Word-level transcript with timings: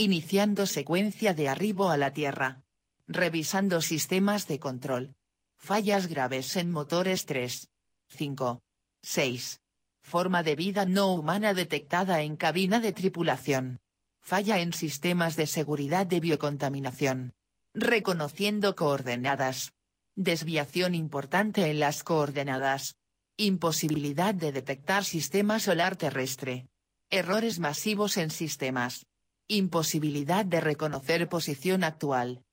iniciando 0.00 0.64
secuencia 0.64 1.34
de 1.34 1.50
arribo 1.50 1.90
a 1.90 1.98
la 1.98 2.14
Tierra. 2.14 2.62
Revisando 3.06 3.82
sistemas 3.82 4.48
de 4.48 4.58
control. 4.58 5.14
Fallas 5.58 6.06
graves 6.06 6.56
en 6.56 6.70
motores 6.70 7.26
3. 7.26 7.68
5. 8.08 8.62
6. 9.02 9.60
Forma 10.02 10.42
de 10.42 10.56
vida 10.56 10.86
no 10.86 11.12
humana 11.12 11.52
detectada 11.52 12.22
en 12.22 12.36
cabina 12.36 12.80
de 12.80 12.94
tripulación. 12.94 13.80
Falla 14.22 14.60
en 14.60 14.72
sistemas 14.72 15.36
de 15.36 15.46
seguridad 15.46 16.06
de 16.06 16.20
biocontaminación. 16.20 17.34
Reconociendo 17.74 18.76
coordenadas. 18.76 19.74
Desviación 20.16 20.94
importante 20.94 21.70
en 21.70 21.78
las 21.78 22.04
coordenadas. 22.04 22.96
Imposibilidad 23.36 24.34
de 24.34 24.52
detectar 24.52 25.04
sistema 25.04 25.60
solar 25.60 25.96
terrestre. 25.96 26.68
Errores 27.10 27.58
masivos 27.58 28.16
en 28.16 28.30
sistemas. 28.30 29.04
Imposibilidad 29.52 30.44
de 30.44 30.60
reconocer 30.60 31.28
posición 31.28 31.82
actual. 31.82 32.44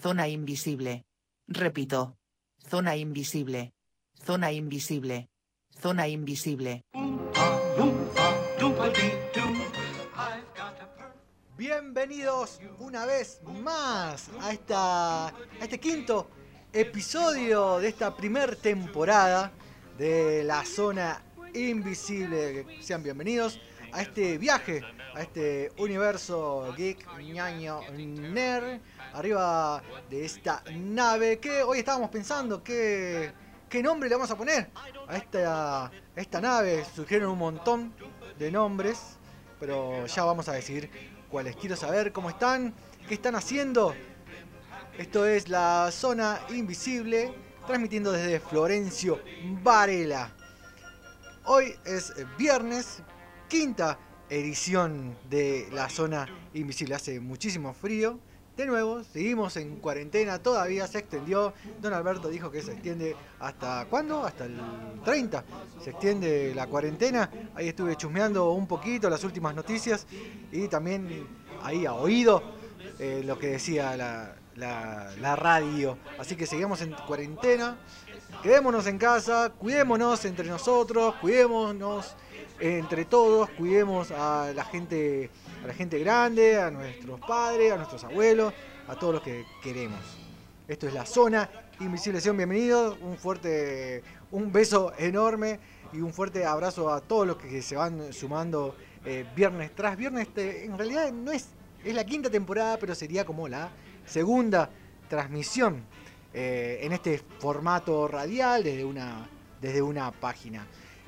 Zona 0.00 0.28
invisible. 0.28 1.04
Repito. 1.48 2.16
Zona 2.70 2.94
invisible. 2.94 3.72
Zona 4.24 4.52
invisible. 4.52 5.30
Zona 5.82 6.06
invisible. 6.06 6.82
Bienvenidos 11.58 12.60
una 12.78 13.04
vez 13.04 13.40
más 13.60 14.30
a, 14.40 14.52
esta, 14.52 15.34
este 15.60 15.80
quinto 15.80 16.30
episodio 16.72 17.80
de 17.80 17.88
esta 17.88 18.16
primer 18.16 18.54
temporada 18.54 19.50
de 19.98 20.44
la 20.44 20.64
zona 20.64 21.20
invisible. 21.52 22.64
Sean 22.80 23.02
bienvenidos 23.02 23.58
a 23.94 24.02
este 24.02 24.38
viaje, 24.38 24.82
a 25.14 25.22
este 25.22 25.70
universo 25.78 26.74
geek, 26.76 27.06
ñaño, 27.20 27.80
nerd, 27.92 28.80
arriba 29.12 29.80
de 30.10 30.24
esta 30.24 30.64
nave 30.72 31.38
que 31.38 31.62
hoy 31.62 31.78
estábamos 31.78 32.10
pensando 32.10 32.62
que, 32.62 33.32
qué 33.68 33.82
nombre 33.84 34.08
le 34.08 34.16
vamos 34.16 34.32
a 34.32 34.36
poner 34.36 34.68
a 35.06 35.16
esta, 35.16 35.92
esta 36.16 36.40
nave. 36.40 36.84
Surgieron 36.92 37.30
un 37.30 37.38
montón 37.38 37.94
de 38.36 38.50
nombres, 38.50 39.16
pero 39.60 40.06
ya 40.06 40.24
vamos 40.24 40.48
a 40.48 40.54
decir 40.54 40.90
cuáles. 41.30 41.54
Quiero 41.54 41.76
saber 41.76 42.12
cómo 42.12 42.30
están, 42.30 42.74
qué 43.06 43.14
están 43.14 43.36
haciendo. 43.36 43.94
Esto 44.98 45.24
es 45.24 45.48
la 45.48 45.90
zona 45.92 46.40
invisible, 46.50 47.32
transmitiendo 47.64 48.10
desde 48.10 48.40
Florencio 48.40 49.20
Varela. 49.62 50.32
Hoy 51.44 51.76
es 51.84 52.12
viernes, 52.36 53.02
quinta 53.54 53.96
edición 54.28 55.16
de 55.30 55.68
la 55.70 55.88
zona 55.88 56.26
invisible. 56.54 56.96
Hace 56.96 57.20
muchísimo 57.20 57.72
frío. 57.72 58.18
De 58.56 58.66
nuevo, 58.66 59.04
seguimos 59.04 59.56
en 59.56 59.76
cuarentena, 59.76 60.40
todavía 60.40 60.88
se 60.88 60.98
extendió. 60.98 61.54
Don 61.80 61.92
Alberto 61.92 62.30
dijo 62.30 62.50
que 62.50 62.62
se 62.62 62.72
extiende 62.72 63.14
hasta 63.38 63.86
cuándo? 63.88 64.24
Hasta 64.24 64.46
el 64.46 64.60
30. 65.04 65.44
Se 65.84 65.90
extiende 65.90 66.52
la 66.52 66.66
cuarentena. 66.66 67.30
Ahí 67.54 67.68
estuve 67.68 67.94
chusmeando 67.94 68.50
un 68.50 68.66
poquito 68.66 69.08
las 69.08 69.22
últimas 69.22 69.54
noticias 69.54 70.08
y 70.50 70.66
también 70.66 71.24
ahí 71.62 71.86
a 71.86 71.94
oído 71.94 72.42
eh, 72.98 73.22
lo 73.24 73.38
que 73.38 73.50
decía 73.50 73.96
la, 73.96 74.34
la 74.56 75.36
radio. 75.36 75.96
Así 76.18 76.34
que 76.34 76.46
seguimos 76.46 76.82
en 76.82 76.90
cuarentena. 77.06 77.78
Quedémonos 78.42 78.88
en 78.88 78.98
casa, 78.98 79.52
cuidémonos 79.56 80.24
entre 80.24 80.48
nosotros, 80.48 81.14
cuidémonos 81.20 82.16
entre 82.60 83.04
todos, 83.04 83.50
cuidemos 83.50 84.10
a 84.10 84.52
la 84.54 84.64
gente, 84.64 85.30
a 85.62 85.66
la 85.66 85.74
gente 85.74 85.98
grande, 85.98 86.60
a 86.60 86.70
nuestros 86.70 87.20
padres, 87.20 87.72
a 87.72 87.76
nuestros 87.76 88.04
abuelos, 88.04 88.52
a 88.88 88.94
todos 88.94 89.14
los 89.14 89.22
que 89.22 89.44
queremos. 89.62 90.00
Esto 90.68 90.86
es 90.86 90.94
la 90.94 91.04
zona 91.04 91.48
invisible. 91.80 92.20
Sean 92.20 92.36
bienvenidos, 92.36 92.96
un 93.00 93.16
fuerte, 93.16 94.02
un 94.30 94.52
beso 94.52 94.92
enorme 94.98 95.58
y 95.92 96.00
un 96.00 96.12
fuerte 96.12 96.44
abrazo 96.44 96.92
a 96.92 97.00
todos 97.00 97.26
los 97.26 97.36
que 97.36 97.60
se 97.62 97.76
van 97.76 98.12
sumando 98.12 98.74
eh, 99.04 99.26
viernes 99.36 99.74
tras 99.74 99.96
viernes. 99.96 100.28
En 100.36 100.78
realidad 100.78 101.12
no 101.12 101.32
es, 101.32 101.48
es 101.84 101.94
la 101.94 102.04
quinta 102.04 102.30
temporada, 102.30 102.78
pero 102.78 102.94
sería 102.94 103.24
como 103.24 103.48
la 103.48 103.70
segunda 104.06 104.70
transmisión 105.08 105.84
eh, 106.32 106.80
en 106.82 106.92
este 106.92 107.20
formato 107.38 108.08
radial 108.08 108.64
desde 108.64 108.84
una, 108.84 109.28
desde 109.60 109.82
una 109.82 110.10
página. 110.10 110.66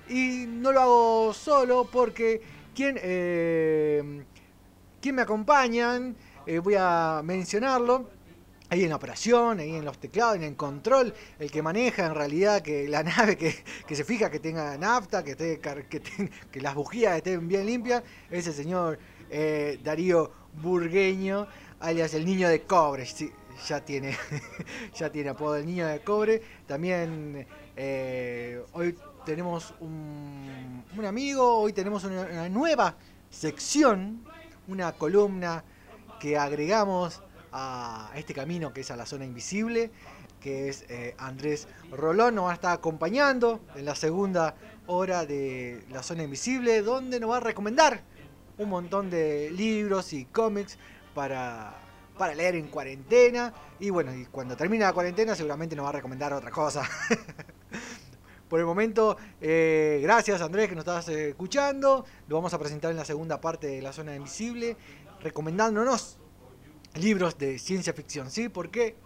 Y 0.08 0.44
no 0.46 0.72
lo 0.72 0.80
hago 0.80 1.34
solo 1.34 1.88
porque 1.90 2.40
quien, 2.74 2.98
eh, 3.02 4.22
me 5.04 5.22
acompañan, 5.22 6.16
eh, 6.46 6.58
voy 6.58 6.74
a 6.76 7.20
mencionarlo, 7.24 8.10
ahí 8.68 8.82
en 8.82 8.90
la 8.90 8.96
operación, 8.96 9.60
ahí 9.60 9.76
en 9.76 9.84
los 9.84 9.98
teclados, 9.98 10.36
en 10.36 10.42
el 10.42 10.56
control, 10.56 11.14
el 11.38 11.50
que 11.50 11.62
maneja 11.62 12.06
en 12.06 12.14
realidad 12.14 12.62
que 12.62 12.88
la 12.88 13.02
nave 13.04 13.36
que, 13.36 13.54
que 13.86 13.94
se 13.94 14.04
fija 14.04 14.30
que 14.30 14.40
tenga 14.40 14.76
nafta, 14.76 15.22
que, 15.22 15.32
esté, 15.32 15.60
que 15.60 16.60
las 16.60 16.74
bujías 16.74 17.16
estén 17.16 17.46
bien 17.46 17.66
limpias, 17.66 18.02
es 18.30 18.46
el 18.46 18.54
señor 18.54 18.98
eh, 19.30 19.78
Darío 19.82 20.30
Burgueño, 20.60 21.46
alias 21.80 22.14
el 22.14 22.24
niño 22.24 22.48
de 22.48 22.62
cobre. 22.62 23.06
Sí, 23.06 23.30
ya 23.66 23.84
tiene, 23.84 24.16
ya 24.94 25.10
tiene 25.10 25.30
apodo 25.30 25.56
el 25.56 25.66
niño 25.66 25.86
de 25.86 26.00
cobre. 26.00 26.42
También 26.66 27.46
eh, 27.76 28.62
hoy 28.72 28.96
tenemos 29.26 29.74
un, 29.80 31.04
amigo, 31.04 31.58
hoy 31.58 31.72
tenemos 31.74 32.04
una, 32.04 32.22
una 32.22 32.48
nueva 32.48 32.96
sección, 33.28 34.24
una 34.68 34.92
columna 34.92 35.64
que 36.20 36.38
agregamos 36.38 37.22
a 37.52 38.10
este 38.14 38.32
camino 38.32 38.72
que 38.72 38.80
es 38.80 38.90
a 38.90 38.96
la 38.96 39.04
zona 39.04 39.24
invisible, 39.24 39.90
que 40.40 40.68
es 40.68 40.84
eh, 40.88 41.14
Andrés 41.18 41.66
Rolón, 41.90 42.36
nos 42.36 42.46
va 42.46 42.52
a 42.52 42.54
estar 42.54 42.72
acompañando 42.72 43.60
en 43.74 43.84
la 43.84 43.96
segunda 43.96 44.54
hora 44.86 45.26
de 45.26 45.84
la 45.90 46.02
zona 46.04 46.22
invisible, 46.22 46.80
donde 46.82 47.18
nos 47.18 47.30
va 47.30 47.38
a 47.38 47.40
recomendar 47.40 48.02
un 48.58 48.68
montón 48.68 49.10
de 49.10 49.50
libros 49.50 50.12
y 50.12 50.24
cómics 50.26 50.78
para, 51.14 51.74
para 52.16 52.34
leer 52.34 52.54
en 52.54 52.68
cuarentena. 52.68 53.52
Y 53.80 53.90
bueno, 53.90 54.14
y 54.14 54.24
cuando 54.26 54.56
termine 54.56 54.84
la 54.84 54.92
cuarentena 54.92 55.34
seguramente 55.34 55.74
nos 55.74 55.84
va 55.84 55.90
a 55.90 55.92
recomendar 55.92 56.32
otra 56.32 56.52
cosa. 56.52 56.88
Por 58.56 58.60
el 58.62 58.66
momento, 58.66 59.18
eh, 59.38 60.00
gracias 60.02 60.40
Andrés 60.40 60.70
que 60.70 60.74
nos 60.74 60.80
estás 60.80 61.10
eh, 61.10 61.28
escuchando. 61.28 62.06
Lo 62.26 62.36
vamos 62.36 62.54
a 62.54 62.58
presentar 62.58 62.90
en 62.90 62.96
la 62.96 63.04
segunda 63.04 63.38
parte 63.38 63.66
de 63.66 63.82
la 63.82 63.92
zona 63.92 64.16
invisible, 64.16 64.78
recomendándonos 65.20 66.16
libros 66.94 67.36
de 67.36 67.58
ciencia 67.58 67.92
ficción. 67.92 68.30
¿Sí? 68.30 68.48
¿Por 68.48 68.70
qué? 68.70 68.96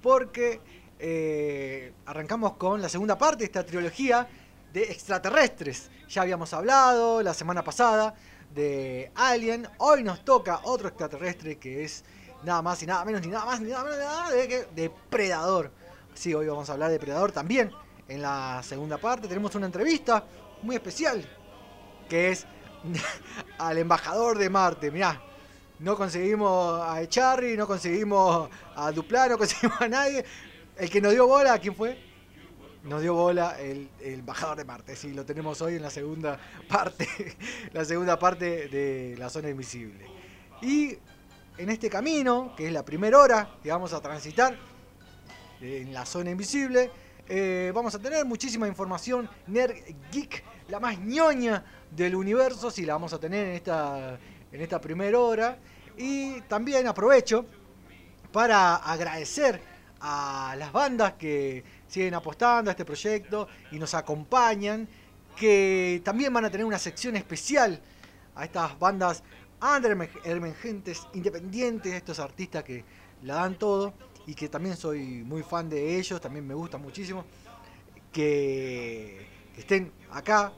Porque 0.00 0.60
eh, 1.00 1.92
arrancamos 2.06 2.52
con 2.52 2.80
la 2.80 2.88
segunda 2.88 3.18
parte 3.18 3.38
de 3.38 3.44
esta 3.46 3.66
trilogía 3.66 4.28
de 4.72 4.84
extraterrestres. 4.84 5.90
Ya 6.08 6.22
habíamos 6.22 6.54
hablado 6.54 7.20
la 7.20 7.34
semana 7.34 7.64
pasada 7.64 8.14
de 8.54 9.10
Alien. 9.16 9.66
Hoy 9.78 10.04
nos 10.04 10.24
toca 10.24 10.60
otro 10.62 10.86
extraterrestre 10.86 11.58
que 11.58 11.82
es 11.82 12.04
nada 12.44 12.62
más 12.62 12.80
y 12.84 12.86
nada 12.86 13.04
menos 13.04 13.22
ni 13.22 13.26
nada 13.26 13.44
más 13.44 13.60
ni 13.60 13.70
nada 13.70 13.82
menos 13.82 13.98
nada 13.98 14.30
de 14.30 14.68
Depredador. 14.72 15.72
Sí, 16.14 16.32
hoy 16.32 16.46
vamos 16.46 16.70
a 16.70 16.74
hablar 16.74 16.90
de 16.90 16.98
Depredador 16.98 17.32
también. 17.32 17.72
En 18.10 18.22
la 18.22 18.60
segunda 18.64 18.98
parte 18.98 19.28
tenemos 19.28 19.54
una 19.54 19.66
entrevista 19.66 20.24
muy 20.62 20.74
especial 20.74 21.24
que 22.08 22.30
es 22.30 22.44
al 23.58 23.78
embajador 23.78 24.36
de 24.36 24.50
Marte. 24.50 24.90
Mirá, 24.90 25.22
no 25.78 25.96
conseguimos 25.96 26.82
a 26.82 27.00
Echarri, 27.02 27.56
no 27.56 27.68
conseguimos 27.68 28.50
a 28.74 28.90
Dupla, 28.90 29.28
no 29.28 29.38
conseguimos 29.38 29.80
a 29.80 29.86
nadie. 29.86 30.24
El 30.76 30.90
que 30.90 31.00
nos 31.00 31.12
dio 31.12 31.28
bola, 31.28 31.56
¿quién 31.60 31.76
fue? 31.76 32.02
Nos 32.82 33.00
dio 33.00 33.14
bola 33.14 33.60
el, 33.60 33.88
el 34.00 34.14
embajador 34.14 34.56
de 34.56 34.64
Marte. 34.64 34.96
Sí, 34.96 35.12
lo 35.12 35.24
tenemos 35.24 35.62
hoy 35.62 35.76
en 35.76 35.82
la 35.82 35.90
segunda 35.90 36.36
parte, 36.68 37.06
la 37.72 37.84
segunda 37.84 38.18
parte 38.18 38.66
de 38.66 39.14
la 39.18 39.30
zona 39.30 39.50
invisible. 39.50 40.04
Y 40.62 40.98
en 41.58 41.70
este 41.70 41.88
camino, 41.88 42.54
que 42.56 42.66
es 42.66 42.72
la 42.72 42.84
primera 42.84 43.20
hora 43.20 43.50
que 43.62 43.70
vamos 43.70 43.92
a 43.92 44.00
transitar 44.00 44.58
en 45.60 45.92
la 45.92 46.04
zona 46.04 46.30
invisible, 46.30 46.90
eh, 47.32 47.70
vamos 47.72 47.94
a 47.94 48.00
tener 48.00 48.24
muchísima 48.24 48.66
información 48.66 49.30
nerd 49.46 49.76
geek, 50.10 50.42
la 50.68 50.80
más 50.80 50.98
ñoña 50.98 51.64
del 51.88 52.16
universo, 52.16 52.72
si 52.72 52.84
la 52.84 52.94
vamos 52.94 53.12
a 53.12 53.20
tener 53.20 53.46
en 53.46 53.54
esta, 53.54 54.18
en 54.50 54.60
esta 54.60 54.80
primera 54.80 55.16
hora. 55.16 55.56
Y 55.96 56.40
también 56.42 56.88
aprovecho 56.88 57.46
para 58.32 58.74
agradecer 58.74 59.60
a 60.00 60.56
las 60.58 60.72
bandas 60.72 61.12
que 61.12 61.62
siguen 61.86 62.14
apostando 62.14 62.68
a 62.68 62.72
este 62.72 62.84
proyecto 62.84 63.46
y 63.70 63.78
nos 63.78 63.94
acompañan, 63.94 64.88
que 65.36 66.02
también 66.04 66.34
van 66.34 66.46
a 66.46 66.50
tener 66.50 66.66
una 66.66 66.80
sección 66.80 67.14
especial 67.14 67.80
a 68.34 68.44
estas 68.44 68.76
bandas 68.76 69.22
emergentes, 70.24 71.06
independientes, 71.14 71.94
estos 71.94 72.18
artistas 72.18 72.64
que 72.64 72.84
la 73.22 73.34
dan 73.34 73.54
todo 73.54 73.94
y 74.30 74.34
que 74.36 74.48
también 74.48 74.76
soy 74.76 75.24
muy 75.24 75.42
fan 75.42 75.68
de 75.68 75.98
ellos, 75.98 76.20
también 76.20 76.46
me 76.46 76.54
gusta 76.54 76.78
muchísimo 76.78 77.24
que, 78.12 79.26
estén 79.56 79.90
acá 80.12 80.52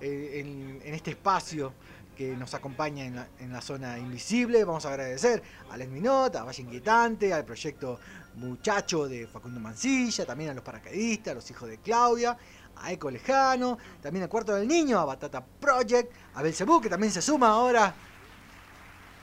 eh, 0.00 0.40
en, 0.40 0.80
en, 0.84 0.92
este 0.92 1.12
espacio 1.12 1.72
que 2.16 2.36
nos 2.36 2.52
acompaña 2.54 3.04
en 3.04 3.14
la, 3.14 3.28
en 3.38 3.52
la, 3.52 3.60
zona 3.60 3.96
invisible. 3.96 4.64
Vamos 4.64 4.86
a 4.86 4.88
agradecer 4.88 5.40
a 5.70 5.76
Les 5.76 5.88
Minot, 5.88 6.34
a 6.34 6.42
Valle 6.42 6.62
Inquietante, 6.62 7.32
al 7.32 7.44
proyecto 7.44 8.00
Muchacho 8.34 9.08
de 9.08 9.28
Facundo 9.28 9.60
Mancilla, 9.60 10.26
también 10.26 10.50
a 10.50 10.54
los 10.54 10.64
paracaidistas, 10.64 11.30
a 11.30 11.34
los 11.36 11.48
hijos 11.48 11.68
de 11.68 11.78
Claudia, 11.78 12.36
a 12.74 12.92
Eco 12.92 13.08
Lejano, 13.08 13.78
también 14.02 14.24
al 14.24 14.28
Cuarto 14.28 14.56
del 14.56 14.66
Niño, 14.66 14.98
a 14.98 15.04
Batata 15.04 15.44
Project, 15.44 16.12
a 16.34 16.42
Belcebú, 16.42 16.80
que 16.80 16.88
también 16.88 17.12
se 17.12 17.22
suma 17.22 17.50
ahora 17.50 17.94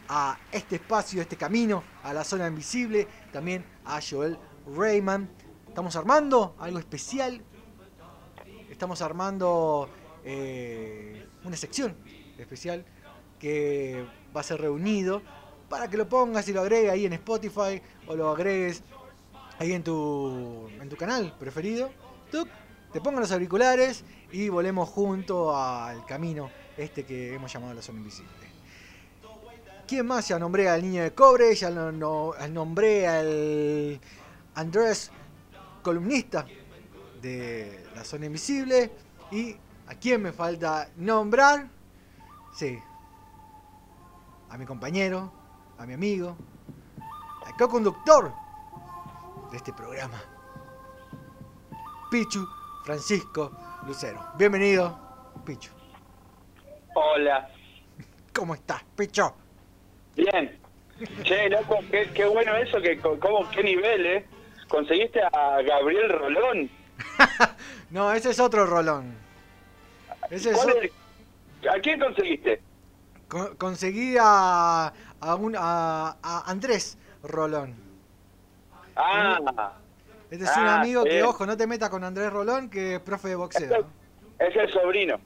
a 0.10 0.40
este 0.52 0.76
espacio, 0.76 1.22
este 1.22 1.38
camino, 1.38 1.84
a 2.04 2.14
la 2.14 2.24
zona 2.24 2.48
invisible, 2.48 3.08
también 3.32 3.64
a 3.86 4.00
Joel 4.02 4.38
Rayman, 4.76 5.30
estamos 5.68 5.96
armando 5.96 6.56
algo 6.60 6.80
especial. 6.80 7.42
Estamos 8.70 9.02
armando 9.02 9.90
eh, 10.24 11.28
una 11.44 11.56
sección 11.56 11.96
especial 12.38 12.86
que 13.38 14.06
va 14.36 14.42
a 14.42 14.44
ser 14.44 14.62
reunido 14.62 15.22
para 15.70 15.90
que 15.90 15.98
lo 15.98 16.10
pongas 16.10 16.48
y 16.48 16.54
lo 16.54 16.62
agregues 16.62 16.92
ahí 16.92 17.06
en 17.06 17.14
Spotify 17.14 17.82
o 18.08 18.16
lo 18.16 18.30
agregues 18.30 18.84
ahí 19.60 19.74
en 19.74 19.84
tu, 19.84 20.70
en 20.82 20.90
tu 20.90 20.96
canal 20.96 21.36
preferido. 21.38 21.92
Tuc, 22.32 22.48
te 22.92 23.02
pongan 23.02 23.22
los 23.22 23.32
auriculares 23.32 24.04
y 24.32 24.50
volemos 24.50 24.90
junto 24.90 25.56
al 25.56 26.06
camino 26.06 26.50
este 26.78 27.06
que 27.06 27.36
hemos 27.36 27.52
llamado 27.52 27.74
la 27.74 27.82
zona 27.82 28.00
invisible. 28.00 28.49
¿Quién 29.90 30.06
más? 30.06 30.28
Ya 30.28 30.38
nombré 30.38 30.70
al 30.70 30.84
niño 30.84 31.02
de 31.02 31.16
cobre, 31.16 31.56
ya 31.56 31.72
no, 31.72 31.92
no- 31.92 32.34
nombré 32.52 33.08
al 33.08 34.00
Andrés, 34.54 35.10
columnista 35.82 36.46
de 37.20 37.88
la 37.96 38.04
zona 38.04 38.28
invisible. 38.28 38.92
¿Y 39.32 39.56
a 39.88 39.96
quién 39.96 40.22
me 40.22 40.32
falta 40.32 40.90
nombrar? 40.98 41.68
Sí, 42.54 42.78
a 44.52 44.58
mi 44.60 44.66
compañero, 44.68 45.32
a 45.80 45.88
mi 45.88 45.94
amigo, 45.96 46.38
al 47.48 47.56
co-conductor 47.56 48.32
de 49.50 49.58
este 49.58 49.74
programa, 49.74 50.22
Pichu 52.12 52.48
Francisco 52.86 53.52
Lucero. 53.88 54.24
Bienvenido, 54.38 55.00
Pichu. 55.44 55.72
Hola. 56.94 57.50
¿Cómo 58.32 58.54
estás, 58.54 58.84
Picho? 58.96 59.36
Bien. 60.24 60.58
Che, 61.24 61.50
loco, 61.50 61.80
qué, 61.90 62.10
qué 62.14 62.26
bueno 62.26 62.56
eso, 62.58 62.82
que 62.82 62.98
cómo, 63.00 63.50
qué 63.52 63.64
nivel, 63.64 64.06
¿eh? 64.06 64.26
Conseguiste 64.68 65.22
a 65.22 65.62
Gabriel 65.62 66.10
Rolón. 66.10 66.70
No, 67.92 68.12
ese 68.14 68.30
es 68.30 68.40
otro 68.40 68.68
rolón. 68.68 69.16
Ese 70.30 70.52
es 70.52 70.58
¿Cuál 70.58 70.76
otro- 70.78 71.72
¿A 71.74 71.80
quién 71.80 72.00
conseguiste? 72.00 72.62
Con- 73.28 73.56
conseguí 73.56 74.16
a, 74.20 74.94
a, 75.20 75.36
un, 75.36 75.56
a, 75.58 76.18
a 76.22 76.44
Andrés 76.52 77.00
Rolón. 77.24 77.74
Ah, 78.96 79.74
Este 80.30 80.44
es 80.46 80.52
un 80.58 80.68
Ah, 80.68 80.82
amigo 80.82 81.04
que, 81.04 81.24
ojo, 81.24 81.46
no 81.48 81.58
te 81.58 81.66
metas 81.66 81.90
con 81.90 82.04
Andrés 82.04 82.32
Rolón, 82.32 82.70
que 82.70 82.96
es 82.96 83.00
profe 83.00 83.30
de 83.30 83.36
boxeo. 83.36 83.88
es 84.38 84.56
el 84.56 84.72
sobrino. 84.72 85.20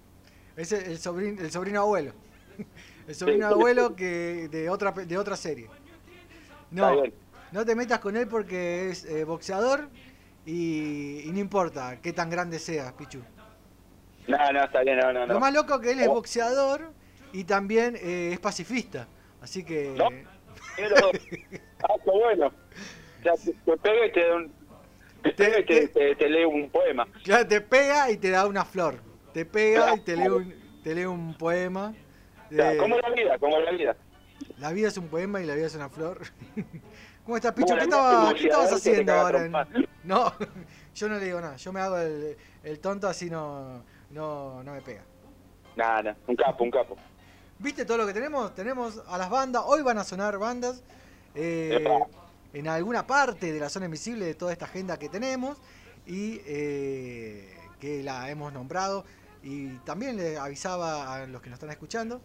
Es 0.56 0.72
el, 0.72 0.84
el 0.86 0.98
sobrino, 1.00 1.42
el 1.42 1.52
sobrino 1.52 1.82
abuelo. 1.82 2.14
El 3.08 3.16
sobrino 3.16 3.48
Sí. 3.50 3.54
abuelo 3.54 3.96
que 3.96 4.48
de 4.50 4.70
otra 4.70 4.92
de 4.92 5.18
otra 5.18 5.36
serie. 5.36 5.70
No, 6.72 7.04
no 7.52 7.66
te 7.66 7.76
metas 7.76 8.00
con 8.00 8.16
él 8.16 8.28
porque 8.28 8.90
es 8.90 9.06
eh, 9.06 9.24
boxeador 9.26 9.90
y, 10.46 11.22
y 11.26 11.32
no 11.32 11.40
importa 11.40 12.00
qué 12.02 12.14
tan 12.14 12.30
grande 12.30 12.60
seas, 12.60 12.92
Pichu. 12.94 13.20
No, 14.28 14.38
no, 14.54 14.64
está 14.64 14.82
bien, 14.84 14.98
no, 15.00 15.12
no, 15.12 15.26
Lo 15.28 15.40
más 15.40 15.54
loco 15.54 15.80
que 15.80 15.92
él 15.92 16.00
es 16.00 16.08
Oh. 16.08 16.14
boxeador 16.14 16.92
y 17.34 17.44
también 17.44 17.96
eh, 17.98 18.30
es 18.34 18.40
pacifista. 18.40 19.08
Así 19.42 19.64
que... 19.64 19.94
No. 19.98 20.08
Pero- 20.78 20.96
ah, 21.84 21.94
qué 22.04 22.12
bueno. 22.12 22.48
O 22.48 23.24
sea, 23.24 23.34
te, 23.66 23.78
pega 23.78 24.06
y 24.06 24.12
te 24.12 24.28
da 24.28 24.36
un... 24.36 24.52
Te 25.22 25.32
pega 25.34 25.60
y 25.60 25.66
te, 25.66 25.88
te- 25.90 26.16
te 26.16 26.30
lee 26.30 26.46
un 26.46 26.70
poema. 26.70 27.06
Claro, 27.24 27.48
te 27.48 27.62
pega 27.62 28.10
y 28.12 28.18
te 28.18 28.30
da 28.30 28.46
una 28.48 28.64
flor. 28.66 29.00
Te 29.34 29.46
pega 29.46 29.96
y 29.96 30.00
te 30.00 30.16
lee 30.16 30.28
un, 30.30 30.54
te 30.84 30.96
lee 30.96 31.06
un 31.06 31.34
poema. 31.38 31.94
Sea, 32.56 32.70
de- 32.72 32.78
como 32.78 32.98
la 32.98 33.10
vida, 33.10 33.38
como 33.40 33.60
la 33.60 33.72
vida. 33.72 33.96
La 34.60 34.72
vida 34.72 34.88
es 34.90 34.98
un 34.98 35.08
poema 35.08 35.42
y 35.42 35.46
la 35.46 35.56
vida 35.56 35.68
es 35.68 35.76
una 35.76 35.90
flor. 35.90 36.22
¿Cómo 37.26 37.38
estás, 37.38 37.54
Picho? 37.54 37.68
Como 37.68 37.78
¿Qué, 37.80 37.84
estaba- 37.86 38.32
estabas 38.32 38.74
haciendo 38.74 39.14
ahora? 39.14 39.46
en-. 39.46 39.88
No, 40.04 40.34
yo 40.96 41.08
no 41.10 41.18
le 41.20 41.26
digo 41.26 41.40
nada. 41.40 41.56
Yo 41.56 41.72
me 41.72 41.80
hago 41.80 41.98
el, 41.98 42.36
el 42.64 42.80
tonto 42.80 43.08
así 43.08 43.30
no, 43.30 43.84
no, 44.10 44.62
no 44.64 44.74
me 44.74 44.82
pega. 44.82 45.04
Nada, 45.76 46.16
un 46.28 46.36
capo, 46.36 46.64
un 46.64 46.72
capo. 46.72 46.98
¿Viste 47.60 47.86
todo 47.86 47.98
lo 47.98 48.06
que 48.08 48.14
tenemos? 48.14 48.54
Tenemos 48.54 49.02
a 49.08 49.18
las 49.18 49.30
bandas. 49.30 49.64
Hoy 49.66 49.82
van 49.82 49.98
a 49.98 50.04
sonar 50.04 50.38
bandas. 50.38 50.84
eh, 51.36 51.84
en 52.54 52.68
alguna 52.68 53.08
parte 53.08 53.52
de 53.52 53.60
la 53.60 53.68
zona 53.70 53.86
invisible 53.86 54.26
de 54.26 54.36
toda 54.36 54.52
esta 54.52 54.66
agenda 54.66 55.00
que 55.00 55.10
tenemos. 55.10 55.58
Y 56.06 56.42
eh, 56.46 57.56
que 57.80 58.04
la 58.04 58.30
hemos 58.30 58.52
nombrado. 58.54 59.06
Y 59.42 59.70
también 59.80 60.18
le 60.18 60.38
avisaba 60.38 61.16
a 61.16 61.26
los 61.26 61.42
que 61.42 61.50
nos 61.50 61.58
están 61.58 61.70
escuchando 61.72 62.22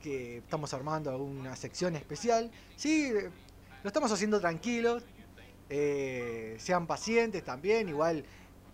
que 0.00 0.38
estamos 0.38 0.72
armando 0.74 1.16
una 1.18 1.54
sección 1.56 1.94
especial. 1.96 2.50
Sí, 2.76 3.12
lo 3.82 3.86
estamos 3.88 4.10
haciendo 4.12 4.40
tranquilos. 4.40 5.04
eh, 5.68 6.56
sean 6.58 6.86
pacientes 6.86 7.44
también. 7.44 7.88
Igual 7.88 8.24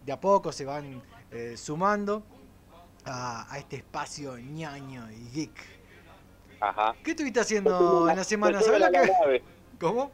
de 0.05 0.13
a 0.13 0.19
poco 0.21 0.51
se 0.53 0.65
van 0.65 1.03
eh, 1.31 1.55
sumando 1.57 2.23
a, 3.05 3.53
a 3.53 3.59
este 3.59 3.77
espacio 3.77 4.39
ñaño 4.39 5.11
y 5.11 5.29
geek. 5.31 5.77
Ajá. 6.61 6.95
¿Qué 7.05 7.11
estuviste 7.11 7.41
haciendo 7.41 8.09
en 8.09 8.17
la 8.17 8.25
semana? 8.25 8.61
Se 8.61 8.65
¿Sabes 8.67 8.81
suben 8.81 8.93
lo 8.93 8.99
a 8.99 9.03
la 9.03 9.07
que- 9.07 9.13
nave. 9.21 9.43
¿Cómo? 9.81 10.11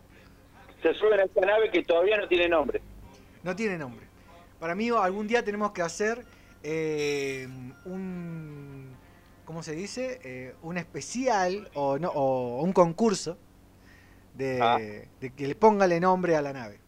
Se 0.83 0.93
suben 0.95 1.21
a 1.21 1.25
esta 1.25 1.41
nave 1.43 1.71
que 1.71 1.85
todavía 1.85 2.17
no 2.19 2.27
tiene 2.27 2.49
nombre. 2.49 2.83
No 3.45 3.55
tiene 3.55 3.79
nombre. 3.79 4.05
Para 4.59 4.75
mí 4.75 4.91
algún 4.91 5.29
día 5.29 5.45
tenemos 5.45 5.71
que 5.73 5.83
hacer 5.83 6.25
eh, 6.65 7.47
un... 7.85 8.62
¿Cómo 9.53 9.63
se 9.63 9.73
dice? 9.73 10.19
Eh, 10.25 10.55
un 10.63 10.79
especial 10.79 11.69
o, 11.75 11.99
no, 11.99 12.09
o 12.09 12.63
un 12.63 12.73
concurso 12.73 13.37
de, 14.33 14.59
Ah. 14.63 14.79
de 14.79 15.31
que 15.35 15.47
le 15.47 15.55
póngale 15.55 16.01
nombre 16.01 16.35
a 16.37 16.41
la 16.41 16.55
nave. 16.55 16.81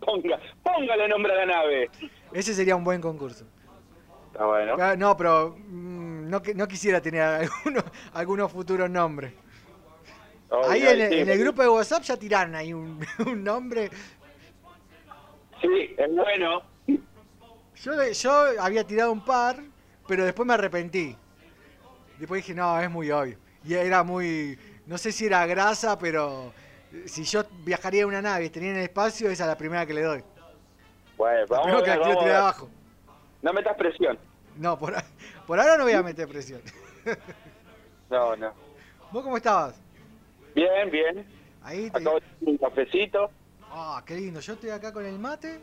Ponga, 0.00 0.40
póngale 0.62 1.06
nombre 1.08 1.30
a 1.34 1.36
la 1.44 1.44
nave. 1.44 1.90
Ese 2.32 2.54
sería 2.54 2.74
un 2.74 2.84
buen 2.84 3.02
concurso. 3.02 3.44
Está 4.32 4.46
bueno. 4.46 4.76
Ah, 4.80 4.96
No, 4.96 5.14
pero 5.14 5.56
mm, 5.58 6.30
no, 6.30 6.40
no 6.54 6.66
quisiera 6.68 7.02
tener 7.02 7.20
algunos, 8.14 8.50
futuros 8.50 8.88
nombres. 8.88 9.34
Ahí 10.66 10.86
en, 10.86 11.00
el- 11.02 11.08
sí, 11.12 11.18
en 11.18 11.28
el 11.28 11.38
grupo 11.38 11.60
de 11.60 11.68
WhatsApp 11.68 12.02
ya 12.04 12.16
tiraron 12.16 12.54
ahí 12.54 12.72
un, 12.72 12.98
un 13.26 13.44
nombre. 13.44 13.90
Sí, 15.60 15.94
es 15.98 16.10
bueno. 16.16 16.62
Yo, 17.76 17.92
yo 18.10 18.32
había 18.62 18.84
tirado 18.86 19.12
un 19.12 19.22
par, 19.22 19.58
pero 20.08 20.24
después 20.24 20.46
me 20.48 20.54
arrepentí. 20.54 21.14
Después 22.18 22.42
dije, 22.42 22.54
no, 22.54 22.80
es 22.80 22.90
muy 22.90 23.10
obvio. 23.10 23.38
Y 23.64 23.74
era 23.74 24.02
muy. 24.02 24.58
No 24.86 24.98
sé 24.98 25.12
si 25.12 25.26
era 25.26 25.46
grasa, 25.46 25.98
pero 25.98 26.52
si 27.06 27.24
yo 27.24 27.44
viajaría 27.64 28.02
en 28.02 28.08
una 28.08 28.22
nave 28.22 28.44
y 28.44 28.46
estaría 28.46 28.70
en 28.70 28.76
el 28.76 28.82
espacio, 28.84 29.30
esa 29.30 29.44
es 29.44 29.48
la 29.48 29.56
primera 29.58 29.86
que 29.86 29.94
le 29.94 30.02
doy. 30.02 30.22
Bueno, 31.16 31.40
La 31.40 31.46
vamos 31.46 31.62
primera 31.64 31.78
a 31.78 31.82
que 31.84 31.90
ver, 31.90 31.98
la 31.98 32.04
quiero 32.04 32.08
vamos 32.08 32.16
a 32.16 32.24
tirar 32.24 32.26
ver. 32.26 32.36
abajo. 32.36 32.70
No 33.42 33.52
metas 33.52 33.76
presión. 33.76 34.18
No, 34.56 34.78
por, 34.78 34.94
ahora 35.48 35.76
no 35.76 35.84
voy 35.84 35.92
a 35.92 36.02
meter 36.02 36.28
presión. 36.28 36.60
No, 38.10 38.36
no. 38.36 38.52
¿Vos 39.10 39.24
cómo 39.24 39.36
estabas? 39.38 39.74
Bien, 40.54 40.90
bien. 40.90 41.26
Ahí 41.62 41.90
te... 41.90 41.98
Acabo 41.98 42.20
de 42.20 42.50
un 42.50 42.58
cafecito. 42.58 43.30
Ah, 43.62 44.02
qué 44.06 44.14
lindo. 44.14 44.40
Yo 44.40 44.52
estoy 44.52 44.70
acá 44.70 44.92
con 44.92 45.04
el 45.04 45.18
mate. 45.18 45.58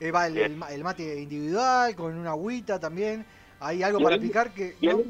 Eh, 0.00 0.10
va, 0.10 0.28
el, 0.28 0.56
mate 0.82 1.20
individual, 1.20 1.94
con 1.94 2.16
una 2.16 2.30
agüita 2.30 2.78
también. 2.80 3.26
Hay 3.60 3.82
algo 3.82 4.00
¿Y 4.00 4.04
para 4.04 4.18
picar 4.18 4.50
que. 4.52 4.76
¿Y 4.80 4.86
¿no? 4.86 5.02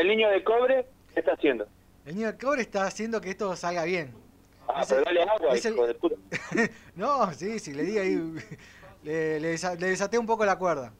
El, 0.00 0.08
niño 0.08 0.28
de 0.30 0.42
cobre 0.44 0.86
qué 1.14 1.20
está 1.20 1.32
haciendo? 1.32 1.66
El 2.06 2.14
niño 2.16 2.32
de 2.32 2.38
cobre 2.38 2.62
está 2.62 2.84
haciendo 2.86 3.20
que 3.20 3.30
esto 3.30 3.54
salga 3.56 3.84
bien. 3.84 4.12
Ah, 4.68 4.84
pero 4.88 5.02
dale 5.02 5.22
agua, 5.22 5.52
el- 5.54 5.72
hijo 5.74 5.86
de 5.86 5.94
puta. 5.94 6.16
No, 6.94 7.32
sí, 7.32 7.58
sí, 7.58 7.72
le 7.74 7.82
di 7.84 7.98
ahí. 7.98 8.16
Le, 9.02 9.40
le 9.40 9.54
desa- 9.54 9.78
le 9.78 9.86
desaté 9.88 10.18
un 10.18 10.26
poco 10.26 10.44
la 10.44 10.56
cuerda. 10.58 10.92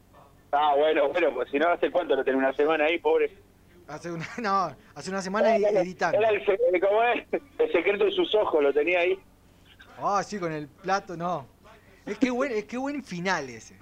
Ah, 0.51 0.73
bueno, 0.75 1.07
bueno, 1.09 1.31
pues 1.35 1.51
si 1.51 1.59
no, 1.59 1.69
¿hace 1.69 1.91
cuánto 1.91 2.15
lo 2.15 2.23
tenés? 2.23 2.39
¿Una 2.39 2.51
semana 2.53 2.85
ahí, 2.85 2.97
pobre? 2.97 3.31
Hace 3.87 4.11
una, 4.11 4.27
no, 4.41 4.75
hace 4.95 5.11
una 5.11 5.21
semana 5.21 5.55
edi- 5.55 5.67
editando. 5.77 6.17
Era 6.17 6.29
el, 6.31 6.43
se- 6.43 6.57
¿cómo 6.79 7.03
es? 7.03 7.27
el 7.59 7.71
secreto 7.71 8.05
de 8.05 8.11
sus 8.11 8.33
ojos, 8.33 8.63
lo 8.63 8.73
tenía 8.73 9.01
ahí. 9.01 9.19
Ah, 9.99 10.23
sí, 10.23 10.39
con 10.39 10.51
el 10.51 10.67
plato, 10.67 11.15
no. 11.15 11.45
Es 12.05 12.17
que 12.17 12.31
buen, 12.31 12.51
es 12.53 12.65
que 12.65 12.77
buen 12.77 13.03
final 13.03 13.47
ese. 13.49 13.77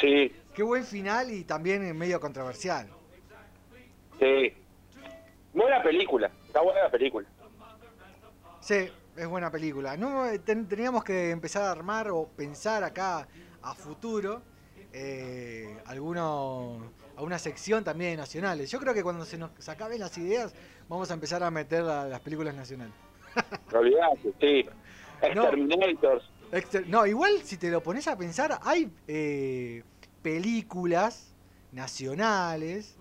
Sí, 0.00 0.32
Qué 0.52 0.62
buen 0.64 0.84
final 0.84 1.30
y 1.30 1.44
también 1.44 1.96
medio 1.96 2.20
controversial. 2.20 2.88
Sí. 4.18 4.52
Buena 5.54 5.82
película, 5.82 6.30
está 6.46 6.60
buena 6.62 6.82
la 6.84 6.90
película. 6.90 7.28
Sí, 8.60 8.88
es 9.16 9.26
buena 9.26 9.50
película. 9.50 9.96
No, 9.96 10.26
eh, 10.26 10.38
ten- 10.38 10.66
teníamos 10.66 11.04
que 11.04 11.30
empezar 11.30 11.62
a 11.64 11.70
armar 11.72 12.08
o 12.10 12.26
pensar 12.28 12.84
acá 12.84 13.26
a 13.62 13.74
futuro 13.74 14.40
eh, 14.94 15.76
alguno, 15.86 16.92
a 17.16 17.22
una 17.22 17.38
sección 17.38 17.82
también 17.84 18.12
de 18.12 18.16
nacionales. 18.18 18.70
Yo 18.70 18.78
creo 18.78 18.94
que 18.94 19.02
cuando 19.02 19.24
se 19.24 19.36
nos 19.38 19.68
acaben 19.68 19.98
las 20.00 20.16
ideas 20.18 20.54
vamos 20.88 21.10
a 21.10 21.14
empezar 21.14 21.42
a 21.42 21.50
meter 21.50 21.82
la- 21.82 22.06
las 22.06 22.20
películas 22.20 22.54
nacionales. 22.54 22.94
No 23.72 23.78
olvidate, 23.78 24.32
sí. 24.40 24.66
No. 25.34 25.44
Exterminators. 25.44 26.24
Exter- 26.50 26.86
no, 26.88 27.06
igual 27.06 27.42
si 27.44 27.56
te 27.56 27.70
lo 27.70 27.80
pones 27.82 28.08
a 28.08 28.16
pensar, 28.18 28.58
hay 28.62 28.90
eh, 29.06 29.84
películas 30.20 31.32
nacionales 31.70 32.96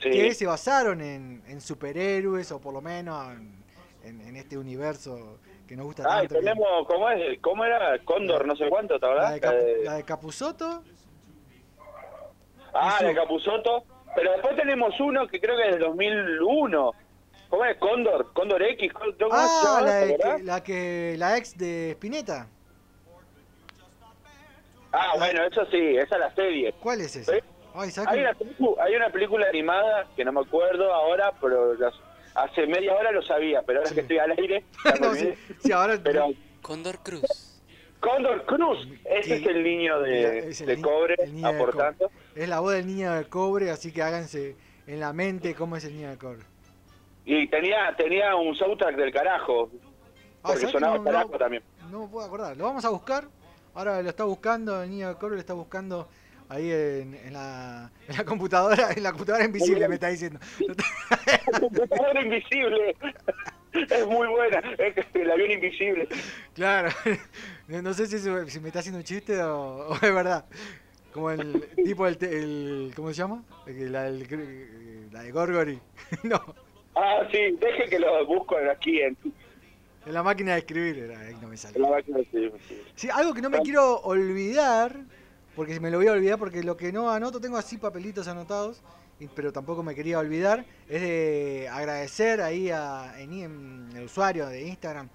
Sí. 0.00 0.10
que 0.10 0.34
se 0.34 0.46
basaron 0.46 1.00
en, 1.00 1.42
en 1.46 1.60
superhéroes 1.60 2.50
o 2.52 2.60
por 2.60 2.72
lo 2.72 2.80
menos 2.80 3.32
en, 3.32 3.62
en, 4.04 4.20
en 4.22 4.36
este 4.36 4.56
universo 4.56 5.38
que 5.68 5.76
nos 5.76 5.86
gusta 5.86 6.02
Ah, 6.06 6.18
tanto. 6.20 6.34
que- 6.34 6.40
tenemos, 6.40 6.86
¿cómo 6.88 7.10
es? 7.10 7.38
¿Cómo 7.40 7.64
era? 7.64 7.98
Cóndor, 8.04 8.46
no 8.46 8.56
sé 8.56 8.68
cuánto, 8.68 8.98
¿te 8.98 9.06
la, 9.06 9.30
de 9.32 9.36
Eh, 9.38 9.84
la 9.84 9.94
de 9.94 10.04
Capuzoto, 10.04 10.82
Ah, 12.72 12.96
Sí. 12.98 13.04
de 13.06 13.14
Capuzoto. 13.14 13.84
Pero 14.14 14.32
después 14.32 14.56
tenemos 14.56 14.98
uno 15.00 15.26
que 15.28 15.40
creo 15.40 15.56
que 15.56 15.64
es 15.68 15.70
del 15.72 15.80
2001. 15.80 16.92
¿Cómo 17.48 17.64
es? 17.64 17.76
Cóndor, 17.78 18.32
Cóndor 18.32 18.62
X. 18.62 18.92
¿Cómo 18.92 19.12
se 19.12 19.24
ah, 19.30 19.80
la, 19.84 20.06
que, 20.36 20.42
la 20.44 20.62
que 20.62 21.14
la 21.18 21.36
ex 21.36 21.56
de 21.58 21.90
Spinetta. 21.92 22.48
Ah, 24.92 25.12
bueno, 25.18 25.44
eso 25.44 25.64
sí, 25.70 25.96
esa 25.96 26.14
es 26.16 26.20
la 26.20 26.34
serie. 26.34 26.72
¿Cuál 26.80 27.00
es 27.02 27.14
esa? 27.16 27.32
Sí. 27.32 27.38
Ay, 27.74 27.90
¿sabes 27.90 28.10
Hay 28.10 28.20
una, 28.20 28.34
pelicu- 28.34 28.76
hay 28.80 28.94
una 28.96 29.10
película 29.10 29.46
animada 29.48 30.06
que 30.16 30.24
no 30.24 30.32
me 30.32 30.40
acuerdo 30.40 30.92
ahora, 30.92 31.32
pero 31.40 31.74
las- 31.74 31.94
hace 32.34 32.66
media 32.66 32.94
hora 32.94 33.12
lo 33.12 33.22
sabía, 33.22 33.62
pero 33.62 33.78
ahora 33.80 33.88
Sí. 33.88 33.94
que 33.94 34.00
estoy 34.02 34.18
al 34.18 34.30
aire, 34.32 34.64
No, 35.00 35.14
sí, 35.14 35.72
ahora 35.72 35.98
Pero 36.02 36.28
Cóndor 36.62 36.98
Cruz. 37.02 37.22
Cóndor 38.00 38.44
Cruz, 38.46 38.88
ese 39.04 39.36
es 39.36 39.46
el 39.46 39.62
niño 39.62 40.00
de, 40.00 40.38
el 40.48 40.54
de 40.66 40.80
cobre 40.80 41.16
el 41.18 41.34
niño 41.34 41.48
de 41.48 41.54
aportando. 41.54 42.10
es 42.34 42.48
la 42.48 42.60
voz 42.60 42.72
del 42.72 42.86
niño 42.86 43.12
de 43.12 43.24
cobre, 43.26 43.70
así 43.70 43.92
que 43.92 44.02
háganse 44.02 44.56
en 44.86 45.00
la 45.00 45.12
mente 45.12 45.54
cómo 45.54 45.76
es 45.76 45.84
el 45.84 45.94
niño 45.94 46.08
de 46.10 46.16
cobre. 46.16 46.40
Y 47.26 47.46
tenía 47.48 47.94
tenía 47.96 48.34
un 48.36 48.54
soundtrack 48.56 48.96
del 48.96 49.12
carajo, 49.12 49.70
Ah, 49.72 49.74
porque 50.42 50.60
¿sabes 50.60 50.66
que 50.66 50.72
sonaba 50.72 50.96
no- 50.96 51.04
carajo 51.04 51.28
no- 51.32 51.38
también. 51.38 51.62
No 51.90 52.00
me 52.02 52.08
puedo 52.08 52.26
acordar. 52.26 52.56
Lo 52.56 52.64
vamos 52.64 52.84
a 52.86 52.88
buscar. 52.88 53.24
Ahora 53.74 54.00
lo 54.02 54.08
está 54.08 54.24
buscando, 54.24 54.82
el 54.82 54.90
niño 54.90 55.08
de 55.10 55.14
cobre 55.16 55.34
lo 55.34 55.40
está 55.40 55.52
buscando 55.52 56.08
ahí 56.50 56.70
en, 56.70 57.14
en 57.14 57.32
la, 57.32 57.90
en 58.08 58.16
la 58.16 58.24
computadora, 58.24 58.90
en 58.94 59.02
la 59.02 59.10
computadora 59.12 59.44
invisible, 59.44 59.88
me 59.88 59.94
está 59.94 60.08
diciendo. 60.08 60.38
computadora 61.58 62.20
invisible. 62.22 62.96
Es 63.72 64.06
muy 64.06 64.26
buena, 64.28 64.58
es 64.78 64.96
el 65.14 65.30
avión 65.30 65.50
invisible. 65.52 66.08
Claro. 66.54 66.90
No 67.68 67.94
sé 67.94 68.08
si, 68.08 68.16
eso- 68.16 68.48
si 68.48 68.58
me 68.58 68.66
está 68.66 68.80
haciendo 68.80 68.98
un 68.98 69.04
chiste 69.04 69.40
o, 69.40 69.90
o 69.90 69.94
es 69.94 70.00
verdad. 70.12 70.44
Como 71.12 71.30
el 71.30 71.68
tipo 71.84 72.12
te- 72.16 72.36
El, 72.38 72.92
¿Cómo 72.96 73.10
se 73.10 73.14
llama? 73.14 73.44
El 73.64 73.76
que- 73.76 73.84
La, 73.88 74.08
el- 74.08 75.08
la 75.12 75.22
de 75.22 75.30
Gorgory. 75.30 75.78
No, 76.24 76.40
Ah, 76.96 77.20
sí, 77.30 77.38
deje 77.60 77.88
que 77.88 78.00
lo 78.00 78.26
busco 78.26 78.56
aquí 78.72 79.00
en, 79.00 79.16
en 80.04 80.12
la 80.12 80.24
máquina 80.24 80.54
de 80.54 80.58
escribir 80.58 80.98
era, 80.98 81.20
ahí 81.20 81.36
no 81.40 81.46
me 81.46 81.56
sale. 81.56 81.78
la 81.78 81.88
máquina. 81.90 82.18
Sí, 82.32 82.50
sí. 82.68 82.82
Sí, 82.96 83.08
algo 83.12 83.32
que 83.32 83.40
no 83.40 83.48
me 83.50 83.60
quiero 83.60 84.00
olvidar, 84.00 84.96
porque 85.56 85.80
me 85.80 85.90
lo 85.90 85.98
voy 85.98 86.06
a 86.08 86.12
olvidar 86.12 86.38
porque 86.38 86.62
lo 86.62 86.76
que 86.76 86.92
no 86.92 87.10
anoto, 87.10 87.40
tengo 87.40 87.56
así 87.56 87.76
papelitos 87.76 88.28
anotados, 88.28 88.82
y- 89.18 89.26
pero 89.28 89.52
tampoco 89.52 89.82
me 89.82 89.94
quería 89.94 90.18
olvidar, 90.18 90.64
es 90.88 91.00
de 91.02 91.68
agradecer 91.70 92.40
ahí 92.40 92.70
a, 92.70 93.20
en, 93.20 93.32
en 93.32 93.88
el 93.96 94.04
usuario 94.04 94.46
de 94.46 94.62
Instagram 94.66 95.08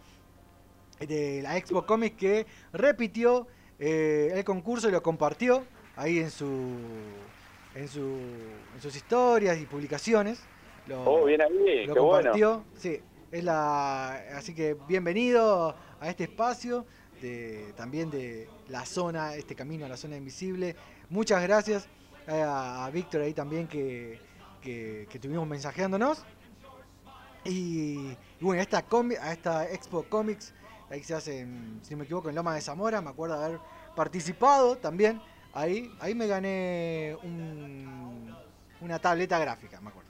de 0.99 1.41
la 1.41 1.57
Expo 1.57 1.85
Comics 1.85 2.15
que 2.17 2.45
repitió 2.73 3.47
eh, 3.79 4.31
el 4.33 4.43
concurso 4.43 4.87
y 4.87 4.91
lo 4.91 5.03
compartió 5.03 5.65
ahí 5.97 6.19
en 6.19 6.31
su 6.31 6.77
en, 7.75 7.89
su, 7.89 8.21
en 8.73 8.81
sus 8.81 8.95
historias 8.95 9.59
y 9.59 9.65
publicaciones. 9.65 10.39
Lo, 10.87 11.03
Oh, 11.03 11.25
bien 11.25 11.41
ahí, 11.41 11.85
lo 11.85 11.93
qué 11.93 11.99
bueno. 11.99 12.29
compartió. 12.29 12.63
Sí, 12.77 13.01
es 13.31 13.43
la, 13.43 14.13
así 14.37 14.55
que 14.55 14.77
bienvenido 14.87 15.75
a 15.99 16.09
este 16.09 16.23
espacio, 16.23 16.85
también 17.75 18.09
de 18.09 18.49
la 18.69 18.85
zona, 18.85 19.35
este 19.35 19.55
camino 19.55 19.85
a 19.85 19.89
la 19.89 19.97
zona 19.97 20.17
invisible. 20.17 20.75
Muchas 21.09 21.41
gracias 21.43 21.87
a, 22.27 22.85
a 22.85 22.89
Víctor 22.91 23.21
ahí 23.21 23.33
también 23.33 23.67
que, 23.67 24.19
que, 24.61 25.07
estuvimos 25.11 25.47
mensajeándonos. 25.47 26.23
Y, 27.43 28.15
bueno, 28.39 28.61
esta, 28.61 28.83
a 29.21 29.31
esta 29.33 29.69
Expo 29.69 30.03
Comics, 30.03 30.53
ahí 30.89 31.03
se 31.03 31.13
hace, 31.13 31.47
si 31.83 31.91
no 31.91 31.97
me 31.97 32.03
equivoco, 32.05 32.29
en 32.29 32.35
Loma 32.35 32.55
de 32.55 32.61
Zamora, 32.61 33.01
me 33.01 33.09
acuerdo 33.11 33.37
de 33.39 33.45
haber 33.45 33.59
participado 33.95 34.77
también. 34.77 35.21
Ahí, 35.53 35.91
ahí 35.99 36.15
me 36.15 36.27
gané 36.27 37.15
un- 37.23 38.35
una 38.81 38.99
tableta 38.99 39.39
gráfica, 39.39 39.79
me 39.79 39.89
acuerdo. 39.89 40.04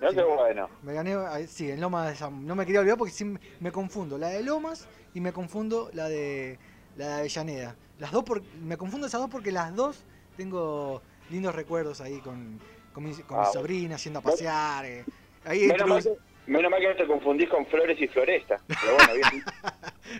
No, 0.00 0.10
Sí. 0.10 0.16
qué 0.16 0.22
bueno. 0.22 0.68
Me 0.82 0.92
gané, 0.94 1.46
sí, 1.48 1.70
en 1.70 1.80
Lomas 1.80 2.18
de 2.20 2.30
No 2.30 2.54
me 2.54 2.64
quería 2.64 2.80
olvidar 2.80 2.98
porque 2.98 3.12
sí 3.12 3.24
me- 3.60 3.72
confundo 3.72 4.16
la 4.18 4.28
de 4.28 4.42
Lomas 4.42 4.86
y 5.14 5.20
me 5.20 5.32
confundo 5.32 5.90
la 5.92 6.08
de 6.08 6.58
la 6.96 7.08
de 7.08 7.14
Avellaneda. 7.20 7.76
Las 7.98 8.12
dos 8.12 8.24
por, 8.24 8.42
me 8.62 8.76
confundo 8.76 9.06
esas 9.06 9.20
dos 9.20 9.30
porque 9.30 9.50
las 9.52 9.74
dos 9.74 10.04
tengo 10.36 11.02
lindos 11.30 11.54
recuerdos 11.54 12.00
ahí 12.00 12.18
con, 12.20 12.60
con 12.92 13.04
mi, 13.04 13.12
con 13.22 13.40
mi 13.40 13.46
sobrina 13.52 13.96
yendo 13.96 14.20
a 14.20 14.22
pasear. 14.22 14.84
eh. 14.84 15.04
Ahí 15.44 15.66
Menos 15.68 15.88
mal, 15.88 16.02
que, 16.02 16.16
menos 16.46 16.70
mal 16.70 16.80
que 16.80 16.88
no 16.88 16.96
te 16.96 17.06
confundís 17.06 17.48
con 17.48 17.66
flores 17.66 18.00
y 18.00 18.08
floresta. 18.08 18.60
Pero 18.66 18.94
bueno, 18.94 19.12
bien. 19.14 19.44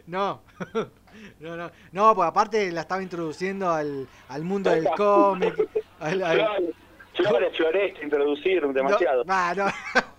No, 0.06 0.42
no, 1.40 1.56
no, 1.56 1.70
no, 1.92 2.14
pues 2.14 2.28
aparte 2.28 2.70
la 2.72 2.82
estaba 2.82 3.02
introduciendo 3.02 3.70
al, 3.70 4.06
al 4.28 4.44
mundo 4.44 4.70
del 4.70 4.84
cómic. 4.96 5.54
al- 5.98 6.22
al- 6.22 6.74
Flores, 7.18 7.57
flores, 7.57 7.57
floresta, 7.57 8.02
introducir 8.04 8.66
demasiado. 8.72 9.18
No, 9.24 9.28
bah, 9.28 9.54
no. 9.54 9.66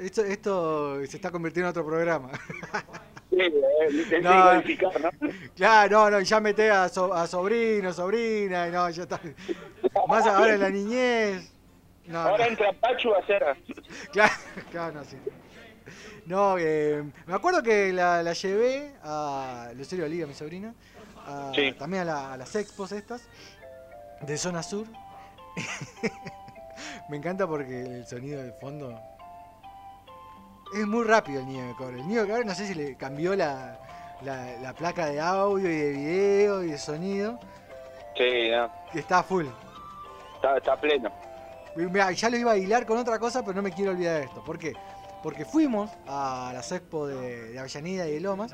Esto, 0.00 0.22
esto 0.24 1.06
se 1.06 1.16
está 1.16 1.30
convirtiendo 1.30 1.68
en 1.68 1.70
otro 1.70 1.84
programa. 1.86 2.30
Eh, 3.30 4.20
No. 4.22 4.62
Claro, 5.56 5.90
no, 5.90 6.10
no, 6.10 6.20
ya 6.20 6.40
meté 6.40 6.70
a, 6.70 6.88
so- 6.88 7.12
a 7.14 7.26
sobrino, 7.26 7.92
sobrina, 7.92 8.68
y 8.68 8.70
no, 8.70 8.88
ya 8.90 9.02
está. 9.04 9.20
Más 10.06 10.26
ahora 10.26 10.54
en 10.54 10.60
la 10.60 10.70
niñez. 10.70 11.50
No, 12.06 12.20
Ahora 12.20 12.44
no, 12.44 12.50
entra 12.50 12.72
Pachu 12.72 13.14
a 13.14 13.18
hacer. 13.18 13.44
claro, 14.12 14.32
claro, 14.70 14.94
no, 14.94 15.04
sí. 15.04 15.16
No, 16.26 16.56
eh, 16.58 17.02
me 17.26 17.34
acuerdo 17.34 17.62
que 17.62 17.92
la, 17.92 18.22
la 18.22 18.32
llevé 18.34 18.92
a 19.02 19.70
Lucerio 19.76 20.04
Oliva, 20.04 20.26
mi 20.26 20.34
sobrina, 20.34 20.74
a- 21.26 21.52
Sí. 21.54 21.72
también 21.72 22.02
a, 22.02 22.04
la- 22.06 22.32
a 22.34 22.36
las 22.36 22.54
expos 22.54 22.92
estas, 22.92 23.22
de 24.22 24.36
zona 24.38 24.62
sur. 24.62 24.86
me 27.08 27.16
encanta 27.16 27.46
porque 27.46 27.80
el 27.82 28.06
sonido 28.06 28.42
de 28.42 28.52
fondo 28.52 28.98
es 30.74 30.86
muy 30.86 31.04
rápido 31.04 31.40
el 31.40 31.46
niño 31.46 31.66
de 31.68 31.74
cobre. 31.74 32.00
El 32.00 32.08
niño 32.08 32.22
de 32.22 32.28
cobre 32.28 32.44
no 32.44 32.54
sé 32.54 32.66
si 32.66 32.74
le 32.74 32.96
cambió 32.96 33.34
la, 33.34 33.78
la, 34.22 34.52
la 34.60 34.72
placa 34.74 35.06
de 35.06 35.20
audio 35.20 35.70
y 35.70 35.76
de 35.76 35.90
video 35.92 36.62
y 36.64 36.70
de 36.72 36.78
sonido, 36.78 37.38
Sí, 38.16 38.50
no, 38.50 38.68
que 38.92 38.98
está 38.98 39.22
full. 39.22 39.46
está, 40.34 40.56
está 40.56 40.76
pleno. 40.80 41.10
Mirá, 41.76 42.10
ya 42.10 42.28
lo 42.28 42.36
iba 42.36 42.50
a 42.52 42.56
hilar 42.56 42.84
con 42.84 42.98
otra 42.98 43.18
cosa, 43.20 43.42
pero 43.42 43.54
no 43.54 43.62
me 43.62 43.70
quiero 43.70 43.92
olvidar 43.92 44.18
de 44.18 44.24
esto. 44.24 44.42
¿Por 44.42 44.58
qué? 44.58 44.72
Porque 45.22 45.44
fuimos 45.44 45.88
a 46.08 46.50
las 46.52 46.72
expo 46.72 47.06
de, 47.06 47.52
de 47.52 47.58
Avellaneda 47.60 48.08
y 48.08 48.14
de 48.14 48.20
Lomas, 48.20 48.52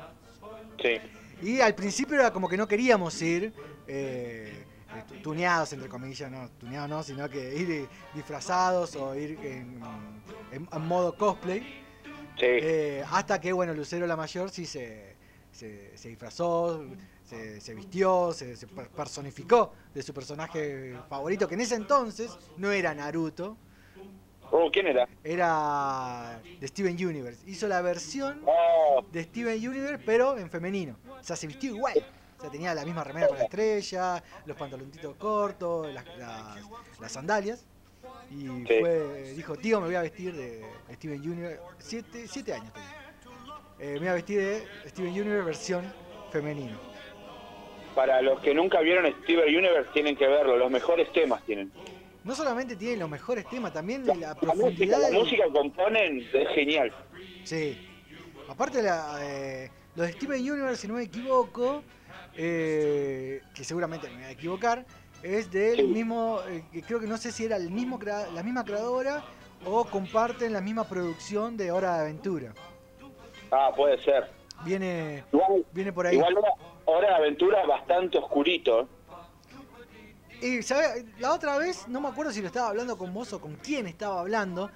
Sí. 0.81 0.99
y 1.41 1.61
al 1.61 1.73
principio 1.73 2.19
era 2.19 2.31
como 2.31 2.47
que 2.47 2.57
no 2.57 2.67
queríamos 2.67 3.19
ir 3.23 3.53
eh, 3.87 4.64
tu- 5.03 5.15
tuneados, 5.21 5.73
entre 5.73 5.89
comillas, 5.89 6.31
no, 6.31 6.49
tuneados 6.51 6.89
no, 6.89 7.03
sino 7.03 7.29
que 7.29 7.55
ir 7.55 7.87
disfrazados 8.13 8.95
o 8.95 9.15
ir 9.15 9.31
en, 9.43 9.79
en- 10.51 10.67
en 10.71 10.81
modo 10.87 11.15
cosplay. 11.17 11.59
Sí. 12.37 12.45
Eh, 12.45 13.03
hasta 13.11 13.39
que, 13.39 13.53
bueno, 13.53 13.73
Lucero 13.73 14.05
la 14.07 14.15
mayor 14.17 14.49
sí 14.49 14.65
se, 14.65 15.15
se, 15.51 15.97
se 15.97 16.09
disfrazó, 16.09 16.83
se, 17.23 17.61
se 17.61 17.73
vistió, 17.73 18.33
se, 18.33 18.55
se 18.57 18.67
per- 18.67 18.89
personificó 18.89 19.73
de 19.93 20.03
su 20.03 20.13
personaje 20.13 20.95
favorito, 21.09 21.47
que 21.47 21.55
en 21.55 21.61
ese 21.61 21.75
entonces 21.75 22.37
no 22.57 22.71
era 22.71 22.93
Naruto, 22.93 23.57
Oh, 24.51 24.69
¿quién 24.71 24.85
era? 24.87 25.07
era 25.23 26.39
de 26.59 26.67
Steven 26.67 26.93
Universe. 26.93 27.41
Hizo 27.49 27.67
la 27.67 27.81
versión 27.81 28.41
Oh, 28.45 29.03
de 29.11 29.23
Steven 29.23 29.55
Universe, 29.67 29.97
pero 30.05 30.37
en 30.37 30.49
femenino. 30.51 30.97
O 31.09 31.23
sea, 31.23 31.35
se 31.35 31.47
vistió 31.47 31.73
igual. 31.75 32.05
O 32.37 32.41
sea, 32.41 32.49
tenía 32.51 32.73
la 32.73 32.83
misma 32.85 33.03
remera 33.03 33.27
con 33.27 33.37
la 33.37 33.43
estrella, 33.45 34.21
los 34.45 34.57
pantaloncitos 34.57 35.15
cortos, 35.15 35.91
las, 35.93 36.05
las- 36.17 36.59
las 36.99 37.11
sandalias. 37.11 37.65
Y 38.29 38.47
Sí. 38.47 38.65
fue, 38.79 39.33
dijo, 39.35 39.55
tío, 39.55 39.79
me 39.79 39.87
voy 39.87 39.95
a 39.95 40.01
vestir 40.01 40.33
de 40.35 40.65
Steven 40.93 41.19
Universe. 41.21 41.61
Siete, 41.79 42.27
siete 42.27 42.53
años 42.53 42.73
tenía. 42.73 42.89
Eh, 43.79 43.93
me 43.93 43.99
voy 43.99 44.07
a 44.09 44.13
vestir 44.13 44.39
de 44.39 44.67
Steven 44.87 45.11
Universe 45.11 45.43
versión 45.45 45.93
femenino. 46.31 46.77
para 47.95 48.21
los 48.21 48.41
que 48.41 48.53
nunca 48.53 48.81
vieron 48.81 49.05
Steven 49.23 49.47
Universe 49.55 49.89
tienen 49.93 50.17
que 50.17 50.27
verlo, 50.27 50.57
los 50.57 50.69
mejores 50.69 51.09
temas 51.13 51.41
tienen. 51.45 51.71
No 52.25 52.35
solamente 52.35 52.75
tiene 52.75 52.97
los 52.97 53.09
mejores 53.09 53.47
temas, 53.49 53.71
también 53.71 54.05
La 54.05 54.13
la 54.15 54.27
música, 54.33 54.41
profundidad. 54.41 54.99
la 54.99 55.17
música 55.17 55.43
que 55.45 55.51
componen 55.53 56.27
es 56.33 56.47
genial. 56.53 56.91
Sí. 57.45 57.87
Aparte, 58.49 58.81
la, 58.81 59.19
eh, 59.21 59.71
lo 59.95 60.03
de 60.03 60.11
Steven 60.11 60.41
Universe, 60.51 60.81
si 60.81 60.87
no 60.89 60.95
me 60.95 61.03
equivoco, 61.03 61.83
eh, 62.37 63.41
que 63.53 63.63
seguramente 63.63 64.09
me 64.09 64.15
voy 64.15 64.23
a 64.25 64.31
equivocar, 64.31 64.85
es 65.23 65.51
del 65.51 65.87
mismo, 65.87 66.39
eh, 66.47 66.63
creo 66.85 66.99
que 66.99 67.07
no 67.07 67.17
sé 67.17 67.31
si 67.31 67.45
era 67.45 67.55
el 67.57 67.71
mismo 67.71 67.99
la 68.01 68.43
misma 68.43 68.63
creadora 68.63 69.23
o 69.65 69.85
comparten 69.85 70.53
la 70.53 70.61
misma 70.61 70.87
producción 70.87 71.57
de 71.57 71.71
Hora 71.71 71.95
de 71.95 72.01
Aventura. 72.01 72.53
Ah, 73.51 73.71
puede 73.75 74.01
ser. 74.03 74.29
Viene, 74.63 75.23
Igual, 75.31 75.65
viene 75.71 75.91
por 75.93 76.07
ahí. 76.07 76.15
igual 76.15 76.35
hora, 76.85 77.07
de 77.09 77.15
aventura 77.15 77.65
bastante 77.65 78.17
oscurito. 78.17 78.87
Y, 80.41 80.61
¿sabe? 80.61 81.05
La 81.19 81.33
otra 81.33 81.57
vez, 81.57 81.87
no 81.87 82.01
me 82.01 82.09
acuerdo 82.09 82.31
si 82.31 82.41
lo 82.41 82.47
estaba 82.47 82.69
hablando 82.69 82.97
con 82.97 83.13
vos 83.13 83.31
o 83.33 83.39
con 83.39 83.55
quién 83.55 83.87
estaba 83.87 84.19
hablando, 84.19 84.69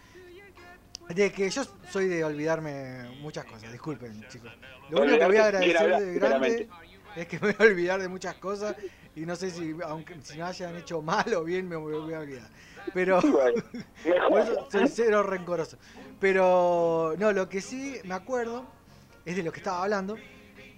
De 1.10 1.32
que 1.32 1.50
yo 1.50 1.64
soy 1.90 2.08
de 2.08 2.24
olvidarme 2.24 3.10
muchas 3.20 3.44
cosas, 3.46 3.72
disculpen 3.72 4.24
chicos. 4.30 4.52
Lo 4.92 5.02
único 5.02 5.18
que 5.18 5.26
voy 5.26 5.38
a 5.38 5.46
agradecer 5.46 5.98
de 6.00 6.14
grande 6.14 6.70
es 7.16 7.28
que 7.28 7.40
me 7.42 7.54
voy 7.54 7.68
a 7.68 7.72
olvidar 7.72 8.02
de 8.02 8.08
muchas 8.08 8.36
cosas 8.36 8.76
y 9.16 9.22
no 9.22 9.36
sé 9.36 9.52
si 9.52 9.76
aunque 9.86 10.16
si 10.22 10.38
me 10.38 10.44
hayan 10.44 10.76
hecho 10.78 11.02
mal 11.02 11.34
o 11.34 11.44
bien 11.44 11.68
me 11.68 11.76
voy 11.76 12.14
a 12.14 12.20
olvidar. 12.20 12.50
Pero 12.94 13.22
soy 14.72 14.88
cero 14.88 15.24
rencoroso. 15.24 15.78
Pero 16.20 17.16
no, 17.18 17.32
lo 17.32 17.48
que 17.50 17.62
sí 17.62 17.98
me 18.04 18.14
acuerdo 18.14 18.66
es 19.26 19.36
de 19.36 19.44
lo 19.44 19.52
que 19.52 19.60
estaba 19.60 19.84
hablando, 19.84 20.18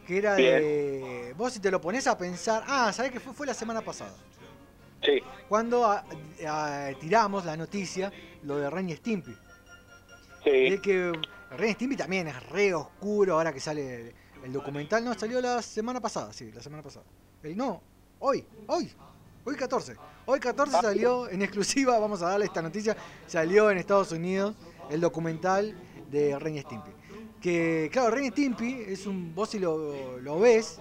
que 0.05 0.17
era 0.17 0.35
de 0.35 1.33
vos 1.37 1.53
si 1.53 1.59
te 1.59 1.71
lo 1.71 1.79
pones 1.79 2.07
a 2.07 2.17
pensar, 2.17 2.63
ah, 2.67 2.91
¿sabés 2.93 3.11
qué 3.11 3.19
fue? 3.19 3.33
Fue 3.33 3.47
la 3.47 3.53
semana 3.53 3.81
pasada. 3.81 4.13
Sí, 5.03 5.19
Cuando 5.49 5.99
tiramos 6.99 7.45
la 7.45 7.57
noticia, 7.57 8.11
lo 8.43 8.57
de 8.57 8.69
Ren 8.69 8.89
y 8.89 8.95
Stimpy. 8.95 9.35
sí. 10.43 10.69
De 10.69 10.79
que 10.81 11.11
Ren 11.57 11.69
y 11.69 11.73
Stimpy 11.73 11.97
también 11.97 12.27
es 12.27 12.49
re 12.49 12.73
oscuro 12.73 13.33
ahora 13.35 13.51
que 13.51 13.59
sale 13.59 14.13
el 14.43 14.53
documental. 14.53 15.03
No, 15.03 15.13
salió 15.13 15.41
la 15.41 15.61
semana 15.61 15.99
pasada, 15.99 16.31
sí, 16.33 16.51
la 16.51 16.61
semana 16.61 16.83
pasada. 16.83 17.05
El, 17.43 17.55
no, 17.57 17.81
hoy, 18.19 18.45
hoy, 18.67 18.91
hoy 19.45 19.55
14. 19.55 19.95
Hoy 20.25 20.39
14 20.39 20.71
salió 20.81 21.27
en 21.29 21.41
exclusiva, 21.41 21.97
vamos 21.99 22.21
a 22.21 22.29
darle 22.29 22.45
esta 22.45 22.61
noticia, 22.61 22.95
salió 23.27 23.71
en 23.71 23.77
Estados 23.79 24.11
Unidos 24.11 24.55
el 24.89 25.01
documental 25.01 25.75
de 26.09 26.37
Ren 26.37 26.55
y 26.55 26.61
Stimpy. 26.61 26.91
Que, 27.41 27.89
claro, 27.91 28.11
Ren 28.11 28.25
y 28.25 28.29
Stimpy 28.29 28.83
es 28.87 29.07
un, 29.07 29.33
vos 29.33 29.49
si 29.49 29.59
lo, 29.59 30.19
lo 30.19 30.39
ves, 30.39 30.79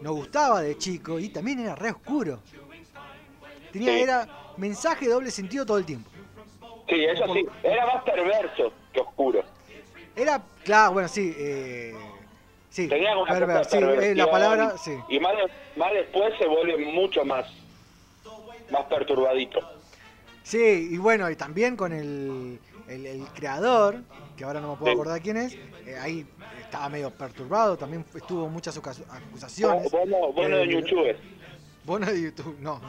nos 0.00 0.14
gustaba 0.16 0.62
de 0.62 0.78
chico 0.78 1.18
y 1.18 1.28
también 1.28 1.60
era 1.60 1.74
re 1.74 1.90
oscuro. 1.90 2.40
Tenía, 3.72 3.92
Sí. 3.92 4.00
era 4.00 4.28
mensaje 4.56 5.06
de 5.06 5.12
doble 5.12 5.30
sentido 5.30 5.64
todo 5.64 5.78
el 5.78 5.84
tiempo. 5.86 6.10
Sí, 6.88 7.04
eso 7.04 7.24
sí. 7.32 7.46
Era 7.62 7.86
más 7.86 8.04
perverso 8.04 8.72
que 8.92 9.00
oscuro. 9.00 9.42
Era, 10.14 10.42
claro, 10.64 10.92
bueno, 10.94 11.08
sí, 11.08 11.32
eh, 11.36 11.94
sí, 12.72 12.88
Tenía 12.88 13.10
como 13.14 13.22
una 13.22 13.36
cierta 13.36 13.64
sí, 13.64 13.76
eh, 13.76 13.80
la 13.80 13.86
perversión, 13.86 14.30
palabra, 14.30 14.78
sí. 14.78 14.92
Y 15.08 15.20
más, 15.20 15.32
de- 15.36 15.78
más 15.78 15.92
después 15.92 16.32
se 16.38 16.46
vuelve 16.48 16.76
mucho 16.92 17.24
más, 17.24 17.46
más 18.70 18.84
perturbadito. 18.86 19.60
Sí, 20.42 20.88
y 20.90 20.96
bueno, 20.96 21.30
y 21.30 21.36
también 21.36 21.76
con 21.76 21.92
el, 21.92 22.58
el, 22.88 23.06
el 23.06 23.24
creador, 23.34 23.98
que 24.36 24.44
ahora 24.44 24.60
no 24.60 24.72
me 24.72 24.76
puedo 24.76 24.92
Sí. 24.92 24.98
acordar 25.00 25.20
quién 25.22 25.36
es, 25.36 25.54
eh, 25.86 25.96
ahí 26.00 26.26
estaba 26.60 26.88
medio 26.88 27.10
perturbado, 27.10 27.76
también 27.76 28.04
estuvo 28.14 28.48
muchas 28.48 28.76
acusaciones. 28.76 29.90
Vos 29.92 30.08
no, 30.08 30.32
vos 30.32 30.48
no 30.48 30.56
de 30.56 30.62
Eh, 30.64 30.66
ñuchúes. 30.66 31.16
Bono 31.84 32.06
de 32.06 32.22
YouTube, 32.22 32.56
no, 32.60 32.80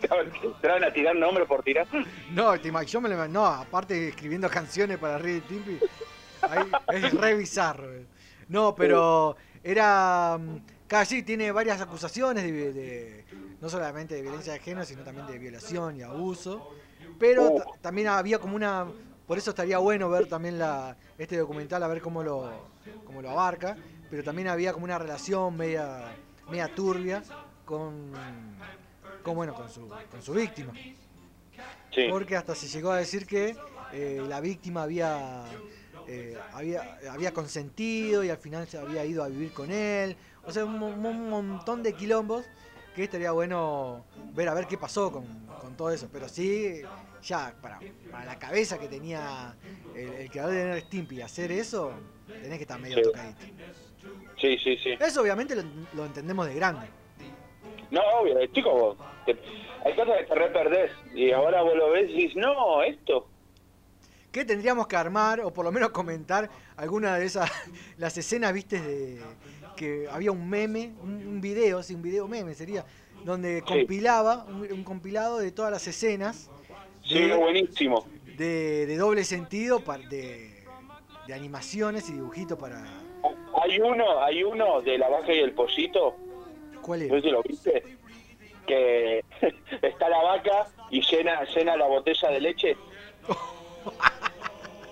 Te 0.60 0.68
van 0.68 0.84
a 0.84 0.92
tirar 0.92 1.16
nombre 1.16 1.46
por 1.46 1.62
tirar. 1.62 1.86
no, 2.30 2.54
yo 2.82 3.00
me 3.00 3.08
lo 3.08 3.26
no, 3.28 3.46
aparte 3.46 4.08
escribiendo 4.08 4.50
canciones 4.50 4.98
para 4.98 5.16
Red 5.16 5.42
Timpy, 5.48 5.78
ahí 6.42 6.70
es 6.92 7.14
re 7.14 7.34
bizarro. 7.34 7.88
No, 8.48 8.74
pero 8.74 9.36
era, 9.62 10.38
mm, 10.38 10.58
casi 10.86 11.22
tiene 11.22 11.50
varias 11.52 11.80
acusaciones 11.80 12.44
de, 12.44 12.72
de- 12.72 13.24
no 13.60 13.68
solamente 13.68 14.14
de 14.14 14.22
violencia 14.22 14.52
de 14.52 14.58
género, 14.60 14.84
sino 14.84 15.02
también 15.02 15.26
de 15.26 15.38
violación 15.38 15.96
y 15.96 16.02
abuso, 16.02 16.70
pero 17.18 17.52
Oh. 17.52 17.56
ta- 17.58 17.64
también 17.80 18.08
había 18.08 18.38
como 18.38 18.56
una, 18.56 18.86
por 19.26 19.38
eso 19.38 19.50
estaría 19.50 19.78
bueno 19.78 20.08
ver 20.10 20.26
también 20.26 20.58
la, 20.58 20.96
este 21.16 21.36
documental, 21.38 21.82
a 21.82 21.88
ver 21.88 22.00
cómo 22.02 22.22
lo, 22.22 22.50
cómo 23.06 23.22
lo 23.22 23.30
abarca, 23.30 23.76
pero 24.10 24.22
también 24.22 24.48
había 24.48 24.72
como 24.72 24.84
una 24.84 24.98
relación 24.98 25.56
media, 25.56 26.14
media 26.50 26.68
turbia 26.74 27.22
con, 27.64 28.12
con 29.22 29.34
bueno, 29.34 29.54
con 29.54 29.70
su, 29.70 29.88
con 30.10 30.22
su 30.22 30.32
víctima. 30.34 30.72
Sí. 31.94 32.08
Porque 32.10 32.36
hasta 32.36 32.54
se 32.54 32.66
llegó 32.68 32.90
a 32.90 32.96
decir 32.98 33.24
que 33.26 33.56
eh, 33.92 34.22
la 34.28 34.40
víctima 34.40 34.82
había, 34.82 35.44
eh, 36.08 36.36
había, 36.52 36.98
había 37.10 37.32
consentido 37.32 38.24
y 38.24 38.30
al 38.30 38.36
final 38.38 38.66
se 38.66 38.78
había 38.78 39.04
ido 39.04 39.22
a 39.24 39.28
vivir 39.28 39.52
con 39.52 39.70
él. 39.70 40.16
O 40.46 40.52
sea, 40.52 40.64
un, 40.64 40.78
mo- 40.78 40.88
un 40.88 41.30
montón 41.30 41.82
de 41.82 41.94
quilombos 41.94 42.44
que 42.94 43.04
estaría 43.04 43.32
bueno 43.32 44.04
ver 44.34 44.48
a 44.48 44.54
ver 44.54 44.66
qué 44.66 44.76
pasó 44.78 45.10
con, 45.10 45.24
con 45.60 45.76
todo 45.76 45.90
eso. 45.90 46.08
Pero 46.12 46.28
sí, 46.28 46.82
ya 47.22 47.54
para, 47.60 47.80
para 48.10 48.24
la 48.26 48.38
cabeza 48.38 48.78
que 48.78 48.88
tenía 48.88 49.54
el, 49.94 50.08
el 50.14 50.30
creador 50.30 50.52
de 50.54 50.64
Nerd 50.64 50.80
Stimpy 50.84 51.22
hacer 51.22 51.50
eso, 51.52 51.92
tenés 52.26 52.58
que 52.58 52.62
estar 52.64 52.78
medio 52.80 52.96
Sí. 52.98 53.02
tocadito. 53.02 53.40
Sí, 54.40 54.58
sí, 54.58 54.76
sí. 54.82 54.90
Eso 55.00 55.22
obviamente 55.22 55.54
lo, 55.56 55.62
lo 55.94 56.04
entendemos 56.04 56.46
de 56.46 56.54
grande. 56.54 56.86
No, 57.90 58.00
obvio, 58.20 58.38
eh, 58.40 58.50
chico, 58.52 58.70
vos, 58.70 58.96
te- 59.24 59.38
hay 59.84 59.94
cosas 59.94 60.18
que 60.18 60.24
te 60.24 60.34
re 60.34 60.50
perdés. 60.50 60.90
Y 61.14 61.30
ahora 61.30 61.62
vos 61.62 61.74
lo 61.76 61.90
ves 61.90 62.10
y 62.10 62.14
dices, 62.14 62.36
no, 62.36 62.82
esto. 62.82 63.28
¿Qué 64.34 64.44
tendríamos 64.44 64.88
que 64.88 64.96
armar 64.96 65.40
o 65.42 65.52
por 65.52 65.64
lo 65.64 65.70
menos 65.70 65.90
comentar 65.90 66.50
alguna 66.76 67.16
de 67.18 67.24
esas 67.26 67.48
las 67.98 68.18
escenas, 68.18 68.52
viste, 68.52 68.80
de 68.80 69.20
que 69.76 70.08
había 70.10 70.32
un 70.32 70.50
meme, 70.50 70.92
un, 71.00 71.24
un 71.24 71.40
video, 71.40 71.84
sí, 71.84 71.94
un 71.94 72.02
video 72.02 72.26
meme 72.26 72.52
sería, 72.54 72.84
donde 73.24 73.62
compilaba, 73.62 74.44
un, 74.48 74.72
un 74.72 74.82
compilado 74.82 75.38
de 75.38 75.52
todas 75.52 75.70
las 75.70 75.86
escenas 75.86 76.50
Sí, 77.04 77.16
es 77.18 77.28
de, 77.28 77.36
buenísimo. 77.36 78.08
de- 78.36 78.86
de 78.86 78.96
doble 78.96 79.22
sentido 79.22 79.78
de, 80.10 80.64
de 81.28 81.34
animaciones 81.34 82.08
y 82.10 82.14
dibujitos 82.14 82.58
para. 82.58 82.82
Hay 83.62 83.78
uno, 83.78 84.20
hay 84.20 84.42
uno 84.42 84.82
de 84.82 84.98
la 84.98 85.08
vaca 85.10 85.32
y 85.32 85.38
el 85.38 85.52
pollito, 85.52 86.16
¿Cuál 86.82 87.06
no 87.06 87.06
sé 87.06 87.12
era? 87.14 87.22
si 87.22 87.30
lo 87.30 87.42
viste, 87.44 87.84
que 88.66 89.24
está 89.82 90.08
la 90.08 90.22
vaca 90.22 90.66
y 90.90 91.02
llena, 91.02 91.44
llena 91.44 91.76
la 91.76 91.86
botella 91.86 92.30
de 92.30 92.40
leche. 92.40 92.76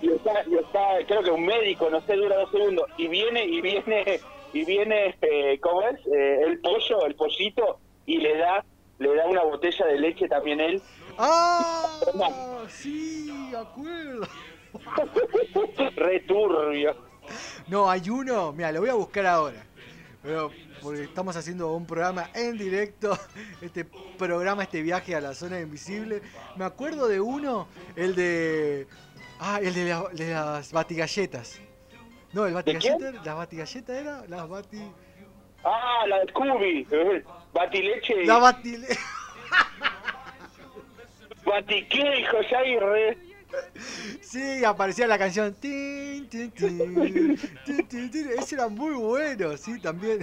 Y 0.02 0.10
está, 0.10 0.44
y 0.48 0.56
está, 0.56 1.06
creo 1.06 1.22
que 1.22 1.30
un 1.30 1.46
médico, 1.46 1.88
no 1.88 2.00
sé, 2.02 2.16
dura 2.16 2.36
dos 2.36 2.50
segundos, 2.50 2.86
y 2.98 3.06
viene, 3.06 3.44
y 3.44 3.60
viene, 3.60 4.20
y 4.52 4.64
viene, 4.64 5.16
eh, 5.22 5.58
¿cómo 5.60 5.82
es? 5.82 6.00
Eh, 6.06 6.40
el 6.44 6.60
pollo, 6.60 7.06
el 7.06 7.14
pollito, 7.14 7.78
y 8.04 8.18
le 8.18 8.36
da, 8.36 8.64
le 8.98 9.14
da 9.14 9.26
una 9.26 9.44
botella 9.44 9.86
de 9.86 10.00
leche 10.00 10.28
también 10.28 10.60
él. 10.60 10.82
¡Ah! 11.18 12.64
Sí, 12.68 13.52
acuerdo. 13.56 14.26
Re 15.96 16.20
turbio. 16.20 16.96
No, 17.68 17.88
hay 17.88 18.10
uno, 18.10 18.52
mira, 18.52 18.72
lo 18.72 18.80
voy 18.80 18.90
a 18.90 18.94
buscar 18.94 19.26
ahora. 19.26 19.64
Pero 20.22 20.50
porque 20.82 21.04
estamos 21.04 21.36
haciendo 21.36 21.74
un 21.74 21.86
programa 21.86 22.30
en 22.34 22.58
directo, 22.58 23.16
este 23.60 23.86
programa, 24.18 24.64
este 24.64 24.82
viaje 24.82 25.14
a 25.14 25.20
la 25.20 25.34
zona 25.34 25.60
invisible. 25.60 26.22
Me 26.56 26.64
acuerdo 26.64 27.08
de 27.08 27.20
uno, 27.20 27.68
el 27.96 28.14
de. 28.14 28.86
Ah, 29.44 29.58
el 29.60 29.74
de, 29.74 29.84
la- 29.86 30.08
de 30.12 30.30
las 30.32 30.70
batigalletas. 30.72 31.60
No, 32.32 32.46
el 32.46 32.52
quién? 32.52 32.54
batigalleta, 32.54 33.10
las 33.24 33.36
batigalletas 33.36 33.96
era 33.96 34.24
las 34.28 34.48
bati. 34.48 34.80
Ah, 35.64 36.06
la 36.06 36.20
de 36.20 36.28
Scooby, 36.28 36.86
eh, 36.92 37.24
batileche 37.52 38.24
La 38.24 38.38
batile. 38.38 38.86
batiqué, 41.44 42.20
hijo, 42.20 42.36
ya 42.48 42.60
re... 42.60 43.18
Sí, 44.22 44.64
aparecía 44.64 45.08
la 45.08 45.18
canción. 45.18 45.54
Tin, 45.54 46.28
tin, 46.28 46.52
tin, 46.52 47.36
tin, 47.66 47.88
tin, 47.88 48.10
tin. 48.12 48.30
Ese 48.30 48.54
era 48.54 48.68
muy 48.68 48.94
bueno, 48.94 49.56
sí, 49.56 49.80
también. 49.80 50.20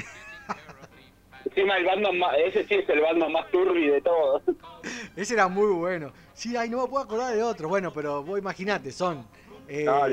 Encima 1.45 1.77
el 1.77 1.85
Batman 1.85 2.17
más, 2.19 2.35
ese 2.37 2.65
sí 2.65 2.75
es 2.75 2.89
el 2.89 3.01
Batman 3.01 3.31
más 3.31 3.49
turbi 3.51 3.87
de 3.87 4.01
todos. 4.01 4.41
Ese 5.15 5.33
era 5.33 5.47
muy 5.47 5.71
bueno. 5.73 6.11
Sí, 6.33 6.55
ay, 6.55 6.69
no 6.69 6.81
me 6.83 6.87
puedo 6.87 7.03
acordar 7.03 7.35
de 7.35 7.43
otro. 7.43 7.67
Bueno, 7.67 7.91
pero 7.91 8.23
vos 8.23 8.39
imaginate, 8.39 8.91
son 8.91 9.25
eh, 9.67 9.83
No, 9.83 10.03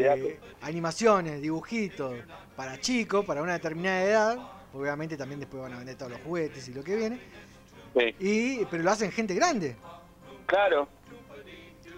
animaciones, 0.62 1.40
dibujitos 1.40 2.14
para 2.56 2.78
chicos, 2.80 3.24
para 3.24 3.42
una 3.42 3.52
determinada 3.54 4.02
edad. 4.02 4.38
Obviamente 4.74 5.16
también 5.16 5.38
después 5.40 5.62
van 5.62 5.72
a 5.74 5.78
vender 5.78 5.96
todos 5.96 6.12
los 6.12 6.20
juguetes 6.22 6.68
y 6.68 6.74
lo 6.74 6.82
que 6.82 6.96
viene. 6.96 7.20
Sí, 7.96 8.14
Y, 8.18 8.64
pero 8.66 8.82
lo 8.82 8.90
hacen 8.90 9.10
gente 9.12 9.34
grande. 9.34 9.76
claro. 10.46 10.88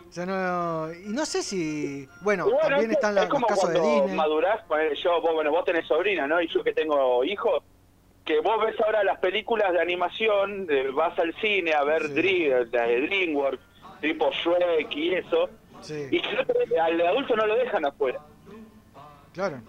O 0.09 0.12
sea, 0.12 0.25
no, 0.25 0.91
y 0.93 1.09
no 1.11 1.27
sé 1.27 1.43
si. 1.43 2.09
Bueno, 2.23 2.45
bueno, 2.45 2.61
también 2.61 2.91
es, 2.91 2.97
están 2.97 3.14
la- 3.14 3.25
es 3.25 3.29
los 3.29 3.43
casos 3.45 3.69
de 3.75 3.79
Disney. 3.81 4.17
madurás, 4.17 4.62
yo, 5.03 5.21
vos, 5.21 5.35
bueno, 5.35 5.51
vos 5.51 5.64
tenés 5.67 5.87
sobrina, 5.87 6.27
¿no? 6.27 6.41
Y 6.41 6.49
yo 6.49 6.64
que 6.64 6.73
tengo 6.73 7.23
hijos, 7.25 7.62
que 8.29 8.41
vos 8.41 8.61
ves 8.62 8.79
ahora 8.85 9.03
las 9.05 9.19
películas 9.21 9.73
de 9.73 9.81
animación, 9.81 10.67
de- 10.67 10.91
vas 10.91 11.19
al 11.19 11.35
cine 11.41 11.73
a 11.73 11.83
ver 11.83 12.03
Sí. 12.09 12.12
Dream- 12.12 12.69
DreamWorks, 12.71 13.62
tipo 14.03 14.31
Shrek 14.31 14.95
y 14.95 15.14
eso, 15.14 15.49
Sí, 15.81 16.09
y 16.11 16.21
que 16.21 16.79
al 16.79 17.01
adulto 17.07 17.35
no 17.37 17.47
lo 17.47 17.57
dejan 17.57 17.87
afuera. 17.87 18.21
claro. 19.33 19.62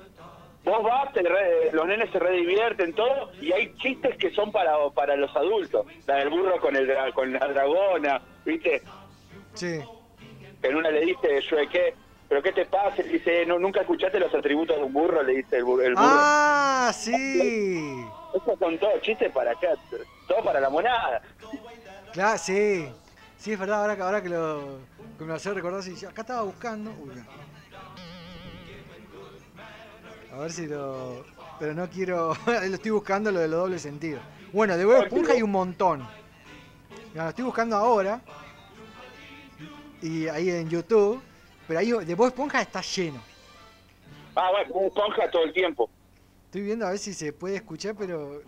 Vos 0.66 0.84
vas, 0.84 1.14
te 1.14 1.22
re- 1.22 1.72
los 1.72 1.88
nenes 1.88 2.12
se 2.12 2.20
redivierten, 2.20 2.92
todo, 2.94 3.32
y 3.42 3.54
hay 3.54 3.74
chistes 3.78 4.18
que 4.18 4.30
son 4.32 4.52
para, 4.52 4.74
para 4.94 5.16
los 5.16 5.34
adultos. 5.38 5.86
La 6.06 6.16
del 6.16 6.30
burro 6.30 6.60
con, 6.60 6.76
el, 6.76 6.92
con 7.14 7.32
la 7.32 7.40
dragona, 7.48 8.22
¿viste? 8.46 8.82
Sí. 9.54 9.80
En 10.62 10.76
una 10.76 10.92
le 10.92 11.00
dice, 11.06 11.40
Shrek, 11.40 11.70
¿qué? 11.72 11.94
¿pero 12.28 12.44
qué 12.44 12.52
te 12.52 12.66
pasa? 12.66 13.02
Dice, 13.02 13.46
no, 13.46 13.58
¿nunca 13.58 13.80
escuchaste 13.82 14.20
los 14.20 14.36
atributos 14.36 14.76
de 14.76 14.84
un 14.84 14.92
burro? 14.94 15.24
Le 15.24 15.36
dice 15.38 15.56
el, 15.58 15.64
bur- 15.64 15.82
el 15.82 15.94
burro. 15.96 16.06
¡Ah, 16.10 16.92
sí! 16.94 18.06
Esos 18.34 18.60
son 18.60 18.78
todos 18.78 19.02
chistes 19.02 19.32
para 19.32 19.52
acá, 19.52 19.70
todo 20.28 20.44
para 20.44 20.60
la 20.60 20.70
monada. 20.70 21.22
Claro, 22.14 22.38
sí. 22.38 22.88
Sí, 23.38 23.54
es 23.54 23.60
verdad, 23.60 23.82
ahora 23.82 23.96
que, 23.96 24.02
ahora 24.02 24.22
que, 24.22 24.30
lo, 24.30 24.80
que 25.18 25.24
me 25.24 25.30
lo 25.30 25.36
hace 25.36 25.54
recordar, 25.54 25.82
sí, 25.82 26.06
acá 26.06 26.22
estaba 26.22 26.42
buscando. 26.44 26.92
Uy, 26.92 27.16
no. 30.32 30.42
ver 30.42 30.52
si 30.52 30.68
lo. 30.68 31.24
Pero 31.60 31.74
no 31.74 31.90
quiero. 31.90 32.36
lo 32.46 32.76
estoy 32.76 32.92
buscando 32.92 33.32
lo 33.32 33.40
de 33.40 33.48
los 33.48 33.62
dobles 33.62 33.82
sentidos. 33.82 34.22
Bueno, 34.52 34.78
de 34.78 34.86
Bob 34.86 35.04
Esponja 35.04 35.34
hay 35.34 35.42
un 35.42 35.52
montón. 35.52 36.08
Lo 37.14 37.30
estoy 37.30 37.46
buscando 37.46 37.76
ahora. 37.78 38.22
Y 40.02 40.28
ahí 40.28 40.50
en 40.50 40.70
YouTube. 40.70 41.22
Pero 41.68 41.80
ahí 41.80 41.92
de 41.92 42.16
Bob 42.16 42.28
Esponja 42.28 42.62
está 42.62 42.82
lleno. 42.82 43.22
Ah, 44.36 44.50
bueno, 44.52 44.88
esponja 44.88 45.30
todo 45.32 45.44
el 45.44 45.54
tiempo. 45.54 45.90
Estoy 46.50 46.64
viendo 46.64 46.88
a 46.88 46.90
ver 46.90 46.98
si 46.98 47.14
se 47.14 47.32
puede 47.32 47.58
escuchar, 47.58 47.94
pero. 47.96 48.42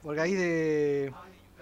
Porque 0.00 0.20
ahí 0.20 0.34
de. 0.34 1.12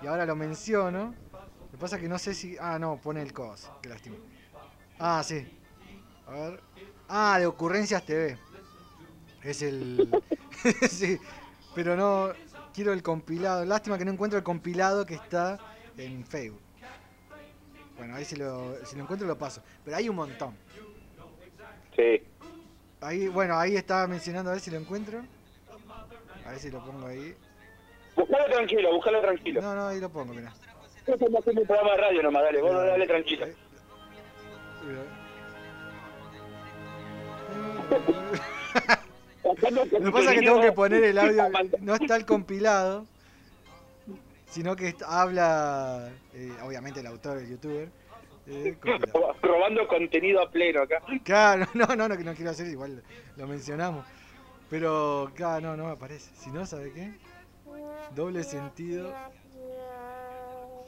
Y 0.03 0.07
ahora 0.07 0.27
lo 0.27 0.37
menciono. 0.37 1.15
Lo 1.33 1.71
que 1.71 1.79
pasa 1.79 1.97
es 1.97 2.03
que 2.03 2.09
no 2.09 2.19
sé 2.19 2.35
si. 2.35 2.55
Ah, 2.61 2.79
no, 2.79 3.01
pone 3.01 3.23
el 3.23 3.33
cos. 3.33 3.71
Qué 3.81 3.89
lástima. 3.89 4.17
Ah, 4.99 5.23
sí. 5.25 5.59
A 6.27 6.33
ver. 6.33 6.61
Ah, 7.09 7.39
de 7.39 7.47
Ocurrencias 7.47 8.05
TV. 8.05 8.37
Es 9.43 9.63
el. 9.63 10.11
sí. 10.91 11.19
Pero 11.75 11.97
no. 11.97 12.35
Quiero 12.75 12.93
el 12.93 13.03
compilado. 13.03 13.65
Lástima 13.65 13.97
que 13.97 14.05
no 14.05 14.13
encuentro 14.13 14.37
el 14.37 14.45
compilado 14.45 15.07
que 15.07 15.15
está 15.15 15.59
en 15.97 16.27
Facebook. 16.27 16.61
Bueno, 17.97 18.17
ahí 18.17 18.27
si 18.27 18.37
lo, 18.37 18.85
si 18.85 18.97
lo 18.97 19.05
encuentro 19.05 19.27
lo 19.27 19.39
paso. 19.39 19.63
Pero 19.83 19.97
hay 19.97 20.11
un 20.11 20.17
montón. 20.17 20.55
Sí. 21.97 22.23
Ahí, 23.01 23.29
bueno, 23.29 23.59
ahí 23.59 23.77
estaba 23.77 24.07
mencionando 24.07 24.51
a 24.51 24.55
ver 24.55 24.63
si 24.63 24.71
lo 24.71 24.79
encuentro. 24.79 25.23
A 26.45 26.51
ver 26.51 26.59
si 26.59 26.71
lo 26.71 26.85
pongo 26.85 27.07
ahí. 27.07 27.35
Buscalo 28.17 28.45
tranquilo, 28.47 28.93
buscalo 28.95 29.21
tranquilo. 29.21 29.63
No, 29.63 29.75
no, 29.75 29.89
ahí 29.89 30.01
lo 30.01 30.11
pongo, 30.11 30.35
mira. 30.35 30.53
Esto 31.07 31.15
es 31.15 31.57
un 31.57 31.67
programa 31.67 31.93
de 31.93 31.97
radio 31.97 32.23
nomás, 32.23 32.43
dale, 32.43 32.61
vos 32.61 32.73
dale 32.73 33.07
tranquilo. 33.07 33.47
Lo 39.71 40.05
que 40.05 40.13
pasa 40.13 40.33
es 40.33 40.41
que 40.41 40.47
tengo 40.47 40.61
que 40.61 40.73
poner 40.73 41.05
el 41.05 41.19
audio, 41.19 41.45
no 41.81 41.95
está 41.95 42.17
el 42.17 42.27
compilado, 42.27 43.07
sino 44.51 44.77
que 44.77 44.95
habla, 45.07 46.11
eh, 46.35 46.53
obviamente 46.63 47.01
el 47.01 47.07
autor, 47.07 47.39
el 47.39 47.49
youtuber. 47.49 47.89
Eh. 48.49 48.77
Robando 49.43 49.87
contenido 49.89 50.41
a 50.43 50.51
pleno 50.51 50.83
acá. 50.83 51.03
Claro, 51.25 51.67
no, 51.75 51.87
no, 51.97 52.09
no, 52.09 52.17
que 52.17 52.25
no 52.25 52.35
quiero 52.35 52.51
hacer, 52.51 52.67
igual 52.69 53.03
lo 53.37 53.47
mencionamos. 53.47 54.05
Pero, 54.71 55.31
claro, 55.35 55.69
no, 55.69 55.77
no 55.77 55.85
me 55.87 55.93
aparece. 55.93 56.31
Si 56.37 56.51
no, 56.51 56.67
¿sabe 56.67 56.93
qué? 56.93 57.19
Doble 58.15 58.45
sentido. 58.45 59.15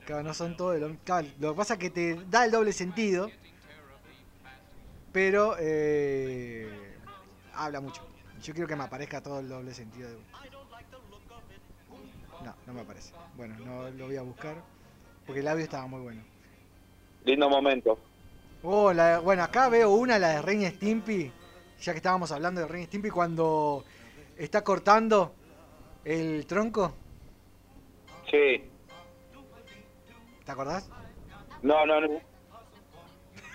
Claro, 0.05 0.23
no 0.23 0.35
son 0.35 0.57
todos 0.57 0.79
lo 0.81 0.97
claro, 1.05 1.29
Lo 1.39 1.53
que 1.53 1.57
pasa 1.57 1.75
es 1.75 1.81
que 1.81 1.91
te 1.91 2.15
da 2.27 2.45
el 2.45 2.51
doble 2.51 2.73
sentido, 2.73 3.31
pero 5.13 5.57
eh, 5.59 6.97
habla 7.55 7.81
mucho. 7.81 8.03
Yo 8.43 8.55
quiero 8.55 8.67
que 8.67 8.77
me 8.77 8.85
aparezca 8.85 9.23
todo 9.23 9.41
el 9.41 9.49
doble 9.49 9.75
sentido. 9.75 10.11
de- 10.11 10.19
No, 12.45 12.55
no 12.67 12.73
me 12.73 12.81
aparece. 12.81 13.13
Bueno, 13.37 13.57
no 13.59 13.91
lo 13.91 14.07
voy 14.07 14.17
a 14.17 14.23
buscar, 14.23 14.63
porque 15.27 15.41
el 15.41 15.49
audio 15.49 15.65
estaba 15.65 15.87
muy 15.87 16.01
bueno. 16.01 16.23
Lindo 17.25 17.49
momento. 17.49 17.99
Oh, 18.63 18.93
la- 18.93 19.19
bueno, 19.21 19.43
acá 19.43 19.69
veo 19.69 19.91
una, 19.91 20.19
la 20.19 20.29
de 20.31 20.43
Ren 20.43 20.71
Stimpy. 20.71 21.33
Ya 21.81 21.93
que 21.93 21.97
estábamos 21.99 22.31
hablando 22.33 22.61
de 22.61 22.69
Ren 22.69 22.87
Stimpy, 22.87 23.11
cuando 23.11 23.85
está 24.37 24.63
cortando 24.63 25.35
el 26.05 26.47
tronco. 26.47 26.95
Sí. 28.31 28.63
¿Te 30.45 30.53
acordás? 30.53 30.89
No, 31.63 31.85
no, 31.87 32.01
no. 32.01 32.09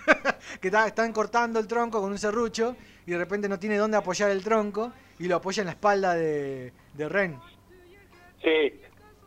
Que 0.60 0.68
está- 0.68 0.86
están 0.86 1.12
cortando 1.12 1.58
el 1.58 1.66
tronco 1.66 2.00
con 2.00 2.10
un 2.12 2.18
serrucho 2.18 2.76
y 3.06 3.10
de 3.12 3.18
repente 3.18 3.48
no 3.48 3.58
tiene 3.58 3.76
dónde 3.76 3.96
apoyar 3.96 4.30
el 4.30 4.42
tronco 4.42 4.92
y 5.18 5.26
lo 5.26 5.36
apoya 5.36 5.62
en 5.62 5.66
la 5.66 5.72
espalda 5.72 6.14
de, 6.14 6.72
de 6.94 7.08
Ren. 7.08 7.38
Sí. 8.42 8.80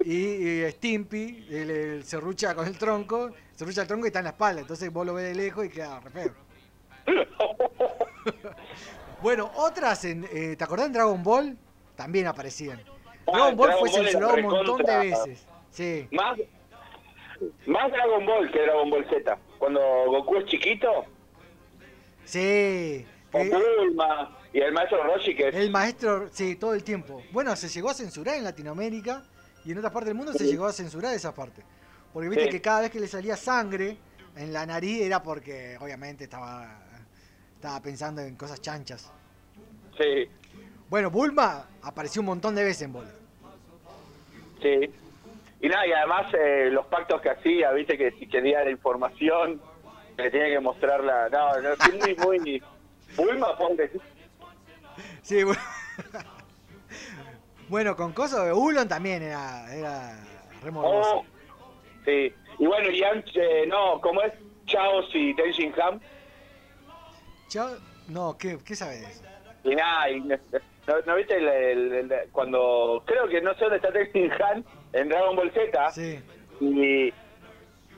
Y, 0.06 0.16
y 0.64 0.72
Stimpy 0.72 1.46
el, 1.50 1.70
el 1.70 2.04
serrucha 2.06 2.56
con 2.56 2.68
el 2.68 2.78
tronco, 2.78 3.32
serrucha 3.60 3.82
el 3.82 3.88
tronco 3.88 4.06
y 4.06 4.08
está 4.08 4.20
en 4.20 4.26
la 4.26 4.32
espalda. 4.32 4.62
Entonces 4.62 4.92
vos 4.92 5.06
lo 5.06 5.14
ves 5.14 5.26
de 5.26 5.36
lejos 5.36 5.66
y 5.66 5.70
queda 5.70 6.00
re 6.00 6.10
feo. 6.10 6.34
Bueno, 9.22 9.52
otras, 9.56 10.06
en, 10.06 10.26
eh, 10.32 10.56
¿te 10.56 10.64
acordás 10.64 10.86
en 10.86 10.94
Dragon 10.94 11.22
Ball? 11.22 11.58
También 11.98 12.26
aparecían. 12.26 12.82
Ah, 13.28 13.32
Dragon 13.34 13.58
Ball 13.58 13.68
Dragon 13.68 13.80
fue 13.82 13.90
Ball 13.90 14.06
censurado 14.06 14.36
un 14.36 14.42
montón 14.44 14.82
de 14.84 14.98
veces. 14.98 15.46
Sí, 15.72 16.08
Más, 16.12 16.40
más 17.66 17.92
Dragon 17.92 18.26
Ball 18.26 18.50
que 18.50 18.62
Dragon 18.62 18.90
Ball 18.90 19.06
Z. 19.10 19.38
Cuando 19.58 19.82
Goku 20.06 20.38
es 20.38 20.46
chiquito, 20.46 21.04
sí. 22.24 22.40
Eh, 22.40 23.06
Bulma 23.34 24.38
y 24.54 24.60
el 24.62 24.72
maestro 24.72 25.04
Roshi 25.04 25.36
que 25.36 25.50
el 25.50 25.70
maestro, 25.70 26.30
sí, 26.32 26.56
todo 26.56 26.74
el 26.74 26.86
tiempo. 26.86 27.22
Bueno, 27.34 27.54
se 27.58 27.68
llegó 27.68 27.90
a 27.90 27.94
censurar 27.94 28.36
en 28.36 28.46
Latinoamérica 28.46 29.26
y 29.66 29.74
en 29.74 29.80
otras 29.80 29.92
partes 29.92 30.08
del 30.08 30.16
mundo 30.16 30.32
se 30.32 30.46
llegó 30.46 30.66
a 30.66 30.72
censurar 30.72 31.14
esa 31.14 31.34
parte. 31.34 31.62
Porque 32.14 32.30
viste 32.30 32.46
Sí. 32.46 32.50
que 32.50 32.62
cada 32.62 32.82
vez 32.82 32.92
que 32.92 33.00
le 33.00 33.08
salía 33.08 33.36
sangre 33.38 33.98
en 34.36 34.52
la 34.54 34.66
nariz 34.66 35.02
era 35.02 35.22
porque 35.22 35.78
obviamente 35.80 36.24
estaba, 36.26 36.80
estaba 37.56 37.80
pensando 37.82 38.22
en 38.22 38.36
cosas 38.36 38.62
chanchas. 38.62 39.12
Sí, 39.98 40.30
Bueno, 40.90 41.12
Bulma 41.12 41.68
apareció 41.84 42.22
un 42.22 42.28
montón 42.28 42.56
de 42.56 42.64
veces 42.64 42.84
en 42.84 42.94
Bola. 42.94 43.12
sí. 44.62 44.92
Y 45.62 45.68
nada, 45.68 45.86
y 45.86 45.92
además 45.92 46.34
eh, 46.34 46.70
los 46.72 46.86
pactos 46.86 47.20
que 47.22 47.30
hacía, 47.30 47.72
viste 47.74 47.98
que 47.98 48.12
si 48.12 48.28
quería 48.28 48.64
la 48.64 48.72
información, 48.72 49.62
le 50.18 50.32
tenía 50.32 50.48
que 50.48 50.60
mostrarla. 50.62 51.28
No, 51.30 51.60
no, 51.60 51.70
sí, 51.76 51.92
muy, 52.00 52.16
muy. 52.16 52.64
Bulma, 53.18 53.58
pobre. 53.58 53.92
Sí, 55.22 55.44
bueno. 55.44 55.60
bueno, 57.70 57.96
con 57.98 58.14
cosas 58.14 58.46
de 58.46 58.54
Ulon 58.54 58.88
también 58.88 59.22
era, 59.22 59.76
era 59.76 60.16
re. 60.64 60.72
Oh, 60.74 61.26
sí. 62.06 62.34
Y 62.60 62.66
bueno, 62.66 62.90
y 62.92 63.02
eh, 63.36 63.66
no, 63.68 64.00
¿cómo 64.02 64.22
es? 64.22 64.34
Chaos 64.66 65.06
y 65.14 65.34
Tenshin 65.36 65.74
Han. 65.82 66.02
Chao- 67.48 67.78
No, 68.08 68.38
¿qué, 68.38 68.58
¿qué 68.66 68.76
sabe 68.76 68.98
de 69.00 69.06
eso? 69.06 69.24
Y 69.64 69.76
nada, 69.76 70.10
y 70.10 70.20
no, 70.22 70.36
no- 70.88 71.02
¿no 71.06 71.16
viste 71.16 71.38
el, 71.38 71.48
el- 71.48 71.94
el- 72.12 72.30
cuando. 72.32 73.04
Creo 73.06 73.28
que 73.28 73.42
no 73.42 73.54
sé 73.56 73.62
dónde 73.66 73.78
está 73.78 73.92
Tenshin 73.92 74.32
Han 74.42 74.66
en 74.94 75.10
Dragon 75.10 75.36
Ball 75.36 75.52
Z. 75.52 75.92
Sí. 75.92 76.20
y, 76.62 77.14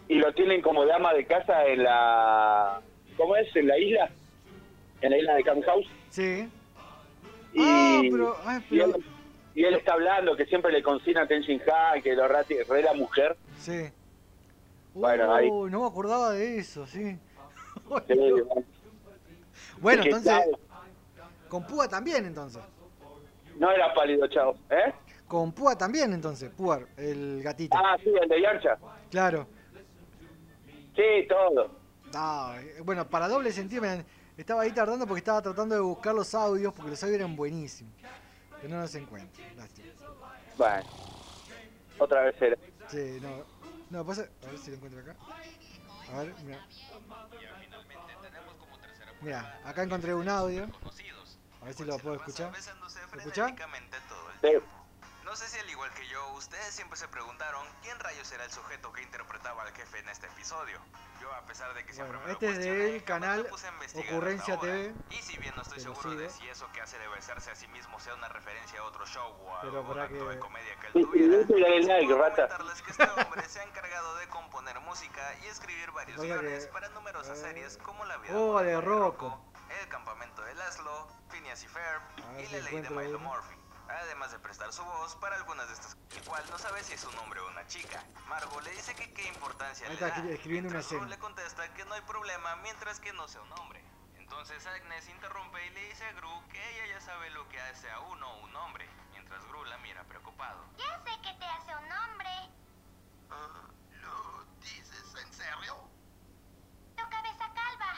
y 0.08 0.16
lo 0.20 0.34
tienen 0.34 0.62
como 0.62 0.86
dama 0.86 1.14
de 1.14 1.26
casa 1.26 1.66
en 1.66 1.84
la 1.84 2.80
¿cómo 3.18 3.36
es? 3.38 3.54
en 3.56 3.68
la 3.68 3.78
isla 3.80 4.10
en 5.02 5.10
la 5.12 5.18
isla 5.18 5.34
de 5.36 5.44
Camp 5.44 5.64
House 5.66 5.88
Sí. 6.10 6.48
y, 7.54 7.60
Ah, 7.62 8.02
pero- 8.12 8.38
ah, 8.46 8.62
y 8.70 8.78
pero- 8.78 8.96
él, 8.96 9.06
y 9.54 9.64
él 9.64 9.76
está 9.76 9.94
hablando 9.94 10.36
que 10.36 10.46
siempre 10.46 10.72
le 10.72 10.82
consigna 10.82 11.24
a 11.24 11.28
Tenshin 11.28 11.62
Han 11.70 12.02
que 12.02 12.16
lo 12.16 12.28
rati, 12.28 12.56
re 12.64 12.82
la 12.84 12.94
mujer 12.94 13.38
Sí. 13.58 13.90
Bueno, 14.94 15.34
ahí. 15.34 15.48
Uh, 15.50 15.70
no 15.70 15.82
me 15.82 15.88
acordaba 15.88 16.32
de 16.32 16.58
eso, 16.58 16.86
sí. 16.86 17.18
Sí, 18.08 18.16
bueno, 19.80 20.04
entonces, 20.04 20.34
con 21.50 21.66
Púa 21.66 21.88
también, 21.88 22.26
entonces. 22.26 22.62
no 23.58 23.72
era 23.72 23.94
pálido 23.94 24.28
chao 24.28 24.56
¿eh? 24.70 24.94
Con 25.28 25.52
Púa 25.54 25.78
también, 25.78 26.14
entonces, 26.14 26.50
Púar, 26.52 26.88
el 26.98 27.42
gatito. 27.44 27.78
ah 27.78 27.98
sí 28.04 28.10
el 28.22 28.28
de 28.30 28.42
Yancha 28.42 28.78
Claro. 29.10 29.48
sí 30.96 31.28
todo 31.28 31.72
Ah, 32.14 32.58
bueno, 32.84 33.08
para 33.08 33.28
doble 33.30 33.52
sentido, 33.54 33.84
estaba 34.38 34.64
ahí 34.64 34.72
tardando 34.72 35.08
porque 35.08 35.20
estaba 35.20 35.42
tratando 35.42 35.76
de 35.76 35.82
buscar 35.82 36.14
los 36.14 36.36
audios, 36.36 36.74
porque 36.74 36.92
los 36.92 37.02
audios 37.04 37.20
eran 37.20 37.36
buenísimos. 37.38 37.94
Que 38.62 38.68
no 38.68 38.80
los 38.80 38.96
encuentro. 38.96 39.44
Lástima. 39.58 39.88
bueno 40.58 41.02
otra 42.02 42.22
vez 42.22 42.42
era 42.42 42.58
Sí, 42.90 43.20
no. 43.22 43.46
No, 43.90 44.06
pasa. 44.06 44.28
A 44.44 44.48
ver 44.48 44.58
si 44.58 44.72
lo 44.72 44.78
encuentro 44.78 45.02
acá. 45.02 45.16
A 46.12 46.20
ver, 46.20 46.36
mira. 46.44 46.66
Mira, 49.22 49.60
acá 49.64 49.84
encontré 49.84 50.14
un 50.14 50.28
audio. 50.28 50.68
A 51.62 51.66
ver 51.66 51.74
si 51.74 51.84
lo 51.86 51.98
puedo 52.00 52.16
escuchar. 52.16 52.52
¿Lo 52.52 53.32
Sí. 54.42 54.81
No 55.32 55.38
sé 55.38 55.48
si 55.48 55.58
al 55.60 55.70
igual 55.70 55.90
que 55.94 56.06
yo, 56.10 56.28
ustedes 56.34 56.76
siempre 56.76 56.98
se 56.98 57.08
preguntaron 57.08 57.66
quién 57.82 57.98
rayos 58.02 58.30
era 58.34 58.44
el 58.44 58.52
sujeto 58.52 58.92
que 58.92 59.02
interpretaba 59.02 59.64
al 59.64 59.72
jefe 59.72 60.00
en 60.00 60.10
este 60.10 60.28
episodio. 60.28 60.78
Yo, 61.22 61.34
a 61.34 61.46
pesar 61.46 61.74
de 61.74 61.86
que 61.86 61.94
siempre 61.94 62.18
Bueno, 62.18 62.28
me 62.28 62.28
lo 62.28 62.34
este 62.34 62.48
es 62.48 62.54
cuestioné, 62.56 62.84
del 62.92 63.04
canal 63.06 63.44
me 63.44 63.50
puse 63.50 63.68
a 63.68 63.72
investigar 63.72 64.14
Ocurrencia. 64.14 64.60
TV. 64.60 64.94
Y 65.12 65.16
si 65.22 65.38
bien 65.38 65.54
no 65.56 65.62
estoy 65.62 65.78
lo 65.78 65.84
seguro 65.96 66.16
de 66.18 66.30
sigo. 66.30 66.42
si 66.42 66.50
eso 66.50 66.70
que 66.74 66.82
hace 66.82 67.00
de 67.00 67.08
besarse 67.08 67.50
a 67.50 67.56
sí 67.56 67.66
mismo 67.70 67.98
sea 68.02 68.14
una 68.16 68.28
referencia 68.28 68.82
a 68.82 68.84
otro 68.84 69.06
show 69.06 69.32
o 69.46 69.56
a 69.56 69.62
Pero 69.62 69.78
algún 69.80 70.00
acto 70.02 70.14
que- 70.28 70.34
de 70.36 70.40
comedia 70.40 70.76
que 70.82 70.88
él 70.88 70.94
Sí, 70.96 71.00
sí, 71.00 71.06
tuviera, 71.08 71.48
puedo 71.48 72.18
comentarles 72.18 72.82
que 72.82 72.92
este 72.92 73.04
hombre 73.10 73.48
se 73.48 73.60
ha 73.62 73.64
encargado 73.64 74.16
de 74.18 74.28
componer 74.28 74.82
música 74.82 75.34
y 75.44 75.48
escribir 75.48 75.92
varios 75.92 76.20
Oiga 76.20 76.42
que- 76.42 76.46
guiones 76.46 76.68
para 76.68 76.90
numerosas 76.90 77.38
eh, 77.38 77.42
series 77.42 77.78
como 77.78 78.04
La 78.04 78.18
vida 78.18 78.34
oh, 78.38 78.60
de 78.62 78.82
Rocco. 78.82 79.40
El 79.82 79.88
campamento 79.88 80.42
de 80.42 80.56
Laszlo, 80.56 81.08
Phineas 81.30 81.64
y 81.64 81.70
Ferb 81.70 82.02
y 82.38 82.48
La 82.52 82.60
ley 82.70 82.82
de 82.82 82.90
Milo. 82.90 83.18
Murphy. 83.20 83.61
Además 83.92 84.32
de 84.32 84.40
prestar 84.40 84.72
su 84.74 84.84
voz 84.84 85.16
para 85.18 85.36
algunas 85.36 85.68
de 85.68 85.74
estas, 85.74 85.98
igual 86.24 86.44
no 86.50 86.58
sabe 86.58 86.84
si 86.84 86.94
es 86.94 87.04
un 87.04 87.18
hombre 87.20 87.40
o 87.42 87.48
una 87.50 87.66
chica. 87.68 88.04
Margo 88.28 88.60
le 88.62 88.72
dice 88.72 88.96
que 88.96 89.14
qué 89.14 89.28
importancia 89.28 89.86
Ahí 89.88 89.96
le 89.98 90.06
está 90.06 90.08
da, 90.10 90.16
escri- 90.24 90.32
escribiendo 90.34 90.70
una 90.70 90.80
escena. 90.80 91.06
le 91.08 91.18
contesta 91.20 91.74
que 91.74 91.84
no 91.86 91.94
hay 91.94 92.02
problema 92.02 92.56
mientras 92.58 93.00
que 93.00 93.12
no 93.14 93.28
sea 93.28 93.42
un 93.42 93.52
hombre. 93.60 93.84
Entonces 94.16 94.66
Agnes 94.66 95.08
interrumpe 95.10 95.66
y 95.66 95.70
le 95.72 95.90
dice 95.90 96.06
a 96.06 96.14
Gru 96.14 96.48
que 96.50 96.58
ella 96.72 96.96
ya 96.96 97.02
sabe 97.02 97.30
lo 97.32 97.48
que 97.50 97.60
hace 97.60 97.90
a 97.92 98.00
uno 98.00 98.38
un 98.40 98.56
hombre, 98.56 98.88
mientras 99.12 99.44
Gru 99.48 99.66
la 99.66 99.78
mira 99.80 100.04
preocupado. 100.06 100.64
Ya 100.78 100.98
sé 101.04 101.12
que 101.22 101.34
te 101.38 101.46
hace 101.46 101.76
un 101.76 101.92
hombre. 101.92 102.30
¿Lo 104.02 104.46
dices 104.62 105.16
en 105.22 105.34
serio? 105.34 105.76
Tu 106.96 107.04
cabeza 107.10 107.46
calva. 107.54 107.94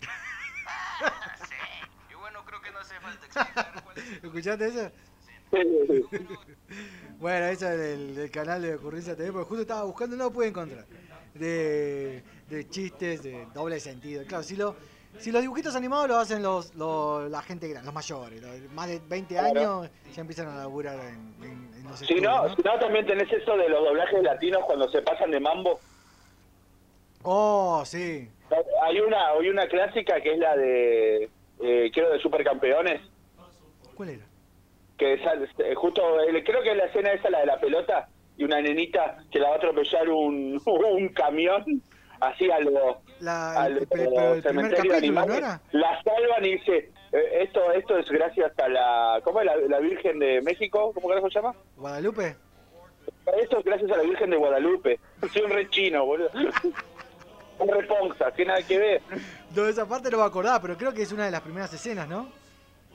sí. 1.48 1.54
Y 2.10 2.14
bueno, 2.14 2.44
creo 2.44 2.60
que 2.60 2.70
no 2.70 2.78
hace 2.80 3.00
falta 3.00 3.24
explicar 3.26 3.82
cuál 3.84 3.98
es 3.98 4.04
¿Escuchaste 4.24 4.66
eso? 4.68 4.92
Bueno, 7.18 7.46
eso 7.46 7.68
es 7.70 7.78
del, 7.78 8.14
del 8.16 8.30
canal 8.30 8.60
de 8.60 8.74
Ocurrencia 8.74 9.16
TV, 9.16 9.32
porque 9.32 9.48
justo 9.48 9.62
estaba 9.62 9.84
buscando 9.84 10.14
y 10.16 10.18
no 10.18 10.24
lo 10.24 10.30
pude 10.32 10.48
encontrar. 10.48 10.84
De, 11.32 12.22
de 12.50 12.68
chistes 12.68 13.22
de 13.22 13.46
doble 13.54 13.80
sentido. 13.80 14.24
Claro, 14.26 14.42
si, 14.42 14.56
lo, 14.56 14.76
si 15.18 15.32
los 15.32 15.40
dibujitos 15.40 15.74
animados 15.74 16.08
lo 16.08 16.16
hacen 16.16 16.42
los, 16.42 16.74
los- 16.74 17.30
la 17.30 17.40
gente 17.42 17.68
grande, 17.68 17.86
los 17.86 17.94
mayores, 17.94 18.42
los 18.42 18.72
más 18.72 18.88
de 18.88 19.00
20 19.08 19.34
Claro. 19.34 19.58
años, 19.80 19.90
ya 20.14 20.20
empiezan 20.20 20.48
a 20.48 20.56
laburar 20.58 20.98
en, 21.00 21.34
en- 21.42 21.70
en 21.74 21.84
los 21.84 21.98
Si 21.98 22.04
estudios, 22.04 22.22
no, 22.24 22.48
¿no? 22.48 22.56
si 22.56 22.62
no, 22.62 22.78
también 22.78 23.06
tenés 23.06 23.32
eso 23.32 23.56
de 23.56 23.68
los 23.68 23.84
doblajes 23.84 24.22
latinos 24.22 24.62
cuando 24.66 24.88
se 24.90 25.00
pasan 25.02 25.30
de 25.30 25.40
mambo. 25.40 25.80
Oh, 27.22 27.82
sí. 27.86 28.28
Hay 28.82 29.00
una, 29.00 29.30
hay 29.30 29.48
una 29.48 29.66
clásica 29.66 30.20
que 30.20 30.34
es 30.34 30.38
la 30.38 30.56
de, 30.56 31.30
eh, 31.62 31.90
creo, 31.92 32.12
de 32.12 32.18
Supercampeones, 32.20 33.00
¿Cuál 33.94 34.08
era? 34.10 34.24
Que 34.98 35.18
sale, 35.22 35.48
eh, 35.58 35.74
justo, 35.74 36.20
eh, 36.20 36.42
creo 36.44 36.62
que 36.62 36.70
es 36.72 36.76
la 36.76 36.84
escena 36.86 37.12
esa, 37.12 37.30
la 37.30 37.40
de 37.40 37.46
la 37.46 37.58
pelota, 37.58 38.08
y 38.36 38.44
una 38.44 38.60
nenita 38.60 39.18
que 39.30 39.38
la 39.38 39.48
va 39.48 39.54
a 39.54 39.58
atropellar 39.58 40.08
un, 40.08 40.60
un 40.66 41.08
camión, 41.08 41.64
así 42.20 42.50
a 42.50 42.60
lo, 42.60 43.00
La, 43.20 43.64
a. 45.22 45.60
La 45.72 46.02
salvan 46.02 46.44
y 46.44 46.52
dice, 46.52 46.90
eh, 47.12 47.42
esto 47.42 47.72
esto 47.72 47.98
es 47.98 48.08
gracias 48.08 48.52
a 48.58 48.68
la, 48.68 49.20
¿cómo 49.22 49.40
es 49.40 49.46
la, 49.46 49.56
la 49.56 49.78
Virgen 49.80 50.18
de 50.18 50.40
México? 50.42 50.92
¿Cómo 50.94 51.08
carajo 51.08 51.28
se 51.28 51.38
llama? 51.38 51.54
¿Guadalupe? 51.76 52.36
Esto 53.40 53.58
es 53.58 53.64
gracias 53.64 53.90
a 53.90 53.96
la 53.96 54.02
Virgen 54.02 54.30
de 54.30 54.36
Guadalupe. 54.36 55.00
Soy 55.32 55.42
un 55.42 55.50
re 55.50 55.68
chino, 55.70 56.04
boludo. 56.04 56.30
Un 57.56 57.68
reponza, 57.68 58.32
que 58.32 58.44
nada 58.44 58.60
que 58.62 58.76
ver. 58.76 59.02
No, 59.54 59.68
esa 59.68 59.86
parte 59.86 60.10
no 60.10 60.18
me 60.18 60.24
acordaba, 60.24 60.60
pero 60.60 60.76
creo 60.76 60.92
que 60.92 61.02
es 61.02 61.12
una 61.12 61.26
de 61.26 61.30
las 61.30 61.40
primeras 61.40 61.72
escenas, 61.72 62.08
¿no? 62.08 62.28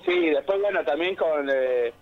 Sí, 0.05 0.29
después, 0.29 0.59
bueno, 0.61 0.83
también 0.83 1.15
con. 1.15 1.49
Eh, 1.51 1.93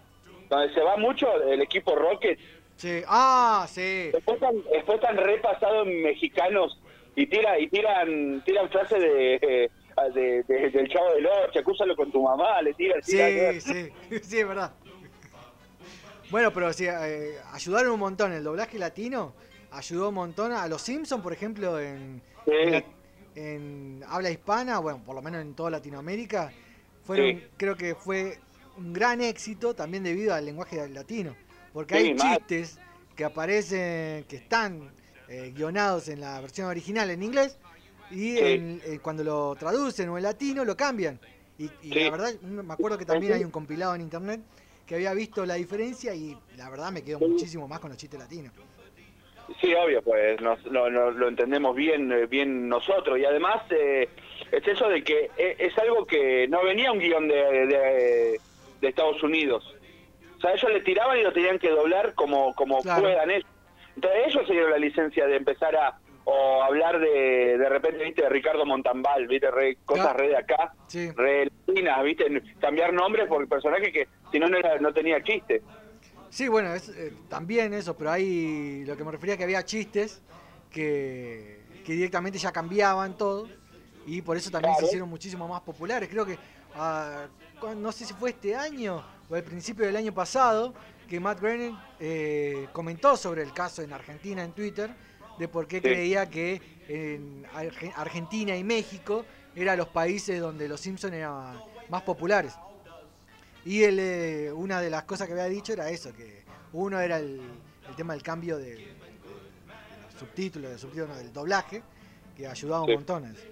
donde 0.49 0.73
se 0.73 0.81
va 0.81 0.95
mucho 0.97 1.27
el 1.43 1.61
equipo 1.61 1.93
Rocket. 1.95 2.39
Sí. 2.77 3.01
Ah, 3.07 3.65
sí. 3.69 4.11
Después 4.13 4.35
están, 4.41 4.55
después 4.71 4.99
están 4.99 5.17
repasado 5.17 5.83
en 5.83 6.03
mexicanos 6.03 6.79
y 7.15 7.25
tira 7.27 7.59
y 7.59 7.67
tiran 7.67 8.41
tiran 8.45 8.69
frases 8.69 8.99
de, 9.01 9.35
eh, 9.41 9.69
de, 10.13 10.43
de- 10.43 10.69
del 10.69 10.87
chavo 10.87 11.13
del 11.15 11.25
ocho, 11.27 11.59
acúsalo 11.59 11.95
con 11.95 12.11
tu 12.11 12.21
mamá, 12.23 12.61
le 12.61 12.73
tiran. 12.75 13.01
Sí, 13.03 13.17
tiran- 13.17 13.59
sí, 13.59 13.89
sí, 14.23 14.39
es 14.39 14.47
verdad. 14.47 14.71
Bueno, 16.29 16.51
pero 16.53 16.71
sí, 16.73 16.85
eh, 16.87 17.37
ayudaron 17.53 17.91
un 17.93 17.99
montón. 17.99 18.31
El 18.33 18.43
doblaje 18.43 18.77
latino 18.77 19.33
ayudó 19.71 20.09
un 20.09 20.15
montón 20.15 20.51
a 20.51 20.67
los 20.67 20.81
Simpsons, 20.81 21.23
por 21.23 21.33
ejemplo, 21.33 21.79
en, 21.79 22.21
Sí. 22.45 22.51
en, 22.53 22.71
la- 22.71 22.83
en 23.35 24.03
habla 24.07 24.29
hispana, 24.29 24.79
bueno, 24.79 25.01
por 25.05 25.15
lo 25.15 25.21
menos 25.21 25.41
en 25.41 25.53
toda 25.55 25.69
Latinoamérica. 25.71 26.51
Fueron, 27.07 27.25
Sí. 27.39 27.43
creo 27.57 27.75
que 27.75 27.95
fue 27.95 28.37
un 28.77 28.93
gran 28.93 29.21
éxito 29.21 29.73
también 29.73 30.03
debido 30.03 30.33
al 30.33 30.45
lenguaje 30.45 30.87
latino. 30.89 31.35
Porque 31.73 31.95
Sí, 31.95 32.07
hay 32.07 32.13
mal. 32.15 32.37
chistes 32.37 32.79
que 33.15 33.23
aparecen, 33.25 34.25
que 34.25 34.35
están 34.35 34.91
eh, 35.29 35.51
guionados 35.55 36.07
en 36.07 36.21
la 36.21 36.39
versión 36.39 36.67
original 36.67 37.09
en 37.09 37.21
inglés 37.23 37.57
y 38.11 38.35
Sí. 38.35 38.39
en- 38.39 38.81
eh, 38.85 38.99
cuando 39.01 39.23
lo 39.23 39.55
traducen 39.59 40.07
o 40.09 40.17
en 40.17 40.23
latino 40.23 40.63
lo 40.63 40.77
cambian. 40.77 41.19
Y, 41.57 41.69
y 41.81 41.89
la 42.03 42.11
verdad, 42.11 42.33
me 42.41 42.73
acuerdo 42.73 42.97
que 42.97 43.03
también 43.05 43.33
hay 43.33 43.43
un 43.43 43.51
compilado 43.51 43.93
en 43.95 44.01
internet 44.01 44.39
que 44.85 44.95
había 44.95 45.13
visto 45.13 45.45
la 45.45 45.55
diferencia 45.55 46.13
y 46.15 46.37
la 46.55 46.69
verdad 46.69 46.91
me 46.93 47.03
quedo 47.03 47.19
muchísimo 47.19 47.67
más 47.67 47.79
con 47.81 47.89
los 47.89 47.97
chistes 47.97 48.17
latinos. 48.19 48.53
Sí, 49.59 49.73
obvio, 49.73 50.01
pues 50.01 50.39
nos- 50.41 50.63
lo, 50.65 50.89
lo- 50.89 51.11
lo 51.11 51.27
entendemos 51.27 51.75
bien 51.75 52.09
eh, 52.11 52.25
bien 52.25 52.69
nosotros. 52.69 53.17
Y 53.19 53.25
además 53.25 53.63
eh, 53.71 54.07
es 54.51 54.67
eso 54.67 54.87
de 54.89 55.03
que 55.03 55.29
e- 55.37 55.55
es, 55.59 55.77
algo 55.77 56.05
que 56.05 56.47
no 56.47 56.63
venía 56.63 56.91
un 56.91 56.99
guion 56.99 57.27
de, 57.27 57.35
de, 57.67 58.39
de 58.81 58.87
Estados 58.87 59.21
Unidos. 59.23 59.63
O 60.37 60.39
sea, 60.41 60.51
ellos 60.53 60.71
le 60.71 60.81
tiraban 60.81 61.17
y 61.17 61.23
lo 61.23 61.33
tenían 61.33 61.57
que 61.59 61.69
doblar 61.69 62.13
como, 62.13 62.53
como 62.55 62.81
Claro. 62.81 63.01
puedan 63.03 63.31
ellos. 63.31 63.49
Entonces 63.95 64.19
ellos 64.27 64.47
se 64.47 64.53
dieron 64.53 64.71
la 64.71 64.77
licencia 64.77 65.25
de 65.27 65.35
empezar 65.35 65.75
a 65.75 65.97
o 66.29 66.61
hablar 66.61 66.99
de 66.99 67.57
de 67.57 67.69
repente, 67.69 68.03
viste, 68.03 68.21
de 68.23 68.27
Ricardo 68.29 68.65
Montalbán, 68.65 69.27
viste, 69.27 69.49
re- 69.49 69.77
cosas 69.85 70.07
Claro. 70.07 70.19
re 70.19 70.27
de 70.27 70.35
acá, 70.37 70.73
Sí. 70.87 71.09
re 71.15 71.49
latinas, 71.65 72.03
viste, 72.03 72.25
cambiar 72.59 72.91
nombres 72.91 73.27
por 73.27 73.41
el 73.41 73.47
personaje 73.47 73.91
que 73.93 74.07
si 74.31 74.37
no 74.37 74.49
no, 74.49 74.57
era- 74.57 74.77
no 74.77 74.93
tenía 74.93 75.23
chiste. 75.23 75.61
Sí, 76.29 76.49
bueno, 76.49 76.73
es, 76.75 76.89
eh, 76.89 77.13
también 77.29 77.73
eso, 77.73 77.97
pero 77.97 78.11
hay 78.11 78.83
lo 78.85 78.97
que 78.97 79.05
me 79.05 79.11
refería 79.13 79.37
que 79.37 79.45
había 79.45 79.63
chistes 79.63 80.21
que, 80.69 81.61
que 81.85 81.93
directamente 81.93 82.37
ya 82.37 82.51
cambiaban 82.51 83.17
todo 83.17 83.47
y 84.07 84.21
por 84.21 84.37
eso 84.37 84.49
también 84.49 84.73
se 84.79 84.85
hicieron 84.85 85.09
muchísimo 85.09 85.47
más 85.47 85.61
populares. 85.61 86.07
Creo 86.09 86.25
que, 86.25 86.39
ah, 86.75 87.27
no 87.75 87.91
sé 87.91 88.05
si 88.05 88.13
fue 88.13 88.29
este 88.31 88.55
año 88.55 89.03
o 89.29 89.35
al 89.35 89.43
principio 89.43 89.85
del 89.85 89.95
año 89.97 90.13
pasado, 90.13 90.73
que 91.07 91.19
Matt 91.19 91.39
Groening 91.41 91.77
eh, 91.99 92.67
comentó 92.73 93.15
sobre 93.17 93.43
el 93.43 93.53
caso 93.53 93.81
en 93.81 93.91
Argentina 93.93 94.43
en 94.43 94.53
Twitter, 94.53 94.89
de 95.37 95.47
por 95.47 95.67
qué 95.67 95.77
Sí. 95.77 95.81
creía 95.83 96.29
que 96.29 96.61
en 96.87 97.45
Arge- 97.53 97.93
Argentina 97.95 98.55
y 98.55 98.63
México 98.63 99.25
eran 99.55 99.77
los 99.77 99.89
países 99.89 100.39
donde 100.39 100.67
los 100.69 100.79
Simpsons 100.79 101.13
eran 101.13 101.59
más 101.89 102.01
populares. 102.03 102.53
Y 103.65 103.83
él, 103.83 103.97
eh, 103.99 104.51
una 104.53 104.79
de 104.79 104.89
las 104.89 105.03
cosas 105.03 105.27
que 105.27 105.33
había 105.33 105.45
dicho 105.45 105.73
era 105.73 105.89
eso, 105.89 106.13
que 106.13 106.43
uno 106.73 106.99
era 106.99 107.17
el, 107.19 107.41
el 107.89 107.95
tema 107.97 108.13
del 108.13 108.23
cambio 108.23 108.57
de, 108.57 108.75
de 108.75 108.95
los 110.05 110.13
subtítulos, 110.19 110.71
de 110.71 110.77
subtítulos, 110.77 111.09
no, 111.09 111.15
del 111.17 111.33
doblaje, 111.33 111.83
que 112.35 112.47
ayudaba 112.47 112.83
un 112.83 112.93
montón 112.93 113.25
a 113.25 113.31
eso. 113.31 113.43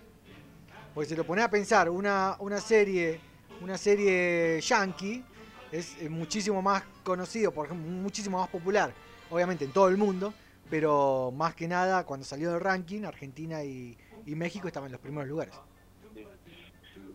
Porque 0.96 1.10
se 1.10 1.16
lo 1.16 1.26
pone 1.26 1.41
a 1.43 1.50
pensar, 1.50 1.89
una, 1.89 2.38
una 2.39 2.60
serie, 2.60 3.20
una 3.62 3.78
serie 3.78 4.60
yankee 4.62 5.24
es 5.72 6.10
muchísimo 6.10 6.62
más 6.62 6.84
conocido, 7.04 7.52
por 7.52 7.66
ejemplo, 7.66 7.86
muchísimo 7.91 8.39
más 8.39 8.48
popular, 8.50 8.93
obviamente 9.30 9.66
en 9.66 9.72
todo 9.72 9.89
el 9.89 9.98
mundo, 9.98 10.34
pero 10.70 11.32
más 11.36 11.54
que 11.54 11.68
nada 11.68 12.06
cuando 12.06 12.26
salió 12.26 12.52
del 12.52 12.62
ranking, 12.62 13.04
Argentina 13.04 13.62
y, 13.64 13.98
y 14.26 14.36
México 14.36 14.68
estaban 14.68 14.88
en 14.88 14.93
los 14.93 15.02
primeros 15.02 15.28
lugares. 15.30 15.54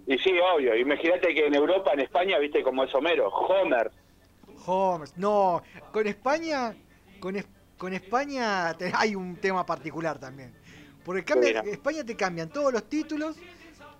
Y 0.07 0.18
sí, 0.18 0.33
obvio. 0.55 0.76
Imagínate 0.76 1.33
que 1.35 1.47
en 1.47 1.55
Europa, 1.55 1.93
en 1.95 2.01
España, 2.01 2.39
viste 2.39 2.62
como 2.62 2.85
es 2.85 2.95
Homero, 2.95 3.28
Homer. 3.28 3.91
Homers, 4.66 5.16
no, 5.16 5.62
con 5.93 6.07
España, 6.07 6.74
con, 7.18 7.37
Es- 7.37 7.47
con 7.78 7.95
España 7.95 8.74
te- 8.76 8.93
hay 8.95 9.14
un 9.14 9.37
tema 9.37 9.64
particular 9.64 10.18
también. 10.18 10.53
Porque 11.05 11.24
cambia. 11.24 11.61
España 11.61 12.05
te 12.05 12.14
cambian 12.14 12.51
todos 12.51 12.72
los 12.72 12.85
títulos 12.89 13.37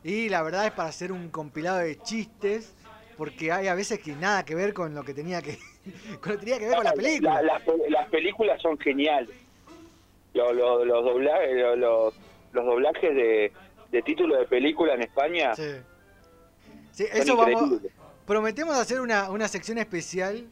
y 0.05 0.28
la 0.28 0.42
verdad 0.42 0.66
es 0.66 0.72
para 0.72 0.88
hacer 0.88 1.12
un 1.12 1.28
compilado 1.30 1.78
de 1.78 1.98
chistes, 2.01 2.72
porque 3.16 3.53
hay 3.53 3.68
a 3.68 3.74
veces 3.74 3.98
que 4.01 4.12
nada 4.14 4.44
que 4.44 4.55
ver 4.55 4.72
con 4.72 4.94
lo 4.94 5.03
que 5.05 5.12
tenía 5.14 5.42
que, 5.42 5.59
con 6.20 6.32
lo 6.32 6.38
que 6.38 6.44
tenía 6.46 6.59
que 6.59 6.66
ver 6.68 6.76
con 6.76 6.84
la 6.84 6.92
película. 6.92 7.34
La- 7.34 7.42
las, 7.42 7.62
pe- 7.62 7.90
las 7.90 8.09
películas 8.09 8.61
son 8.62 8.78
geniales. 8.78 9.36
Lo- 10.34 10.53
lo- 10.53 10.84
los, 10.84 11.05
doblajes, 11.05 11.55
lo- 11.57 11.76
los, 11.76 12.14
los 12.53 12.64
doblajes 12.64 13.14
de, 13.14 13.53
de 13.90 14.03
título 14.03 14.38
de 14.38 14.46
película 14.46 14.94
en 14.94 15.03
España 15.03 15.55
Sí. 15.55 15.70
Sí, 16.92 17.07
eso 17.12 17.36
vamos, 17.36 17.80
prometemos 18.26 18.76
hacer 18.76 19.01
una, 19.01 19.30
una 19.30 19.46
sección 19.48 19.78
especial, 19.78 20.44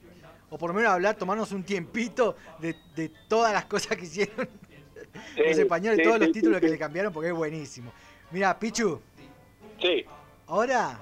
o 0.51 0.57
por 0.57 0.71
lo 0.71 0.75
menos 0.75 0.93
hablar, 0.93 1.17
tomarnos 1.17 1.51
un 1.53 1.63
tiempito 1.65 2.37
de, 2.61 2.75
de 2.95 3.11
todas 3.29 3.53
las 3.53 3.65
cosas 3.67 3.97
que 3.97 4.05
hicieron 4.05 4.49
Sí, 5.35 5.43
los 5.47 5.59
españoles, 5.59 5.99
sí, 5.99 6.05
todos 6.05 6.21
los 6.21 6.33
títulos 6.33 6.61
que 6.61 6.69
le 6.69 6.79
cambiaron, 6.79 7.13
porque 7.13 7.29
es 7.31 7.35
buenísimo. 7.35 7.93
Mira, 8.31 8.57
Pichu, 8.59 9.01
Sí, 9.81 10.05
ahora, 10.47 10.99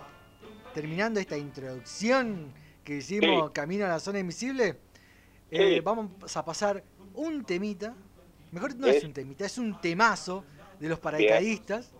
terminando 0.75 1.19
esta 1.21 1.37
introducción 1.37 2.53
que 2.85 2.97
hicimos 2.97 3.47
Sí. 3.47 3.53
Camino 3.55 3.87
a 3.87 3.89
la 3.89 4.01
Zona 4.01 4.19
Invisible, 4.19 4.79
eh, 5.51 5.75
Sí. 5.77 5.81
vamos 5.81 6.37
a 6.37 6.45
pasar 6.45 6.83
un 7.15 7.45
temita, 7.45 7.95
mejor 8.53 8.75
no 8.77 8.87
es 8.87 8.97
Es- 8.97 9.05
un 9.05 9.13
temita, 9.13 9.47
es 9.47 9.59
un 9.59 9.81
temazo 9.81 10.45
de 10.79 10.89
los 10.89 10.99
paracaidistas, 10.99 11.91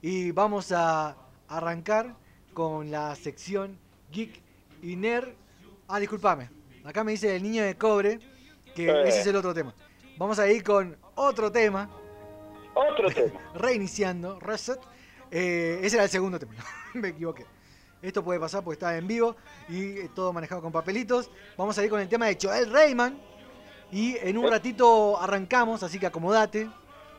y 0.00 0.30
vamos 0.30 0.72
a 0.72 1.16
arrancar 1.48 2.14
con 2.54 2.90
la 2.90 3.14
sección 3.16 3.78
Geek 4.10 4.40
y 4.82 4.96
Nerd. 4.96 5.28
Ah, 5.88 5.98
discúlpame, 6.00 6.48
acá 6.84 7.04
me 7.04 7.12
dice 7.12 7.36
el 7.36 7.42
niño 7.42 7.62
de 7.64 7.76
cobre, 7.76 8.18
que 8.74 8.88
Eh. 8.88 9.08
ese 9.08 9.20
es 9.20 9.26
el 9.26 9.36
otro 9.36 9.52
tema. 9.52 9.74
Vamos 10.16 10.38
a 10.38 10.48
ir 10.50 10.62
con 10.62 10.96
otro 11.16 11.52
tema, 11.52 11.90
otro 12.74 13.10
tema. 13.10 13.40
reiniciando, 13.54 14.40
reset. 14.40 14.80
Eh, 15.30 15.80
ese 15.82 15.96
era 15.96 16.04
el 16.04 16.10
segundo 16.10 16.38
tema, 16.38 16.54
me 16.94 17.08
equivoqué. 17.08 17.46
Esto 18.02 18.22
puede 18.22 18.38
pasar 18.38 18.62
porque 18.62 18.74
está 18.74 18.96
en 18.96 19.06
vivo 19.06 19.34
y 19.68 19.82
eh, 19.82 20.10
todo 20.14 20.32
manejado 20.32 20.60
con 20.60 20.70
papelitos. 20.70 21.30
Vamos 21.56 21.78
a 21.78 21.84
ir 21.84 21.88
con 21.88 22.00
el 22.00 22.08
tema 22.08 22.26
de 22.26 22.38
Joel 22.40 22.70
Rayman. 22.70 23.18
Y 23.90 24.16
en 24.18 24.36
un 24.36 24.50
ratito 24.50 25.18
arrancamos, 25.18 25.82
así 25.82 25.98
que 25.98 26.06
acomodate. 26.06 26.68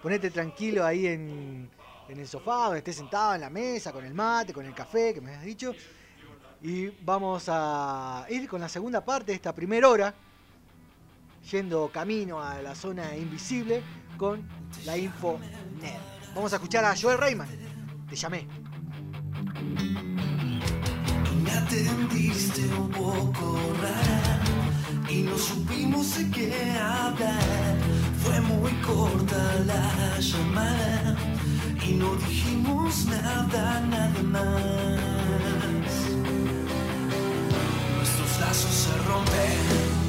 Ponete 0.03 0.29
tranquilo 0.29 0.85
ahí 0.85 1.07
en, 1.07 1.69
en 2.07 2.19
el 2.19 2.27
sofá, 2.27 2.65
donde 2.65 2.79
estés 2.79 2.97
sentado 2.97 3.33
en 3.33 3.41
la 3.41 3.49
mesa, 3.49 3.91
con 3.91 4.05
el 4.05 4.13
mate, 4.13 4.53
con 4.53 4.65
el 4.65 4.75
café 4.75 5.13
que 5.13 5.21
me 5.21 5.33
has 5.33 5.43
dicho. 5.43 5.73
Y 6.61 6.89
vamos 7.03 7.45
a 7.47 8.25
ir 8.29 8.47
con 8.47 8.61
la 8.61 8.69
segunda 8.69 9.03
parte 9.03 9.31
de 9.31 9.35
esta 9.35 9.53
primera 9.53 9.89
hora, 9.89 10.13
yendo 11.49 11.89
camino 11.91 12.41
a 12.41 12.61
la 12.61 12.75
zona 12.75 13.15
invisible 13.15 13.81
con 14.17 14.47
la 14.85 14.97
info 14.97 15.39
net. 15.81 15.99
Vamos 16.33 16.53
a 16.53 16.57
escuchar 16.57 16.85
a 16.85 16.95
Joel 16.95 17.17
Rayman. 17.17 17.64
Te 18.09 18.15
llamé. 18.15 18.47
Me 21.43 21.51
atendiste 21.51 22.61
un 22.77 22.89
poco 22.89 23.59
rara 23.81 24.39
y 25.09 25.23
no 25.23 25.37
supimos 25.37 26.17
de 26.17 26.29
qué 26.29 26.71
hablar. 26.79 27.77
Fue 28.23 28.39
muy 28.41 28.71
corta 28.81 29.41
la 29.65 30.19
llamada 30.19 31.15
y 31.87 31.93
no 31.93 32.15
dijimos 32.15 33.05
nada, 33.05 33.81
nada 33.81 34.23
más. 34.23 35.91
Nuestros 37.97 38.39
lazos 38.39 38.71
se 38.71 38.97
rompen. 39.07 40.04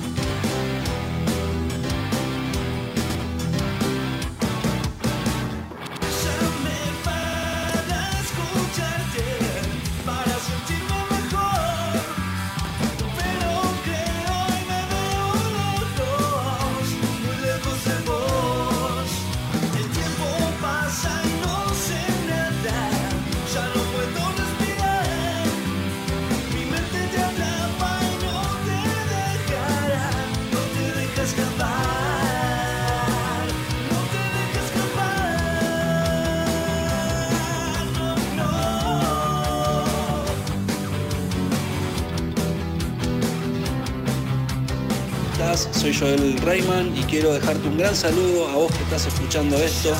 Soy 45.86 45.94
Joel 45.94 46.36
Rayman 46.38 46.96
y 46.96 47.04
quiero 47.04 47.32
dejarte 47.32 47.68
un 47.68 47.78
gran 47.78 47.94
saludo 47.94 48.48
a 48.48 48.56
vos 48.56 48.72
que 48.72 48.82
estás 48.82 49.06
escuchando 49.06 49.56
esto 49.56 49.94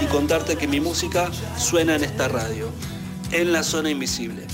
y 0.00 0.06
contarte 0.06 0.56
que 0.56 0.66
mi 0.66 0.80
música 0.80 1.30
suena 1.58 1.94
en 1.94 2.04
esta 2.04 2.26
radio, 2.28 2.70
en 3.32 3.52
la 3.52 3.62
zona 3.62 3.90
invisible. 3.90 4.46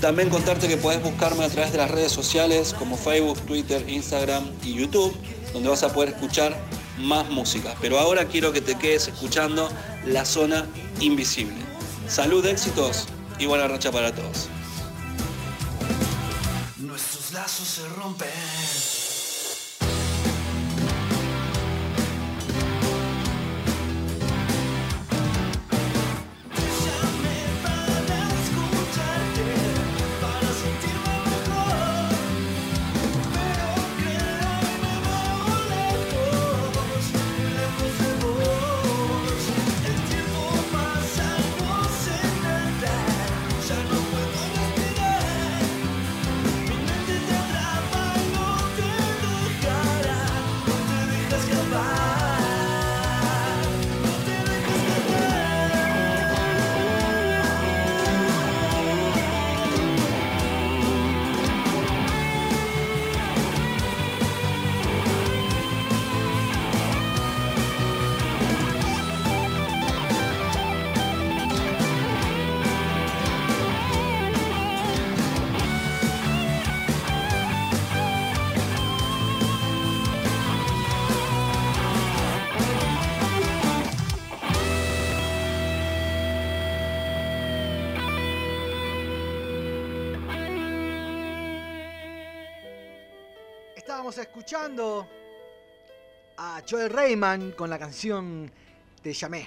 También 0.00 0.30
contarte 0.30 0.68
que 0.68 0.76
podés 0.76 1.02
buscarme 1.02 1.44
a 1.44 1.48
través 1.48 1.72
de 1.72 1.78
las 1.78 1.90
redes 1.90 2.12
sociales 2.12 2.76
como 2.78 2.96
Facebook, 2.96 3.40
Twitter, 3.40 3.88
Instagram 3.88 4.44
y 4.62 4.74
YouTube, 4.74 5.16
donde 5.52 5.68
vas 5.68 5.82
a 5.82 5.92
poder 5.92 6.10
escuchar 6.10 6.56
más 6.98 7.28
música. 7.28 7.74
Pero 7.80 7.98
ahora 7.98 8.26
quiero 8.26 8.52
que 8.52 8.60
te 8.60 8.76
quedes 8.76 9.08
escuchando 9.08 9.68
la 10.06 10.24
zona 10.24 10.64
invisible. 11.00 11.56
Salud, 12.06 12.46
éxitos 12.46 13.08
y 13.40 13.46
buena 13.46 13.66
racha 13.66 13.90
para 13.90 14.14
todos. 14.14 14.48
Nuestros 16.76 17.32
lazos 17.32 17.66
se 17.66 17.88
rompen. 17.88 18.28
Escuchando 94.48 95.06
a 96.38 96.62
Joel 96.66 96.88
Rayman 96.88 97.52
con 97.52 97.68
la 97.68 97.78
canción 97.78 98.50
Te 99.02 99.12
llamé. 99.12 99.46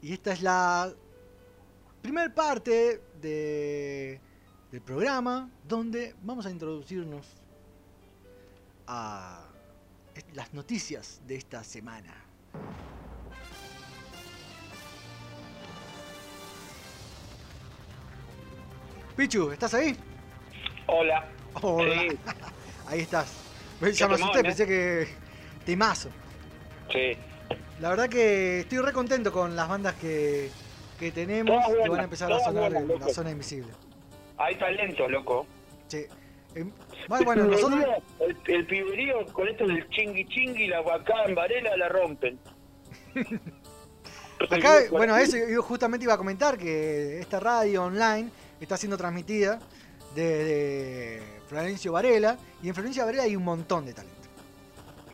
Y 0.00 0.14
esta 0.14 0.32
es 0.32 0.40
la 0.40 0.90
primer 2.00 2.32
parte 2.32 3.02
de- 3.20 4.18
del 4.70 4.80
programa 4.80 5.50
donde 5.68 6.14
vamos 6.22 6.46
a 6.46 6.50
introducirnos 6.50 7.26
a 8.86 9.48
las 10.32 10.54
noticias 10.54 11.20
de 11.26 11.36
esta 11.36 11.62
semana. 11.62 12.14
Pichu, 19.16 19.50
¿estás 19.52 19.74
ahí? 19.74 19.96
Hola. 20.86 21.28
Hola. 21.62 21.94
Sí, 21.94 22.18
Ahí 22.86 23.00
estás. 23.00 23.32
Ya 23.94 24.08
me 24.08 24.14
asusté, 24.14 24.40
¿eh? 24.40 24.42
pensé 24.42 24.66
que. 24.66 25.08
Temazo. 25.64 26.10
sí. 26.92 27.16
La 27.80 27.90
verdad 27.90 28.08
que 28.08 28.60
estoy 28.60 28.78
re 28.78 28.92
contento 28.92 29.32
con 29.32 29.56
las 29.56 29.68
bandas 29.68 29.94
que, 29.94 30.48
que 30.98 31.10
tenemos 31.10 31.60
que 31.82 31.88
van 31.88 32.00
a 32.00 32.04
empezar 32.04 32.32
a 32.32 32.38
sonar 32.38 32.70
buenas, 32.70 32.90
en 32.90 33.00
la 33.00 33.08
zona 33.08 33.30
invisible. 33.32 33.72
Hay 34.38 34.54
talento, 34.56 35.08
loco. 35.08 35.46
Che, 35.88 36.08
em, 36.54 36.70
bueno, 37.08 37.24
bueno, 37.24 37.44
nosotros. 37.44 37.84
El, 38.20 38.36
el 38.46 38.66
piberío 38.66 39.26
con 39.32 39.48
esto 39.48 39.66
del 39.66 39.88
chingui 39.90 40.24
chingui, 40.26 40.68
la 40.68 40.78
acá 40.78 41.24
en 41.26 41.34
Varela 41.34 41.76
la 41.76 41.88
rompen. 41.88 42.38
Acá, 44.50 44.80
bueno, 44.90 45.16
eso 45.16 45.36
yo 45.36 45.62
justamente 45.62 46.04
iba 46.04 46.14
a 46.14 46.18
comentar 46.18 46.58
que 46.58 47.20
esta 47.20 47.40
radio 47.40 47.84
online 47.84 48.30
está 48.60 48.76
siendo 48.76 48.96
transmitida 48.96 49.60
desde 50.14 51.22
Florencio 51.48 51.92
Varela 51.92 52.36
y 52.62 52.68
en 52.68 52.74
Florencio 52.74 53.04
Varela 53.04 53.24
hay 53.24 53.36
un 53.36 53.44
montón 53.44 53.84
de 53.86 53.92
talento. 53.94 54.14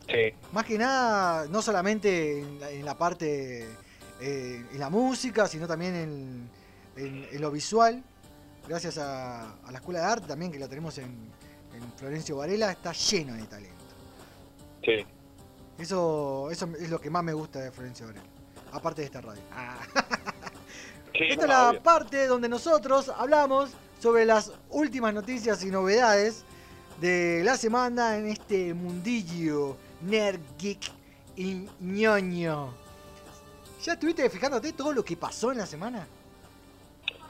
Sí. 0.07 0.33
Más 0.51 0.65
que 0.65 0.77
nada, 0.77 1.45
no 1.47 1.61
solamente 1.61 2.39
en 2.41 2.59
la, 2.59 2.69
en 2.71 2.85
la 2.85 2.97
parte, 2.97 3.63
eh, 4.19 4.65
en 4.71 4.79
la 4.79 4.89
música, 4.89 5.47
sino 5.47 5.67
también 5.67 5.95
en, 5.95 6.49
en- 6.97 7.27
en 7.31 7.41
lo 7.41 7.51
visual. 7.51 8.03
Gracias 8.67 8.97
a, 8.97 9.53
a 9.53 9.71
la 9.71 9.77
Escuela 9.79 9.99
de 10.01 10.05
Arte 10.05 10.27
también, 10.27 10.51
que 10.51 10.59
la 10.59 10.67
tenemos 10.67 10.97
en, 10.97 11.05
en 11.73 11.93
Florencio 11.97 12.37
Varela, 12.37 12.71
está 12.71 12.91
lleno 12.93 13.33
de 13.33 13.43
talento. 13.43 13.75
Sí. 14.83 15.05
Eso, 15.77 16.49
eso 16.51 16.69
es 16.79 16.89
lo 16.89 16.99
que 16.99 17.09
más 17.09 17.23
me 17.23 17.33
gusta 17.33 17.59
de 17.59 17.71
Florencio 17.71 18.05
Varela. 18.07 18.25
Aparte 18.73 19.01
de 19.01 19.05
esta 19.07 19.21
radio. 19.21 19.41
Ah. 19.53 19.77
Sí, 21.13 21.25
Esta 21.29 21.43
es 21.43 21.49
la 21.49 21.69
obvio. 21.71 21.83
parte 21.83 22.25
donde 22.25 22.47
nosotros 22.47 23.09
hablamos 23.09 23.71
sobre 24.01 24.25
las 24.25 24.51
últimas 24.71 25.13
noticias 25.13 25.63
y 25.63 25.69
novedades 25.69 26.43
de 26.99 27.43
la 27.43 27.55
semana 27.55 28.17
en 28.17 28.25
este 28.25 28.73
mundillo 28.73 29.77
nerd, 30.01 30.39
geek 30.57 30.91
y 31.35 31.67
ñoño. 31.79 32.73
¿Ya 33.83 33.93
estuviste 33.93 34.27
fijándote 34.31 34.73
todo 34.73 34.91
lo 34.91 35.05
que 35.05 35.15
pasó 35.15 35.51
en 35.51 35.59
la 35.59 35.67
semana? 35.67 36.07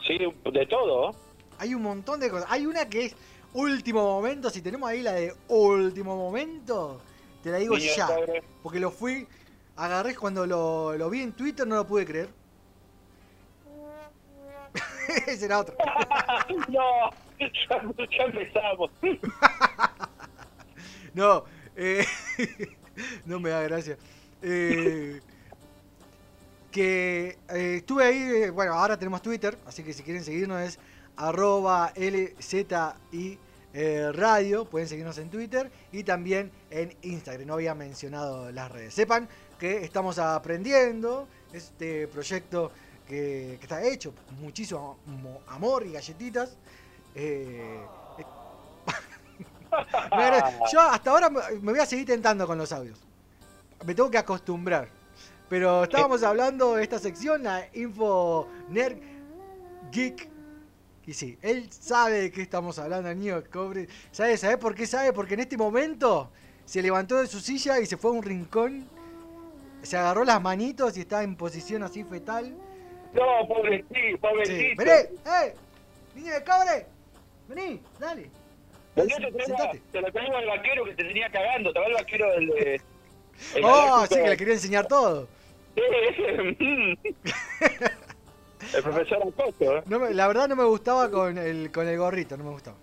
Sí, 0.07 0.17
de 0.17 0.65
todo. 0.65 1.13
Hay 1.57 1.75
un 1.75 1.81
montón 1.81 2.21
de 2.21 2.29
cosas. 2.29 2.47
Hay 2.49 2.65
una 2.65 2.87
que 2.87 3.05
es 3.05 3.15
último 3.53 4.03
momento. 4.03 4.49
Si 4.49 4.61
tenemos 4.61 4.89
ahí 4.89 5.01
la 5.01 5.11
de 5.11 5.35
último 5.49 6.15
momento, 6.15 7.01
te 7.43 7.51
la 7.51 7.57
digo 7.57 7.77
ya. 7.77 8.07
Porque 8.63 8.79
lo 8.79 8.91
fui, 8.91 9.27
agarré 9.75 10.15
cuando 10.15 10.47
lo, 10.47 10.97
lo 10.97 11.09
vi 11.09 11.21
en 11.21 11.33
Twitter, 11.33 11.67
no 11.67 11.75
lo 11.75 11.85
pude 11.85 12.05
creer. 12.05 12.29
Ese 15.27 15.45
era 15.45 15.59
otro. 15.59 15.75
no, 16.69 17.09
ya, 17.39 17.51
ya 18.17 18.23
empezamos. 18.25 18.91
No, 21.13 21.43
eh, 21.75 22.05
no 23.25 23.39
me 23.39 23.49
da 23.49 23.61
gracia. 23.63 23.97
Eh, 24.41 25.19
que 26.71 27.37
eh, 27.49 27.75
estuve 27.77 28.05
ahí, 28.05 28.49
bueno, 28.49 28.73
ahora 28.73 28.97
tenemos 28.97 29.21
Twitter, 29.21 29.57
así 29.65 29.83
que 29.83 29.91
si 29.91 30.03
quieren 30.03 30.23
seguirnos 30.23 30.61
es 30.61 30.79
arroba 31.17 31.91
LZI 31.97 33.37
Radio, 34.13 34.65
pueden 34.65 34.87
seguirnos 34.87 35.17
en 35.17 35.29
Twitter 35.29 35.69
y 35.91 36.03
también 36.03 36.49
en 36.69 36.95
Instagram, 37.01 37.47
no 37.47 37.55
había 37.55 37.75
mencionado 37.75 38.49
las 38.51 38.71
redes. 38.71 38.93
Sepan 38.93 39.27
que 39.59 39.83
estamos 39.83 40.17
aprendiendo 40.17 41.27
este 41.51 42.07
proyecto 42.07 42.71
que, 43.07 43.57
que 43.59 43.63
está 43.63 43.83
hecho, 43.83 44.13
con 44.27 44.39
muchísimo 44.41 44.97
mo- 45.05 45.41
amor 45.47 45.85
y 45.85 45.91
galletitas. 45.93 46.57
Eh, 47.15 47.79
agra- 50.11 50.51
Yo 50.71 50.79
hasta 50.81 51.11
ahora 51.11 51.29
me 51.29 51.71
voy 51.71 51.79
a 51.79 51.85
seguir 51.85 52.05
tentando 52.05 52.45
con 52.47 52.57
los 52.57 52.71
audios. 52.71 52.99
Me 53.85 53.95
tengo 53.95 54.09
que 54.11 54.17
acostumbrar. 54.17 54.87
Pero 55.49 55.83
estábamos 55.83 56.23
hablando 56.23 56.75
de 56.75 56.83
esta 56.83 56.97
sección, 56.99 57.43
la 57.43 57.67
Info 57.73 58.47
Nerd 58.69 58.97
Geek. 59.91 60.29
Y 61.05 61.13
sí, 61.13 61.37
él 61.41 61.67
sabe 61.71 62.21
de 62.21 62.31
qué 62.31 62.41
estamos 62.43 62.79
hablando, 62.79 63.09
el 63.09 63.19
niño 63.19 63.43
cobre. 63.51 63.87
¿Sabe, 64.11 64.37
¿Sabe 64.37 64.57
por 64.57 64.75
qué 64.75 64.87
sabe? 64.87 65.11
Porque 65.11 65.33
en 65.33 65.41
este 65.41 65.57
momento 65.57 66.31
se 66.63 66.81
levantó 66.81 67.17
de 67.17 67.27
su 67.27 67.39
silla 67.41 67.79
y 67.79 67.85
se 67.85 67.97
fue 67.97 68.11
a 68.11 68.13
un 68.13 68.23
rincón. 68.23 68.87
Se 69.81 69.97
agarró 69.97 70.23
las 70.23 70.41
manitos 70.41 70.95
y 70.95 71.01
está 71.01 71.23
en 71.23 71.35
posición 71.35 71.83
así 71.83 72.03
fetal. 72.05 72.55
No, 73.13 73.47
pobrecito, 73.47 74.17
pobrecito. 74.19 74.83
¡Vení! 74.83 74.91
¡Eh! 74.91 75.55
¡Niño 76.15 76.33
de 76.33 76.43
cobre! 76.43 76.85
¡Vení! 77.47 77.81
¡Dale! 77.99 78.29
Te 78.95 79.01
traigo- 79.03 79.45
Sentate. 79.45 79.81
Te 79.91 80.01
lo 80.01 80.11
traigo 80.11 80.35
al 80.37 80.45
vaquero 80.47 80.85
que 80.85 80.95
te 80.95 81.03
tenía 81.05 81.29
cagando, 81.29 81.71
te 81.73 81.79
va 81.79 81.85
el 81.87 81.93
vaquero 81.93 82.31
del 82.31 82.47
de... 82.47 82.81
el 83.55 83.63
¡Oh! 83.65 84.05
Sí, 84.09 84.15
que 84.15 84.29
le 84.29 84.37
quería 84.37 84.53
enseñar 84.53 84.87
todo. 84.87 85.27
Mm. 85.75 86.93
El 88.75 88.83
profesor 88.83 89.17
Acosto, 89.27 89.77
¿eh? 89.77 89.83
No 89.87 89.99
me- 89.99 90.13
la 90.13 90.27
verdad 90.27 90.47
no 90.47 90.55
me 90.55 90.63
gustaba 90.65 91.09
con 91.09 91.37
el, 91.37 91.71
con 91.71 91.87
el 91.87 91.97
gorrito, 91.97 92.37
no 92.37 92.43
me 92.43 92.51
gustaba. 92.51 92.77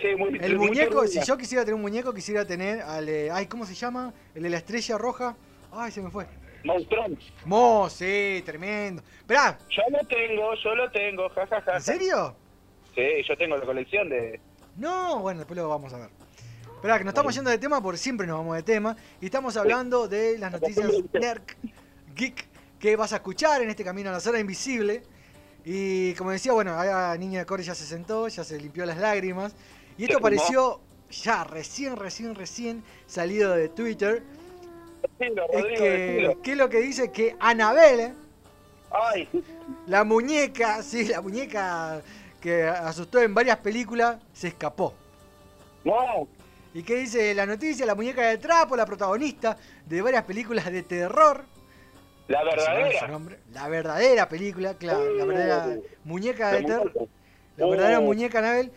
Sí, 0.00 0.08
muy 0.16 0.38
El 0.40 0.58
muy 0.58 0.68
muñeco, 0.68 1.06
si 1.06 1.20
yo 1.24 1.38
quisiera 1.38 1.62
tener 1.64 1.74
un 1.76 1.80
muñeco, 1.80 2.12
quisiera 2.12 2.44
tener 2.44 2.82
al. 2.82 3.08
eh, 3.08 3.30
ay, 3.32 3.46
¿cómo 3.46 3.64
se 3.64 3.74
llama? 3.74 4.12
El 4.34 4.42
de 4.42 4.50
la 4.50 4.58
estrella 4.58 4.98
roja. 4.98 5.34
Ay, 5.72 5.90
se 5.92 6.02
me 6.02 6.10
fue. 6.10 6.26
Monstrón. 6.64 7.18
Mo, 7.44 7.88
sí, 7.90 8.42
tremendo. 8.44 9.02
Esperá, 9.18 9.58
Yo 9.70 9.82
lo 9.90 10.06
tengo, 10.06 10.54
yo 10.54 10.74
lo 10.74 10.90
tengo, 10.90 11.28
jajaja. 11.30 11.76
¿en 11.76 11.82
serio? 11.82 12.34
Sí, 12.94 13.02
yo 13.28 13.36
tengo 13.36 13.56
la 13.56 13.64
colección 13.66 14.08
de... 14.08 14.40
No, 14.76 15.20
bueno, 15.20 15.40
después 15.40 15.56
lo 15.56 15.68
vamos 15.68 15.92
a 15.92 15.98
ver. 15.98 16.08
Esperá, 16.74 16.98
que 16.98 17.04
nos 17.04 17.12
estamos 17.12 17.34
yendo 17.34 17.50
de 17.50 17.58
tema 17.58 17.82
porque 17.82 17.98
siempre 17.98 18.26
nos 18.26 18.38
vamos 18.38 18.56
de 18.56 18.62
tema. 18.62 18.96
Y 19.20 19.26
estamos 19.26 19.56
hablando 19.56 20.08
de 20.08 20.38
las 20.38 20.52
noticias 20.52 20.90
Nerd 21.12 21.42
Geek 22.14 22.46
que 22.78 22.96
vas 22.96 23.12
a 23.12 23.16
escuchar 23.16 23.62
en 23.62 23.70
este 23.70 23.84
camino 23.84 24.10
a 24.10 24.12
la 24.12 24.20
zona 24.20 24.38
invisible. 24.38 25.02
Y 25.64 26.12
como 26.14 26.30
decía, 26.30 26.52
bueno, 26.52 26.78
ahí 26.78 27.18
Niño 27.18 27.38
de 27.38 27.46
Core 27.46 27.62
ya 27.62 27.74
se 27.74 27.86
sentó, 27.86 28.28
ya 28.28 28.44
se 28.44 28.60
limpió 28.60 28.84
las 28.84 28.98
lágrimas. 28.98 29.54
Y 29.96 30.04
esto 30.04 30.14
Se 30.14 30.20
fumó. 30.20 30.22
pareció 30.22 30.80
ya 31.10 31.44
recién, 31.44 31.96
recién, 31.96 32.34
recién 32.34 32.84
salido 33.06 33.54
de 33.54 33.68
Twitter. 33.70 34.22
Decilo, 35.18 35.46
Es 35.52 35.64
que, 35.78 35.90
decilo. 35.90 36.42
¿qué 36.42 36.52
es 36.52 36.56
lo 36.56 36.68
que 36.68 36.80
dice? 36.80 37.10
Que 37.12 37.36
Anabel, 37.40 38.14
Ay, 38.90 39.28
la 39.86 40.04
muñeca, 40.04 40.82
sí, 40.82 41.04
la 41.06 41.20
muñeca 41.20 42.00
que 42.40 42.64
asustó 42.64 43.20
en 43.20 43.34
varias 43.34 43.58
películas, 43.58 44.18
se 44.32 44.48
escapó. 44.48 44.94
no, 45.84 46.28
¿Y 46.72 46.82
qué 46.82 46.96
dice 46.96 47.34
la 47.34 47.46
noticia? 47.46 47.86
La 47.86 47.94
muñeca 47.94 48.22
de 48.28 48.38
trapo, 48.38 48.74
la 48.76 48.84
protagonista 48.84 49.56
de 49.86 50.02
varias 50.02 50.24
películas 50.24 50.70
de 50.72 50.82
terror. 50.82 51.44
la 52.28 52.42
verdadera. 52.42 53.06
nombre, 53.08 53.38
La 53.52 53.68
verdadera 53.68 54.28
película, 54.28 54.74
claro, 54.74 55.12
la 55.14 55.24
verdadera 55.24 55.66
Uh, 55.68 55.82
muñeca 56.04 56.50
de 56.52 56.62
terror. 56.64 56.92
La 57.56 57.66
verdadera 57.66 58.00
Uh. 58.00 58.02
muñeca 58.02 58.38
Anabel. 58.40 58.72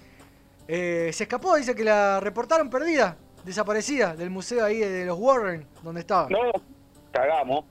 eh, 0.68 1.10
se 1.14 1.24
escapó, 1.24 1.56
dice 1.56 1.74
que 1.74 1.84
la 1.84 2.20
reportaron 2.20 2.70
perdida, 2.70 3.18
desaparecida 3.48 4.14
del 4.16 4.30
museo 4.30 4.66
ahí 4.66 4.80
de 4.80 5.06
los 5.06 5.18
Warren, 5.18 5.66
donde 5.82 6.02
estaba. 6.02 6.28
No, 6.30 6.52
cagamos. 7.12 7.64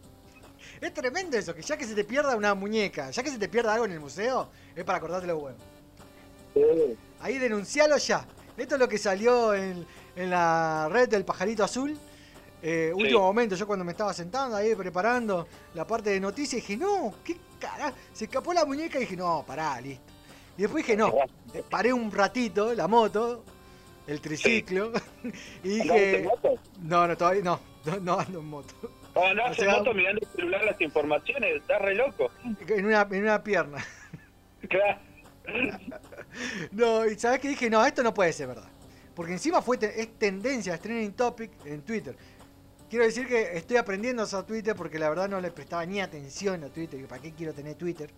Es 0.80 0.92
tremendo 0.92 1.36
eso, 1.36 1.54
que 1.54 1.62
ya 1.62 1.76
que 1.76 1.84
se 1.84 1.94
te 1.94 2.02
pierda 2.02 2.34
una 2.34 2.54
muñeca, 2.54 3.10
ya 3.10 3.22
que 3.22 3.30
se 3.30 3.38
te 3.38 3.48
pierda 3.48 3.74
algo 3.74 3.84
en 3.84 3.92
el 3.92 4.00
museo, 4.00 4.48
es 4.74 4.84
para 4.84 4.98
cortarte 5.00 5.26
los 5.26 5.42
huevos. 5.42 5.60
Sí. 6.54 6.60
Ahí 7.20 7.38
denuncialo 7.38 7.96
ya. 7.98 8.26
Esto 8.56 8.74
es 8.76 8.80
lo 8.80 8.88
que 8.88 8.96
salió 8.98 9.52
en, 9.54 9.86
en 10.16 10.30
la 10.30 10.88
red 10.90 11.08
del 11.08 11.24
pajarito 11.24 11.62
azul. 11.62 11.96
Eh, 12.62 12.90
Sí. 12.94 13.02
Último 13.02 13.20
momento, 13.20 13.54
yo 13.54 13.66
cuando 13.66 13.84
me 13.84 13.92
estaba 13.92 14.12
sentando 14.14 14.56
ahí 14.56 14.74
preparando 14.74 15.46
la 15.74 15.86
parte 15.86 16.10
de 16.10 16.18
noticias, 16.18 16.62
dije, 16.62 16.76
no, 16.76 17.14
qué 17.22 17.36
carajo. 17.60 17.94
Se 18.14 18.24
escapó 18.24 18.52
la 18.54 18.64
muñeca 18.64 18.96
y 18.96 19.02
dije, 19.02 19.16
no, 19.16 19.44
pará, 19.46 19.78
listo. 19.80 20.02
Y 20.56 20.62
después 20.62 20.84
dije, 20.86 20.96
no, 20.96 21.12
paré 21.68 21.92
un 21.92 22.10
ratito 22.10 22.72
la 22.74 22.88
moto, 22.88 23.44
el 24.06 24.20
triciclo, 24.20 24.92
y 25.64 25.80
¿Andabas 25.80 26.02
en 26.02 26.12
dije, 26.12 26.22
moto? 26.24 26.58
no, 26.82 27.06
no, 27.08 27.16
todavía 27.16 27.42
no, 27.42 27.60
no, 27.84 27.96
no 28.00 28.18
ando 28.20 28.38
en 28.40 28.46
moto. 28.46 28.74
O 29.14 29.24
andás 29.26 29.50
O 29.52 29.54
sea- 29.54 29.64
en 29.72 29.78
moto 29.78 29.94
mirando 29.94 30.20
el 30.24 30.28
celular 30.32 30.64
las 30.64 30.80
informaciones, 30.80 31.56
estás 31.56 31.80
re 31.82 31.94
loco. 31.94 32.30
En 32.68 32.86
una, 32.86 33.06
en 33.10 33.22
una 33.22 33.42
pierna. 33.42 33.84
Claro. 34.68 34.98
No, 36.72 37.06
y 37.06 37.18
sabes 37.18 37.40
que 37.40 37.48
dije, 37.48 37.70
no, 37.70 37.84
esto 37.86 38.02
no 38.02 38.12
puede 38.12 38.32
ser 38.32 38.48
verdad. 38.48 38.68
Porque 39.14 39.32
encima 39.32 39.62
fue 39.62 39.78
te- 39.78 40.00
es 40.00 40.18
tendencia, 40.18 40.74
es 40.74 40.80
trending 40.80 41.12
topic 41.14 41.50
en 41.64 41.80
Twitter. 41.82 42.14
Quiero 42.90 43.04
decir 43.06 43.26
que 43.26 43.56
estoy 43.56 43.78
aprendiendo 43.78 44.22
a 44.22 44.26
usar 44.26 44.44
Twitter 44.44 44.74
porque 44.76 44.98
la 44.98 45.08
verdad 45.08 45.28
no 45.28 45.40
le 45.40 45.50
prestaba 45.50 45.86
ni 45.86 46.00
atención 46.00 46.62
a 46.64 46.68
Twitter. 46.68 47.04
¿Para 47.06 47.22
qué 47.22 47.32
quiero 47.32 47.52
tener 47.54 47.74
Twitter? 47.76 48.10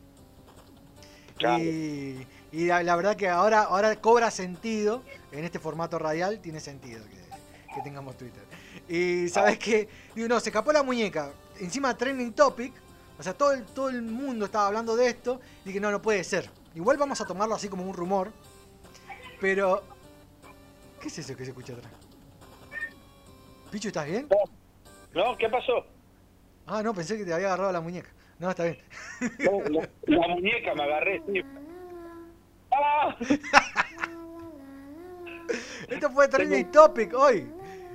Claro. 1.36 1.62
Y, 1.62 2.26
y 2.52 2.66
la, 2.66 2.82
la 2.82 2.96
verdad 2.96 3.16
que 3.16 3.28
ahora, 3.28 3.62
ahora 3.62 3.94
cobra 4.00 4.30
sentido, 4.30 5.02
en 5.32 5.44
este 5.44 5.58
formato 5.58 5.98
radial, 5.98 6.40
tiene 6.40 6.60
sentido 6.60 7.04
que, 7.04 7.74
que 7.74 7.82
tengamos 7.82 8.16
Twitter. 8.16 8.42
Y 8.88 9.28
sabes 9.28 9.58
que, 9.58 9.88
digo, 10.14 10.28
no, 10.28 10.40
se 10.40 10.48
escapó 10.48 10.72
la 10.72 10.82
muñeca. 10.82 11.32
Encima 11.60 11.96
trending 11.96 12.32
topic, 12.32 12.72
o 13.18 13.22
sea, 13.22 13.34
todo 13.34 13.52
el, 13.52 13.64
todo 13.64 13.90
el 13.90 14.02
mundo 14.02 14.46
estaba 14.46 14.66
hablando 14.66 14.96
de 14.96 15.08
esto. 15.08 15.40
Y 15.64 15.68
dije, 15.68 15.80
no, 15.80 15.90
no 15.90 16.00
puede 16.00 16.24
ser. 16.24 16.48
Igual 16.74 16.96
vamos 16.96 17.20
a 17.20 17.26
tomarlo 17.26 17.54
así 17.54 17.68
como 17.68 17.84
un 17.84 17.94
rumor. 17.94 18.32
Pero, 19.40 19.82
¿qué 21.00 21.08
es 21.08 21.18
eso 21.18 21.36
que 21.36 21.44
se 21.44 21.50
escucha 21.50 21.74
atrás? 21.74 21.92
Pichu, 23.70 23.88
¿estás 23.88 24.06
bien? 24.06 24.28
No, 25.12 25.36
¿qué 25.36 25.48
pasó? 25.48 25.84
Ah, 26.66 26.82
no, 26.82 26.94
pensé 26.94 27.18
que 27.18 27.24
te 27.24 27.34
había 27.34 27.48
agarrado 27.48 27.72
la 27.72 27.80
muñeca. 27.80 28.08
No, 28.38 28.50
está 28.50 28.64
bien. 28.64 28.78
No, 29.40 29.60
la, 29.68 29.88
la 30.06 30.28
muñeca 30.28 30.74
me 30.74 30.84
agarré, 30.84 31.22
sí. 31.26 31.42
Esto 35.88 36.10
fue 36.10 36.28
trending 36.28 36.70
topic 36.70 37.14
hoy. 37.14 37.50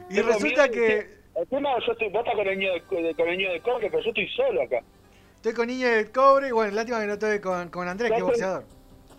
Y 0.10 0.16
Tengo 0.16 0.28
resulta 0.30 0.68
miedo 0.68 0.74
que 0.74 1.14
Encima 1.36 1.70
yo 1.86 1.92
estoy, 1.94 2.10
vos 2.10 2.20
estás 2.20 2.36
con 2.36 2.48
el 2.48 2.60
niño 2.60 2.74
de, 2.74 3.16
con 3.16 3.28
el 3.28 3.38
niño 3.38 3.52
de 3.52 3.60
cobre, 3.62 3.90
pero 3.90 4.04
yo 4.04 4.10
estoy 4.10 4.28
solo 4.30 4.62
acá. 4.62 4.82
estoy 5.36 5.54
con 5.54 5.68
niño 5.68 5.88
de 5.90 6.12
cobre. 6.12 6.50
y 6.50 6.52
Bueno, 6.52 6.74
lástima 6.76 7.00
que 7.00 7.08
no 7.08 7.14
estoy 7.14 7.40
con, 7.40 7.70
con 7.70 7.88
Andrés, 7.88 8.12
que 8.12 8.18
es 8.18 8.24
boxeador. 8.24 8.66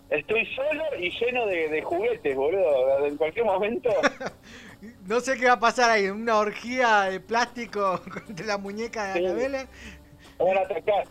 Estoy 0.09 0.45
solo 0.55 0.83
y 0.99 1.09
lleno 1.09 1.45
de, 1.47 1.67
de 1.69 1.81
juguetes, 1.81 2.35
boludo. 2.35 3.05
En 3.05 3.17
cualquier 3.17 3.45
momento. 3.45 3.89
No 5.07 5.19
sé 5.19 5.35
qué 5.37 5.47
va 5.47 5.53
a 5.53 5.59
pasar 5.59 5.89
ahí. 5.89 6.09
Una 6.09 6.37
orgía 6.37 7.03
de 7.03 7.19
plástico 7.19 8.01
entre 8.29 8.45
la 8.45 8.57
muñeca 8.59 9.05
de 9.05 9.13
Sí. 9.19 9.25
Anabela. 9.25 9.65
van 10.37 10.57
a 10.57 10.61
atacar. 10.61 11.07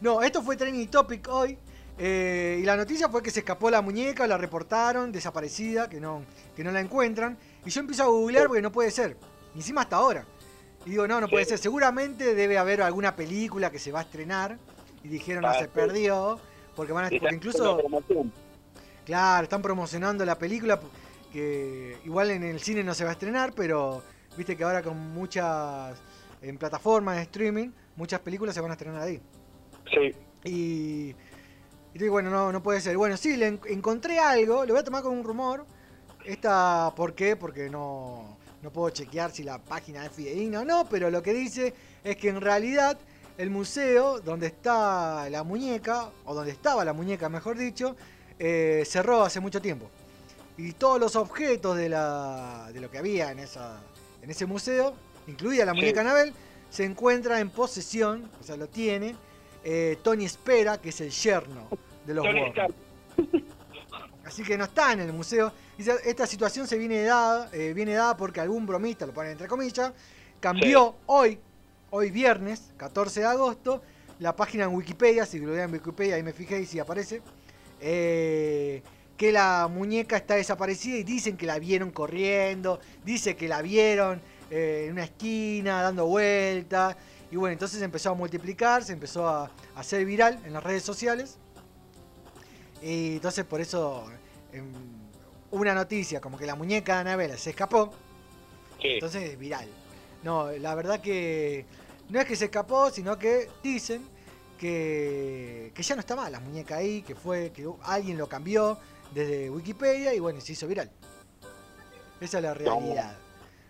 No, 0.00 0.22
esto 0.22 0.40
fue 0.40 0.56
trending 0.56 0.88
topic 0.88 1.26
hoy. 1.28 1.58
Eh, 2.02 2.58
y 2.62 2.64
la 2.64 2.76
noticia 2.76 3.10
fue 3.10 3.22
que 3.22 3.30
se 3.30 3.40
escapó 3.40 3.68
la 3.70 3.82
muñeca, 3.82 4.26
la 4.26 4.38
reportaron, 4.38 5.12
desaparecida, 5.12 5.90
que 5.90 6.00
no, 6.00 6.22
que 6.56 6.64
no 6.64 6.72
la 6.72 6.80
encuentran. 6.80 7.36
Y 7.64 7.68
yo 7.68 7.80
empiezo 7.80 8.04
a 8.04 8.06
googlear 8.06 8.46
porque 8.46 8.62
no 8.62 8.72
puede 8.72 8.90
ser. 8.90 9.18
Y 9.54 9.58
encima 9.58 9.82
hasta 9.82 9.96
ahora. 9.96 10.24
Y 10.86 10.90
digo, 10.90 11.06
no, 11.06 11.20
no 11.20 11.28
puede 11.28 11.44
ser. 11.44 11.58
Seguramente 11.58 12.34
debe 12.34 12.56
haber 12.56 12.80
alguna 12.80 13.14
película 13.14 13.70
que 13.70 13.78
se 13.78 13.92
va 13.92 13.98
a 13.98 14.02
estrenar. 14.02 14.56
Y 15.04 15.08
dijeron, 15.08 15.42
no, 15.42 15.48
Ah, 15.48 15.54
se 15.54 15.64
sí. 15.64 15.70
perdió. 15.74 16.40
Porque 16.74 16.94
van 16.94 17.04
a. 17.04 17.10
Porque 17.10 17.34
incluso. 17.34 17.78
Claro, 19.04 19.42
están 19.44 19.60
promocionando 19.60 20.24
la 20.24 20.38
película 20.38 20.80
que 21.30 21.98
igual 22.06 22.30
en 22.30 22.44
el 22.44 22.60
cine 22.60 22.82
no 22.82 22.94
se 22.94 23.04
va 23.04 23.10
a 23.10 23.12
estrenar, 23.12 23.52
pero 23.54 24.02
viste 24.36 24.56
que 24.56 24.64
ahora 24.64 24.82
con 24.82 24.96
muchas 25.12 25.96
en 26.42 26.56
plataformas 26.56 27.16
de 27.16 27.22
streaming, 27.22 27.70
muchas 27.96 28.20
películas 28.20 28.54
se 28.54 28.60
van 28.60 28.70
a 28.70 28.74
estrenar 28.74 29.02
ahí. 29.02 29.20
Sí. 29.92 30.14
Y, 30.44 31.14
y 31.94 31.98
digo, 31.98 32.12
bueno, 32.12 32.30
no, 32.30 32.52
no 32.52 32.62
puede 32.62 32.80
ser. 32.80 32.96
Bueno, 32.96 33.16
sí, 33.16 33.36
le 33.36 33.46
en- 33.48 33.60
encontré 33.68 34.18
algo, 34.18 34.64
lo 34.64 34.74
voy 34.74 34.80
a 34.80 34.84
tomar 34.84 35.02
con 35.02 35.16
un 35.16 35.24
rumor. 35.24 35.66
Esta, 36.24 36.92
¿por 36.94 37.14
qué? 37.14 37.36
Porque 37.36 37.70
no, 37.70 38.36
no 38.62 38.70
puedo 38.70 38.90
chequear 38.90 39.30
si 39.32 39.42
la 39.42 39.58
página 39.58 40.04
es 40.06 40.12
fidedigna 40.12 40.60
o 40.60 40.64
no, 40.64 40.88
pero 40.88 41.10
lo 41.10 41.22
que 41.22 41.32
dice 41.32 41.74
es 42.04 42.16
que 42.16 42.28
en 42.28 42.40
realidad 42.40 42.98
el 43.38 43.50
museo 43.50 44.20
donde 44.20 44.48
está 44.48 45.28
la 45.30 45.42
muñeca, 45.42 46.10
o 46.26 46.34
donde 46.34 46.52
estaba 46.52 46.84
la 46.84 46.92
muñeca 46.92 47.28
mejor 47.28 47.56
dicho, 47.56 47.96
eh, 48.38 48.84
cerró 48.86 49.22
hace 49.22 49.40
mucho 49.40 49.60
tiempo. 49.62 49.88
Y 50.58 50.72
todos 50.74 51.00
los 51.00 51.16
objetos 51.16 51.76
de, 51.76 51.88
la, 51.88 52.68
de 52.72 52.80
lo 52.80 52.90
que 52.90 52.98
había 52.98 53.32
en, 53.32 53.38
esa, 53.38 53.80
en 54.20 54.30
ese 54.30 54.44
museo, 54.44 54.92
incluida 55.26 55.64
la 55.64 55.72
Sí. 55.72 55.78
muñeca 55.78 56.02
Anabel, 56.02 56.34
se 56.68 56.84
encuentra 56.84 57.40
en 57.40 57.48
posesión, 57.48 58.30
o 58.40 58.44
sea, 58.44 58.56
lo 58.58 58.68
tiene, 58.68 59.16
eh, 59.64 59.98
Tony 60.02 60.24
Espera, 60.24 60.80
que 60.80 60.90
es 60.90 61.00
el 61.00 61.10
yerno 61.10 61.68
de 62.06 62.14
los 62.14 62.24
Tony 62.24 62.40
Warren. 62.40 62.74
Así 64.24 64.42
que 64.44 64.56
no 64.56 64.64
está 64.64 64.92
en 64.92 65.00
el 65.00 65.12
museo. 65.12 65.52
Esta 65.76 66.26
situación 66.26 66.66
se 66.66 66.78
viene 66.78 67.02
dada, 67.02 67.48
eh, 67.52 67.72
viene 67.74 67.94
dada 67.94 68.16
porque 68.16 68.40
algún 68.40 68.66
bromista, 68.66 69.06
lo 69.06 69.12
ponen 69.12 69.32
entre 69.32 69.48
comillas, 69.48 69.92
cambió 70.38 70.94
hoy, 71.06 71.38
hoy 71.90 72.10
viernes, 72.10 72.72
14 72.76 73.20
de 73.20 73.26
agosto, 73.26 73.82
la 74.20 74.36
página 74.36 74.64
en 74.64 74.74
Wikipedia, 74.74 75.26
si 75.26 75.38
lo 75.38 75.52
vean 75.52 75.70
en 75.70 75.74
Wikipedia 75.74 76.14
ahí 76.14 76.22
me 76.22 76.32
fijé 76.32 76.60
y 76.60 76.66
si 76.66 76.78
aparece, 76.78 77.22
eh, 77.80 78.82
que 79.16 79.32
la 79.32 79.68
muñeca 79.68 80.16
está 80.16 80.34
desaparecida 80.36 80.98
y 80.98 81.02
dicen 81.02 81.36
que 81.36 81.46
la 81.46 81.58
vieron 81.58 81.90
corriendo, 81.90 82.78
dice 83.04 83.34
que 83.34 83.48
la 83.48 83.62
vieron 83.62 84.20
eh, 84.50 84.84
en 84.86 84.92
una 84.92 85.04
esquina 85.04 85.82
dando 85.82 86.06
vueltas. 86.06 86.96
Y 87.30 87.36
bueno, 87.36 87.52
entonces 87.52 87.80
empezó 87.82 88.10
a 88.10 88.14
multiplicar, 88.14 88.82
se 88.82 88.92
empezó 88.92 89.28
a, 89.28 89.50
hacer 89.76 90.04
viral 90.04 90.40
en 90.44 90.52
las 90.52 90.62
redes 90.62 90.82
sociales. 90.82 91.38
Y 92.82 93.14
entonces 93.14 93.44
por 93.44 93.60
eso 93.60 94.06
em, 94.52 94.72
una 95.50 95.74
noticia 95.74 96.20
como 96.20 96.36
que 96.38 96.46
la 96.46 96.54
muñeca 96.54 96.94
de 96.94 97.00
Anabela 97.00 97.36
se 97.36 97.50
escapó, 97.50 97.92
Sí. 98.80 98.88
entonces 98.94 99.30
es 99.30 99.38
viral. 99.38 99.68
No, 100.22 100.50
la 100.50 100.74
verdad 100.74 101.00
que 101.00 101.66
no 102.08 102.20
es 102.20 102.26
que 102.26 102.34
se 102.36 102.46
escapó, 102.46 102.90
sino 102.90 103.18
que 103.18 103.48
dicen 103.62 104.02
que, 104.58 105.70
que 105.74 105.82
ya 105.82 105.94
no 105.94 106.00
está 106.00 106.16
más 106.16 106.30
la 106.30 106.40
muñeca 106.40 106.76
ahí, 106.76 107.02
que 107.02 107.14
fue 107.14 107.52
que 107.52 107.68
alguien 107.82 108.18
lo 108.18 108.28
cambió 108.28 108.78
desde 109.14 109.50
Wikipedia 109.50 110.14
y 110.14 110.18
bueno, 110.18 110.40
se 110.40 110.52
hizo 110.52 110.66
viral. 110.66 110.90
Esa 112.20 112.38
es 112.38 112.44
la 112.44 112.54
realidad. 112.54 113.16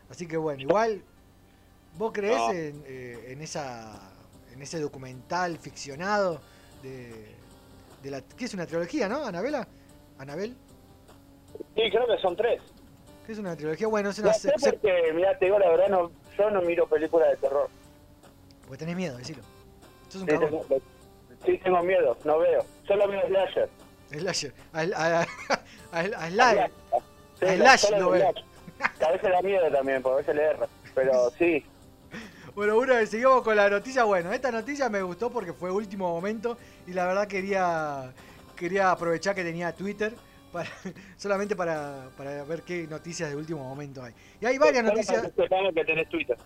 Así 0.08 0.26
que 0.26 0.36
bueno, 0.36 0.60
igual 0.62 1.04
vos 2.00 2.12
creés 2.12 2.36
No. 2.38 2.50
en, 2.52 2.82
eh, 2.86 3.24
en 3.28 3.42
esa 3.42 4.10
en 4.52 4.62
ese 4.62 4.80
documental 4.80 5.58
ficcionado 5.58 6.40
de, 6.82 7.34
de 8.02 8.10
la 8.10 8.20
que 8.22 8.46
es 8.46 8.54
una 8.54 8.66
trilogía, 8.66 9.08
¿no? 9.08 9.24
Anabela, 9.24 9.68
Anabel, 10.18 10.56
Sí, 11.76 11.82
creo 11.90 12.06
que 12.06 12.18
son 12.20 12.34
tres. 12.36 12.60
que 13.26 13.32
es 13.32 13.38
una 13.38 13.54
trilogía, 13.56 13.86
bueno, 13.86 14.10
es 14.10 14.18
No 14.18 14.24
una 14.24 14.32
sé 14.34 14.50
se- 14.50 14.58
se- 14.58 14.72
porque, 14.72 15.12
mira, 15.14 15.38
te 15.38 15.44
digo 15.44 15.58
la 15.58 15.68
verdad, 15.70 15.88
no, 15.88 16.10
yo 16.36 16.50
no 16.50 16.62
miro 16.62 16.88
películas 16.88 17.30
de 17.30 17.36
terror. 17.36 17.68
porque 18.62 18.78
tenés 18.78 18.96
miedo, 18.96 19.16
decilo. 19.18 19.42
Sos 20.08 20.22
un 20.22 20.28
Sí 20.28 20.36
tengo, 20.38 20.66
sí, 21.46 21.58
tengo 21.62 21.82
miedo, 21.82 22.16
no 22.24 22.38
veo. 22.38 22.64
Solo 22.86 23.06
veo 23.08 23.26
Slasher. 23.28 23.68
Slasher. 24.10 24.54
A, 24.72 24.80
a, 24.80 25.26
a 25.92 26.30
Slasher. 26.30 26.70
Sí, 27.38 27.44
A 27.46 27.56
Slash 27.56 27.80
solo 27.80 27.98
lo 28.00 28.10
veo. 28.10 28.32
Slash. 28.32 29.02
A 29.06 29.12
veces 29.12 29.30
da 29.30 29.42
miedo 29.42 29.70
también, 29.70 30.02
porque 30.02 30.14
a 30.14 30.18
veces 30.18 30.34
le 30.36 30.42
erra. 30.42 30.66
Pero 30.94 31.30
sí, 31.38 31.64
Bueno, 32.54 32.78
vez 32.80 33.10
seguimos 33.10 33.42
con 33.42 33.56
la 33.56 33.68
noticia. 33.70 34.04
Bueno, 34.04 34.32
esta 34.32 34.50
noticia 34.50 34.88
me 34.88 35.02
gustó 35.02 35.30
porque 35.30 35.52
fue 35.52 35.70
último 35.70 36.08
momento 36.08 36.58
y 36.86 36.92
la 36.92 37.06
verdad 37.06 37.26
quería 37.28 38.12
quería 38.56 38.90
aprovechar 38.90 39.34
que 39.34 39.42
tenía 39.42 39.72
Twitter 39.72 40.14
para, 40.52 40.68
solamente 41.16 41.56
para, 41.56 42.10
para 42.16 42.44
ver 42.44 42.62
qué 42.62 42.86
noticias 42.86 43.30
de 43.30 43.36
último 43.36 43.64
momento 43.64 44.02
hay. 44.02 44.12
Y 44.40 44.46
hay 44.46 44.58
varias 44.58 44.82
Solo 44.84 44.94
noticias, 44.94 45.32
para 45.32 45.72
que 45.72 45.84
tenés 45.84 46.08
Twitter. 46.10 46.36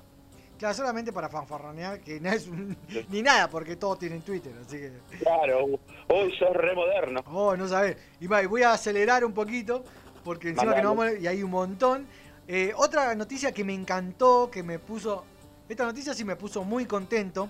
claro, 0.57 0.75
solamente 0.75 1.13
para 1.13 1.29
fanfarronear, 1.29 2.01
que 2.01 2.21
no 2.21 2.31
es 2.31 2.47
un- 2.47 2.77
ni 3.09 3.21
nada 3.21 3.49
porque 3.51 3.75
todos 3.75 3.99
tienen 3.99 4.23
Twitter, 4.23 4.53
así 4.65 4.77
que... 4.79 4.93
Claro, 5.19 5.67
hoy 6.09 6.37
sos 6.39 6.53
re 6.55 6.73
moderno. 6.75 7.21
Oh, 7.27 7.57
no 7.57 7.67
sabés. 7.67 7.97
Y 8.21 8.29
voy 8.29 8.63
a 8.63 8.75
acelerar 8.75 9.25
un 9.25 9.33
poquito, 9.33 9.85
porque 10.23 10.51
encima 10.51 10.73
que 10.77 10.83
no 10.83 10.95
vamos, 10.95 11.19
y 11.21 11.27
hay 11.27 11.43
un 11.43 11.51
montón. 11.51 12.07
Eh, 12.47 12.73
otra 12.77 13.13
noticia 13.17 13.51
que 13.53 13.65
me 13.65 13.75
encantó, 13.75 14.51
que 14.53 14.63
me 14.63 14.79
puso. 14.79 15.25
Esta 15.67 15.87
noticia 15.87 16.13
sí 16.13 16.25
me 16.25 16.37
puso 16.37 16.63
muy 16.63 16.85
contento, 16.85 17.49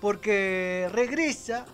porque 0.00 0.88
regresa 0.90 1.66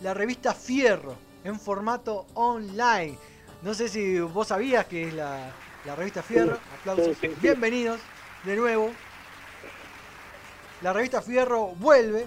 la 0.00 0.14
revista 0.14 0.54
Fierro 0.54 1.14
en 1.44 1.60
formato 1.60 2.26
online. 2.32 3.18
No 3.60 3.74
sé 3.74 3.90
si 3.90 4.18
vos 4.18 4.48
sabías 4.48 4.86
que 4.86 5.08
es 5.08 5.14
la, 5.14 5.52
la 5.84 5.94
revista 5.94 6.22
Fierro. 6.22 6.58
Aplausos. 6.80 7.18
Bienvenidos 7.42 8.00
de 8.44 8.56
nuevo. 8.56 8.90
La 10.80 10.94
revista 10.94 11.20
Fierro 11.20 11.66
vuelve 11.74 12.26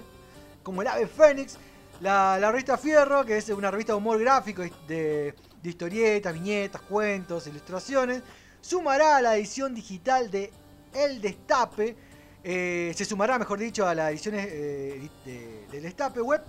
como 0.62 0.84
el 0.84 0.88
ave 0.88 1.08
fénix. 1.08 1.58
La, 2.02 2.38
la 2.40 2.52
revista 2.52 2.78
Fierro, 2.78 3.26
que 3.26 3.38
es 3.38 3.50
una 3.50 3.72
revista 3.72 3.94
de 3.94 3.98
humor 3.98 4.20
gráfico 4.20 4.62
de, 4.88 5.34
de 5.64 5.70
historietas, 5.70 6.32
viñetas, 6.32 6.82
cuentos, 6.84 7.48
ilustraciones, 7.48 8.22
sumará 8.62 9.18
a 9.18 9.22
la 9.22 9.36
edición 9.36 9.74
digital 9.74 10.30
de 10.30 10.54
El 10.94 11.20
Destape. 11.22 12.08
Eh, 12.44 12.94
se 12.96 13.06
sumará, 13.06 13.38
mejor 13.40 13.60
dicho, 13.60 13.88
a 13.88 13.94
las 13.96 14.12
ediciones 14.12 14.48
eh, 14.50 15.10
de- 15.26 15.68
del 15.72 15.84
Destape 15.84 16.22
web 16.22 16.42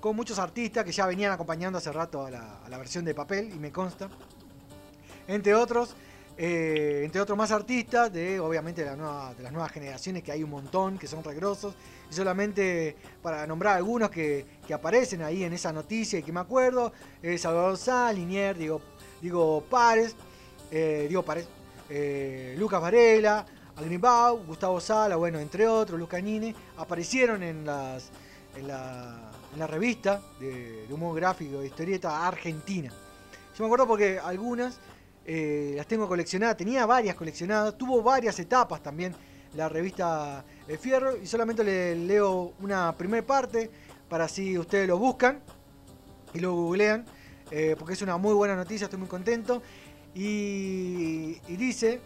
con 0.00 0.16
muchos 0.16 0.38
artistas 0.38 0.84
que 0.84 0.92
ya 0.92 1.06
venían 1.06 1.32
acompañando 1.32 1.78
hace 1.78 1.92
rato 1.92 2.24
a 2.26 2.30
la, 2.30 2.58
a 2.64 2.68
la 2.68 2.78
versión 2.78 3.04
de 3.04 3.14
papel 3.14 3.50
y 3.54 3.58
me 3.58 3.72
consta. 3.72 4.08
Entre 5.26 5.54
otros, 5.54 5.94
eh, 6.36 7.02
entre 7.04 7.20
otros 7.20 7.38
más 7.38 7.50
artistas 7.52 8.12
de 8.12 8.38
obviamente 8.40 8.82
de, 8.82 8.90
la 8.90 8.96
nueva- 8.96 9.34
de 9.34 9.42
las 9.42 9.52
nuevas 9.52 9.72
generaciones 9.72 10.22
que 10.22 10.32
hay 10.32 10.42
un 10.42 10.50
montón 10.50 10.98
que 10.98 11.06
son 11.06 11.22
regrosos 11.24 11.74
y 12.10 12.14
solamente 12.14 12.96
para 13.22 13.46
nombrar 13.46 13.76
algunos 13.76 14.10
que, 14.10 14.44
que 14.66 14.74
aparecen 14.74 15.22
ahí 15.22 15.44
en 15.44 15.52
esa 15.52 15.72
noticia 15.72 16.18
y 16.18 16.22
que 16.22 16.32
me 16.32 16.40
acuerdo 16.40 16.92
Salvador 17.38 17.76
Sá, 17.78 18.12
Linier, 18.12 18.58
digo, 18.58 18.82
digo 19.22 19.64
Párez, 19.70 20.14
Diego 20.70 21.22
Párez, 21.22 21.46
Lucas 22.58 22.80
Varela, 22.82 23.46
Agrimbau, 23.76 24.44
Gustavo 24.46 24.80
Sala, 24.80 25.16
bueno, 25.16 25.38
entre 25.38 25.66
otros, 25.66 25.98
Luz 25.98 26.08
Cañini, 26.08 26.54
aparecieron 26.76 27.42
en 27.42 27.64
las 27.64 28.10
en 28.56 28.68
la, 28.68 29.66
revista 29.66 30.20
de, 30.38 30.86
humor 30.90 31.16
gráfico 31.16 31.60
de 31.60 31.66
historieta 31.66 32.26
argentina. 32.26 32.90
Yo 32.90 33.64
me 33.64 33.66
acuerdo 33.66 33.86
porque 33.86 34.18
algunas 34.18 34.78
eh, 35.24 35.74
las 35.76 35.86
tengo 35.86 36.08
coleccionadas, 36.08 36.56
tenía 36.56 36.86
varias 36.86 37.16
coleccionadas, 37.16 37.76
tuvo 37.78 38.02
varias 38.02 38.38
etapas 38.38 38.82
también 38.82 39.14
la 39.54 39.68
revista 39.68 40.44
eh, 40.66 40.76
Fierro 40.76 41.16
y 41.16 41.26
solamente 41.26 41.62
le 41.62 41.94
leo 41.94 42.54
una 42.60 42.92
primera 42.96 43.24
parte 43.24 43.70
para 44.08 44.28
si 44.28 44.58
ustedes 44.58 44.88
lo 44.88 44.98
buscan 44.98 45.40
y 46.32 46.40
lo 46.40 46.52
googlean, 46.52 47.04
eh, 47.50 47.76
porque 47.78 47.94
es 47.94 48.02
una 48.02 48.16
muy 48.16 48.34
buena 48.34 48.56
noticia, 48.56 48.86
estoy 48.86 48.98
muy 48.98 49.08
contento. 49.08 49.62
Y, 50.16 51.40
dice 51.56 52.00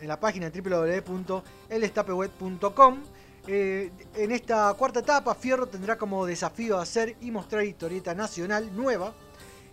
en 0.00 0.08
la 0.08 0.18
página 0.18 0.50
www.eldestapeweb.com 0.50 3.02
eh, 3.50 3.90
en 4.14 4.30
esta 4.30 4.74
cuarta 4.74 5.00
etapa, 5.00 5.34
Fierro 5.34 5.66
tendrá 5.66 5.96
como 5.96 6.26
desafío 6.26 6.78
hacer 6.78 7.16
y 7.22 7.30
mostrar 7.30 7.64
historieta 7.64 8.14
nacional 8.14 8.76
nueva 8.76 9.14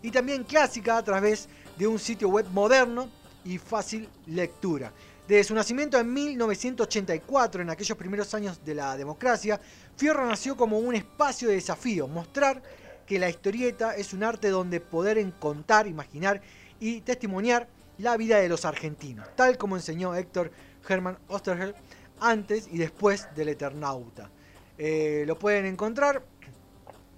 y 0.02 0.12
también 0.12 0.46
clásica 0.46 0.98
a 0.98 1.04
través 1.04 1.50
de 1.78 1.86
un 1.86 2.00
sitio 2.00 2.30
web 2.30 2.48
moderno 2.52 3.10
y 3.44 3.58
fácil 3.58 4.08
lectura. 4.28 4.94
Desde 5.28 5.44
su 5.44 5.56
nacimiento 5.56 6.00
en 6.00 6.14
1984, 6.14 7.64
en 7.64 7.70
aquellos 7.70 7.98
primeros 7.98 8.34
años 8.34 8.64
de 8.64 8.76
la 8.76 8.96
democracia, 8.96 9.60
Fierro 9.98 10.26
nació 10.26 10.56
como 10.56 10.80
un 10.80 10.96
espacio 10.96 11.50
de 11.50 11.56
desafío, 11.56 12.08
mostrar 12.08 12.62
que 13.06 13.20
la 13.20 13.30
historieta 13.30 13.94
es 13.96 14.14
un 14.14 14.24
arte 14.24 14.50
donde 14.50 14.80
poder 14.80 15.34
contar, 15.34 15.86
imaginar 15.86 16.42
y 16.80 17.02
testimoniar 17.02 17.68
la 17.98 18.18
vida 18.18 18.38
de 18.38 18.50
los 18.50 18.66
argentinos, 18.66 19.28
tal 19.36 19.58
como 19.58 19.76
enseñó 19.76 20.16
Héctor 20.16 20.52
Hermann 20.88 21.18
Osterheld 21.28 21.76
antes 22.20 22.68
y 22.72 22.78
después 22.78 23.28
del 23.36 23.50
Eternauta. 23.50 24.30
Eh, 24.78 25.24
lo 25.26 25.40
pueden 25.40 25.66
encontrar, 25.66 26.24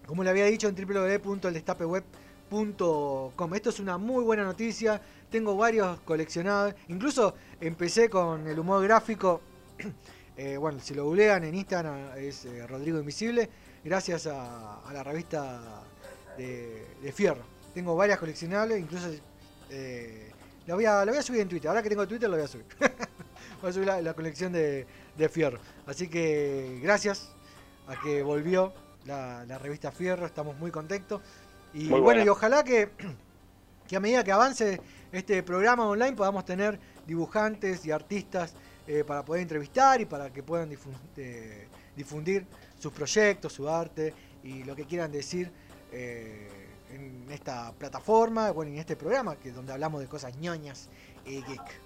como 0.06 0.24
le 0.24 0.30
había 0.30 0.46
dicho, 0.46 0.68
en 0.68 0.76
www.eldestapeweb.com. 0.76 3.56
Esto 3.56 3.70
es 3.70 3.80
una 3.80 3.98
muy 3.98 4.24
buena 4.24 4.44
noticia. 4.44 5.02
Tengo 5.30 5.58
varios 5.58 6.00
coleccionados. 6.02 6.76
Incluso 6.88 7.34
empecé 7.60 8.08
con 8.10 8.48
el 8.48 8.60
humor 8.60 8.84
gráfico. 8.84 9.42
Eh, 10.40 10.56
bueno, 10.56 10.80
si 10.80 10.94
lo 10.94 11.06
googlean 11.06 11.46
en 11.46 11.56
Instagram 11.56 12.16
es 12.16 12.46
eh, 12.46 12.68
Rodrigo 12.68 13.00
Invisible. 13.00 13.50
Gracias 13.84 14.28
a, 14.28 14.84
la 14.94 15.04
revista 15.04 15.82
de, 16.38 17.12
Fierro. 17.12 17.42
Tengo 17.74 17.96
varias 17.96 18.20
coleccionables. 18.20 18.80
Incluso 18.80 19.08
la, 20.68 20.76
voy 20.76 20.86
a, 20.86 21.04
la 21.06 21.12
voy 21.12 21.18
a 21.18 21.24
subir 21.24 21.42
en 21.42 21.50
Twitter. 21.50 21.70
Ahora 21.70 21.82
que 21.82 21.90
tengo 21.90 22.08
Twitter, 22.08 22.30
lo 22.30 22.36
voy 22.38 22.46
a 22.46 22.48
subir. 22.48 22.66
voy 23.62 23.70
a 23.70 23.74
subir 23.74 23.88
la, 23.88 24.02
la 24.02 24.14
colección 24.14 24.52
de, 24.54 24.86
de 25.18 25.30
Fierro. 25.30 25.60
Así 25.86 26.08
que 26.08 26.80
gracias 26.84 27.30
a 27.88 28.00
que 28.02 28.22
volvió 28.22 28.74
la, 29.06 29.46
la 29.46 29.58
revista 29.58 29.92
Fierro. 29.92 30.26
Estamos 30.26 30.58
muy 30.58 30.70
contentos. 30.72 31.22
Y 31.74 31.86
Muy 31.86 32.00
bueno, 32.00 32.24
y 32.24 32.30
ojalá 32.30 32.64
que, 32.64 32.90
que 33.88 33.96
a 33.96 34.00
medida 34.00 34.24
que 34.24 34.32
avance 34.32 34.80
este 35.12 35.42
programa 35.44 35.86
online 35.88 36.16
podamos 36.16 36.46
tener 36.46 36.80
dibujantes 37.06 37.86
y 37.86 37.92
artistas 37.92 38.54
eh, 38.88 39.04
para 39.06 39.24
poder 39.24 39.42
entrevistar 39.42 40.00
y 40.02 40.06
para 40.06 40.32
que 40.32 40.44
puedan 40.44 40.70
difu- 40.70 40.98
eh, 41.18 41.68
difundir 41.96 42.46
sus 42.80 42.92
proyectos, 42.94 43.54
su 43.54 43.70
arte 43.70 44.14
y 44.44 44.64
lo 44.64 44.76
que 44.76 44.86
quieran 44.86 45.12
decir 45.12 45.52
eh, 45.92 46.50
en 46.98 47.32
esta 47.32 47.72
plataforma, 47.74 48.52
bueno, 48.52 48.72
en 48.72 48.80
este 48.80 48.96
programa, 48.96 49.36
que 49.36 49.50
es 49.50 49.56
donde 49.56 49.74
hablamos 49.74 50.02
de 50.02 50.08
cosas 50.08 50.36
ñoñas 50.38 50.90
y 51.26 51.42
geek. 51.44 51.82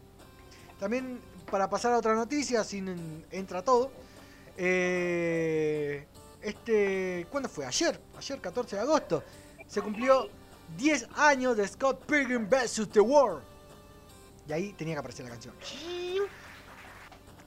También, 0.79 1.19
para 1.49 1.69
pasar 1.69 1.93
a 1.93 1.97
otra 1.97 2.15
noticia, 2.15 2.63
sin 2.63 3.25
entra 3.31 3.61
todo, 3.63 3.91
eh, 4.57 6.05
este, 6.41 7.27
¿cuándo 7.29 7.49
fue? 7.49 7.65
Ayer, 7.65 7.99
ayer 8.17 8.39
14 8.39 8.75
de 8.75 8.81
agosto, 8.81 9.23
se 9.67 9.81
cumplió 9.81 10.29
10 10.77 11.09
años 11.17 11.57
de 11.57 11.67
Scott 11.67 12.05
Pilgrim 12.05 12.49
vs. 12.49 12.89
The 12.89 13.01
World. 13.01 13.43
Y 14.47 14.53
ahí 14.53 14.73
tenía 14.73 14.95
que 14.95 14.99
aparecer 14.99 15.25
la 15.25 15.31
canción. 15.31 15.53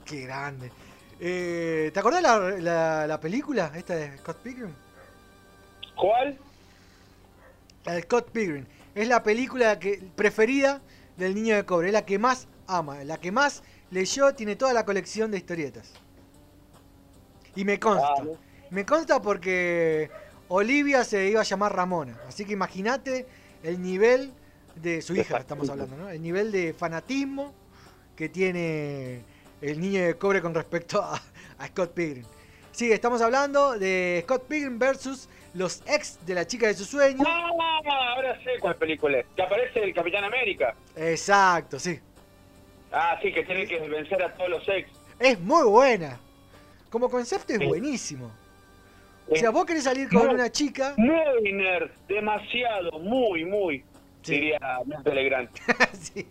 Qué 0.04 0.20
grande. 0.20 0.70
Eh, 1.18 1.90
¿Te 1.92 2.00
acordás 2.00 2.22
la, 2.22 2.38
la, 2.38 3.06
la 3.06 3.20
película 3.20 3.72
esta 3.74 3.94
de 3.96 4.18
Scott 4.18 4.38
Pilgrim? 4.38 4.72
¿Cuál? 5.96 6.38
La 7.85 7.95
de 7.95 8.03
Scott 8.03 8.30
Pilgrim. 8.30 8.66
Es 8.95 9.09
la 9.09 9.22
película 9.22 9.78
que, 9.78 10.03
preferida 10.16 10.80
del 11.16 11.35
niño 11.35 11.57
de 11.57 11.64
cobre. 11.64 11.89
Es 11.89 11.93
la 11.93 12.05
que 12.05 12.18
más 12.18 12.49
ama, 12.66 13.05
la 13.05 13.18
que 13.18 13.32
más 13.32 13.62
leyó, 13.91 14.35
tiene 14.35 14.57
toda 14.57 14.72
la 14.72 14.85
colección 14.85 15.30
de 15.30 15.39
historietas. 15.39 15.93
Y 17.55 17.64
me 17.64 17.78
consta. 17.78 18.14
Me 18.70 18.85
consta 18.85 19.20
porque 19.20 20.11
Olivia 20.49 21.05
se 21.05 21.28
iba 21.28 21.41
a 21.41 21.45
llamar 21.45 21.74
Ramona. 21.74 22.18
Así 22.26 22.45
que 22.45 22.53
imagínate 22.53 23.26
el 23.62 23.80
nivel 23.80 24.32
de 24.76 25.03
su 25.03 25.14
hija, 25.14 25.39
estamos 25.39 25.68
hablando, 25.68 25.97
¿no? 25.97 26.11
El 26.11 26.20
nivel 26.20 26.51
de 26.51 26.74
fanatismo 26.74 27.55
que 28.16 28.28
tiene 28.28 29.22
el 29.61 29.80
niño 29.80 30.03
de 30.03 30.16
cobre 30.16 30.43
con 30.43 30.55
respecto 30.55 31.03
a, 31.03 31.20
a 31.59 31.66
Scott 31.68 31.93
Pilgrim. 31.93 32.24
Sí, 32.72 32.91
estamos 32.91 33.20
hablando 33.22 33.78
de 33.78 34.20
Scott 34.24 34.45
Pilgrim 34.49 34.78
versus 34.78 35.28
los 35.55 35.82
ex 35.86 36.18
de 36.26 36.34
la 36.34 36.46
chica 36.46 36.66
de 36.66 36.74
su 36.74 36.84
sueño. 36.84 37.22
Ah, 37.26 37.50
ahora 38.14 38.38
sé 38.42 38.50
cuál 38.61 38.76
película 38.76 39.18
es. 39.18 39.26
Que 39.36 39.42
aparece 39.42 39.82
el 39.82 39.94
Capitán 39.94 40.24
América. 40.24 40.74
Exacto, 40.96 41.78
sí. 41.78 41.98
Ah, 42.92 43.18
sí, 43.22 43.32
que 43.32 43.44
tiene 43.44 43.66
que 43.66 43.78
vencer 43.88 44.22
a 44.22 44.32
todos 44.34 44.50
los 44.50 44.68
ex. 44.68 44.88
Es 45.18 45.38
muy 45.40 45.64
buena. 45.64 46.18
Como 46.90 47.09
concepto 47.11 47.52
es 47.52 47.59
Sí. 47.59 47.66
buenísimo. 47.66 48.30
O 49.28 49.36
sea, 49.36 49.50
vos 49.50 49.64
querés 49.64 49.84
salir 49.84 50.09
con 50.09 50.26
Muy- 50.26 50.34
una 50.34 50.50
chica. 50.50 50.94
Muy 50.96 51.52
nerd, 51.52 51.90
demasiado, 52.09 52.98
muy, 52.98 53.44
muy. 53.44 53.84
Sí. 54.22 54.32
Diría 54.34 54.59
Mr. 54.84 55.14
Legrand. 55.14 55.48
sí. 55.92 56.26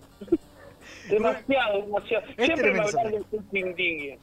Demasiado, 1.09 1.81
demasiado. 1.81 2.25
Es 2.37 2.45
Siempre 2.45 2.71
me 2.71 2.87
saber. 2.87 3.23
de 3.31 3.73
Dingy. 3.73 4.19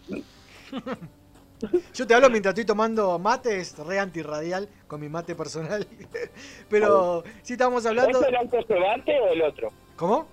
Yo 1.95 2.07
te 2.07 2.15
hablo 2.15 2.31
mientras 2.31 2.53
estoy 2.53 2.65
tomando 2.65 3.19
mate, 3.19 3.61
es 3.61 3.77
re 3.79 3.99
antirradial 3.99 4.69
con 4.87 5.01
mi 5.01 5.09
mate 5.09 5.35
personal. 5.35 5.87
Pero 6.69 7.23
sí 7.43 7.55
estamos 7.55 7.85
hablando. 7.87 8.21
¿Es 8.21 8.29
el 8.29 8.37
auto 8.37 8.59
cebante 8.67 9.19
o 9.21 9.29
el 9.33 9.43
otro? 9.43 9.69
¿Cómo? 9.97 10.27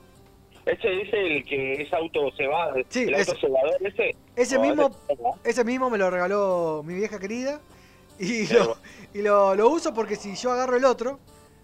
Ese 0.65 1.01
es 1.01 1.13
el 1.13 1.45
que 1.45 1.81
es 1.83 1.93
auto 1.93 2.29
cebado. 2.35 2.75
Sí, 2.89 3.03
el 3.03 3.13
ese. 3.15 3.31
auto 3.31 3.41
cebador 3.41 3.75
ese. 3.87 4.15
Ese 4.35 4.59
mismo, 4.59 4.91
ese- 5.43 5.63
mismo 5.63 5.89
me 5.89 5.97
lo 5.97 6.09
regaló 6.09 6.83
mi 6.85 6.93
vieja 6.95 7.19
querida. 7.19 7.59
Y 8.19 8.47
lo, 8.53 8.75
y 9.13 9.21
lo, 9.21 9.55
lo 9.55 9.69
uso 9.69 9.93
porque 9.93 10.15
si 10.15 10.35
yo 10.35 10.51
agarro 10.51 10.75
el 10.75 10.85
otro, 10.85 11.19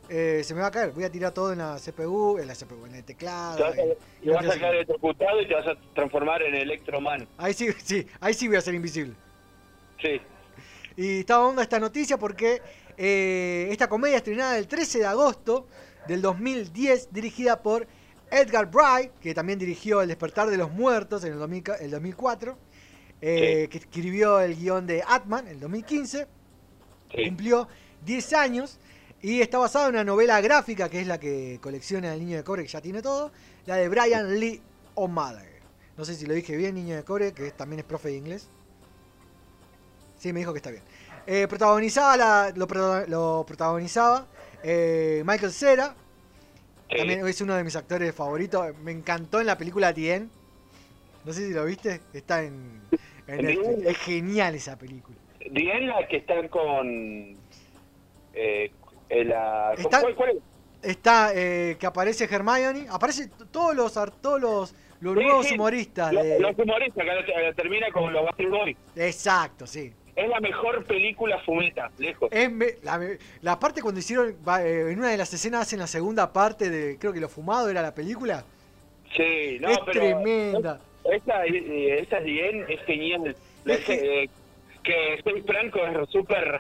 eh, 0.07 0.41
se 0.43 0.53
me 0.53 0.61
va 0.61 0.67
a 0.67 0.71
caer. 0.71 0.91
Voy 0.91 1.03
a 1.03 1.11
tirar 1.11 1.33
todo 1.33 1.51
en 1.51 1.57
la 1.59 1.77
CPU, 1.79 2.37
en 2.37 2.47
la 2.47 2.53
CPU, 2.53 2.85
en 2.85 2.95
el 2.95 3.03
teclado. 3.03 3.57
Te 3.57 3.63
vas 3.63 3.77
a, 3.77 3.81
en- 3.81 3.93
te 4.23 4.29
vas 4.31 4.45
a 4.49 4.53
quedar 4.59 4.75
electrocutado 4.75 5.41
y 5.41 5.47
te 5.47 5.53
vas 5.55 5.67
a 5.67 5.75
transformar 5.95 6.41
en 6.43 6.55
Electroman. 6.55 7.27
Ahí 7.37 7.53
sí, 7.53 7.69
sí, 7.83 8.07
ahí 8.21 8.33
sí 8.33 8.47
voy 8.47 8.57
a 8.57 8.61
ser 8.61 8.73
invisible. 8.75 9.13
Sí. 10.03 10.21
Y 10.97 11.19
estaba 11.21 11.47
dando 11.47 11.61
esta 11.61 11.79
noticia 11.79 12.17
porque 12.17 12.61
eh, 12.97 13.67
esta 13.71 13.87
comedia 13.89 14.17
estrenada 14.17 14.57
el 14.57 14.67
13 14.67 14.99
de 14.99 15.05
agosto 15.05 15.67
del 16.07 16.21
2010, 16.21 17.11
dirigida 17.11 17.63
por 17.63 17.87
Edgar 18.29 18.69
Wright, 18.71 19.11
que 19.21 19.33
también 19.33 19.57
dirigió 19.57 20.01
El 20.01 20.09
despertar 20.09 20.49
de 20.49 20.57
los 20.57 20.71
muertos 20.71 21.23
en 21.23 21.33
el, 21.33 21.39
2000 21.39 21.63
el 21.79 21.91
2004, 21.91 22.57
eh, 23.21 23.67
que 23.71 23.77
escribió 23.77 24.39
el 24.41 24.55
guion 24.55 24.85
de 24.85 25.03
Atman 25.07 25.47
en 25.47 25.53
el 25.53 25.59
2015, 25.61 26.27
sí. 27.15 27.23
cumplió 27.25 27.67
10 28.05 28.33
años 28.33 28.79
y 29.21 29.39
está 29.39 29.57
basada 29.57 29.87
en 29.87 29.95
una 29.95 30.03
novela 30.03 30.41
gráfica 30.41 30.89
que 30.89 30.99
es 30.99 31.07
la 31.07 31.19
que 31.19 31.57
colecciona 31.61 32.13
el 32.13 32.19
Niño 32.19 32.35
de 32.35 32.43
Cobre, 32.43 32.63
que 32.63 32.69
ya 32.69 32.81
tiene 32.81 33.01
todo, 33.01 33.31
la 33.65 33.77
de 33.77 33.87
Brian 33.87 34.37
Lee 34.37 34.61
O'Malley. 34.95 35.53
No 35.95 36.03
sé 36.03 36.15
si 36.15 36.25
lo 36.25 36.33
dije 36.33 36.57
bien, 36.57 36.75
Niño 36.75 36.95
de 36.95 37.03
Cobre, 37.03 37.33
que 37.33 37.51
también 37.51 37.79
es 37.79 37.85
profe 37.85 38.09
de 38.09 38.17
inglés. 38.17 38.49
Sí, 40.23 40.31
me 40.31 40.39
dijo 40.39 40.53
que 40.53 40.59
está 40.59 40.71
bien. 40.71 40.83
Eh, 41.27 41.47
protagonizaba 41.49 42.15
la- 42.15 42.53
lo, 42.55 42.65
prota- 42.65 43.05
lo 43.09 43.43
protagonizaba 43.45 44.25
eh, 44.63 45.21
Michael 45.25 45.51
Cera. 45.51 45.95
Sí. 46.89 46.95
También 46.97 47.27
es 47.27 47.41
uno 47.41 47.55
de 47.55 47.63
mis 47.65 47.75
actores 47.75 48.15
favoritos. 48.15 48.73
Me 48.77 48.93
encantó 48.93 49.41
en 49.41 49.47
la 49.47 49.57
película 49.57 49.93
Tien. 49.93 50.31
No 51.25 51.33
sé 51.33 51.45
si 51.47 51.53
lo 51.53 51.65
viste. 51.65 51.99
Está 52.13 52.41
en, 52.41 52.79
en 53.27 53.39
¿En 53.39 53.45
Netflix. 53.45 53.75
Tien? 53.75 53.87
Es 53.89 53.97
genial 53.97 54.55
esa 54.55 54.77
película. 54.77 55.17
Bien 55.51 55.87
la 55.87 56.07
que 56.07 56.15
están 56.17 56.47
con... 56.47 57.35
Eh, 58.33 58.71
la, 59.09 59.73
Están- 59.77 60.03
¿cuál, 60.03 60.15
cuál 60.15 60.29
es? 60.29 60.37
Está 60.89 61.31
eh, 61.35 61.75
que 61.77 61.85
aparece 61.85 62.29
Hermione. 62.33 62.87
Aparece 62.89 63.27
todos 63.51 63.75
los 63.75 63.91
todos 64.21 64.39
los, 64.39 64.73
los 65.01 65.17
Sí, 65.17 65.23
nuevos 65.25 65.45
sí. 65.47 65.55
humoristas. 65.55 66.13
Los, 66.13 66.23
de- 66.23 66.39
los 66.39 66.57
humoristas, 66.57 67.03
que 67.25 67.53
termina 67.57 67.91
con 67.91 68.13
los 68.13 68.23
Bastard 68.23 68.49
Boys. 68.49 68.77
Exacto, 68.95 69.67
sí. 69.67 69.93
Es 70.15 70.29
la 70.29 70.39
mejor 70.39 70.83
película 70.85 71.39
fumeta, 71.39 71.89
lejos. 71.97 72.29
Es 72.31 72.51
me- 72.51 72.75
la, 72.83 72.99
la 73.41 73.59
parte 73.59 73.81
cuando 73.81 73.99
hicieron, 73.99 74.35
eh, 74.61 74.87
en 74.91 74.99
una 74.99 75.09
de 75.09 75.17
las 75.17 75.33
escenas 75.33 75.61
hacen 75.63 75.79
la 75.79 75.87
segunda 75.87 76.31
parte 76.31 76.69
de, 76.69 76.97
creo 76.99 77.13
que 77.13 77.19
lo 77.19 77.29
fumado 77.29 77.67
era 77.69 77.81
la 77.81 77.95
película. 77.95 78.43
Sí, 79.15 79.57
no, 79.59 79.69
es 79.69 79.79
pero... 79.85 79.91
tremenda. 79.99 80.79
Esa, 81.03 81.45
esa 81.45 82.19
bien 82.19 82.65
es 82.69 82.79
genial. 82.85 83.35
Es 83.65 83.79
Es 83.79 83.85
que- 83.85 84.29
soy 85.23 85.41
Franco 85.41 85.79
es 85.85 86.09
súper... 86.09 86.59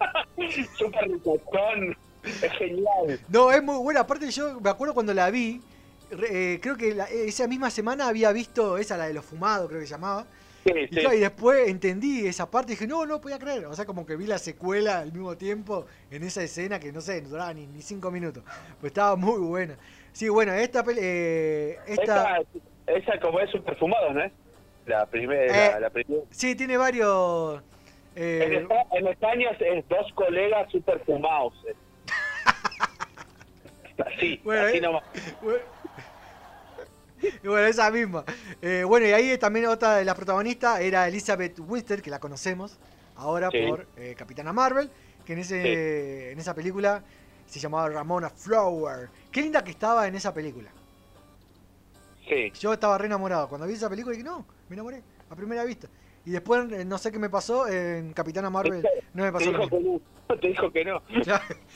súper 0.78 1.08
ricotón. 1.08 1.96
Es 2.24 2.52
genial. 2.52 3.20
No, 3.28 3.52
es 3.52 3.62
muy 3.62 3.76
buena. 3.78 4.00
Aparte 4.00 4.30
yo 4.30 4.60
me 4.60 4.70
acuerdo 4.70 4.94
cuando 4.94 5.12
la 5.12 5.30
vi, 5.30 5.60
eh, 6.30 6.58
creo 6.62 6.76
que 6.76 6.94
la- 6.94 7.08
esa 7.10 7.46
misma 7.46 7.70
semana 7.70 8.08
había 8.08 8.32
visto 8.32 8.78
esa, 8.78 8.96
la 8.96 9.06
de 9.06 9.14
los 9.14 9.24
fumados, 9.24 9.68
creo 9.68 9.80
que 9.80 9.86
se 9.86 9.92
llamaba. 9.92 10.26
Sí, 10.64 10.70
Y, 10.74 10.88
sí. 10.88 11.00
claro, 11.00 11.14
y 11.16 11.20
después 11.20 11.68
entendí 11.68 12.26
esa 12.26 12.50
parte 12.50 12.72
y 12.72 12.74
dije, 12.76 12.86
no, 12.86 13.04
no 13.06 13.20
podía 13.20 13.38
creer. 13.38 13.66
O 13.66 13.74
sea, 13.74 13.84
como 13.84 14.06
que 14.06 14.16
vi 14.16 14.26
la 14.26 14.38
secuela 14.38 15.00
al 15.00 15.12
mismo 15.12 15.36
tiempo 15.36 15.86
en 16.10 16.22
esa 16.22 16.42
escena 16.42 16.80
que 16.80 16.90
no 16.92 17.00
sé, 17.00 17.20
no 17.22 17.28
duraba 17.28 17.52
ni, 17.52 17.66
ni 17.66 17.82
cinco 17.82 18.10
minutos. 18.10 18.42
Pues 18.80 18.90
estaba 18.90 19.14
muy 19.16 19.38
buena. 19.40 19.76
Sí, 20.12 20.28
bueno, 20.28 20.52
esta 20.54 20.82
peli- 20.84 21.00
eh, 21.02 21.78
esta, 21.86 22.38
Esa, 22.38 22.42
esa 22.86 23.20
como 23.20 23.40
es 23.40 23.50
súper 23.50 23.76
fumado, 23.76 24.12
¿no 24.12 24.24
es? 24.24 24.32
La 24.86 25.04
primera... 25.06 25.76
Eh, 25.76 25.80
la 25.80 25.90
primera. 25.90 26.22
Sí, 26.30 26.54
tiene 26.54 26.76
varios. 26.76 27.62
eh, 28.16 28.44
En, 28.44 28.68
Espa- 28.68 28.86
en 28.92 29.06
España 29.08 29.50
es, 29.58 29.88
dos 29.88 30.06
colegas 30.14 30.70
super 30.70 30.98
fumados. 31.04 31.54
eh. 31.68 31.74
Así, 34.06 34.40
Bueno, 34.42 34.66
así 34.66 34.80
nomás. 34.80 35.02
bueno, 35.40 35.58
y 37.22 37.28
bueno, 37.48 37.66
esa 37.66 37.90
misma. 37.90 38.24
Eh, 38.60 38.84
bueno, 38.86 39.06
y 39.06 39.12
ahí 39.12 39.38
también 39.38 39.66
otra 39.66 39.96
de 39.96 40.04
las 40.04 40.14
protagonistas 40.14 40.80
era 40.80 41.08
Elizabeth 41.08 41.58
Winstead, 41.60 42.00
que 42.00 42.10
la 42.10 42.18
conocemos 42.18 42.78
ahora 43.16 43.50
Sí. 43.50 43.66
por 43.68 43.86
eh, 43.96 44.14
Capitana 44.16 44.52
Marvel, 44.52 44.90
que 45.24 45.32
en, 45.34 45.38
ese, 45.40 46.32
en 46.32 46.38
esa 46.38 46.54
película 46.54 47.02
se 47.46 47.60
llamaba 47.60 47.88
Ramona 47.88 48.30
Flower. 48.30 49.08
Qué 49.30 49.42
linda 49.42 49.62
que 49.62 49.70
estaba 49.70 50.06
en 50.06 50.14
esa 50.14 50.32
película. 50.34 50.70
Sí. 52.28 52.50
Yo 52.58 52.72
estaba 52.72 52.96
re 52.98 53.06
enamorado. 53.06 53.48
Cuando 53.48 53.66
vi 53.66 53.74
esa 53.74 53.90
película 53.90 54.12
dije, 54.12 54.24
no, 54.24 54.46
me 54.68 54.74
enamoré 54.74 55.02
a 55.28 55.36
primera 55.36 55.64
vista. 55.64 55.88
Y 56.26 56.30
después, 56.30 56.72
eh, 56.72 56.84
no 56.84 56.96
sé 56.96 57.12
qué 57.12 57.18
me 57.18 57.28
pasó, 57.28 57.68
en 57.68 58.14
Capitana 58.14 58.48
Marvel 58.48 58.82
no 59.12 59.22
me 59.24 59.28
Te 59.28 59.32
pasó 59.32 59.52
lo 59.52 59.58
dijo 59.58 59.70
que 59.70 59.80
no. 59.80 60.00
Te 60.40 60.48
dijo 60.48 60.72
que 60.72 60.84
no. 60.84 61.02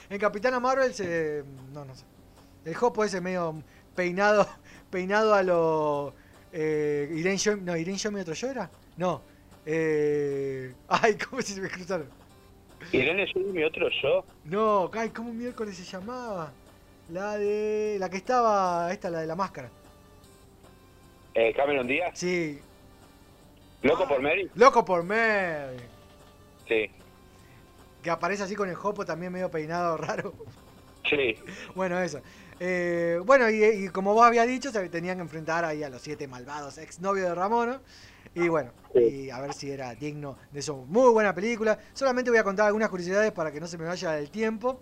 En 0.09 0.19
Capitana 0.19 0.59
Marvel 0.59 0.95
se. 0.95 1.45
No, 1.73 1.85
no 1.85 1.95
sé. 1.95 2.05
El 2.65 2.75
Hopo 2.81 3.05
ese 3.05 3.21
medio 3.21 3.63
peinado. 3.95 4.49
Peinado 4.91 5.35
a 5.35 5.43
lo. 5.43 6.15
Eh, 6.53 7.11
Irene 7.15 7.37
Show, 7.37 7.57
no, 7.57 7.77
Irene 7.77 7.99
Show 7.99 8.11
me 8.13 8.23
otro 8.23 8.35
yo 8.35 8.51
era. 8.51 8.71
No. 8.97 9.23
Eh, 9.67 10.73
ay, 10.89 11.17
¿cómo 11.17 11.43
se 11.43 11.61
me 11.61 11.69
cruzaron? 11.69 12.09
Irene 12.93 13.25
es 13.25 13.37
mi 13.37 13.63
otro 13.65 13.89
yo. 14.03 14.25
No, 14.45 14.91
ay, 14.95 15.11
¿cómo 15.11 15.33
miércoles 15.33 15.77
se 15.77 15.85
llamaba? 15.85 16.53
La 17.11 17.37
de. 17.37 17.97
La 17.99 18.09
que 18.09 18.17
estaba. 18.19 18.93
Esta, 18.93 19.11
la 19.11 19.21
de 19.21 19.27
la 19.27 19.37
máscara. 19.37 19.71
Eh, 21.35 21.53
Cameron 21.55 21.87
Díaz. 21.87 22.19
Sí. 22.19 22.61
Loco 23.83 24.09
por 24.09 24.21
Mary. 24.21 24.51
Loco 24.55 24.85
por 24.85 25.05
Mary. 25.05 25.77
Sí. 26.67 26.91
Que 28.03 28.11
aparece 28.11 28.43
así 28.43 28.55
con 28.57 28.69
el 28.69 28.77
Hopo 28.83 29.05
también 29.05 29.33
medio 29.33 29.51
peinado 29.51 29.97
raro. 29.99 30.33
Sí. 31.09 31.37
Bueno, 31.75 32.01
eso. 32.01 32.21
Eh, 32.61 33.21
bueno, 33.25 33.49
y, 33.51 33.63
y 33.65 33.89
como 33.89 34.15
vos 34.15 34.27
habías 34.27 34.47
dicho, 34.47 34.71
se 34.73 34.89
tenían 34.89 35.17
que 35.19 35.23
enfrentar 35.23 35.65
ahí 35.65 35.83
a 35.83 35.89
los 35.89 36.03
siete 36.03 36.27
malvados 36.27 36.79
exnovios 36.79 37.29
de 37.29 37.35
Ramona. 37.35 37.81
Y 38.35 38.49
bueno, 38.49 38.73
y 38.95 39.31
a 39.31 39.41
ver 39.41 39.53
si 39.55 39.71
era 39.71 39.95
digno 39.95 40.37
de 40.53 40.61
eso. 40.61 40.77
Muy 40.89 41.11
buena 41.13 41.35
película. 41.35 41.79
Solamente 41.93 42.31
voy 42.31 42.39
a 42.39 42.45
contar 42.45 42.67
algunas 42.67 42.89
curiosidades 42.89 43.33
para 43.33 43.51
que 43.53 43.61
no 43.61 43.67
se 43.67 43.79
me 43.79 43.85
vaya 43.87 44.19
el 44.19 44.31
tiempo. 44.31 44.81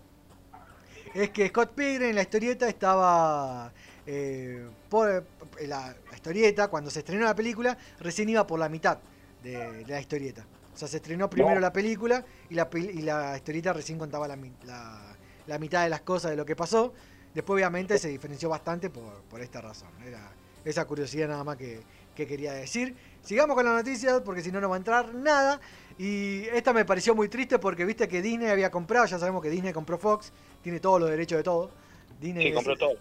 Es 1.15 1.31
que 1.31 1.49
Scott 1.49 1.73
Pilgrim 1.75 2.11
en 2.11 2.15
la 2.17 2.23
historieta 2.23 2.69
estaba... 2.69 3.73
eh, 4.07 4.69
por 4.89 5.09
eh, 5.11 5.67
la, 5.67 5.95
la 6.11 6.15
historieta, 6.15 6.69
cuando 6.69 6.91
se 6.91 6.99
estrenó 7.01 7.25
la 7.25 7.35
película, 7.35 7.77
recién 8.01 8.29
iba 8.29 8.47
por 8.47 8.59
la 8.59 8.69
mitad 8.69 8.99
de, 9.43 9.85
de 9.85 9.87
la 9.87 10.01
historieta. 10.01 10.45
O 10.75 10.77
sea, 10.79 10.89
se 10.89 10.97
estrenó 10.97 11.31
primero 11.31 11.59
la 11.61 11.73
película 11.73 12.25
y 12.51 12.55
la, 12.55 12.69
pel- 12.69 12.93
y 12.93 13.01
la 13.03 13.37
historieta 13.37 13.73
recién 13.73 13.99
contaba 13.99 14.29
la, 14.29 14.37
la- 14.65 15.17
la 15.47 15.59
mitad 15.59 15.85
de 15.85 15.89
las 15.89 16.01
cosas 16.03 16.33
de 16.33 16.37
lo 16.37 16.45
que 16.45 16.57
pasó. 16.57 16.93
Después, 17.37 17.57
obviamente, 17.59 17.99
se 17.99 18.09
diferenció 18.09 18.49
bastante 18.49 18.89
por, 18.89 19.21
por 19.29 19.43
esta 19.43 19.61
razón. 19.61 19.91
Era 20.03 20.33
esa 20.65 20.87
curiosidad 20.87 21.29
nada 21.29 21.45
más 21.45 21.59
que, 21.59 21.81
que 22.15 22.27
quería 22.27 22.55
decir. 22.55 22.97
Sigamos 23.21 23.55
con 23.55 23.67
las 23.67 23.75
noticias 23.75 24.23
porque 24.25 24.41
si 24.41 24.51
no, 24.51 24.59
no 24.59 24.71
va 24.71 24.77
a 24.77 24.79
entrar 24.79 25.15
nada. 25.15 25.61
Y 25.99 26.45
esta 26.55 26.73
me 26.73 26.87
pareció 26.87 27.15
muy 27.15 27.29
triste 27.29 27.59
porque 27.59 27.85
viste 27.85 28.09
que 28.09 28.23
Disney 28.23 28.49
había 28.49 28.71
comprado, 28.71 29.05
ya 29.05 29.19
sabemos 29.19 29.43
que 29.43 29.51
Disney 29.51 29.75
compró 29.75 29.99
Fox, 29.99 30.33
tiene 30.63 30.81
todos 30.81 30.99
los 30.99 31.11
derechos 31.11 31.37
de 31.37 31.45
todo. 31.45 31.71
Disney 32.19 32.45
Sí, 32.45 32.49
es- 32.49 32.55
compró 32.55 32.75
todo. 32.79 32.95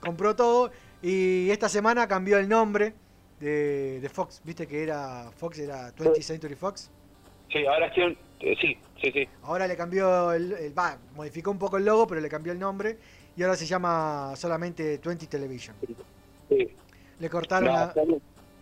compró 0.00 0.34
todo 0.36 0.70
y 1.02 1.50
esta 1.50 1.68
semana 1.68 2.08
cambió 2.08 2.38
el 2.38 2.48
nombre 2.48 2.94
de, 3.40 4.00
de 4.00 4.08
Fox. 4.08 4.40
Viste 4.42 4.66
que 4.66 4.82
era 4.82 5.30
Fox, 5.36 5.58
era 5.58 5.94
20th 5.94 6.22
Century 6.22 6.54
Fox. 6.54 6.90
Sí, 7.50 7.66
ahora 7.66 7.88
eh, 7.94 8.16
sí, 8.58 8.78
sí, 9.02 9.12
sí. 9.12 9.28
Ahora 9.42 9.66
le 9.66 9.76
cambió 9.76 10.32
el, 10.32 10.52
el- 10.52 10.78
va, 10.78 10.96
modificó 11.14 11.50
un 11.50 11.58
poco 11.58 11.76
el 11.76 11.84
logo, 11.84 12.06
pero 12.06 12.22
le 12.22 12.30
cambió 12.30 12.54
el 12.54 12.58
nombre 12.58 12.98
y 13.36 13.42
ahora 13.42 13.56
se 13.56 13.66
llama 13.66 14.32
solamente 14.36 15.00
20 15.04 15.26
Television. 15.26 15.76
sí. 16.48 16.68
Le 17.18 17.30
cortaron, 17.30 17.68
No, 17.68 17.72
la- 17.72 17.94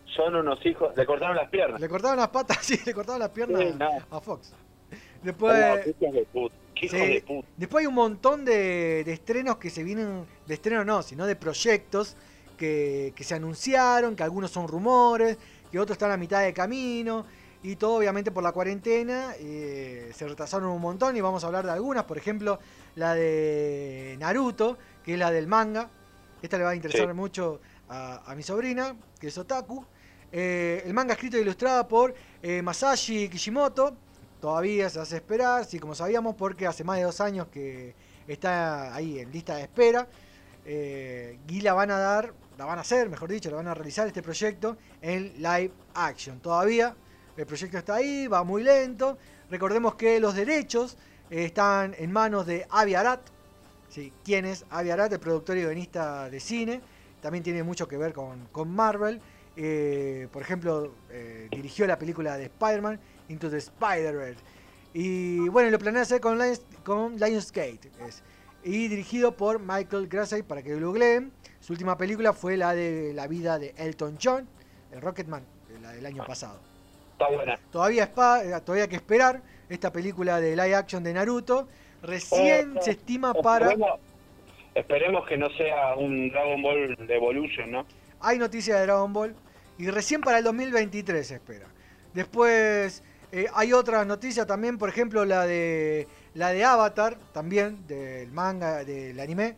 son, 0.05 0.35
unos 0.35 0.63
hijos... 0.65 0.95
Le 0.95 1.03
cortaron 1.05 1.35
las 1.35 1.49
piernas. 1.49 1.81
le 1.81 1.89
cortaron 1.89 2.17
las 2.17 2.27
patas, 2.29 2.57
sí, 2.61 2.79
le 2.85 2.93
cortaron 2.93 3.19
las 3.19 3.29
piernas 3.29 3.59
Sí, 3.61 3.73
no. 3.77 3.89
a 4.15 4.21
Fox. 4.21 4.53
Después, 5.23 5.55
qué 5.83 5.89
hijos 5.99 6.13
de 6.13 6.25
puta. 6.25 6.55
Qué 6.75 6.85
hijos 6.85 6.99
Sí. 6.99 7.07
de 7.13 7.21
puta. 7.21 7.47
Después 7.57 7.81
hay 7.81 7.87
un 7.87 7.95
montón 7.95 8.45
de, 8.45 9.03
de 9.03 9.13
estrenos 9.13 9.57
que 9.57 9.69
se 9.71 9.83
vienen, 9.83 10.25
de 10.45 10.53
estrenos 10.53 10.85
no, 10.85 11.01
sino 11.01 11.25
de 11.25 11.35
proyectos 11.35 12.15
que, 12.57 13.13
que 13.15 13.23
se 13.23 13.33
anunciaron, 13.33 14.15
que 14.15 14.21
algunos 14.23 14.51
son 14.51 14.67
rumores, 14.67 15.37
que 15.71 15.79
otros 15.79 15.95
están 15.95 16.11
a 16.11 16.17
mitad 16.17 16.41
de 16.43 16.53
camino, 16.53 17.25
y 17.63 17.75
todo 17.75 17.95
obviamente 17.97 18.31
por 18.31 18.43
la 18.43 18.51
cuarentena, 18.51 19.33
eh, 19.39 20.11
se 20.15 20.27
retrasaron 20.27 20.69
un 20.69 20.81
montón 20.81 21.15
y 21.15 21.21
vamos 21.21 21.43
a 21.43 21.47
hablar 21.47 21.65
de 21.65 21.71
algunas, 21.71 22.05
por 22.05 22.17
ejemplo 22.17 22.59
la 22.95 23.13
de 23.13 24.15
Naruto, 24.19 24.77
que 25.03 25.13
es 25.13 25.19
la 25.19 25.29
del 25.31 25.47
manga, 25.47 25.89
esta 26.41 26.57
le 26.57 26.63
va 26.63 26.71
a 26.71 26.75
interesar 26.75 27.07
Sí. 27.07 27.13
mucho 27.13 27.61
a, 27.89 28.31
a 28.31 28.35
mi 28.35 28.43
sobrina, 28.43 28.95
que 29.19 29.27
es 29.27 29.37
otaku, 29.37 29.85
Eh, 30.33 30.83
el 30.85 30.93
manga 30.93 31.13
escrito 31.13 31.35
e 31.35 31.41
ilustrado 31.41 31.85
por 31.89 32.15
eh, 32.41 32.61
Masashi 32.61 33.27
Kishimoto, 33.27 33.97
todavía 34.39 34.89
se 34.89 34.97
hace 35.01 35.17
esperar, 35.17 35.65
sí, 35.65 35.77
como 35.77 35.93
sabíamos, 35.93 36.35
porque 36.35 36.65
hace 36.65 36.85
más 36.85 36.97
de 36.99 37.03
dos 37.03 37.19
años 37.19 37.47
que 37.51 37.93
está 38.27 38.95
ahí 38.95 39.19
en 39.19 39.29
lista 39.29 39.57
de 39.57 39.63
espera. 39.63 40.07
Y 41.49 41.59
la 41.61 41.73
van 41.73 41.91
a 41.91 41.97
dar, 41.97 42.33
la 42.57 42.63
van 42.63 42.77
a 42.77 42.81
hacer, 42.81 43.09
mejor 43.09 43.29
dicho, 43.29 43.49
la 43.49 43.57
van 43.57 43.67
a 43.67 43.73
realizar 43.73 44.07
este 44.07 44.21
proyecto 44.21 44.77
en 45.01 45.33
live 45.37 45.71
action. 45.95 46.39
Todavía 46.39 46.95
el 47.37 47.45
proyecto 47.45 47.77
está 47.77 47.95
ahí, 47.95 48.27
va 48.27 48.43
muy 48.43 48.63
lento. 48.63 49.17
Recordemos 49.49 49.95
que 49.95 50.19
los 50.19 50.35
derechos 50.35 50.97
eh, 51.29 51.45
están 51.45 51.95
en 51.97 52.11
manos 52.11 52.45
de 52.45 52.65
Avi 52.69 52.95
Arad. 52.95 53.19
Sí, 53.89 54.13
¿Quién 54.23 54.45
es 54.45 54.65
Avi 54.69 54.89
Arad? 54.89 55.11
El 55.11 55.19
productor 55.19 55.57
y 55.57 55.61
guionista 55.61 56.29
de 56.29 56.39
cine. 56.39 56.81
También 57.21 57.43
tiene 57.43 57.63
mucho 57.63 57.87
que 57.87 57.97
ver 57.97 58.13
con, 58.13 58.47
con 58.51 58.69
Marvel. 58.73 59.21
Eh, 59.55 60.27
por 60.31 60.41
ejemplo, 60.41 60.93
eh, 61.09 61.47
dirigió 61.51 61.85
la 61.85 61.99
película 61.99 62.37
de 62.37 62.45
Spider-Man, 62.45 62.99
Into 63.29 63.49
the 63.49 63.57
Spider-Verse. 63.57 64.41
Y 64.93 65.47
bueno, 65.49 65.69
lo 65.69 65.79
planea 65.79 66.01
hacer 66.01 66.21
con, 66.21 66.37
Lions, 66.37 66.61
con 66.83 67.17
Lionsgate. 67.17 67.91
es. 68.07 68.23
Y 68.63 68.87
dirigido 68.87 69.35
por 69.35 69.59
Michael 69.59 70.07
Grasey, 70.07 70.43
para 70.43 70.61
que 70.61 70.75
lo 70.75 70.87
googleen. 70.87 71.31
Su 71.59 71.73
última 71.73 71.97
película 71.97 72.33
fue 72.33 72.57
la 72.57 72.73
de 72.73 73.13
la 73.13 73.27
vida 73.27 73.57
de 73.59 73.73
Elton 73.77 74.17
John, 74.21 74.47
el 74.91 75.01
Rocketman, 75.01 75.43
la 75.81 75.91
del 75.91 76.05
año 76.05 76.25
pasado. 76.25 76.70
Está 77.21 77.35
buena. 77.35 77.59
Todavía, 77.71 78.03
es 78.03 78.09
eh, 78.09 78.61
todavía 78.65 78.83
hay 78.83 78.89
que 78.89 78.95
esperar 78.95 79.41
esta 79.69 79.91
película 79.91 80.41
de 80.41 80.55
live 80.55 80.75
action 80.75 81.03
de 81.03 81.13
Naruto. 81.13 81.67
Recién 82.01 82.77
Eh, 82.77 82.81
se 82.81 82.91
estima 82.91 83.33
para... 83.33 83.69
Esperemos, 84.73 85.27
que 85.27 85.37
no 85.37 85.49
sea 85.51 85.95
un 85.95 86.29
Dragon 86.29 86.61
Ball 86.61 86.97
Evolution, 87.09 87.71
¿no? 87.71 87.85
Hay 88.21 88.39
noticias 88.39 88.79
de 88.79 88.85
Dragon 88.85 89.11
Ball. 89.13 89.35
Y 89.77 89.89
recién 89.89 90.21
para 90.21 90.39
el 90.39 90.43
2023 90.45 91.27
se 91.27 91.35
espera. 91.35 91.67
Después 92.13 93.03
eh, 93.31 93.47
hay 93.53 93.73
otras 93.73 94.05
noticias 94.07 94.47
también, 94.47 94.77
por 94.77 94.89
ejemplo 94.89 95.23
la 95.23 95.45
de 95.45 96.07
la 96.33 96.49
de 96.49 96.63
Avatar, 96.63 97.17
también 97.33 97.85
del 97.87 98.31
manga, 98.31 98.83
del 98.83 99.19
anime. 99.19 99.55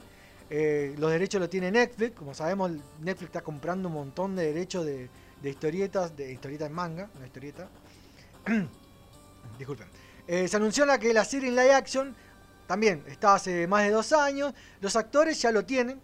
Eh, 0.49 0.93
los 0.97 1.11
derechos 1.11 1.41
lo 1.41 1.49
tiene 1.49 1.71
Netflix, 1.71 2.15
como 2.15 2.33
sabemos 2.33 2.71
Netflix 2.99 3.29
está 3.29 3.41
comprando 3.41 3.87
un 3.87 3.95
montón 3.95 4.35
de 4.35 4.53
derechos 4.53 4.85
de, 4.85 5.09
de 5.43 5.49
historietas, 5.49 6.15
de 6.15 6.31
historietas 6.31 6.69
en 6.69 6.73
manga, 6.73 7.09
una 7.17 7.25
historieta. 7.25 7.67
Disculpen. 9.59 9.87
Eh, 10.25 10.47
se 10.47 10.55
anunció 10.55 10.85
la 10.85 10.97
que 10.97 11.13
la 11.13 11.25
serie 11.25 11.49
en 11.49 11.55
live 11.55 11.73
action 11.73 12.15
también 12.65 13.03
está 13.07 13.35
hace 13.35 13.67
más 13.67 13.83
de 13.83 13.91
dos 13.91 14.13
años. 14.13 14.53
Los 14.79 14.95
actores 14.95 15.41
ya 15.41 15.51
lo 15.51 15.65
tienen, 15.65 15.99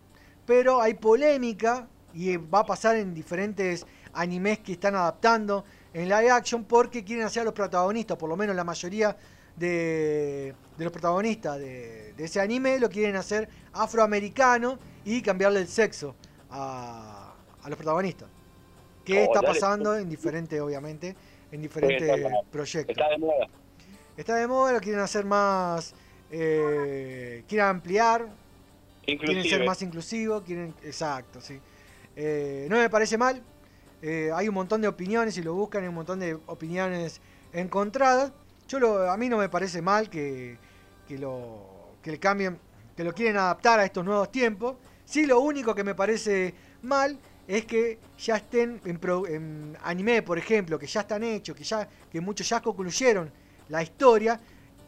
pero 0.45 0.81
hay 0.81 0.95
polémica 0.95 1.87
y 2.13 2.35
va 2.35 2.59
a 2.59 2.65
pasar 2.65 2.97
en 2.97 3.13
diferentes 3.13 3.85
animes 4.13 4.59
que 4.59 4.73
están 4.73 4.95
adaptando 4.95 5.63
en 5.93 6.09
live 6.09 6.31
action 6.31 6.65
porque 6.65 7.05
quieren 7.05 7.25
hacer 7.25 7.41
a 7.41 7.45
los 7.45 7.53
protagonistas, 7.53 8.17
por 8.17 8.27
lo 8.27 8.35
menos 8.35 8.55
la 8.57 8.65
mayoría 8.65 9.15
de, 9.55 10.53
de 10.77 10.83
los 10.83 10.91
protagonistas 10.91 11.57
de, 11.59 12.13
de 12.13 12.25
ese 12.25 12.41
anime 12.41 12.77
lo 12.77 12.89
quieren 12.89 13.15
hacer 13.15 13.47
afroamericano 13.71 14.77
y 15.05 15.21
cambiarle 15.21 15.61
el 15.61 15.67
sexo 15.67 16.15
a, 16.49 17.33
a 17.63 17.69
los 17.69 17.77
protagonistas. 17.77 18.38
¿Qué 19.09 19.23
está 19.23 19.41
pasando 19.41 19.97
en 19.97 20.07
diferentes, 20.07 20.61
obviamente, 20.61 21.15
en 21.51 21.61
diferentes 21.61 22.07
proyectos? 22.51 22.95
Está 22.95 23.09
de 23.09 23.17
moda. 23.17 23.47
Está 24.15 24.35
de 24.35 24.47
moda, 24.47 24.73
lo 24.73 24.79
quieren 24.79 25.01
hacer 25.01 25.25
más, 25.25 25.93
eh, 26.29 27.43
quieren 27.47 27.67
ampliar, 27.67 28.27
quieren 29.03 29.19
ser 29.19 29.35
Inclusive. 29.37 29.65
más 29.65 29.81
inclusivos, 29.81 30.43
quieren, 30.43 30.73
exacto, 30.83 31.41
sí. 31.41 31.59
Eh, 32.15 32.67
no 32.69 32.77
me 32.77 32.89
parece 32.89 33.17
mal, 33.17 33.41
eh, 34.01 34.29
hay 34.33 34.47
un 34.47 34.55
montón 34.55 34.81
de 34.81 34.87
opiniones, 34.87 35.33
si 35.33 35.41
lo 35.41 35.53
buscan, 35.53 35.83
hay 35.83 35.87
un 35.89 35.95
montón 35.95 36.19
de 36.19 36.37
opiniones 36.45 37.21
encontradas. 37.53 38.31
Yo 38.67 38.79
lo, 38.79 39.09
a 39.09 39.17
mí 39.17 39.29
no 39.29 39.37
me 39.37 39.49
parece 39.49 39.81
mal 39.81 40.09
que, 40.09 40.57
que 41.07 41.17
lo, 41.17 41.95
que 42.03 42.11
le 42.11 42.19
cambien, 42.19 42.59
que 42.95 43.03
lo 43.03 43.13
quieren 43.13 43.37
adaptar 43.37 43.79
a 43.79 43.85
estos 43.85 44.05
nuevos 44.05 44.31
tiempos. 44.31 44.75
Sí, 45.05 45.25
lo 45.25 45.39
único 45.39 45.73
que 45.73 45.83
me 45.83 45.95
parece 45.95 46.53
mal 46.83 47.17
es 47.49 47.65
que 47.65 47.97
ya 48.19 48.35
estén 48.35 48.79
en, 48.85 48.99
pro- 48.99 49.25
en 49.25 49.75
anime, 49.83 50.21
por 50.21 50.37
ejemplo, 50.37 50.77
que 50.77 50.85
ya 50.85 51.01
están 51.01 51.23
hechos, 51.23 51.55
que 51.55 51.63
ya 51.63 51.89
que 52.11 52.21
muchos 52.21 52.47
ya 52.47 52.61
concluyeron 52.61 53.31
la 53.69 53.81
historia, 53.81 54.39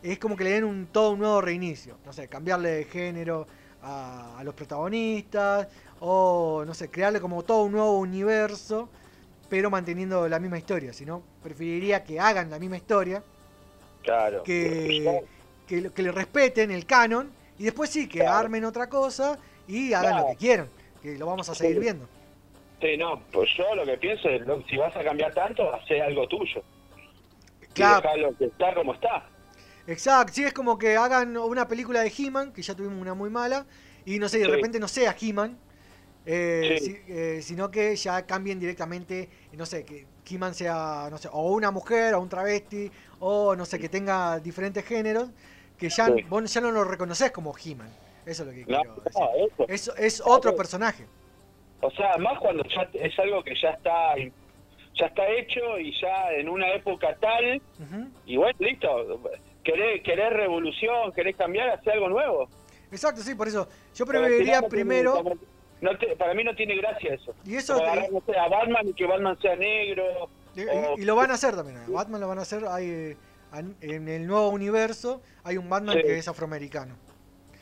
es 0.04 0.20
como 0.20 0.38
que 0.38 0.44
le 0.44 0.52
den 0.52 0.66
un, 0.66 0.86
todo 0.92 1.10
un 1.12 1.20
nuevo 1.20 1.42
reinicio. 1.42 1.98
No 2.06 2.14
sé, 2.14 2.28
cambiarle 2.28 2.70
de 2.70 2.84
género 2.86 3.48
a, 3.82 4.38
a 4.38 4.44
los 4.44 4.54
protagonistas, 4.54 5.70
o 6.02 6.64
no 6.64 6.76
sé, 6.76 6.90
crearle 6.90 7.20
como 7.20 7.42
todo 7.42 7.64
un 7.64 7.72
nuevo 7.72 7.98
universo, 7.98 8.90
pero 9.50 9.72
manteniendo 9.72 10.30
la 10.30 10.38
misma 10.40 10.60
historia. 10.60 10.94
Si 10.94 11.04
no, 11.04 11.24
preferiría 11.42 12.04
que 12.04 12.20
hagan 12.20 12.52
la 12.52 12.60
misma 12.60 12.78
historia, 12.78 13.24
Claro. 14.04 14.44
que, 14.44 15.24
que, 15.66 15.82
lo- 15.82 15.92
que 15.96 16.04
le 16.04 16.12
respeten 16.12 16.70
el 16.70 16.86
canon, 16.86 17.32
y 17.58 17.64
después 17.64 17.90
sí, 17.90 18.08
que 18.08 18.20
Claro. 18.20 18.38
armen 18.38 18.66
otra 18.66 18.88
cosa 18.88 19.40
y 19.68 19.94
hagan 19.94 20.12
Claro. 20.14 20.28
lo 20.28 20.32
que 20.34 20.38
quieran, 20.38 20.68
que 21.02 21.18
lo 21.18 21.26
vamos 21.26 21.50
a 21.50 21.56
seguir 21.56 21.80
viendo. 21.80 22.08
Sí, 22.82 22.98
no, 22.98 23.22
pues 23.32 23.50
yo 23.58 23.76
lo 23.76 23.86
que 23.86 23.98
pienso 23.98 24.28
es, 24.30 24.42
lo- 24.42 24.64
si 24.68 24.76
vas 24.78 24.96
a 24.96 25.04
cambiar 25.04 25.34
tanto, 25.34 25.72
hacer 25.74 26.02
algo 26.02 26.28
tuyo. 26.28 26.64
Claro. 27.74 28.00
Y 28.00 28.02
dejarlo 28.02 28.38
que 28.38 28.46
está 28.46 28.74
como 28.74 28.94
está. 28.94 29.26
Exacto, 29.88 30.34
sí, 30.34 30.44
es 30.44 30.54
como 30.54 30.78
que 30.78 30.96
hagan 30.98 31.38
una 31.38 31.68
película 31.68 32.02
de 32.02 32.12
He-Man, 32.16 32.52
que 32.54 32.62
ya 32.62 32.76
tuvimos 32.76 33.00
una 33.00 33.14
muy 33.14 33.30
mala, 33.30 33.66
y 34.06 34.20
no 34.20 34.28
sé, 34.30 34.40
de 34.40 34.46
Sí. 34.46 34.52
repente 34.52 34.80
no 34.80 34.88
sea 34.88 35.16
He-Man, 35.20 35.58
eh, 36.26 36.78
Sí. 36.80 36.86
si- 36.86 37.02
eh, 37.08 37.40
sino 37.42 37.70
que 37.72 37.96
ya 37.96 38.26
cambien 38.26 38.60
directamente, 38.60 39.30
no 39.54 39.66
sé, 39.66 39.84
que 39.86 40.06
He-Man 40.30 40.54
sea, 40.56 41.08
no 41.12 41.18
sé, 41.18 41.30
o 41.32 41.52
una 41.52 41.72
mujer, 41.72 42.14
o 42.16 42.22
un 42.22 42.30
travesti, 42.30 42.92
o 43.20 43.56
no 43.56 43.66
sé, 43.66 43.80
que 43.80 43.90
tenga 43.90 44.40
diferentes 44.40 44.84
géneros, 44.86 45.30
que 45.78 45.90
ya, 45.90 46.08
Sí. 46.08 46.24
vos 46.30 46.52
ya 46.52 46.62
no 46.62 46.72
lo 46.72 46.84
reconoces 46.84 47.32
como 47.32 47.54
He-Man. 47.64 47.90
Eso 48.26 48.44
es 48.44 48.48
lo 48.50 48.54
que 48.54 48.60
No, 48.72 48.82
quiero 48.82 48.96
decir. 49.04 49.12
no, 49.20 49.66
eso. 49.68 49.68
Es, 49.68 49.92
es 49.98 50.22
otro 50.24 50.56
personaje. 50.56 51.06
O 51.82 51.92
sea, 51.92 52.18
más 52.18 52.38
cuando 52.40 52.64
ya 52.66 52.88
es 52.94 53.18
algo 53.20 53.44
que 53.44 53.54
ya 53.62 53.70
está 53.72 54.16
ya 54.94 55.06
está 55.06 55.28
hecho 55.30 55.80
y 55.80 55.94
ya 56.02 56.32
en 56.34 56.50
una 56.50 56.70
época 56.74 57.16
tal, 57.20 57.62
y 58.26 58.38
bueno, 58.38 58.56
listo. 58.60 59.22
Querés, 59.64 60.02
querés 60.04 60.34
revolución, 60.34 61.12
querés 61.14 61.36
cambiar, 61.38 61.70
hacer 61.70 61.94
algo 61.94 62.10
nuevo. 62.10 62.50
Exacto, 62.92 63.22
sí, 63.22 63.34
por 63.36 63.48
eso. 63.48 63.68
Yo 63.96 64.06
preferiría 64.06 64.54
tiene- 64.60 64.68
primero, 64.70 65.24
no 65.82 65.98
te- 65.98 66.16
para 66.18 66.34
mí 66.34 66.44
no 66.44 66.54
tiene 66.56 66.76
gracia 66.76 67.14
eso. 67.14 67.34
y 67.46 67.56
eso 67.56 67.78
te- 67.78 67.84
agarrar, 67.84 68.12
no 68.12 68.22
sé, 68.26 68.38
a 68.38 68.48
Batman 68.50 68.88
y 68.90 68.94
que 68.94 69.06
Batman 69.06 69.40
sea 69.42 69.56
negro, 69.56 70.30
Y, 70.56 70.62
y- 70.62 70.66
O- 70.66 70.98
y 70.98 71.06
lo 71.06 71.16
van 71.16 71.32
a 71.32 71.36
hacer 71.36 71.56
también. 71.56 71.78
Batman 71.88 72.20
lo 72.20 72.28
van 72.28 72.40
a 72.40 72.42
hacer. 72.42 72.64
Hay, 72.70 72.86
eh, 72.90 73.18
en 73.82 74.08
el 74.10 74.28
nuevo 74.28 74.50
universo 74.50 75.22
hay 75.46 75.56
un 75.58 75.70
Batman 75.70 75.96
Sí. 75.96 76.02
que 76.04 76.18
es 76.18 76.28
afroamericano. 76.28 76.96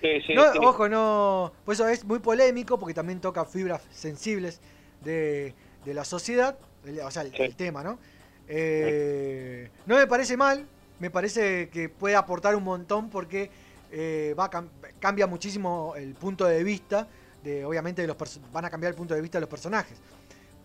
Sí, 0.02 0.22
sí, 0.26 0.34
No, 0.34 0.54
sí. 0.54 0.60
Ojo, 0.62 0.88
no. 0.88 1.52
Pues 1.66 1.80
eso 1.80 1.88
es 1.90 2.06
muy 2.06 2.20
polémico 2.20 2.80
porque 2.80 2.94
también 2.94 3.20
toca 3.20 3.44
fibras 3.46 3.82
sensibles 3.92 4.62
de, 5.02 5.54
de 5.86 5.94
la 5.94 6.06
sociedad. 6.06 6.58
el- 6.86 7.02
o 7.02 7.12
sea, 7.12 7.24
el, 7.24 7.56
tema, 7.56 7.84
¿no? 7.84 8.00
Eh, 8.48 9.70
no 9.86 9.96
me 9.98 10.08
parece 10.08 10.38
mal. 10.38 10.66
Me 11.00 11.10
parece 11.10 11.70
que 11.70 11.88
puede 11.90 12.16
aportar 12.16 12.56
un 12.56 12.64
montón 12.64 13.10
porque 13.10 13.50
eh, 13.92 14.36
va 14.38 14.46
a 14.46 14.64
cambia 15.00 15.28
muchísimo 15.28 15.94
el 15.96 16.14
punto 16.14 16.46
de 16.46 16.64
vista. 16.64 17.08
De, 17.44 17.64
obviamente 17.64 18.02
de 18.02 18.08
los 18.10 18.18
van 18.52 18.66
a 18.66 18.70
cambiar 18.70 18.92
el 18.92 18.98
punto 18.98 19.14
de 19.14 19.22
vista 19.22 19.38
de 19.38 19.42
los 19.42 19.50
personajes. 19.50 19.98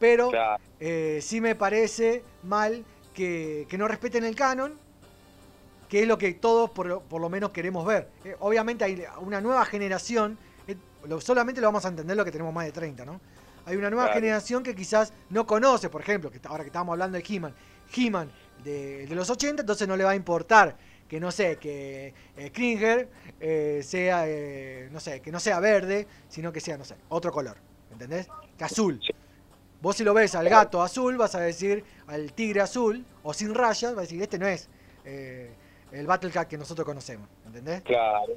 Pero 0.00 0.30
Claro. 0.30 0.62
eh, 0.80 1.20
sí 1.22 1.40
me 1.40 1.54
parece 1.54 2.24
mal 2.42 2.84
que, 3.12 3.66
que 3.68 3.78
no 3.78 3.86
respeten 3.86 4.24
el 4.24 4.34
canon, 4.34 4.74
que 5.88 6.02
es 6.02 6.08
lo 6.08 6.18
que 6.18 6.32
todos 6.34 6.70
por, 6.70 6.86
lo- 6.86 7.00
por 7.02 7.20
lo 7.20 7.28
menos 7.28 7.50
queremos 7.50 7.84
ver. 7.86 8.08
Eh, 8.24 8.36
obviamente 8.40 8.84
hay 8.84 9.04
una 9.20 9.40
nueva 9.40 9.64
generación, 9.64 10.38
eh, 10.66 10.76
lo- 11.04 11.20
solamente 11.20 11.60
lo 11.60 11.68
vamos 11.68 11.84
a 11.84 11.88
entender 11.88 12.16
lo 12.16 12.24
que 12.24 12.32
tenemos 12.32 12.52
más 12.52 12.64
de 12.66 12.72
30, 12.72 13.04
¿no? 13.04 13.20
Hay 13.66 13.76
una 13.76 13.88
nueva 13.90 14.06
Claro. 14.06 14.20
generación 14.20 14.62
que 14.62 14.74
quizás 14.74 15.12
no 15.30 15.46
conoce, 15.46 15.88
por 15.88 16.00
ejemplo, 16.02 16.30
que 16.30 16.40
ahora 16.44 16.64
que 16.64 16.68
estábamos 16.68 16.92
hablando 16.92 17.16
de 17.18 17.24
He-Man, 17.26 17.54
He-Man 17.96 18.30
de, 18.62 19.06
de 19.06 19.14
los 19.14 19.30
80, 19.30 19.62
entonces 19.62 19.88
no 19.88 19.96
le 19.96 20.04
va 20.04 20.10
a 20.10 20.16
importar 20.16 20.76
que 21.08 21.20
no 21.20 21.30
sé, 21.30 21.56
que 21.56 22.12
eh, 22.36 22.50
Kringer 22.50 23.08
sea, 23.82 24.26
no 24.90 25.00
sé, 25.00 25.20
que 25.20 25.30
no 25.30 25.38
sea 25.40 25.60
verde, 25.60 26.06
sino 26.28 26.52
que 26.52 26.60
sea, 26.60 26.76
no 26.76 26.84
sé, 26.84 26.96
otro 27.08 27.30
color, 27.32 27.56
¿entendés? 27.92 28.28
Que 28.58 28.64
azul. 28.64 29.00
Vos 29.80 29.96
si 29.96 30.04
lo 30.04 30.14
ves 30.14 30.34
al 30.34 30.48
gato 30.48 30.82
azul, 30.82 31.16
vas 31.18 31.34
a 31.34 31.40
decir 31.40 31.84
al 32.06 32.32
tigre 32.32 32.60
azul, 32.62 33.04
o 33.22 33.34
sin 33.34 33.54
rayas, 33.54 33.92
vas 33.94 33.98
a 33.98 34.00
decir, 34.02 34.22
este 34.22 34.38
no 34.38 34.46
es 34.46 34.68
eh, 35.04 35.50
el 35.94 36.06
Battle 36.06 36.30
Cat 36.30 36.48
que 36.48 36.58
nosotros 36.58 36.84
conocemos, 36.84 37.28
¿entendés? 37.46 37.82
Claro. 37.82 38.34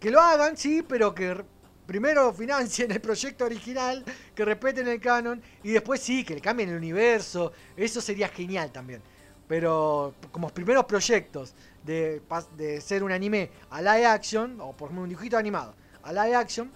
Que 0.00 0.10
lo 0.10 0.20
hagan, 0.20 0.56
sí, 0.56 0.82
pero 0.82 1.14
que 1.14 1.42
primero 1.86 2.32
financien 2.32 2.90
el 2.92 3.00
proyecto 3.00 3.44
original, 3.44 4.04
que 4.34 4.44
respeten 4.44 4.88
el 4.88 5.00
canon, 5.00 5.42
y 5.62 5.72
después 5.72 6.00
sí, 6.00 6.24
que 6.24 6.34
le 6.34 6.40
cambien 6.40 6.70
el 6.70 6.76
universo, 6.76 7.52
eso 7.76 8.00
sería 8.00 8.28
genial 8.28 8.70
también. 8.72 9.02
Pero 9.46 10.14
como 10.32 10.48
primeros 10.48 10.84
proyectos 10.84 11.54
de, 11.84 12.22
de 12.56 12.80
ser 12.80 13.02
un 13.04 13.12
anime 13.12 13.50
a 13.70 13.82
live 13.82 14.06
action, 14.06 14.58
o 14.60 14.72
por 14.72 14.86
ejemplo 14.86 15.02
un 15.02 15.08
dibujito 15.10 15.36
animado, 15.36 15.74
a 16.02 16.12
live 16.12 16.34
action, 16.34 16.70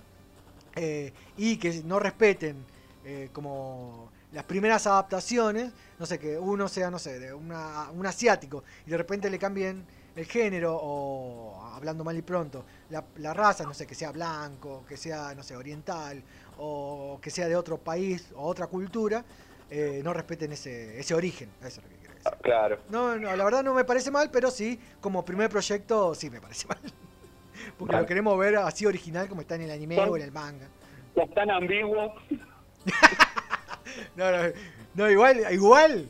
eh, 0.77 1.13
y 1.37 1.57
que 1.57 1.83
no 1.85 1.99
respeten 1.99 2.57
eh, 3.05 3.31
como 3.33 4.11
las 4.33 4.45
primeras 4.45 4.87
adaptaciones, 4.87 5.73
no 5.99 6.05
sé, 6.05 6.19
que 6.19 6.37
uno 6.39 6.69
sea, 6.69 6.91
no 6.91 6.99
sé, 6.99 7.19
de 7.19 7.33
una- 7.33 7.91
un 7.91 8.07
asiático, 8.07 8.63
y 8.87 8.91
de 8.91 8.99
repente 8.99 9.31
le 9.31 9.39
cambien 9.39 9.87
el 10.19 10.27
género, 10.27 10.77
o 10.81 11.63
hablando 11.75 12.03
mal 12.03 12.17
y 12.17 12.23
pronto, 12.23 12.65
la, 12.91 13.05
la 13.19 13.33
raza, 13.33 13.65
no 13.65 13.73
sé, 13.73 13.87
que 13.87 13.95
sea 13.95 14.11
blanco, 14.11 14.85
que 14.89 14.97
sea, 14.97 15.33
no 15.35 15.43
sé, 15.45 15.57
oriental, 15.57 16.23
o 16.59 17.19
que 17.23 17.31
sea 17.31 17.47
de 17.47 17.55
otro 17.55 17.79
país 17.79 18.27
o 18.35 18.43
otra 18.49 18.67
cultura, 18.67 19.25
eh, 19.71 20.01
no 20.03 20.13
respeten 20.13 20.51
ese, 20.53 20.99
ese 20.99 21.15
origen. 21.15 21.51
Eso 21.61 21.69
es 21.69 21.77
lo 21.85 21.89
que 21.89 21.97
quiero 21.97 22.15
decir. 22.15 22.33
Claro. 22.43 22.79
No, 22.89 23.17
no, 23.17 23.37
la 23.37 23.45
verdad 23.45 23.63
no 23.63 23.75
me 23.75 23.85
parece 23.85 24.11
mal, 24.11 24.29
pero 24.31 24.51
sí, 24.51 24.79
como 25.01 25.25
primer 25.25 25.49
proyecto, 25.51 26.15
sí 26.17 26.31
me 26.31 26.41
parece 26.41 26.67
mal. 26.67 26.79
Porque 27.79 27.91
Claro. 27.91 28.03
lo 28.03 28.07
queremos 28.09 28.39
ver 28.39 28.57
así 28.57 28.87
original 28.87 29.29
como 29.29 29.41
está 29.43 29.55
en 29.55 29.63
el 29.63 29.71
anime 29.71 29.97
Son- 29.97 30.09
o 30.11 30.17
en 30.17 30.23
el 30.23 30.33
manga. 30.33 30.67
Es 31.15 31.33
tan 31.35 31.51
ambiguo. 31.51 32.13
No, 34.17 34.31
no, 34.31 34.39
no, 34.95 35.11
igual, 35.11 35.41
igual 35.51 36.09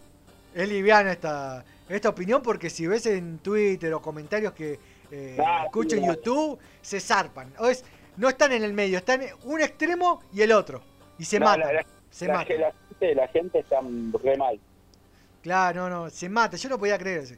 es 0.55 0.69
liviana 0.69 1.13
esta, 1.13 1.65
esta 1.89 2.09
opinión 2.09 2.43
porque 2.43 2.71
si 2.71 2.87
ves 2.87 3.07
en 3.07 3.39
Twitter 3.39 3.93
o 3.95 4.03
comentarios 4.03 4.53
que 4.53 4.79
eh, 5.11 5.39
escucho 5.65 5.97
en 5.97 6.07
YouTube, 6.07 6.59
se 6.83 7.01
zarpan. 7.01 7.53
O 7.59 7.67
es, 7.69 7.85
no 8.17 8.29
están 8.29 8.53
en 8.53 8.63
el 8.65 8.73
medio, 8.73 8.99
están 8.99 9.23
en 9.23 9.31
un 9.45 9.61
extremo 9.61 10.23
y 10.33 10.43
el 10.43 10.53
otro. 10.53 10.83
Y 11.19 11.25
se 11.25 11.39
No, 11.39 11.47
matan. 11.47 11.61
la- 11.69 11.73
la- 11.75 11.87
se 12.11 12.27
la, 12.27 12.35
matan. 12.35 12.57
gente, 12.89 13.15
la 13.15 13.29
gente 13.29 13.59
está 13.61 13.81
re 14.23 14.37
mal. 14.37 14.61
Claro, 15.43 15.89
no, 15.89 16.05
no, 16.05 16.11
se 16.11 16.29
mata. 16.29 16.57
Yo 16.57 16.69
no 16.69 16.79
podía 16.79 16.99
creer 16.99 17.19
eso. 17.21 17.35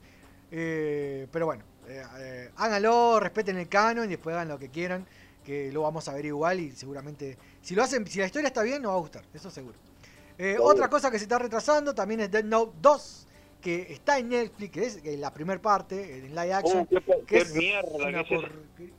Eh, 0.50 1.26
pero 1.30 1.46
bueno, 1.46 1.64
eh, 1.86 2.02
eh, 2.18 2.50
háganlo, 2.56 3.20
respeten 3.20 3.56
el 3.58 3.68
canon 3.68 4.06
y 4.06 4.08
después 4.10 4.34
hagan 4.34 4.48
lo 4.48 4.58
que 4.58 4.68
quieran, 4.68 5.06
que 5.44 5.70
lo 5.70 5.82
vamos 5.82 6.08
a 6.08 6.14
ver 6.14 6.24
igual 6.26 6.58
y 6.60 6.72
seguramente, 6.72 7.36
si 7.62 7.74
lo 7.74 7.82
hacen, 7.82 8.06
si 8.06 8.18
la 8.18 8.26
historia 8.26 8.48
está 8.48 8.62
bien, 8.62 8.82
nos 8.82 8.92
va 8.92 8.96
a 8.96 9.00
gustar, 9.00 9.24
eso 9.32 9.50
seguro. 9.50 9.76
Eh, 10.38 10.52
Seguro. 10.54 10.64
otra 10.72 10.88
cosa 10.88 11.10
que 11.10 11.18
se 11.18 11.24
está 11.24 11.38
retrasando 11.38 11.94
también 11.94 12.20
es 12.20 12.30
Dead 12.30 12.42
Note 12.44 12.72
2, 12.80 13.26
que 13.60 13.92
está 13.92 14.18
en 14.18 14.28
Netflix, 14.30 14.70
que 14.72 14.82
es 14.86 15.04
eh, 15.04 15.16
la 15.16 15.32
primera 15.32 15.60
parte, 15.60 16.18
en 16.18 16.34
live 16.34 16.52
action. 16.52 16.88
Uh, 16.90 17.00
qué, 17.00 17.24
que 17.26 17.38
es 17.38 17.54
mierda 17.54 17.88
una 17.94 18.24
que 18.24 18.34
porquería. 18.36 18.94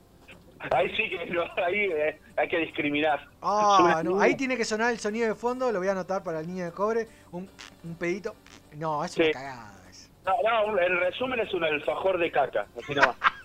Ahí 0.70 0.88
sí 0.96 1.10
que 1.10 1.26
lo- 1.26 1.42
ahí 1.64 1.90
eh, 1.92 2.20
hay 2.36 2.48
que 2.48 2.58
discriminar. 2.58 3.20
Ah, 3.42 4.00
no, 4.04 4.20
ahí 4.20 4.36
tiene 4.36 4.56
que 4.56 4.64
sonar 4.64 4.92
el 4.92 4.98
sonido 5.00 5.26
de 5.26 5.34
fondo, 5.34 5.72
lo 5.72 5.80
voy 5.80 5.88
a 5.88 5.92
anotar 5.92 6.22
para 6.22 6.38
el 6.40 6.46
niño 6.46 6.64
de 6.64 6.70
cobre, 6.72 7.08
un, 7.32 7.48
un 7.82 7.94
pedito. 7.96 8.36
No, 8.76 9.04
es 9.04 9.16
una 9.16 9.26
Sí. 9.26 9.32
cagada. 9.32 9.72
eso. 9.90 10.08
No, 10.24 10.72
no, 10.72 10.78
el 10.78 11.00
resumen 11.00 11.40
es 11.40 11.52
un 11.52 11.64
alfajor 11.64 12.16
de 12.18 12.30
caca, 12.30 12.66
así 12.80 12.94
nomás. 12.94 13.16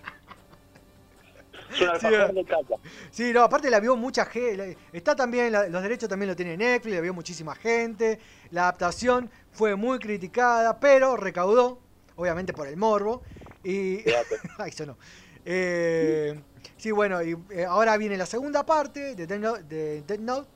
Es 1.71 1.81
un 1.81 1.89
alfajor 1.89 2.29
Sí, 2.29 2.35
de 2.35 2.45
caca. 2.45 2.75
Sí, 3.11 3.33
no, 3.33 3.41
aparte 3.43 3.69
la 3.69 3.79
vio 3.79 3.95
mucha 3.95 4.25
gente. 4.25 4.77
Está 4.93 5.15
también, 5.15 5.51
la- 5.51 5.67
los 5.67 5.81
derechos 5.81 6.07
también 6.09 6.29
lo 6.29 6.35
tiene 6.35 6.55
Netflix, 6.57 6.95
la 6.95 7.01
vio 7.01 7.13
muchísima 7.13 7.55
gente. 7.55 8.19
La 8.51 8.63
adaptación 8.63 9.29
fue 9.51 9.75
muy 9.75 9.99
criticada, 9.99 10.79
pero 10.79 11.17
recaudó, 11.17 11.79
obviamente 12.15 12.53
por 12.53 12.67
el 12.67 12.77
morbo. 12.77 13.21
Y. 13.63 13.97
Ay, 14.57 14.69
eso 14.69 14.85
no. 14.85 14.97
Eh, 15.45 16.39
sí, 16.77 16.91
bueno, 16.91 17.21
y 17.23 17.37
eh, 17.51 17.65
ahora 17.65 17.95
viene 17.97 18.17
la 18.17 18.25
segunda 18.25 18.65
parte 18.65 19.15
de 19.15 19.25
Death 19.27 19.39
Note, 19.41 19.63
de 19.63 20.01
Death 20.03 20.19
Note, 20.19 20.49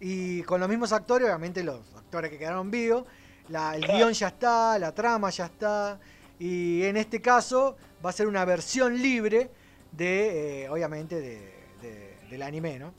Y 0.00 0.42
con 0.42 0.58
los 0.60 0.68
mismos 0.68 0.92
actores, 0.92 1.26
obviamente 1.26 1.62
los 1.62 1.78
actores 1.96 2.30
que 2.30 2.38
quedaron 2.38 2.70
vivos. 2.70 3.04
La, 3.48 3.74
el 3.76 3.84
guion 3.86 4.12
ya 4.12 4.28
está, 4.28 4.78
la 4.78 4.92
trama 4.94 5.30
ya 5.30 5.46
está. 5.46 6.00
Y 6.38 6.82
en 6.84 6.96
este 6.96 7.20
caso 7.20 7.76
va 8.04 8.10
a 8.10 8.12
ser 8.12 8.26
una 8.26 8.44
versión 8.44 9.00
libre 9.00 9.50
de, 9.92 10.64
eh, 10.64 10.68
obviamente, 10.70 11.20
de, 11.20 11.38
de- 11.80 12.16
del 12.30 12.42
anime, 12.42 12.78
¿no? 12.78 12.92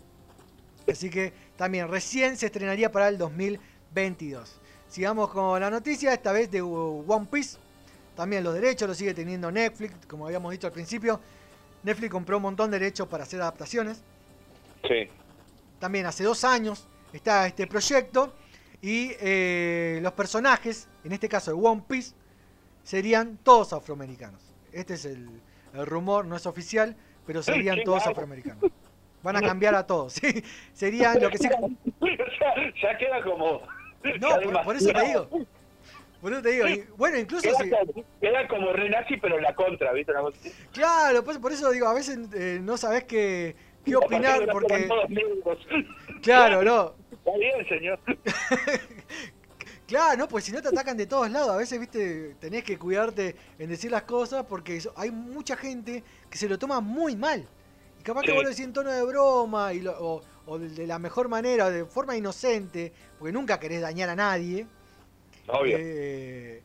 Así 0.88 1.10
que 1.10 1.34
también 1.56 1.88
recién 1.88 2.38
se 2.38 2.48
estrenaría 2.48 2.92
para 2.92 3.08
el 3.08 3.18
2022. 3.18 4.60
Sigamos 4.88 5.30
con 5.30 5.60
la 5.60 5.70
noticia, 5.70 6.14
esta 6.14 6.32
vez 6.32 6.52
de 6.52 6.62
One 6.62 7.28
Piece. 7.32 7.58
También 8.16 8.44
los 8.44 8.54
derechos 8.54 8.88
los 8.88 8.98
sigue 8.98 9.14
teniendo 9.14 9.52
Netflix, 9.52 9.94
como 10.08 10.26
habíamos 10.28 10.52
dicho 10.52 10.68
al 10.68 10.74
principio. 10.74 11.20
Netflix 11.84 12.12
compró 12.12 12.38
un 12.38 12.44
montón 12.44 12.70
de 12.70 12.80
derechos 12.80 13.08
para 13.08 13.24
hacer 13.24 13.42
adaptaciones. 13.42 14.02
Sí. 14.88 15.08
También 15.80 16.06
hace 16.06 16.24
dos 16.24 16.44
años 16.44 16.88
está 17.12 17.48
este 17.48 17.66
proyecto. 17.66 18.34
Y 18.82 19.12
eh, 19.20 20.00
los 20.04 20.12
personajes, 20.14 20.88
en 21.06 21.14
este 21.14 21.28
caso 21.30 21.52
de 21.52 21.58
One 21.68 21.84
Piece, 21.88 22.14
serían 22.84 23.38
todos 23.42 23.72
afroamericanos. 23.74 24.42
Este 24.74 24.96
es 24.96 25.06
el, 25.06 25.30
el 25.74 25.86
rumor, 25.86 26.26
no 26.26 26.36
es 26.36 26.46
oficial, 26.46 26.96
pero 27.26 27.42
serían 27.42 27.84
todos 27.84 28.06
afroamericanos. 28.06 28.72
Van 29.22 29.38
a 29.38 29.42
cambiar 29.42 29.76
a 29.76 29.86
todos, 29.88 30.14
¿sí? 30.22 30.44
Serían 30.74 31.22
lo 31.22 31.30
que 31.30 31.38
sí. 31.38 31.50
ya, 31.50 32.56
ya 32.82 32.98
queda 32.98 33.24
como. 33.24 33.62
No, 34.20 34.42
por, 34.42 34.64
por 34.64 34.76
eso 34.76 34.92
te 34.92 35.06
digo. 35.06 35.30
Por 36.22 36.32
eso 36.32 36.42
te 36.42 36.52
digo. 36.52 36.68
y 36.68 36.86
bueno, 36.98 37.18
incluso 37.18 37.44
Queda, 37.44 37.58
si. 37.58 37.70
como, 37.70 38.06
queda 38.22 38.48
como 38.48 38.74
renazi, 38.74 39.18
pero 39.18 39.38
en 39.38 39.44
la 39.44 39.56
contra, 39.56 39.92
¿viste? 39.94 40.12
Una. 40.12 40.32
Claro, 40.72 41.24
pues, 41.24 41.38
por 41.38 41.52
eso 41.52 41.72
digo, 41.72 41.88
a 41.88 41.94
veces 41.94 42.18
eh, 42.34 42.60
no 42.62 42.78
sabes 42.78 43.04
qué, 43.06 43.56
qué 43.84 43.96
opinar, 43.96 44.46
porque. 44.52 44.88
Claro, 46.22 46.64
no. 46.64 46.94
Está 47.12 47.38
bien, 47.38 47.68
señor. 47.68 48.00
Claro, 49.88 50.18
no, 50.18 50.28
pues 50.28 50.46
si 50.46 50.52
no 50.52 50.62
te 50.62 50.70
atacan 50.70 50.96
de 50.98 51.06
todos 51.06 51.30
lados, 51.30 51.50
a 51.50 51.58
veces, 51.58 51.80
viste, 51.80 52.36
tenés 52.40 52.64
que 52.64 52.78
cuidarte 52.80 53.36
en 53.60 53.70
decir 53.70 53.92
las 53.92 54.04
cosas 54.04 54.46
porque 54.48 54.82
hay 54.96 55.12
mucha 55.12 55.56
gente 55.58 56.04
que 56.30 56.38
se 56.38 56.48
lo 56.48 56.58
toma 56.58 56.80
muy 56.80 57.16
mal. 57.16 57.46
Y 58.00 58.04
capaz 58.04 58.22
que 58.22 58.32
vos 58.32 58.44
lo 58.44 58.50
decís 58.50 58.66
en 58.66 58.74
tono 58.74 58.92
de 58.92 59.04
broma 59.04 59.74
y 59.74 59.82
lo- 59.82 59.96
o, 60.00 60.22
o 60.46 60.58
de 60.60 60.88
la 60.88 61.00
mejor 61.00 61.28
manera, 61.28 61.70
de 61.70 61.86
forma 61.86 62.16
inocente, 62.16 62.94
porque 63.20 63.32
nunca 63.34 63.60
querés 63.60 63.82
dañar 63.82 64.10
a 64.10 64.16
nadie. 64.16 64.66
Obvio. 65.48 65.78
Eh, 65.80 66.64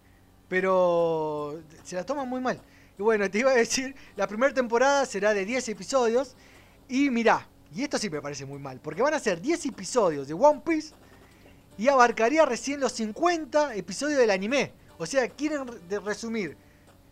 pero 0.48 1.60
se 1.84 1.96
la 1.96 2.04
toman 2.04 2.28
muy 2.28 2.40
mal. 2.40 2.60
Y 2.98 3.02
bueno, 3.02 3.30
te 3.30 3.38
iba 3.40 3.50
a 3.50 3.54
decir, 3.54 3.94
la 4.16 4.26
primera 4.26 4.52
temporada 4.54 5.04
será 5.06 5.34
de 5.34 5.44
10 5.44 5.68
episodios. 5.68 6.34
Y 6.88 7.10
mirá, 7.10 7.46
y 7.74 7.82
esto 7.82 7.98
sí 7.98 8.08
me 8.10 8.22
parece 8.22 8.46
muy 8.46 8.58
mal, 8.58 8.80
porque 8.80 9.02
van 9.02 9.14
a 9.14 9.18
ser 9.20 9.40
10 9.40 9.66
episodios 9.66 10.26
de 10.26 10.34
One 10.34 10.62
Piece 10.64 10.94
y 11.78 11.88
abarcaría 11.88 12.44
recién 12.44 12.80
los 12.80 12.92
50 12.92 13.74
episodios 13.76 14.18
del 14.18 14.30
anime. 14.30 14.72
O 14.98 15.06
sea, 15.06 15.28
quieren 15.28 15.64
resumir 16.04 16.56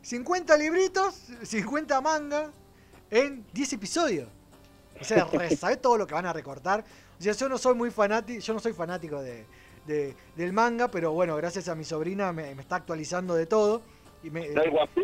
50 0.03 0.57
libritos, 0.57 1.15
50 1.43 2.01
mangas 2.01 2.51
en 3.11 3.45
10 3.53 3.73
episodios. 3.75 4.29
O 5.01 5.05
sea, 5.05 5.27
¿sabés 5.59 5.81
todo 5.81 5.97
lo 5.97 6.07
que 6.07 6.15
van 6.15 6.27
a 6.27 6.33
recortar? 6.33 6.85
O 7.19 7.23
sea, 7.23 7.33
yo 7.33 7.49
no 7.49 7.57
soy 7.59 7.75
muy 7.75 7.91
fanático, 7.91 8.41
yo 8.41 8.53
no 8.55 8.61
soy 8.61 8.73
fanático 8.73 9.23
de, 9.23 9.47
de- 9.87 10.15
del 10.37 10.53
manga, 10.53 10.89
pero 10.91 11.13
bueno, 11.13 11.37
gracias 11.37 11.69
a 11.69 11.75
mi 11.75 11.85
sobrina 11.85 12.33
me, 12.33 12.55
me 12.55 12.63
está 12.63 12.77
actualizando 12.77 13.35
de 13.35 13.47
todo. 13.47 13.83
Y 14.23 14.31
me- 14.31 14.49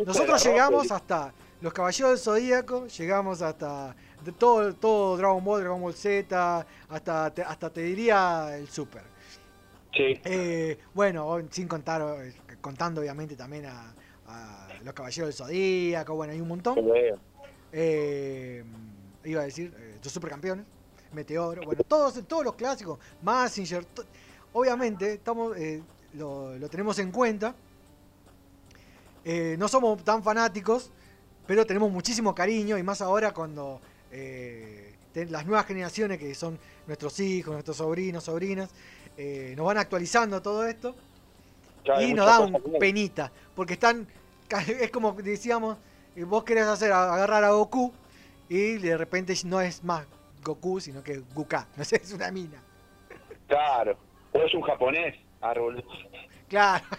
nosotros 0.05 0.43
llegamos 0.45 0.91
hasta 0.91 1.33
los 1.61 1.73
Caballeros 1.73 2.11
del 2.11 2.19
Zodíaco, 2.19 2.87
llegamos 2.89 3.41
hasta 3.43 3.95
de 4.25 4.33
todo, 4.33 4.75
todo 4.75 5.17
Dragon 5.17 5.45
Ball, 5.45 5.61
Dragon 5.61 5.81
Ball 5.81 5.95
Z, 5.95 6.67
hasta, 6.89 7.27
hasta 7.27 7.71
te 7.71 7.83
diría 7.83 8.57
el 8.57 8.69
Super. 8.69 9.12
Sí. 9.95 10.18
Eh, 10.24 10.78
bueno, 10.95 11.38
sin 11.51 11.68
contar, 11.68 12.03
eh, 12.24 12.32
contando 12.61 13.01
obviamente 13.03 13.36
también 13.36 13.66
a, 13.66 13.95
a 14.26 14.68
los 14.82 14.95
Caballeros 14.95 15.28
del 15.28 15.34
Zodíaco, 15.34 16.14
bueno, 16.14 16.32
hay 16.32 16.40
un 16.40 16.49
montón. 16.49 16.78
Eh, 17.72 18.64
iba 19.24 19.43
a 19.43 19.45
decir, 19.45 19.74
eh, 19.78 19.99
los 20.03 20.12
supercampeones, 20.12 20.64
Meteoro, 21.12 21.62
bueno, 21.64 21.82
todos, 21.84 22.26
todos 22.26 22.45
los 22.45 22.55
clásicos, 22.55 22.99
Massinger, 23.22 23.84
obviamente 24.55 25.12
estamos, 25.12 25.57
lo, 26.14 26.57
lo 26.59 26.68
tenemos 26.70 26.99
en 26.99 27.11
cuenta. 27.11 27.55
No 29.59 29.68
somos 29.68 30.03
tan 30.03 30.22
fanáticos, 30.22 30.90
pero 31.47 31.66
tenemos 31.66 31.93
muchísimo 31.93 32.34
cariño 32.34 32.78
y 32.78 32.82
más 32.82 33.03
ahora 33.03 33.32
cuando 33.32 33.80
las 35.14 35.47
nuevas 35.47 35.66
generaciones 35.66 36.18
que 36.18 36.34
son 36.34 36.59
nuestros 36.86 37.20
hijos, 37.20 37.53
nuestros 37.53 37.76
sobrinos, 37.76 38.24
sobrinas, 38.24 38.70
eh, 39.17 39.55
nos 39.57 39.67
van 39.67 39.79
actualizando 39.79 40.41
todo 40.41 40.67
esto 40.67 40.95
Claro, 41.85 42.03
y 42.03 42.15
nos 42.15 42.27
da 42.27 42.41
un 42.41 42.79
penita, 42.79 43.33
porque 43.55 43.75
están, 43.75 44.07
es 44.81 44.91
como 44.91 45.13
decíamos, 45.13 45.79
eh, 46.15 46.25
vos 46.25 46.45
querés 46.45 46.67
hacer 46.67 46.93
agarrar 46.93 47.45
a 47.45 47.51
Goku 47.51 47.93
y 48.49 48.75
de 48.79 48.97
repente 48.97 49.35
no 49.45 49.61
es 49.61 49.83
más 49.83 50.07
Goku, 50.45 50.81
sino 50.81 51.03
que 51.03 51.23
Guka, 51.35 51.67
no 51.77 51.85
sé, 51.85 51.97
es 51.97 52.13
una 52.13 52.31
mina. 52.31 52.63
Claro. 53.49 53.97
O 54.33 54.39
es 54.39 54.55
un 54.55 54.63
japonés. 54.63 55.17
Árbol. 55.41 55.85
Claro. 56.49 56.85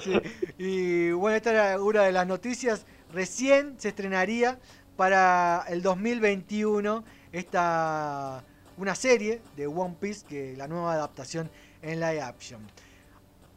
Sí, 0.00 0.20
Y 0.58 1.12
bueno, 1.12 1.36
esta 1.36 1.50
era 1.52 1.80
una 1.80 2.02
de 2.02 2.10
las 2.10 2.26
noticias. 2.26 2.84
Recién 3.12 3.78
se 3.78 3.90
estrenaría 3.90 4.58
para 4.96 5.64
el 5.68 5.82
2021 5.82 7.04
esta 7.30 8.42
una 8.76 8.94
serie 8.94 9.40
de 9.56 9.66
One 9.66 9.96
Piece, 10.00 10.26
que 10.26 10.56
la 10.56 10.68
nueva 10.68 10.94
adaptación 10.94 11.50
en 11.82 12.00
live 12.00 12.20
action. 12.20 12.60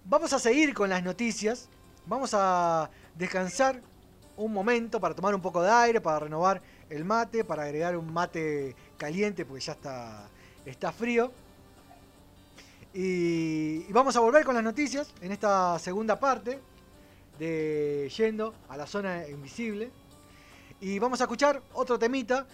Vamos 0.06 0.34
a 0.34 0.40
seguir 0.40 0.74
con 0.74 0.90
las 0.90 1.04
noticias. 1.04 1.68
Vamos 2.06 2.32
a 2.34 2.90
descansar 3.16 3.82
un 4.38 4.54
momento 4.54 5.00
para 5.00 5.16
tomar 5.16 5.34
un 5.34 5.42
poco 5.42 5.62
de 5.62 5.72
aire, 5.72 6.02
para 6.02 6.20
renovar 6.20 6.62
el 6.90 7.04
mate, 7.06 7.44
para 7.44 7.64
agregar 7.64 7.98
un 7.98 8.12
mate 8.14 8.76
caliente 8.98 9.46
porque 9.46 9.64
ya 9.64 9.74
está, 9.74 10.30
está 10.66 10.92
frío. 10.92 11.32
Y, 12.94 13.92
vamos 13.92 14.16
a 14.16 14.20
volver 14.20 14.46
con 14.46 14.56
las 14.56 14.64
noticias 14.64 15.14
en 15.22 15.32
esta 15.32 15.78
segunda 15.80 16.20
parte 16.20 16.60
de 17.40 18.12
Yendo 18.16 18.54
a 18.70 18.78
la 18.78 18.88
zona 18.88 19.28
invisible. 19.28 19.92
Y 20.80 21.00
vamos 21.00 21.20
a 21.22 21.26
escuchar 21.26 21.62
otro 21.74 21.98
temita 21.98 22.46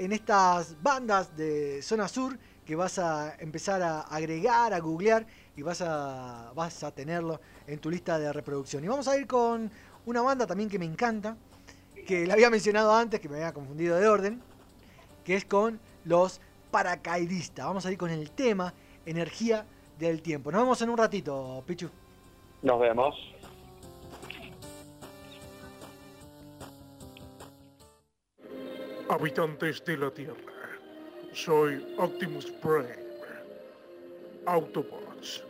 en 0.00 0.12
estas 0.12 0.82
bandas 0.82 1.36
de 1.36 1.82
zona 1.82 2.08
sur 2.08 2.38
que 2.64 2.74
vas 2.74 2.98
a 2.98 3.36
empezar 3.38 3.82
a 3.82 4.00
agregar, 4.00 4.72
a 4.72 4.78
googlear 4.78 5.26
y 5.56 5.62
vas 5.62 5.82
a, 5.82 6.52
vas 6.54 6.82
a 6.82 6.90
tenerlo 6.90 7.38
en 7.66 7.78
tu 7.80 7.90
lista 7.90 8.18
de 8.18 8.32
reproducción. 8.32 8.82
Y 8.82 8.88
vamos 8.88 9.08
a 9.08 9.18
ir 9.18 9.26
con 9.26 9.70
una 10.06 10.22
banda 10.22 10.46
también 10.46 10.70
que 10.70 10.78
me 10.78 10.86
encanta, 10.86 11.36
que 12.06 12.26
la 12.26 12.32
había 12.32 12.48
mencionado 12.48 12.94
antes, 12.94 13.20
que 13.20 13.28
me 13.28 13.36
había 13.36 13.52
confundido 13.52 13.98
de 13.98 14.08
orden, 14.08 14.40
que 15.22 15.36
es 15.36 15.44
con 15.44 15.78
los 16.04 16.40
paracaidistas. 16.70 17.66
Vamos 17.66 17.84
a 17.84 17.92
ir 17.92 17.98
con 17.98 18.10
el 18.10 18.30
tema 18.30 18.72
Energía 19.04 19.66
del 19.98 20.22
Tiempo. 20.22 20.50
Nos 20.50 20.62
vemos 20.62 20.80
en 20.80 20.88
un 20.88 20.96
ratito, 20.96 21.62
Pichu. 21.66 21.90
Nos 22.62 22.80
vemos. 22.80 23.14
Habitantes 29.10 29.84
de 29.84 29.96
la 29.96 30.08
Tierra, 30.08 30.70
soy 31.32 31.84
Optimus 31.98 32.46
Prime. 32.62 32.94
Autobots, 34.46 35.42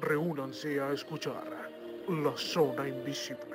reúnanse 0.00 0.80
a 0.80 0.92
escuchar 0.92 1.70
la 2.08 2.36
zona 2.36 2.88
invisible. 2.88 3.53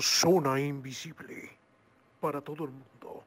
Zona 0.00 0.60
invisible 0.60 1.58
para 2.20 2.40
todo 2.40 2.64
el 2.64 2.70
mundo, 2.70 3.24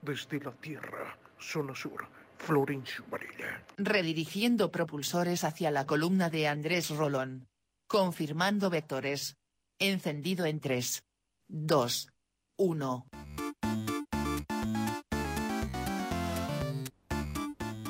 desde 0.00 0.38
la 0.38 0.52
Tierra, 0.52 1.18
zona 1.38 1.74
sur, 1.74 2.06
Florencio 2.38 3.04
Varela. 3.10 3.64
Redirigiendo 3.76 4.70
propulsores 4.70 5.42
hacia 5.42 5.72
la 5.72 5.84
columna 5.84 6.30
de 6.30 6.46
Andrés 6.46 6.90
Rolón. 6.90 7.48
Confirmando 7.88 8.70
vectores. 8.70 9.36
Encendido 9.80 10.46
en 10.46 10.60
3, 10.60 11.02
2, 11.48 12.08
1. 12.56 13.06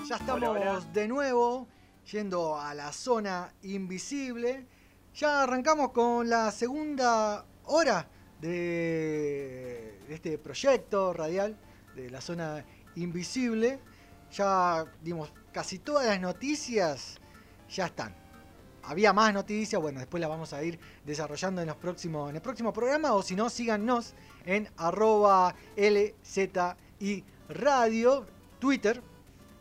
Ya 0.09 0.17
estamos 0.17 0.93
de 0.95 1.09
nuevo 1.09 1.69
yendo 2.11 2.59
a 2.59 2.73
la 2.73 2.93
zona 2.93 3.53
invisible. 3.63 4.67
Ya 5.15 5.43
arrancamos 5.43 5.93
con 5.93 6.31
la 6.31 6.51
segunda 6.51 7.45
hora 7.65 8.09
de 8.43 9.99
este 10.11 10.37
proyecto 10.37 11.13
radial 11.15 11.57
de 11.95 12.11
la 12.11 12.21
zona 12.21 12.65
invisible. 12.97 13.79
Ya 14.33 14.85
dimos 15.03 15.33
casi 15.53 15.79
todas 15.79 16.07
las 16.07 16.21
noticias, 16.21 17.19
ya 17.71 17.87
están. 17.87 18.15
Había 18.85 19.13
más 19.13 19.33
noticias, 19.33 19.81
bueno, 19.81 20.01
después 20.01 20.21
las 20.21 20.29
vamos 20.29 20.53
a 20.53 20.63
ir 20.63 20.79
desarrollando 21.05 21.61
en, 21.61 21.69
los 21.69 21.77
próximos, 21.77 22.31
en 22.31 22.37
el 22.37 22.43
próximo 22.43 22.73
programa 22.73 23.13
o 23.13 23.23
si 23.23 23.37
no, 23.37 23.49
síganos 23.49 24.15
en 24.45 24.69
arroba 24.77 25.55
LZI 25.77 27.25
Radio, 27.49 28.27
Twitter. 28.59 29.01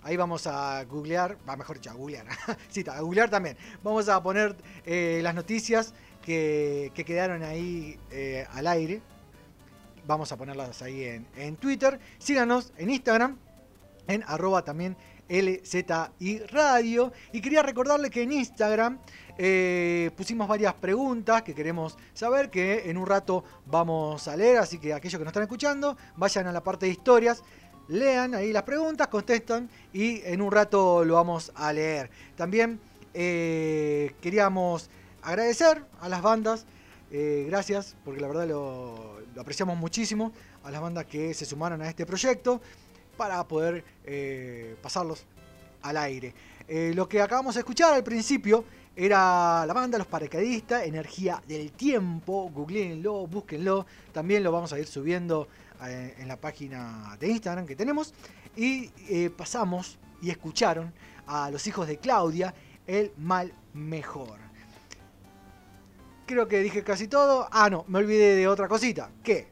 Ahí 0.01 0.17
vamos 0.17 0.47
a 0.47 0.83
googlear, 0.85 1.37
va 1.47 1.55
mejor 1.55 1.75
dicho, 1.75 1.91
a 1.91 1.93
googlear, 1.93 2.25
sí, 2.69 2.83
a 2.91 2.99
googlear 3.01 3.29
también. 3.29 3.55
Vamos 3.83 4.09
a 4.09 4.23
poner 4.23 4.55
eh, 4.83 5.19
las 5.21 5.35
noticias 5.35 5.93
que, 6.21 6.91
que 6.93 7.05
quedaron 7.05 7.43
ahí 7.43 7.97
eh, 8.11 8.45
al 8.51 8.67
aire. 8.67 9.01
Vamos 10.07 10.31
a 10.31 10.37
ponerlas 10.37 10.81
ahí 10.81 11.03
en, 11.03 11.27
en 11.35 11.55
Twitter. 11.55 11.99
Síganos 12.17 12.73
en 12.77 12.89
Instagram, 12.89 13.37
en 14.07 14.23
arroba 14.27 14.63
también 14.63 14.95
LZI 15.31 16.39
Radio. 16.49 17.13
Y 17.31 17.41
quería 17.41 17.63
recordarle 17.63 18.09
que 18.09 18.23
en 18.23 18.33
Instagram 18.33 18.99
eh, 19.37 20.11
pusimos 20.17 20.47
varias 20.47 20.73
preguntas 20.73 21.41
que 21.41 21.55
queremos 21.55 21.97
saber, 22.13 22.49
que 22.49 22.89
en 22.89 22.97
un 22.97 23.07
rato 23.07 23.43
vamos 23.65 24.27
a 24.27 24.35
leer. 24.35 24.57
Así 24.57 24.77
que 24.77 24.93
aquellos 24.93 25.17
que 25.17 25.23
nos 25.23 25.31
están 25.31 25.43
escuchando, 25.43 25.97
vayan 26.17 26.47
a 26.47 26.51
la 26.51 26.61
parte 26.61 26.85
de 26.85 26.91
historias. 26.91 27.43
Lean 27.87 28.35
ahí 28.35 28.53
las 28.53 28.63
preguntas, 28.63 29.07
contestan 29.07 29.69
y 29.91 30.21
en 30.23 30.41
un 30.41 30.51
rato 30.51 31.03
lo 31.03 31.15
vamos 31.15 31.51
a 31.55 31.73
leer. 31.73 32.09
También 32.35 32.79
eh, 33.13 34.13
queríamos 34.21 34.89
agradecer 35.21 35.83
a 35.99 36.09
las 36.09 36.21
bandas, 36.21 36.65
eh, 37.11 37.45
gracias, 37.47 37.95
porque 38.03 38.21
la 38.21 38.27
verdad 38.27 38.47
lo, 38.47 39.19
apreciamos 39.39 39.77
muchísimo, 39.77 40.31
a 40.63 40.71
las 40.71 40.81
bandas 40.81 41.05
que 41.05 41.33
se 41.33 41.45
sumaron 41.45 41.81
a 41.81 41.89
este 41.89 42.05
proyecto 42.05 42.61
para 43.17 43.45
poder 43.47 43.83
eh, 44.05 44.75
pasarlos 44.81 45.25
al 45.81 45.97
aire. 45.97 46.33
Eh, 46.67 46.93
lo 46.95 47.07
que 47.07 47.21
acabamos 47.21 47.55
de 47.55 47.61
escuchar 47.61 47.93
al 47.93 48.03
principio 48.03 48.63
era 48.95 49.65
la 49.65 49.73
banda 49.73 49.97
Los 49.97 50.07
Paracaidistas, 50.07 50.85
Energía 50.85 51.41
del 51.47 51.71
Tiempo, 51.71 52.49
googleenlo, 52.53 53.27
búsquenlo, 53.27 53.85
también 54.11 54.43
lo 54.43 54.51
vamos 54.51 54.73
a 54.73 54.79
ir 54.79 54.87
subiendo 54.87 55.47
en 55.83 56.27
la 56.27 56.37
página 56.37 57.17
de 57.19 57.29
Instagram 57.29 57.65
que 57.65 57.75
tenemos. 57.75 58.13
Y 58.55 58.89
pasamos 59.29 59.97
y 60.21 60.29
escucharon 60.29 60.93
a 61.25 61.49
los 61.49 61.65
hijos 61.67 61.87
de 61.87 61.97
Claudia, 61.97 62.53
El 62.85 63.11
Mal 63.17 63.53
Mejor. 63.73 64.50
Creo 66.31 66.47
que 66.47 66.61
dije 66.61 66.81
casi 66.81 67.09
todo. 67.09 67.49
Ah, 67.51 67.69
no, 67.69 67.83
me 67.89 67.99
olvidé 67.99 68.37
de 68.37 68.47
otra 68.47 68.69
cosita. 68.69 69.11
Que 69.21 69.49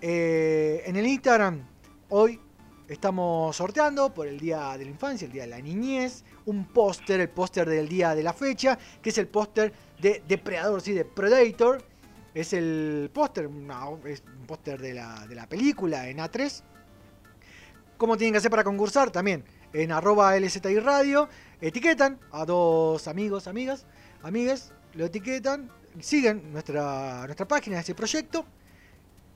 eh, 0.00 0.82
en 0.86 0.96
el 0.96 1.06
Instagram 1.06 1.62
hoy 2.08 2.40
estamos 2.88 3.54
sorteando 3.54 4.14
por 4.14 4.26
el 4.26 4.40
Día 4.40 4.78
de 4.78 4.86
la 4.86 4.90
Infancia, 4.90 5.26
el 5.26 5.32
Día 5.32 5.42
de 5.42 5.48
la 5.48 5.60
Niñez, 5.60 6.24
un 6.46 6.64
póster, 6.68 7.20
el 7.20 7.28
póster 7.28 7.68
del 7.68 7.86
día 7.86 8.14
de 8.14 8.22
la 8.22 8.32
fecha, 8.32 8.78
que 9.02 9.10
es 9.10 9.18
el 9.18 9.28
póster 9.28 9.74
de 10.00 10.22
Depredador, 10.26 10.80
sí, 10.80 10.94
de 10.94 11.04
Predator. 11.04 11.84
Es 12.32 12.54
el 12.54 13.10
póster, 13.12 13.50
es 14.06 14.22
un 14.40 14.46
póster 14.46 14.80
de 14.80 14.94
la, 14.94 15.26
de 15.26 15.34
la 15.34 15.46
película 15.46 16.08
en 16.08 16.16
A3. 16.16 16.62
¿Cómo 17.98 18.16
tienen 18.16 18.32
que 18.32 18.38
hacer 18.38 18.50
para 18.50 18.64
concursar? 18.64 19.10
También 19.10 19.44
en 19.74 19.92
arroba 19.92 20.34
LZI 20.34 20.78
Radio. 20.78 21.28
Etiquetan 21.60 22.18
a 22.30 22.46
dos 22.46 23.06
amigos, 23.06 23.46
amigas, 23.48 23.84
amigues, 24.22 24.72
lo 24.94 25.04
etiquetan, 25.04 25.70
siguen 26.00 26.52
nuestra, 26.52 27.24
nuestra 27.26 27.46
página 27.46 27.80
ese 27.80 27.94
proyecto 27.94 28.44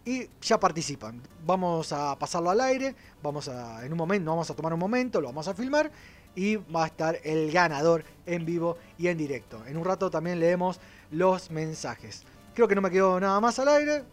y 0.05 0.29
ya 0.41 0.59
participan. 0.59 1.21
Vamos 1.45 1.93
a 1.93 2.17
pasarlo 2.19 2.51
al 2.51 2.61
aire, 2.61 2.95
vamos 3.23 3.49
a, 3.49 3.85
en 3.85 3.93
un 3.93 3.99
momento, 3.99 4.31
vamos 4.31 4.51
a 4.51 4.55
tomar 4.55 4.73
un 4.73 4.81
momento, 4.81 5.21
lo 5.21 5.29
vamos 5.29 5.49
a 5.49 5.55
filmar 5.55 5.91
y 6.35 6.57
va 6.57 6.85
a 6.85 6.87
estar 6.87 7.19
el 7.25 7.51
ganador 7.51 8.05
en 8.27 8.45
vivo 8.45 8.79
y 8.99 9.09
en 9.09 9.19
directo. 9.19 9.65
En 9.67 9.77
un 9.77 9.85
rato 9.85 10.11
también 10.11 10.39
leemos 10.39 10.79
los 11.11 11.51
mensajes. 11.51 12.23
Creo 12.55 12.69
que 12.69 12.75
no 12.75 12.83
me 12.83 12.91
quedó 12.91 13.19
nada 13.19 13.41
más 13.41 13.59
al 13.59 13.69
aire. 13.69 14.05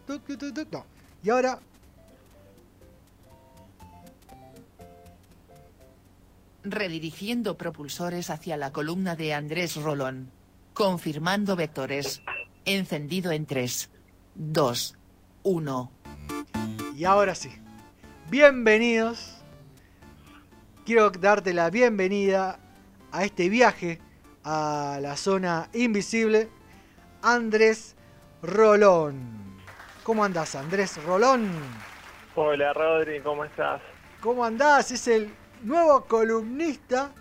No. 0.71 0.85
Y 1.23 1.29
ahora 1.29 1.59
Redirigiendo 6.65 7.57
propulsores 7.57 8.29
hacia 8.29 8.55
la 8.55 8.71
columna 8.71 9.17
de 9.17 9.33
Andrés 9.33 9.75
Rolón. 9.75 10.31
Confirmando 10.73 11.55
vectores. 11.55 12.23
Encendido 12.65 13.31
en 13.31 13.45
3, 13.45 13.91
2, 14.33 14.97
1. 15.43 15.91
Y 16.95 17.05
ahora 17.05 17.35
sí. 17.35 17.51
Bienvenidos. 18.31 19.43
Quiero 20.83 21.11
darte 21.11 21.53
la 21.53 21.69
bienvenida 21.69 22.59
a 23.11 23.23
este 23.23 23.49
viaje 23.49 24.01
a 24.43 24.97
la 24.99 25.15
zona 25.15 25.69
invisible. 25.73 26.49
Andrés 27.21 27.95
Rolón. 28.41 29.61
¿Cómo 30.03 30.23
andás, 30.23 30.55
Andrés 30.55 31.01
Rolón? 31.03 31.51
Hola 32.35 32.73
Rodri, 32.73 33.21
¿cómo 33.21 33.45
estás? 33.45 33.79
¿Cómo 34.21 34.43
andás? 34.43 34.91
Es 34.91 35.07
el 35.07 35.31
nuevo 35.61 36.05
columnista 36.05 37.13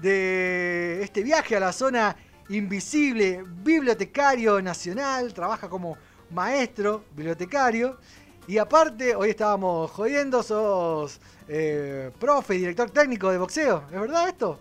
de 0.00 1.02
este 1.02 1.22
viaje 1.22 1.54
a 1.56 1.60
la 1.60 1.72
zona 1.72 2.16
invisible, 2.54 3.44
bibliotecario 3.46 4.60
nacional, 4.62 5.32
trabaja 5.34 5.68
como 5.68 5.96
maestro, 6.30 7.04
bibliotecario. 7.12 7.98
Y 8.46 8.58
aparte, 8.58 9.14
hoy 9.14 9.30
estábamos 9.30 9.90
jodiendo, 9.90 10.42
sos 10.42 11.20
eh, 11.48 12.10
profe 12.18 12.54
director 12.54 12.90
técnico 12.90 13.30
de 13.30 13.38
boxeo. 13.38 13.84
¿Es 13.90 14.00
verdad 14.00 14.28
esto? 14.28 14.58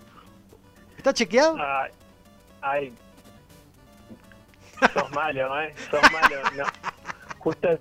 ¿Está 0.97 1.13
chequeado? 1.13 1.57
Ay, 1.59 1.91
ay. 2.61 2.93
Sos 4.93 5.11
malo, 5.11 5.61
¿eh? 5.61 5.73
Sos 5.91 6.01
malo. 6.11 6.35
No. 6.55 6.63
Justo, 7.39 7.79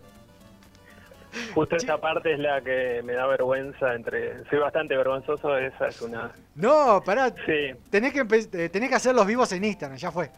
justo 1.55 1.77
esa 1.77 1.99
parte 1.99 2.33
es 2.35 2.39
la 2.39 2.61
que 2.61 3.01
me 3.05 3.13
da 3.15 3.27
vergüenza. 3.27 3.95
entre 3.95 4.45
Soy 4.49 4.59
bastante 4.59 4.97
vergonzoso, 4.97 5.57
esa 5.57 5.89
es 5.89 6.01
una... 6.03 6.33
No, 6.55 7.03
pará. 7.05 7.31
Sí, 7.47 7.71
Tenés 7.91 8.13
que, 8.13 8.21
eh, 8.21 8.69
tenés 8.69 8.89
que 8.91 8.95
hacer 8.97 9.15
los 9.15 9.27
vivos 9.27 9.51
en 9.53 9.65
Instagram, 9.65 9.99
ya 9.99 10.11
fue. 10.11 10.31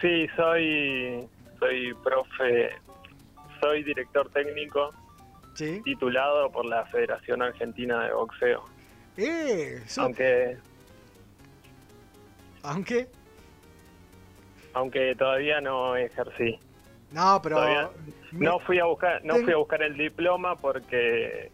sí, 0.00 0.26
soy, 0.36 1.26
soy 1.58 1.94
profe, 2.02 2.70
soy 3.60 3.82
director 3.82 4.28
técnico 4.30 4.92
Sí. 5.54 5.82
titulado 5.84 6.50
por 6.50 6.64
la 6.64 6.86
Federación 6.86 7.42
Argentina 7.42 8.04
de 8.04 8.12
Boxeo. 8.12 8.64
Eh, 9.16 9.82
so- 9.86 10.02
Aunque, 10.02 10.56
Aunque. 12.62 13.08
aunque 14.72 15.14
todavía 15.16 15.60
no 15.60 15.96
ejercí. 15.96 16.58
No, 17.12 17.40
pero. 17.42 17.56
Todavía 17.56 17.90
no 18.32 18.60
fui 18.60 18.78
a 18.78 18.84
buscar 18.84 19.24
no 19.24 19.36
fui 19.36 19.52
a 19.52 19.56
buscar 19.56 19.82
el 19.82 19.96
diploma 19.96 20.56
porque 20.56 21.50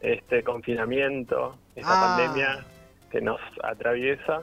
este 0.00 0.42
confinamiento 0.42 1.56
esta 1.74 1.90
Ah. 1.92 2.16
pandemia 2.16 2.66
que 3.10 3.20
nos 3.20 3.40
atraviesa 3.62 4.42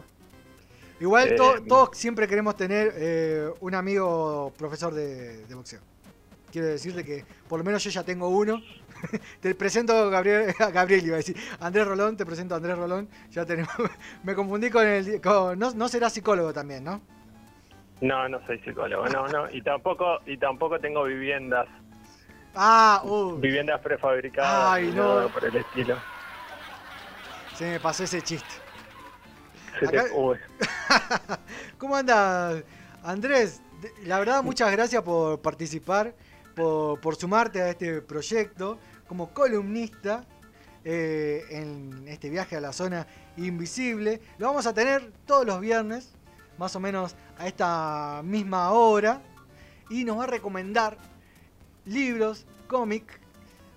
Igual 0.99 1.33
Eh, 1.33 1.35
to- 1.35 1.61
todos 1.67 1.89
siempre 1.97 2.27
queremos 2.27 2.55
tener 2.55 2.93
eh, 2.95 3.49
un 3.59 3.75
amigo 3.75 4.53
profesor 4.57 4.93
de, 4.93 5.45
de 5.45 5.55
boxeo. 5.55 5.81
Quiero 6.51 6.67
decirte 6.67 7.03
que 7.03 7.25
por 7.49 7.59
lo 7.59 7.65
menos 7.65 7.83
yo 7.83 7.89
ya 7.89 8.03
tengo 8.03 8.29
uno. 8.29 8.61
te 9.41 9.53
presento 9.55 9.91
a 9.97 10.09
Gabriel, 10.09 10.53
a 10.59 10.69
Gabriel, 10.69 11.05
iba 11.05 11.15
a 11.15 11.17
decir. 11.17 11.35
Andrés 11.59 11.85
Rolón, 11.87 12.15
te 12.15 12.25
presento 12.25 12.53
a 12.53 12.57
Andrés 12.57 12.77
Rolón. 12.77 13.09
Ya 13.31 13.43
tenemos. 13.45 13.73
Me 14.23 14.33
confundí 14.33 14.69
con 14.69 14.87
el. 14.87 15.19
con- 15.19 15.59
no, 15.59 15.71
no 15.71 15.89
será 15.89 16.09
psicólogo 16.09 16.53
también, 16.53 16.83
¿no? 16.85 17.01
No 18.03 18.29
no 18.29 18.45
soy 18.45 18.59
psicólogo 18.59 19.07
no 19.07 19.27
no 19.27 19.49
y 19.49 19.61
tampoco 19.61 20.19
y 20.25 20.37
tampoco 20.37 20.79
tengo 20.79 21.03
viviendas 21.05 21.67
Ah, 22.55 23.01
uh, 23.03 23.35
viviendas 23.37 23.81
prefabricadas 23.81 24.73
Ay, 24.73 24.91
no. 24.91 25.27
por 25.29 25.43
el 25.45 25.55
estilo 25.55 25.97
se 27.55 27.65
me 27.71 27.79
pasó 27.79 28.03
ese 28.03 28.19
chiste. 28.21 28.49
Se 29.79 29.85
Acá- 29.87 30.05
¿Cómo 31.77 31.95
andas, 31.95 32.63
Andrés? 33.03 33.61
La 34.05 34.17
verdad, 34.19 34.41
muchas 34.43 34.71
gracias 34.71 35.03
por 35.03 35.39
participar, 35.39 36.15
por, 36.55 36.99
por 36.99 37.15
sumarte 37.15 37.61
a 37.61 37.69
este 37.69 38.01
proyecto 38.01 38.79
como 39.07 39.31
columnista 39.33 40.25
eh, 40.83 41.43
en 41.51 42.07
este 42.07 42.29
viaje 42.31 42.55
a 42.55 42.61
la 42.61 42.73
zona 42.73 43.05
invisible. 43.37 44.19
Lo 44.39 44.47
vamos 44.47 44.65
a 44.65 44.73
tener 44.73 45.11
todos 45.27 45.45
los 45.45 45.59
viernes, 45.59 46.11
más 46.57 46.75
o 46.75 46.79
menos 46.79 47.15
a 47.37 47.47
esta 47.47 48.21
misma 48.23 48.71
hora, 48.71 49.21
y 49.89 50.03
nos 50.03 50.19
va 50.19 50.23
a 50.23 50.27
recomendar 50.27 50.97
libros, 51.85 52.45
cómics, 52.67 53.13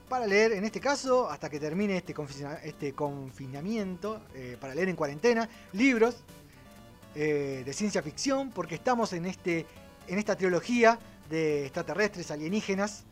para 0.08 0.26
leer, 0.26 0.52
en 0.52 0.64
este 0.64 0.80
caso, 0.80 1.28
hasta 1.28 1.50
que 1.50 1.58
termine 1.58 1.96
este, 1.96 2.14
este 2.62 2.92
confinamiento, 2.92 4.22
eh, 4.34 4.56
para 4.60 4.74
leer 4.74 4.88
en 4.88 4.96
cuarentena, 4.96 5.48
libros 5.72 6.22
eh, 7.14 7.62
de 7.64 7.72
ciencia 7.72 8.02
ficción, 8.02 8.50
porque 8.50 8.76
estamos 8.76 9.12
en, 9.12 9.26
este, 9.26 9.66
en 10.06 10.18
esta 10.18 10.36
trilogía 10.36 10.98
de 11.28 11.64
extraterrestres, 11.64 12.30
alienígenas. 12.30 13.04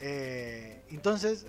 Eh, 0.00 0.82
entonces, 0.90 1.46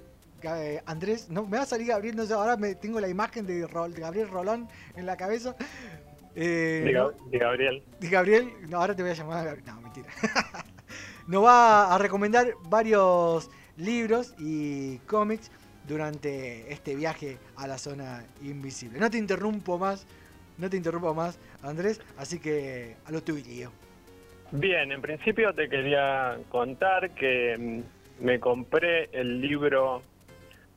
Andrés, 0.88 1.30
no, 1.30 1.46
me 1.46 1.58
va 1.58 1.64
a 1.64 1.68
salir 1.68 1.88
Gabriel, 1.88 2.16
no 2.16 2.26
sé, 2.26 2.34
ahora 2.34 2.58
me, 2.58 2.74
tengo 2.74 3.00
la 3.00 3.08
imagen 3.08 3.46
de, 3.46 3.68
de 3.68 4.02
Gabriel 4.02 4.30
Rolón 4.30 4.68
en 4.96 5.06
la 5.06 5.16
cabeza. 5.16 5.56
Eh, 6.36 6.82
De, 6.86 6.94
¿no? 6.94 7.12
Gab- 7.12 7.30
de 7.30 7.38
Gabriel. 7.38 7.84
De 8.00 8.10
Gabriel, 8.10 8.50
no, 8.70 8.78
ahora 8.78 8.96
te 8.96 9.02
voy 9.04 9.12
a 9.12 9.16
llamar. 9.16 9.58
No, 9.66 9.82
mentira. 9.82 10.10
Nos 11.28 11.44
va 11.44 11.94
a 11.94 11.98
recomendar 11.98 12.54
varios 12.64 13.50
libros 13.78 14.34
y 14.40 14.98
cómics 15.00 15.52
durante 15.88 16.72
este 16.72 16.96
viaje 16.96 17.38
a 17.58 17.68
la 17.68 17.78
zona 17.78 18.26
invisible. 18.42 19.00
No 19.00 19.10
te 19.10 19.18
interrumpo 19.18 19.78
más, 19.78 20.06
no 20.58 20.70
te 20.70 20.78
interrumpo 20.78 21.14
más, 21.14 21.40
Andrés, 21.64 22.02
así 22.18 22.40
que 22.40 22.96
a 23.06 23.12
lo 23.12 23.22
tuyo. 23.22 23.72
Bien, 24.52 24.92
en 24.92 25.02
principio 25.02 25.54
te 25.54 25.70
quería 25.70 26.38
contar 26.50 27.12
que 27.12 27.58
mm, 28.20 28.24
me 28.26 28.40
compré 28.40 29.10
el 29.14 29.40
libro 29.42 30.02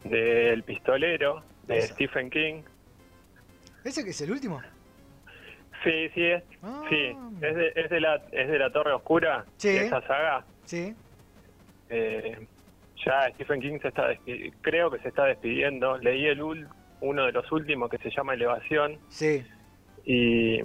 del 0.04 0.62
pistolero 0.62 1.42
de. 1.66 1.82
Stephen 1.82 2.30
King. 2.30 2.62
¿Ese 3.82 4.04
que 4.04 4.10
es 4.10 4.20
el 4.20 4.30
último? 4.30 4.62
Sí, 5.84 6.08
sí, 6.14 6.22
es, 6.24 6.42
Ah. 6.62 6.82
sí, 6.88 7.16
es 7.42 7.54
de, 7.56 7.72
es 7.76 7.90
de 7.90 8.00
la, 8.00 8.16
es 8.32 8.48
de 8.48 8.58
la 8.58 8.72
Torre 8.72 8.92
Oscura, 8.92 9.44
Sí. 9.58 9.68
de 9.68 9.86
esa 9.86 10.00
saga. 10.06 10.44
Sí. 10.64 10.94
Eh, 11.90 12.46
ya 13.04 13.28
Stephen 13.34 13.60
King 13.60 13.78
se 13.82 13.88
está 13.88 14.08
creo 14.62 14.90
que 14.90 14.98
se 15.00 15.08
está 15.08 15.24
despidiendo. 15.26 15.98
Leí 15.98 16.26
el 16.26 16.40
ul- 16.40 16.68
uno 17.02 17.26
de 17.26 17.32
los 17.32 17.50
últimos 17.52 17.90
que 17.90 17.98
se 17.98 18.10
llama 18.10 18.32
Elevación 18.34 18.98
Sí. 19.08 19.44
y 20.06 20.60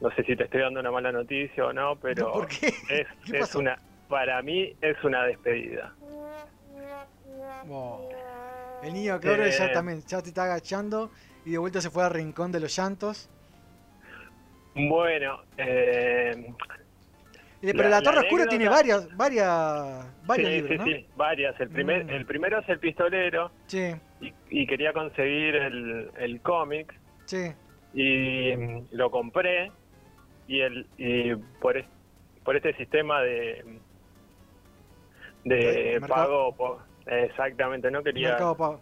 no 0.00 0.10
sé 0.16 0.24
si 0.24 0.34
te 0.36 0.44
estoy 0.44 0.62
dando 0.62 0.80
una 0.80 0.90
mala 0.90 1.12
noticia 1.12 1.66
o 1.66 1.72
no, 1.72 1.96
pero 1.96 2.32
¿Por 2.32 2.48
qué? 2.48 2.68
es, 2.88 3.06
¿Qué 3.30 3.38
es 3.38 3.54
una 3.54 3.78
para 4.08 4.40
mí 4.40 4.74
es 4.80 4.96
una 5.04 5.24
despedida. 5.24 5.92
El 8.82 8.92
niño 8.94 9.18
que 9.20 9.28
ahora 9.28 9.48
ya 9.48 9.66
Eh. 9.66 9.72
también 9.72 10.00
ya 10.06 10.22
te 10.22 10.28
está 10.28 10.44
agachando 10.44 11.10
y 11.44 11.50
de 11.52 11.58
vuelta 11.58 11.80
se 11.80 11.90
fue 11.90 12.04
al 12.04 12.10
rincón 12.12 12.52
de 12.52 12.60
los 12.60 12.74
llantos. 12.76 13.28
Bueno, 14.76 15.40
eh, 15.56 16.52
Pero 17.62 17.78
La- 17.78 17.84
la, 17.84 17.90
la 17.96 18.02
Torre 18.02 18.18
Oscura 18.20 18.42
anécdota- 18.42 18.50
tiene 18.50 18.68
varias, 18.68 19.16
varias, 19.16 20.26
varios 20.26 20.50
sí, 20.50 20.54
libros, 20.56 20.70
sí, 20.70 20.76
¿no? 20.78 20.84
sí, 20.84 21.06
varias. 21.16 21.60
El 21.60 21.70
primer, 21.70 22.04
Mm. 22.04 22.10
el 22.10 22.26
primero 22.26 22.58
es 22.60 22.68
el 22.68 22.78
pistolero 22.78 23.50
Sí, 23.66 23.94
y, 24.20 24.32
y 24.50 24.66
quería 24.66 24.92
conseguir 24.92 25.56
el, 25.56 26.10
el 26.18 26.40
cómic 26.42 26.92
sí. 27.24 27.52
y 27.94 28.54
mm, 28.54 28.88
lo 28.92 29.10
compré 29.10 29.72
y 30.46 30.60
el 30.60 30.86
y 30.98 31.34
por 31.60 31.78
es- 31.78 31.86
por 32.44 32.54
este 32.56 32.76
sistema 32.76 33.22
de 33.22 33.80
de 35.44 35.98
Mercado- 36.00 36.54
pago 36.56 36.82
exactamente 37.06 37.90
no 37.90 38.02
quería 38.02 38.28
Mercado 38.30 38.56
Pago. 38.56 38.80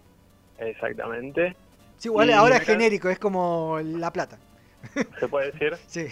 exactamente 0.59 1.55
Sí, 1.97 2.09
igual 2.09 2.29
Y 2.29 2.33
ahora 2.33 2.57
es 2.57 2.65
genérico, 2.65 3.09
es 3.09 3.19
como 3.21 3.79
La 3.83 4.13
Plata. 4.13 4.37
Se 5.19 5.29
puede 5.29 5.53
decir 5.53 5.75
Sí. 5.87 6.07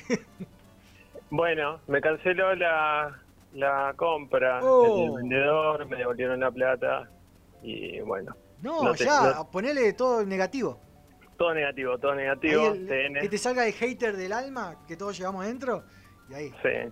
bueno 1.30 1.80
me 1.86 2.00
canceló 2.00 2.54
la 2.54 3.18
la 3.54 3.92
compra 3.96 4.60
Oh. 4.62 5.04
el 5.16 5.22
vendedor 5.22 5.86
me 5.86 5.96
devolvieron 5.96 6.40
la 6.40 6.50
plata 6.50 7.08
y 7.62 8.00
bueno 8.00 8.34
No, 8.62 8.82
No 8.82 8.94
te- 8.94 9.04
ya, 9.04 9.34
no- 9.36 9.50
ponele 9.50 9.92
todo 9.92 10.24
negativo. 10.24 10.78
todo 11.36 11.52
negativo 11.54 11.98
todo 11.98 12.14
negativo 12.14 12.72
el- 12.72 12.86
TN, 12.86 13.20
que 13.20 13.28
te 13.28 13.38
salga 13.38 13.66
el 13.66 13.72
hater 13.72 14.16
del 14.16 14.32
alma 14.32 14.76
que 14.86 14.96
todos 14.96 15.18
llevamos 15.18 15.44
dentro. 15.46 15.82
Y 16.30 16.34
ahí. 16.34 16.48
sí. 16.62 16.90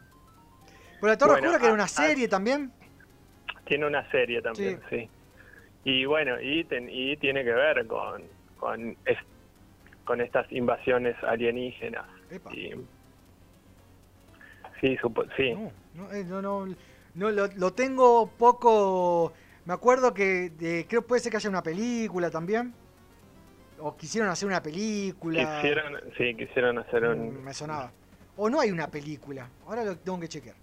Pero 1.00 1.12
la 1.12 1.16
Torre 1.16 1.30
Bueno, 1.32 1.46
Oscura, 1.48 1.58
que 1.60 1.64
era 1.66 1.74
una 1.74 1.84
a- 1.84 1.88
serie 1.88 2.28
también. 2.28 2.72
Tiene 3.64 3.86
una 3.86 4.10
serie 4.10 4.42
también, 4.42 4.80
sí. 4.90 5.08
Y 5.84 6.04
bueno, 6.04 6.38
y, 6.40 6.64
ten- 6.64 6.90
y 6.90 7.16
tiene 7.16 7.42
que 7.44 7.52
ver 7.52 7.86
con, 7.86 8.22
con, 8.58 8.96
con 10.04 10.20
estas 10.20 10.50
invasiones 10.52 11.16
alienígenas. 11.22 12.06
Y, 12.52 12.70
sí, 14.80 14.96
supo- 14.98 15.26
sí. 15.36 15.52
No, 15.52 15.72
no, 15.94 16.12
eh, 16.12 16.24
no, 16.24 16.42
no, 16.42 16.66
no, 17.14 17.30
lo, 17.30 17.46
lo 17.48 17.72
tengo 17.72 18.28
poco. 18.38 19.32
Me 19.64 19.74
acuerdo 19.74 20.14
que 20.14 20.50
de- 20.50 20.86
creo 20.88 21.02
puede 21.06 21.20
ser 21.20 21.30
que 21.30 21.36
haya 21.36 21.50
una 21.50 21.62
película 21.62 22.30
también. 22.30 22.72
O 23.78 23.96
quisieron 23.96 24.28
hacer 24.30 24.46
una 24.46 24.62
película. 24.62 25.56
Quisieron, 25.56 25.94
sí, 26.16 26.34
quisieron 26.36 26.78
hacer 26.78 27.02
Mm, 27.04 27.12
un... 27.20 27.44
Me 27.44 27.54
sonaba. 27.54 27.90
O 28.36 28.48
no 28.50 28.60
hay 28.60 28.70
una 28.70 28.88
película. 28.88 29.48
Ahora 29.66 29.84
lo 29.84 29.96
tengo 29.96 30.20
que 30.20 30.28
chequear. 30.28 30.56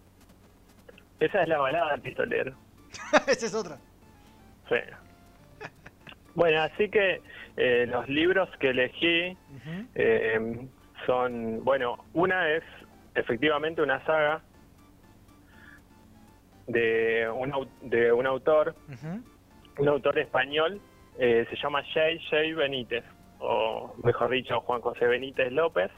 Esa 1.20 1.42
es 1.44 1.48
la 1.48 1.58
balada 1.58 1.92
del 1.94 2.02
pistolero. 2.02 2.56
Esa 3.28 3.46
es 3.48 3.54
otra. 3.56 3.78
Sí. 4.70 4.76
Bueno, 6.38 6.62
así 6.62 6.88
que 6.90 7.20
eh, 7.56 7.88
los 7.88 8.08
libros 8.08 8.48
que 8.60 8.70
elegí 8.70 9.36
eh, 9.96 10.68
son, 11.08 11.64
bueno, 11.64 12.06
una 12.14 12.52
es 12.52 12.64
efectivamente 13.16 13.82
una 13.82 14.06
saga 14.06 14.44
de 16.68 17.28
un, 17.28 17.68
de 17.90 18.14
un 18.14 18.28
autor, 18.28 18.76
un 19.80 19.88
autor 19.88 20.20
español, 20.20 20.80
eh, 21.18 21.48
se 21.50 21.56
llama 21.56 21.82
J. 21.82 22.02
J. 22.30 22.56
Benítez, 22.56 23.04
o 23.40 23.96
mejor 24.04 24.30
dicho, 24.30 24.62
Juan 24.62 24.82
José 24.82 25.08
Benítez 25.08 25.52
López, 25.52 25.90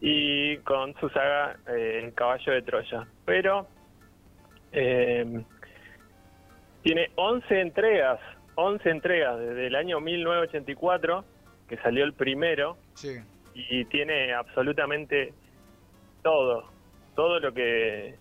y 0.00 0.56
con 0.60 0.94
su 0.94 1.10
saga 1.10 1.58
El 1.66 2.14
caballo 2.14 2.54
de 2.54 2.62
Troya. 2.62 3.06
Pero 3.26 3.68
tiene 6.82 7.10
11 7.16 7.60
entregas, 7.60 8.18
11 8.60 8.90
entregas 8.90 9.38
desde 9.38 9.66
el 9.66 9.74
año 9.74 10.00
1984, 10.00 11.24
que 11.68 11.76
salió 11.78 12.04
el 12.04 12.12
primero, 12.12 12.76
Sí. 12.94 13.18
y 13.54 13.84
tiene 13.86 14.32
absolutamente 14.34 15.32
todo, 16.22 16.68
todo 17.14 17.40
lo 17.40 17.52
que 17.52 18.16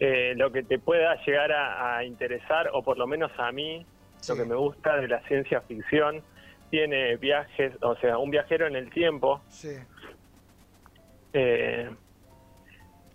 eh, 0.00 0.34
lo 0.36 0.50
que 0.50 0.64
te 0.64 0.78
pueda 0.78 1.14
llegar 1.24 1.52
a, 1.52 1.96
a 1.98 2.04
interesar, 2.04 2.68
o 2.72 2.82
por 2.82 2.98
lo 2.98 3.06
menos 3.06 3.30
a 3.38 3.52
mí, 3.52 3.86
lo 4.28 4.36
que 4.36 4.44
me 4.44 4.54
gusta 4.56 4.96
de 4.96 5.06
la 5.08 5.20
ciencia 5.28 5.60
ficción, 5.62 6.20
tiene 6.70 7.16
viajes, 7.16 7.72
o 7.80 7.94
sea, 7.96 8.18
un 8.18 8.30
viajero 8.30 8.66
en 8.66 8.74
el 8.74 8.90
tiempo, 8.90 9.40
Sí. 9.48 9.76
eh, 11.32 11.88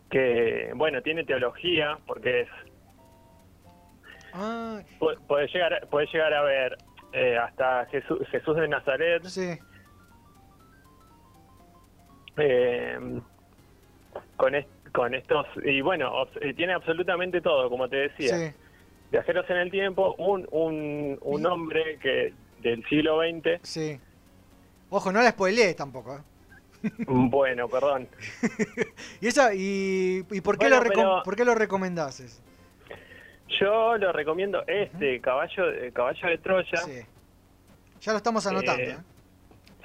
que, 0.09 0.71
bueno, 0.75 1.01
tiene 1.01 1.25
teología, 1.25 1.97
porque 2.07 2.41
es 2.41 2.49
Ah, 4.34 4.80
pu- 4.99 5.18
puede 5.27 5.47
llegar, 5.47 5.88
puede 5.89 6.07
llegar 6.07 6.34
a 6.34 6.41
ver 6.43 6.77
eh, 7.14 7.38
hasta 7.38 7.85
Jesús, 7.88 8.19
Jesús 8.30 8.56
de 8.56 8.68
Nazaret, 8.68 9.23
sí. 9.26 9.57
eh, 12.38 13.19
con, 14.38 14.56
est- 14.56 14.69
con 14.93 15.14
estos, 15.14 15.45
y 15.64 15.81
bueno, 15.81 16.11
obs- 16.14 16.56
tiene 16.56 16.73
absolutamente 16.73 17.41
todo, 17.41 17.69
como 17.69 17.89
te 17.89 17.97
decía. 17.97 18.38
Sí. 18.38 18.53
Viajeros 19.11 19.49
en 19.49 19.57
el 19.57 19.72
tiempo, 19.72 20.14
un, 20.19 20.47
un, 20.51 21.18
un 21.22 21.45
hombre 21.45 21.97
que 21.99 22.34
del 22.61 22.85
siglo 22.88 23.19
XX, 23.22 23.60
Sí. 23.64 23.99
Ojo, 24.91 25.11
no 25.11 25.22
la 25.22 25.31
spoilees 25.31 25.76
tampoco. 25.76 26.18
¿eh? 26.18 26.91
bueno, 27.07 27.68
perdón, 27.68 28.07
¿Y, 29.22 29.27
esa, 29.27 29.53
y, 29.53 30.23
y 30.31 30.41
por, 30.41 30.57
qué 30.57 30.68
Bueno, 30.69 30.84
lo 30.84 30.89
pero- 30.89 31.22
por 31.26 31.35
qué 31.35 31.43
lo 31.45 31.53
recomendás? 31.56 32.41
Yo 33.59 33.97
lo 33.97 34.11
recomiendo 34.11 34.63
este, 34.67 35.19
Caballo, 35.21 35.65
de- 35.71 35.91
Caballo 35.91 36.27
de 36.30 36.38
Troya, 36.39 36.77
Sí. 36.77 37.01
Ya 38.01 38.11
lo 38.13 38.17
estamos 38.17 38.45
anotando. 38.47 38.81
Eh, 38.81 38.91
¿eh? 38.91 38.97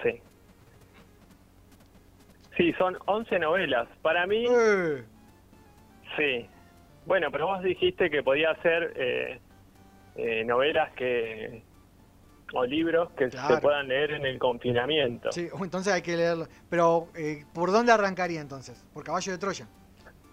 sí. 0.02 0.20
Sí, 2.56 2.72
son 2.78 2.96
11 3.06 3.38
novelas. 3.40 3.88
Para 4.02 4.26
mí, 4.26 4.44
Eh, 4.48 5.04
sí. 6.16 6.48
Bueno, 7.06 7.30
pero 7.32 7.46
vos 7.48 7.62
dijiste 7.62 8.08
que 8.08 8.22
podía 8.22 8.54
ser 8.62 8.92
eh, 8.96 9.40
eh, 10.16 10.44
novelas 10.44 10.92
que 10.94 11.62
o 12.52 12.64
libros 12.64 13.10
que 13.12 13.28
Claro. 13.30 13.56
se 13.56 13.60
puedan 13.60 13.88
leer 13.88 14.12
en 14.12 14.24
el 14.26 14.38
confinamiento. 14.38 15.32
sí, 15.32 15.48
entonces 15.60 15.92
hay 15.92 16.02
que 16.02 16.16
leerlo. 16.16 16.46
Pero, 16.70 17.08
eh, 17.16 17.44
¿por 17.52 17.72
dónde 17.72 17.90
arrancaría 17.90 18.40
entonces? 18.40 18.84
¿Por 18.94 19.02
Caballo 19.02 19.32
de 19.32 19.38
Troya? 19.38 19.66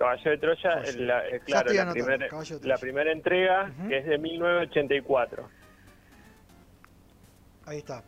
Caballo 0.01 0.31
de 0.31 0.37
Troya, 0.39 0.71
Joya. 0.81 0.91
la- 0.93 1.27
eh, 1.27 1.39
claro, 1.45 1.71
la, 1.73 1.91
primera, 1.93 2.27
la 3.05 3.11
entrega, 3.11 3.71
que 3.87 3.97
es 3.99 4.05
de 4.07 4.17
1984. 4.17 5.47
Ahí 7.67 7.77
está. 7.77 8.03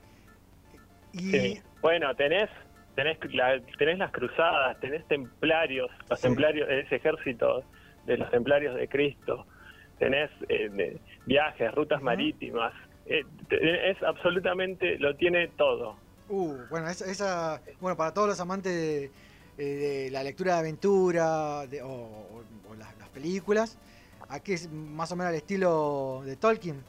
Y 1.12 1.32
Sí. 1.32 1.62
Bueno, 1.82 2.16
tenés 2.16 2.50
tenés, 2.96 3.18
la- 3.34 3.60
tenés 3.78 3.98
las 4.00 4.12
cruzadas, 4.12 4.80
tenés 4.80 5.08
templarios, 5.08 5.90
los 6.10 6.20
Sí. 6.20 6.28
templarios, 6.28 6.68
ese 6.70 6.96
ejército 6.96 7.64
de 8.06 8.18
los 8.18 8.30
templarios 8.32 8.76
de 8.76 8.88
Cristo, 8.88 9.46
tenés 10.00 10.30
eh, 10.50 10.70
de- 10.70 11.02
viajes, 11.26 11.72
rutas 11.74 12.02
marítimas, 12.02 12.74
eh, 13.06 13.24
es 13.50 14.02
absolutamente, 14.04 14.98
lo 15.00 15.16
tiene 15.16 15.48
todo. 15.50 15.98
Uh, 16.28 16.58
bueno, 16.70 16.88
esa, 16.90 17.06
esa- 17.10 17.62
bueno, 17.80 17.98
para 17.98 18.14
todos 18.14 18.28
los 18.30 18.40
amantes 18.40 18.72
de, 18.74 19.12
eh, 19.58 19.64
de 20.06 20.12
la 20.12 20.24
lectura 20.24 20.54
de 20.54 20.60
aventura 20.60 21.66
de- 21.68 21.82
o, 21.82 21.88
o- 21.90 22.44
o 22.70 22.76
las, 22.76 22.98
las 22.98 23.10
películas, 23.10 23.78
aquí 24.30 24.54
es 24.54 24.72
más 24.72 25.12
o 25.12 25.16
menos 25.16 25.30
al 25.30 25.36
estilo 25.36 26.22
de 26.26 26.36
Tolkien. 26.38 26.84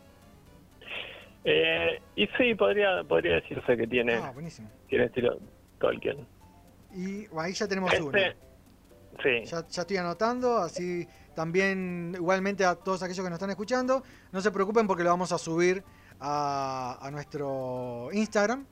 Eh, 1.45 2.01
y 2.17 2.27
sí, 2.39 2.55
podría 2.55 3.05
podría 3.05 3.35
decirse 3.35 3.77
que 3.77 3.87
tiene, 3.87 4.15
Ah, 4.15 4.33
tiene 4.89 5.05
estilo 5.07 5.39
Tolkien. 5.79 6.27
Y 6.95 7.27
bueno, 7.27 7.41
ahí 7.43 7.53
ya 7.53 7.67
tenemos 7.69 7.93
uno. 8.01 8.17
Este, 8.17 8.37
sí, 9.23 9.45
Ya, 9.51 9.67
ya 9.69 9.83
estoy 9.83 9.97
anotando, 9.99 10.57
así 10.59 11.07
también 11.35 12.13
igualmente 12.15 12.65
a 12.65 12.77
todos 12.77 13.03
aquellos 13.03 13.23
que 13.25 13.29
nos 13.31 13.37
están 13.37 13.51
escuchando, 13.51 14.03
no 14.33 14.41
se 14.41 14.51
preocupen 14.53 14.87
porque 14.87 15.03
lo 15.03 15.11
vamos 15.11 15.33
a 15.33 15.39
subir 15.39 15.83
a, 16.21 16.99
a 17.01 17.11
nuestro 17.11 18.09
Instagram. 18.13 18.65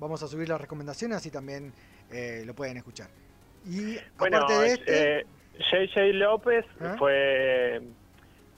Vamos 0.00 0.22
a 0.22 0.28
subir 0.28 0.48
las 0.48 0.60
recomendaciones, 0.60 1.16
así 1.16 1.30
también 1.30 1.72
eh, 2.10 2.42
lo 2.44 2.54
pueden 2.54 2.76
escuchar. 2.76 3.08
Y 3.64 3.98
bueno, 4.18 4.38
aparte 4.38 4.58
de 4.60 4.66
este, 4.72 5.18
eh, 5.20 5.26
JJ 5.70 6.12
López 6.14 6.64
¿Eh? 6.80 6.94
fue 6.98 7.80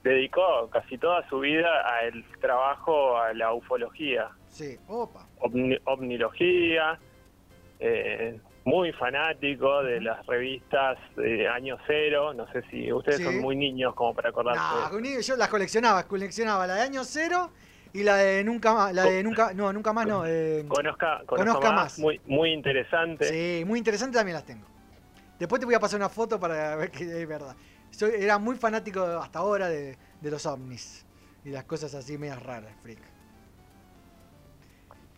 dedicó 0.02 0.68
casi 0.70 0.97
toda 0.98 1.28
su 1.28 1.40
vida 1.40 1.68
al 1.98 2.24
trabajo 2.40 3.18
a 3.18 3.35
la 3.35 3.52
ufología, 3.52 4.28
sí, 4.48 4.78
opa, 4.86 5.27
ovni- 5.40 5.78
ovnilogía, 5.85 6.98
eh, 7.78 8.39
muy 8.64 8.93
fanático 8.93 9.82
de 9.82 10.01
las 10.01 10.24
revistas 10.27 10.98
de 11.16 11.48
Año 11.48 11.77
Cero, 11.86 12.32
no 12.35 12.51
sé 12.52 12.62
si 12.70 12.90
ustedes 12.93 13.18
Sí. 13.18 13.24
son 13.24 13.39
muy 13.40 13.56
niños 13.56 13.94
como 13.94 14.14
para 14.14 14.31
acordarse. 14.31 14.60
No, 14.90 15.20
yo 15.20 15.36
las 15.36 15.48
coleccionaba, 15.48 16.06
coleccionaba 16.06 16.66
la 16.66 16.74
de 16.77 16.82
año 16.82 17.05
cero 17.05 17.51
y 17.93 18.02
la 18.02 18.16
de 18.16 18.44
nunca 18.44 18.72
más, 18.72 18.94
la 18.94 19.05
de 19.05 19.22
nunca, 19.22 19.52
no, 19.55 19.72
nunca 19.72 19.93
más 19.93 20.06
no. 20.06 20.24
eh, 20.27 20.64
Conozca, 20.68 21.22
conozca, 21.27 21.36
Conozca 21.59 21.72
más, 21.72 21.74
más. 21.74 21.98
muy 21.98 22.20
muy 22.27 22.52
interesante. 22.52 23.24
sí, 23.24 23.64
muy 23.66 23.78
interesante 23.78 24.16
también 24.16 24.35
las 24.35 24.44
tengo. 24.47 24.66
Después 25.41 25.59
te 25.59 25.65
voy 25.67 25.75
a 25.75 25.81
pasar 25.81 25.99
una 25.99 26.09
foto 26.11 26.39
para 26.39 26.77
ver 26.77 26.91
que 26.91 27.23
es 27.23 27.27
verdad. 27.27 27.57
Soy, 27.91 28.12
era 28.19 28.39
muy 28.39 28.57
fanático 28.57 29.03
hasta 29.03 29.39
ahora 29.41 29.69
de, 29.69 29.97
de 30.21 30.31
los 30.31 30.45
ovnis 30.47 31.05
y 31.45 31.49
las 31.51 31.65
cosas 31.65 31.95
así 31.95 32.17
medias 32.19 32.41
raras, 32.43 32.73
freak. 32.83 33.01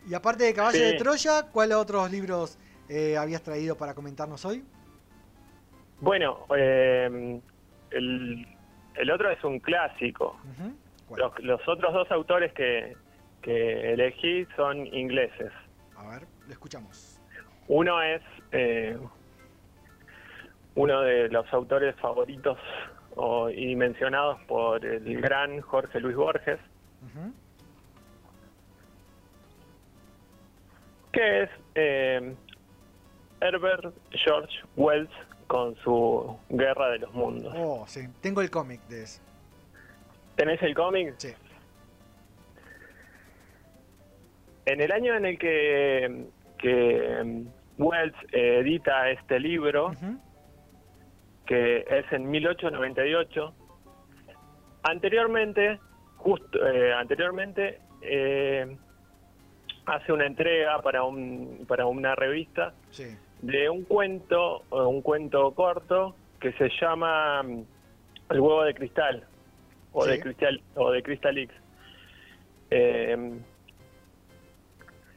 Y 0.08 0.14
aparte 0.14 0.44
de 0.44 0.54
Caballo 0.54 0.78
Sí. 0.78 0.84
de 0.84 0.92
Troya, 0.94 1.42
¿cuáles 1.52 1.76
otros 1.76 2.10
libros 2.10 2.58
eh, 2.88 3.16
habías 3.16 3.42
traído 3.42 3.76
para 3.76 3.94
comentarnos 3.94 4.44
hoy? 4.44 4.64
Bueno, 6.00 6.46
eh, 6.56 7.40
el, 7.90 8.46
el 8.94 9.10
otro 9.10 9.30
es 9.30 9.42
un 9.44 9.58
clásico. 9.60 10.38
Los, 11.16 11.32
los 11.40 11.60
otros 11.68 11.92
dos 11.92 12.10
autores 12.10 12.52
que, 12.54 12.96
que 13.42 13.92
elegí 13.92 14.46
son 14.56 14.86
ingleses. 14.86 15.52
A 15.96 16.08
ver, 16.08 16.26
lo 16.46 16.52
escuchamos. 16.52 17.20
Uno 17.68 18.00
es 18.02 18.22
eh, 18.50 18.98
uno 20.74 21.00
de 21.02 21.28
los 21.28 21.52
autores 21.52 21.94
favoritos 21.96 22.58
o- 23.16 23.50
y 23.50 23.76
mencionados 23.76 24.40
por 24.48 24.84
el 24.84 25.20
gran 25.20 25.60
Jorge 25.60 26.00
Luis 26.00 26.16
Borges, 26.16 26.58
Ujú. 27.02 27.32
que 31.12 31.42
es 31.42 31.50
eh, 31.74 32.34
Herbert 33.40 33.94
George 34.12 34.54
Wells 34.76 35.10
con 35.46 35.74
su 35.76 36.38
Guerra 36.48 36.88
de 36.90 36.98
los 37.00 37.12
Mundos. 37.12 37.52
Oh, 37.56 37.84
sí, 37.86 38.08
tengo 38.22 38.40
el 38.40 38.50
cómic 38.50 38.80
de 38.88 39.02
ese. 39.02 39.20
¿Tenés 40.36 40.62
el 40.62 40.74
cómic? 40.74 41.14
Sí. 41.18 41.34
En 44.64 44.80
el 44.80 44.92
año 44.92 45.14
en 45.14 45.26
el 45.26 45.38
que, 45.38 46.24
que 46.58 47.22
mm, 47.24 47.82
Wells 47.82 48.14
eh, 48.32 48.60
edita 48.60 49.10
este 49.10 49.38
libro. 49.40 49.92
Que 51.46 51.84
es 51.88 52.12
en 52.12 52.30
1898, 52.30 53.54
anteriormente, 54.84 55.78
justo 56.16 56.66
eh, 56.66 56.92
anteriormente, 56.92 57.80
eh, 58.02 58.76
hace 59.86 60.12
una 60.12 60.26
entrega 60.26 60.80
para 60.82 61.02
un 61.04 61.64
para 61.66 61.86
una 61.86 62.14
revista 62.14 62.74
Sí. 62.90 63.16
de 63.40 63.68
un 63.68 63.84
cuento, 63.84 64.62
o 64.70 64.88
un 64.88 65.02
cuento 65.02 65.50
corto 65.52 66.14
que 66.40 66.52
se 66.52 66.68
llama 66.80 67.42
mm, 67.42 67.64
El 68.30 68.40
huevo 68.40 68.62
de 68.64 68.74
cristal 68.74 69.24
o 69.92 70.04
Sí. 70.04 70.10
de 70.10 70.20
cristal 70.20 70.60
o 70.74 70.90
de 70.90 71.02
Crystalix. 71.02 71.52
Eh, 72.70 73.38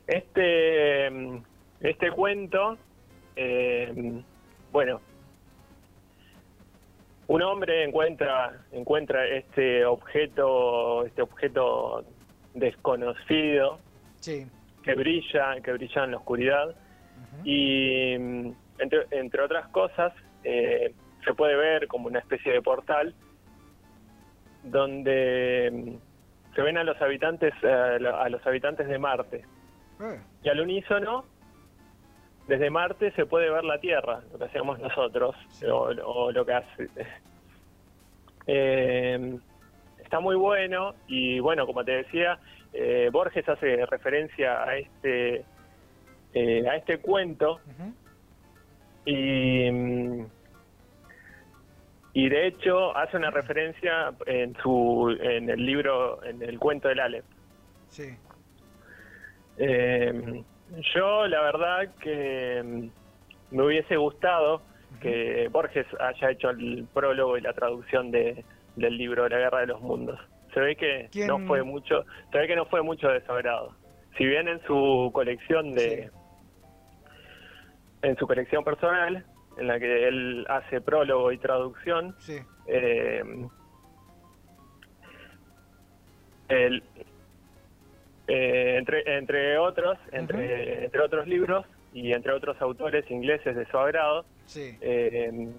este 0.08 1.10
mm, 1.10 1.38
este 1.82 2.12
cuento, 2.12 2.78
eh, 3.36 4.22
bueno, 4.72 5.02
un 7.28 7.42
hombre 7.42 7.84
encuentra 7.84 8.54
encuentra 8.72 9.26
este 9.28 9.84
objeto 9.86 11.06
este 11.06 11.22
objeto 11.22 12.04
desconocido 12.54 13.80
Sí. 14.20 14.46
que 14.84 14.94
brilla 14.96 15.56
que 15.64 15.72
brilla 15.74 16.04
en 16.04 16.12
la 16.12 16.18
oscuridad. 16.18 16.76
Y 17.44 18.18
mm, 18.18 18.52
entre, 18.80 19.06
entre 19.12 19.42
otras 19.44 19.68
cosas 19.70 20.14
eh, 20.44 20.94
se 21.24 21.34
puede 21.34 21.56
ver 21.56 21.88
como 21.88 22.08
una 22.08 22.20
especie 22.20 22.52
de 22.54 22.62
portal 22.62 23.14
donde 24.64 25.70
mm, 25.72 26.56
se 26.56 26.62
ven 26.62 26.78
a 26.78 26.84
los 26.84 27.00
habitantes 27.02 27.54
eh, 27.64 27.68
a 27.70 28.30
los 28.30 28.46
habitantes 28.48 28.88
de 28.88 28.98
Marte. 28.98 29.46
Eh, 30.02 30.20
y 30.44 30.50
al 30.50 30.60
unísono 30.62 31.26
desde 32.48 32.70
Marte 32.70 33.12
se 33.12 33.26
puede 33.26 33.50
ver 33.50 33.64
la 33.64 33.80
Tierra 33.80 34.22
lo 34.32 34.38
que 34.38 34.46
hacemos 34.46 34.80
nosotros 34.80 35.36
Sí. 35.50 35.66
o, 35.66 35.90
o 36.06 36.32
lo 36.32 36.46
que 36.46 36.54
hace 36.54 36.90
Eh, 38.48 39.38
está 39.98 40.20
muy 40.20 40.36
bueno 40.36 40.94
y 41.08 41.40
bueno 41.40 41.66
como 41.66 41.84
te 41.84 41.94
decía 42.04 42.38
eh, 42.74 43.10
Borges 43.12 43.48
hace 43.50 43.86
referencia 43.88 44.62
a 44.64 44.78
este 44.78 45.44
eh, 46.34 46.68
a 46.70 46.76
este 46.76 47.00
cuento 47.00 47.60
y 49.06 49.70
y 52.14 52.30
de 52.30 52.48
hecho 52.48 52.96
hace 52.96 53.18
una 53.18 53.32
referencia 53.32 54.14
en 54.28 54.56
su 54.62 55.10
en 55.20 55.50
el 55.50 55.66
libro 55.66 56.24
en 56.24 56.42
el 56.44 56.60
cuento 56.60 56.88
del 56.88 57.00
Aleph 57.00 57.26
Sí. 57.88 58.16
Eh, 59.58 60.44
yo 60.94 61.28
la 61.28 61.42
verdad 61.42 61.94
que 62.00 62.62
mm, 62.64 63.56
me 63.56 63.64
hubiese 63.64 63.96
gustado 63.98 64.62
que 65.02 65.50
Borges 65.52 65.86
haya 66.00 66.32
hecho 66.32 66.50
el 66.50 66.88
prólogo 66.94 67.38
y 67.38 67.42
la 67.42 67.54
traducción 67.54 68.12
de, 68.12 68.44
del 68.76 68.98
libro 68.98 69.28
La 69.28 69.38
Guerra 69.38 69.60
de 69.62 69.68
los 69.68 69.82
Mundos. 69.82 70.20
Se 70.54 70.60
ve 70.60 70.76
que 70.76 71.10
¿Quién- 71.12 71.28
no 71.28 71.40
fue 71.46 71.64
mucho, 71.64 72.06
se 72.32 72.38
ve 72.38 72.48
que 72.48 72.56
no 72.56 72.66
fue 72.66 72.82
mucho 72.82 73.08
de 73.10 73.22
su 73.26 73.32
agrado. 73.32 73.76
Si 74.18 74.26
bien 74.26 74.48
en 74.48 74.62
su 74.66 75.12
colección 75.14 75.74
de 75.74 76.10
en 78.02 78.16
su 78.18 78.26
colección 78.28 78.64
personal, 78.64 79.26
en 79.58 79.68
la 79.68 79.80
que 79.80 80.08
él 80.08 80.46
hace 80.50 80.80
prólogo 80.80 81.32
y 81.32 81.38
traducción, 81.40 82.16
Sí. 82.20 82.38
eh, 82.68 83.24
el- 86.50 86.84
eh, 88.28 88.76
entre, 88.78 89.18
entre 89.18 89.58
otros, 89.58 89.98
entre, 90.12 90.86
entre 90.86 91.02
otros 91.02 91.28
libros 91.28 91.66
y 91.94 92.12
entre 92.14 92.34
otros 92.34 92.60
autores 92.62 93.10
ingleses 93.12 93.56
de 93.56 93.66
su 93.68 93.78
agrado, 93.78 94.26
Sí. 94.46 94.78
eh, 94.82 95.50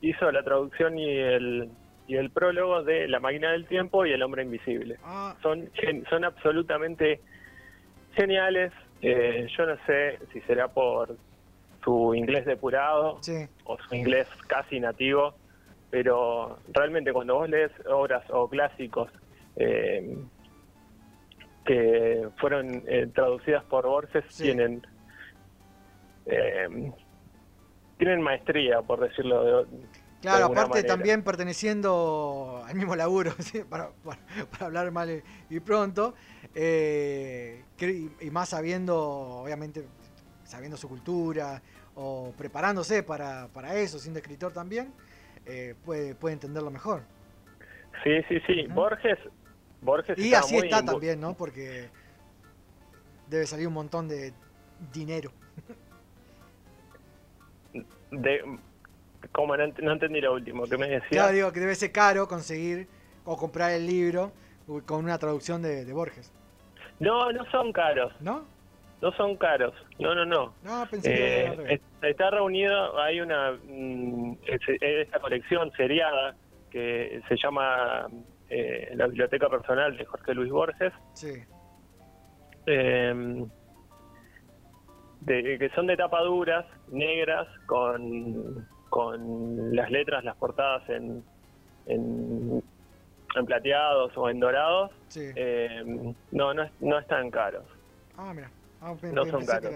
hizo 0.00 0.30
la 0.30 0.42
traducción 0.42 0.98
y 0.98 1.08
el, 1.18 1.70
y 2.06 2.16
el 2.16 2.30
prólogo 2.30 2.82
de 2.82 3.08
La 3.08 3.20
máquina 3.20 3.52
del 3.52 3.66
tiempo 3.66 4.04
y 4.06 4.12
El 4.12 4.22
hombre 4.22 4.42
invisible. 4.42 4.96
Ah, 5.04 5.34
Son, 5.42 5.70
son 6.10 6.24
absolutamente 6.24 7.20
geniales. 8.14 8.72
Eh, 9.02 9.46
yo 9.56 9.66
no 9.66 9.76
sé 9.86 10.18
si 10.32 10.40
será 10.42 10.68
por 10.68 11.16
su 11.84 12.14
inglés 12.14 12.44
depurado 12.46 13.18
sí. 13.22 13.46
o 13.64 13.78
su 13.78 13.94
inglés 13.94 14.26
casi 14.48 14.80
nativo, 14.80 15.34
pero 15.90 16.58
realmente 16.72 17.12
cuando 17.12 17.34
vos 17.36 17.48
lees 17.48 17.70
obras 17.88 18.24
o 18.30 18.48
clásicos 18.48 19.10
eh, 19.56 20.16
que 21.66 22.28
fueron 22.38 22.82
eh, 22.86 23.10
traducidas 23.14 23.64
por 23.64 23.86
Borges, 23.86 24.24
Sí. 24.30 24.44
tienen 24.44 24.82
eh, 26.26 26.92
tienen 27.98 28.20
maestría, 28.22 28.82
por 28.82 29.00
decirlo 29.00 29.64
de, 29.66 29.86
Claro, 30.20 30.46
aparte 30.46 30.68
manera. 30.78 30.88
también 30.88 31.22
perteneciendo 31.22 32.62
al 32.66 32.74
mismo 32.74 32.96
laburo, 32.96 33.32
¿sí? 33.38 33.62
para, 33.64 33.90
para- 34.02 34.18
para 34.50 34.66
hablar 34.66 34.90
mal 34.90 35.22
y- 35.48 35.60
pronto, 35.60 36.14
eh, 36.54 37.64
y, 38.20 38.30
más 38.30 38.48
sabiendo, 38.48 38.96
obviamente, 38.98 39.84
sabiendo 40.44 40.76
su 40.76 40.88
cultura 40.88 41.62
o 41.94 42.32
preparándose 42.36 43.02
para, 43.02 43.48
para 43.48 43.76
eso, 43.76 43.98
siendo 43.98 44.18
escritor 44.18 44.52
también, 44.52 44.92
eh, 45.44 45.74
puede, 45.84 46.14
puede 46.14 46.34
entenderlo 46.34 46.70
mejor. 46.70 47.02
Sí, 48.04 48.22
sí, 48.28 48.40
sí. 48.46 48.66
Borges, 48.68 49.18
Borges 49.86 50.18
Y 50.18 50.34
así 50.34 50.54
muy 50.54 50.64
está 50.66 50.84
también, 50.84 51.18
¿no? 51.20 51.34
Porque 51.34 51.88
debe 53.28 53.46
salir 53.46 53.66
un 53.68 53.72
montón 53.74 54.06
de 54.08 54.34
dinero. 54.92 55.32
de- 58.10 58.58
¿Cómo? 59.32 59.56
No, 59.56 59.64
ent- 59.64 59.78
no 59.82 59.92
entendí 59.92 60.20
lo 60.20 60.34
último 60.34 60.64
que 60.64 60.76
me 60.76 60.88
decía. 60.88 61.08
Claro, 61.10 61.32
digo 61.32 61.52
que 61.52 61.60
debe 61.60 61.74
ser 61.74 61.90
caro 61.92 62.28
conseguir 62.28 62.86
o 63.24 63.36
comprar 63.36 63.72
el 63.72 63.86
libro 63.86 64.32
con 64.86 65.04
una 65.04 65.18
traducción 65.18 65.62
de, 65.62 65.84
de 65.84 65.92
Borges, 65.92 66.32
No, 67.00 67.32
no 67.32 67.44
son 67.50 67.72
caros. 67.72 68.12
¿no? 68.20 68.44
no 69.00 69.12
son 69.12 69.36
caros. 69.36 69.74
No, 69.98 70.14
no, 70.14 70.24
no. 70.24 70.54
No, 70.62 70.86
pensé 70.90 71.12
que 71.14 71.40
era 71.44 71.52
Eh, 71.72 71.80
está 72.02 72.30
reunido, 72.30 72.98
hay 73.00 73.20
una 73.20 73.52
mm, 73.52 74.36
es 74.46 74.60
esta 74.80 75.18
colección 75.20 75.70
seriada 75.76 76.34
que 76.70 77.20
se 77.28 77.36
llama 77.36 78.06
eh, 78.48 78.92
la 78.94 79.06
biblioteca 79.06 79.48
personal 79.48 79.96
de 79.96 80.04
Jorge 80.04 80.34
Luis 80.34 80.50
Borges, 80.52 80.92
Sí. 81.14 81.32
eh, 82.66 83.44
de- 85.20 85.58
que 85.58 85.68
son 85.70 85.86
de 85.86 85.96
tapa 85.96 86.20
duras, 86.22 86.64
negras, 86.88 87.48
con, 87.66 88.66
con 88.90 89.74
las 89.74 89.90
letras, 89.90 90.22
las 90.24 90.36
portadas 90.36 90.88
en, 90.88 91.24
en, 91.86 92.62
en 93.34 93.46
plateados 93.46 94.16
o 94.16 94.28
en 94.30 94.38
dorados. 94.40 94.92
Sí. 95.08 95.28
Eh, 95.34 96.14
no, 96.32 96.54
no, 96.54 96.62
es- 96.62 96.72
no 96.80 96.98
están 96.98 97.30
caros. 97.30 97.64
Ah, 98.16 98.32
mira. 98.34 98.50
Ah, 98.80 98.94
no 99.12 99.24
son 99.26 99.44
caros. 99.44 99.72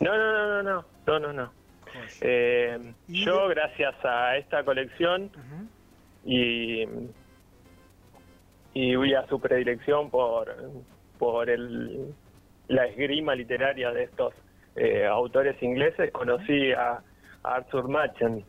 No, 0.00 0.16
no, 0.16 0.32
no, 0.32 0.62
no, 0.62 0.62
no, 0.62 0.84
no, 1.06 1.18
no, 1.20 1.32
no. 1.32 1.52
Eh, 2.20 2.92
yo, 3.08 3.48
gracias 3.48 3.94
a 4.04 4.36
esta 4.36 4.64
colección 4.64 5.30
y, 6.24 6.84
y 8.74 9.14
a 9.14 9.26
su 9.28 9.40
predilección 9.40 10.10
por, 10.10 10.54
por 11.18 11.50
el, 11.50 12.14
la 12.68 12.86
esgrima 12.86 13.34
literaria 13.34 13.90
de 13.92 14.04
estos 14.04 14.34
eh, 14.76 15.06
autores 15.06 15.60
ingleses, 15.62 16.10
conocí 16.12 16.72
a, 16.72 17.02
a 17.42 17.54
Arthur 17.54 17.88
Machen. 17.88 18.44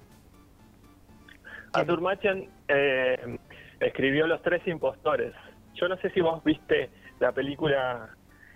Arthur 1.74 2.02
Machen 2.02 2.50
eh, 2.68 3.38
escribió 3.80 4.28
Los 4.28 4.42
Tres 4.42 4.66
Impostores. 4.68 5.34
Yo 5.74 5.88
no 5.88 5.98
sé 5.98 6.10
si 6.12 6.22
vos 6.22 6.44
viste 6.44 6.90
la 7.20 7.32
película 7.32 8.10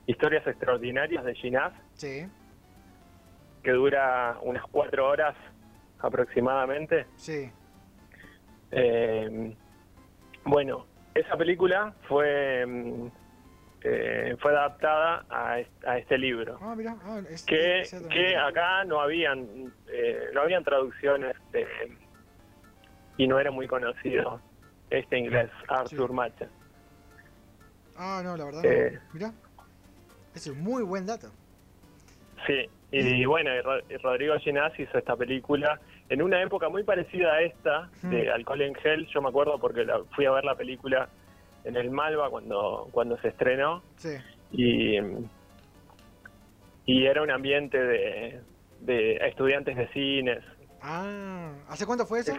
Historias 0.06 0.46
Extraordinarias 0.46 1.24
de 1.24 1.36
Ginás, 1.36 1.74
Sí, 1.94 2.28
que 3.66 3.72
dura 3.72 4.38
unas 4.44 4.64
cuatro 4.72 5.08
horas 5.10 5.36
aproximadamente. 6.00 7.08
sí. 7.18 7.52
Eh, 8.72 9.56
bueno, 10.44 10.86
esa 11.14 11.38
película 11.38 11.94
fue 12.08 12.66
mm, 12.66 13.08
eh, 13.82 14.36
fue 14.42 14.52
adaptada 14.52 15.26
a, 15.30 15.58
a 15.86 15.98
este 15.98 16.18
libro. 16.18 16.58
Ah, 16.62 16.76
mira. 16.76 16.96
Ah, 17.04 17.22
es, 17.30 17.44
Que, 17.46 17.82
es- 17.82 17.94
que 18.12 18.36
acá 18.36 18.84
no 18.86 19.00
habían 19.00 19.72
eh, 19.88 20.26
no 20.34 20.42
habían 20.42 20.64
traducciones 20.64 21.36
de- 21.52 21.68
y 23.18 23.28
no 23.28 23.40
era 23.40 23.50
muy 23.52 23.68
conocido 23.68 24.42
este 24.90 25.18
inglés, 25.20 25.50
Arthur 25.70 26.12
Machen. 26.12 26.50
Ah, 27.98 28.22
no, 28.24 28.36
la 28.36 28.46
verdad. 28.46 28.66
Eh. 28.66 28.92
no. 28.94 29.00
Mira. 29.14 29.32
Ese 30.34 30.50
es 30.52 30.56
muy 30.58 30.84
buen 30.84 31.06
dato. 31.06 31.32
Sí, 32.46 32.70
y, 33.00 33.26
bueno, 33.26 33.50
y 33.90 33.98
Rodrigo 33.98 34.36
Ginás 34.40 34.78
hizo 34.80 34.98
esta 34.98 35.16
película 35.16 35.80
en 36.10 36.22
una 36.22 36.42
época 36.42 36.70
muy 36.70 36.84
parecida 36.84 37.34
a 37.34 37.42
esta, 37.42 37.90
de. 38.04 38.30
Alcohol 38.32 38.62
en 38.62 38.76
Gel. 38.76 39.08
Yo 39.08 39.22
me 39.22 39.30
acuerdo 39.30 39.60
porque 39.60 39.84
la- 39.86 40.04
fui 40.16 40.26
a 40.26 40.32
ver 40.32 40.44
la 40.46 40.56
película 40.56 41.10
en 41.64 41.76
el 41.76 41.90
Malva 41.90 42.30
cuando, 42.30 42.88
cuando 42.92 43.18
se 43.18 43.30
estrenó 43.30 43.82
Sí. 43.98 44.16
y, 44.52 44.98
y 46.86 47.06
era 47.08 47.24
un 47.24 47.32
ambiente 47.32 47.78
de, 47.84 48.40
de 48.82 49.16
estudiantes 49.28 49.76
de 49.76 49.88
cines. 49.90 50.44
Ah, 50.82 51.52
¿hace 51.68 51.86
cuánto 51.88 52.06
fue 52.06 52.20
eso? 52.20 52.34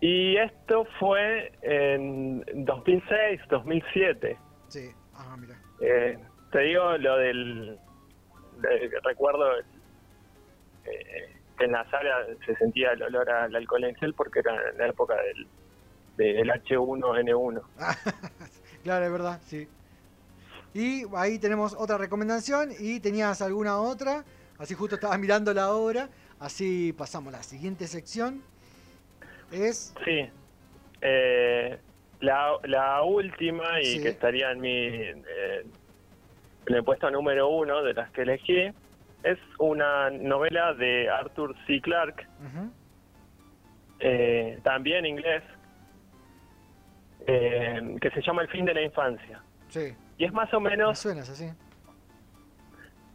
Y 0.00 0.36
esto 0.36 0.86
fue 1.00 1.52
en 1.62 2.44
2006, 2.64 3.40
2007. 3.50 4.36
Sí. 4.68 4.88
Ah, 5.14 5.36
mira. 5.38 5.56
Eh, 5.80 6.18
te 6.52 6.58
digo 6.60 6.96
lo 6.98 7.16
del. 7.16 7.78
De- 8.60 8.90
recuerdo 9.04 9.58
eh, 10.84 11.34
que 11.58 11.64
en 11.64 11.72
la 11.72 11.88
sala 11.90 12.26
se 12.46 12.54
sentía 12.56 12.92
el 12.92 13.02
olor 13.02 13.28
al 13.30 13.54
alcohol 13.54 13.84
en 13.84 13.94
gel 13.96 14.14
porque 14.14 14.40
era 14.40 14.70
en 14.70 14.78
la 14.78 14.88
época 14.88 15.14
del, 15.16 15.46
del 16.16 16.48
H1N1. 16.50 17.62
Claro, 18.84 19.04
es 19.06 19.12
verdad, 19.12 19.40
sí. 19.44 19.68
Y 20.72 21.02
ahí 21.16 21.38
tenemos 21.40 21.74
otra 21.76 21.98
recomendación. 21.98 22.70
¿Y 22.78 23.00
tenías 23.00 23.42
alguna 23.42 23.78
otra? 23.80 24.24
Así 24.56 24.74
justo 24.74 24.94
estabas 24.94 25.18
mirando 25.20 25.52
la 25.52 25.72
obra. 25.72 26.08
Así 26.38 26.92
pasamos 26.92 27.34
a 27.34 27.38
la 27.38 27.42
siguiente 27.42 27.86
sección. 27.88 28.40
Es. 29.50 29.92
Sí. 30.04 30.30
Eh, 31.00 31.78
la, 32.20 32.52
la 32.64 33.02
última, 33.02 33.80
y 33.80 33.84
Sí. 33.96 34.02
que 34.02 34.08
estaría 34.10 34.52
en 34.52 34.60
mi. 34.60 34.86
eh, 34.86 35.66
en 36.68 36.74
el 36.76 36.84
puesto 36.84 37.10
número 37.10 37.48
uno 37.48 37.82
de 37.82 37.94
las 37.94 38.10
que 38.12 38.22
elegí, 38.22 38.70
es 39.22 39.38
una 39.58 40.10
novela 40.10 40.74
de 40.74 41.08
Arthur 41.10 41.54
C. 41.66 41.80
Clarke, 41.80 42.26
eh, 44.00 44.58
también 44.62 45.06
inglés, 45.06 45.42
eh, 47.26 47.96
que 48.00 48.10
se 48.10 48.22
llama 48.22 48.42
El 48.42 48.48
fin 48.48 48.64
de 48.64 48.74
la 48.74 48.82
infancia. 48.82 49.42
Sí. 49.68 49.94
Y 50.18 50.24
es 50.24 50.32
más 50.32 50.52
o 50.54 50.60
Me 50.60 50.70
menos, 50.70 50.98
suena 50.98 51.22
así. 51.22 51.50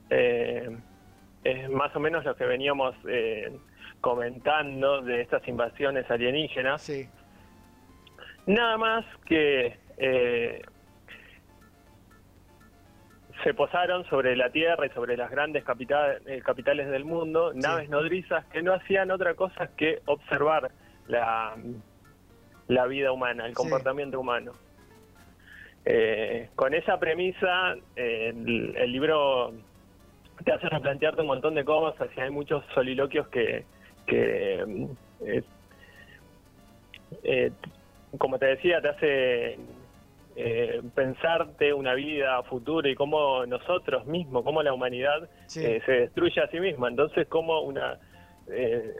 eh, 0.10 0.78
es 1.44 1.70
más 1.70 1.96
o 1.96 2.00
menos 2.00 2.24
lo 2.26 2.36
que 2.36 2.46
veníamos 2.46 2.96
comentando 4.02 5.02
de 5.02 5.22
estas 5.22 5.48
invasiones 5.48 6.10
alienígenas. 6.10 6.82
Sí. 6.82 7.08
Nada 8.46 8.78
más 8.78 9.06
que 9.26 9.78
eh, 9.98 10.62
se 13.44 13.54
posaron 13.54 14.06
sobre 14.06 14.36
la 14.36 14.50
Tierra 14.50 14.86
y 14.86 14.90
sobre 14.90 15.18
las 15.18 15.30
grandes 15.30 15.64
eh, 15.68 16.42
capitales 16.46 16.90
del 16.90 17.04
mundo 17.06 17.52
naves 17.54 17.90
nodrizas 17.90 18.46
que 18.46 18.62
no 18.62 18.74
hacían 18.74 19.12
otra 19.12 19.34
cosa 19.36 19.70
que 19.76 20.02
observar 20.06 20.72
la, 21.08 21.56
la 22.68 22.88
vida 22.88 23.12
humana, 23.12 23.46
el 23.46 23.52
Sí. 23.52 23.56
comportamiento 23.56 24.20
humano. 24.20 24.54
Eh, 25.86 26.50
con 26.56 26.74
esa 26.74 26.98
premisa, 26.98 27.76
eh, 27.98 28.30
el, 28.34 28.76
el 28.78 28.92
libro 28.92 29.52
te 30.46 30.54
hace 30.54 30.70
replantearte 30.70 31.22
un 31.22 31.28
montón 31.28 31.56
de 31.56 31.66
cosas 31.66 32.10
y 32.16 32.22
hay 32.22 32.30
muchos 32.30 32.64
soliloquios 32.74 33.28
que, 33.28 33.66
que 34.08 34.64
eh, 37.24 37.52
como 38.18 38.40
te 38.40 38.46
decía, 38.46 38.82
te 38.82 38.88
hace 38.90 39.60
eh, 40.36 40.82
pensarte 40.96 41.74
una 41.74 41.94
vida 41.94 42.42
futura 42.44 42.90
y 42.90 42.96
cómo 42.96 43.46
nosotros 43.46 44.06
mismos, 44.06 44.44
cómo 44.44 44.64
la 44.64 44.74
humanidad 44.74 45.30
Sí. 45.46 45.64
eh, 45.66 45.82
se 45.86 45.92
destruye 45.92 46.42
a 46.42 46.48
sí 46.48 46.60
misma. 46.60 46.88
Entonces, 46.90 47.28
cómo 47.28 47.62
una 47.62 48.00
eh, 48.48 48.94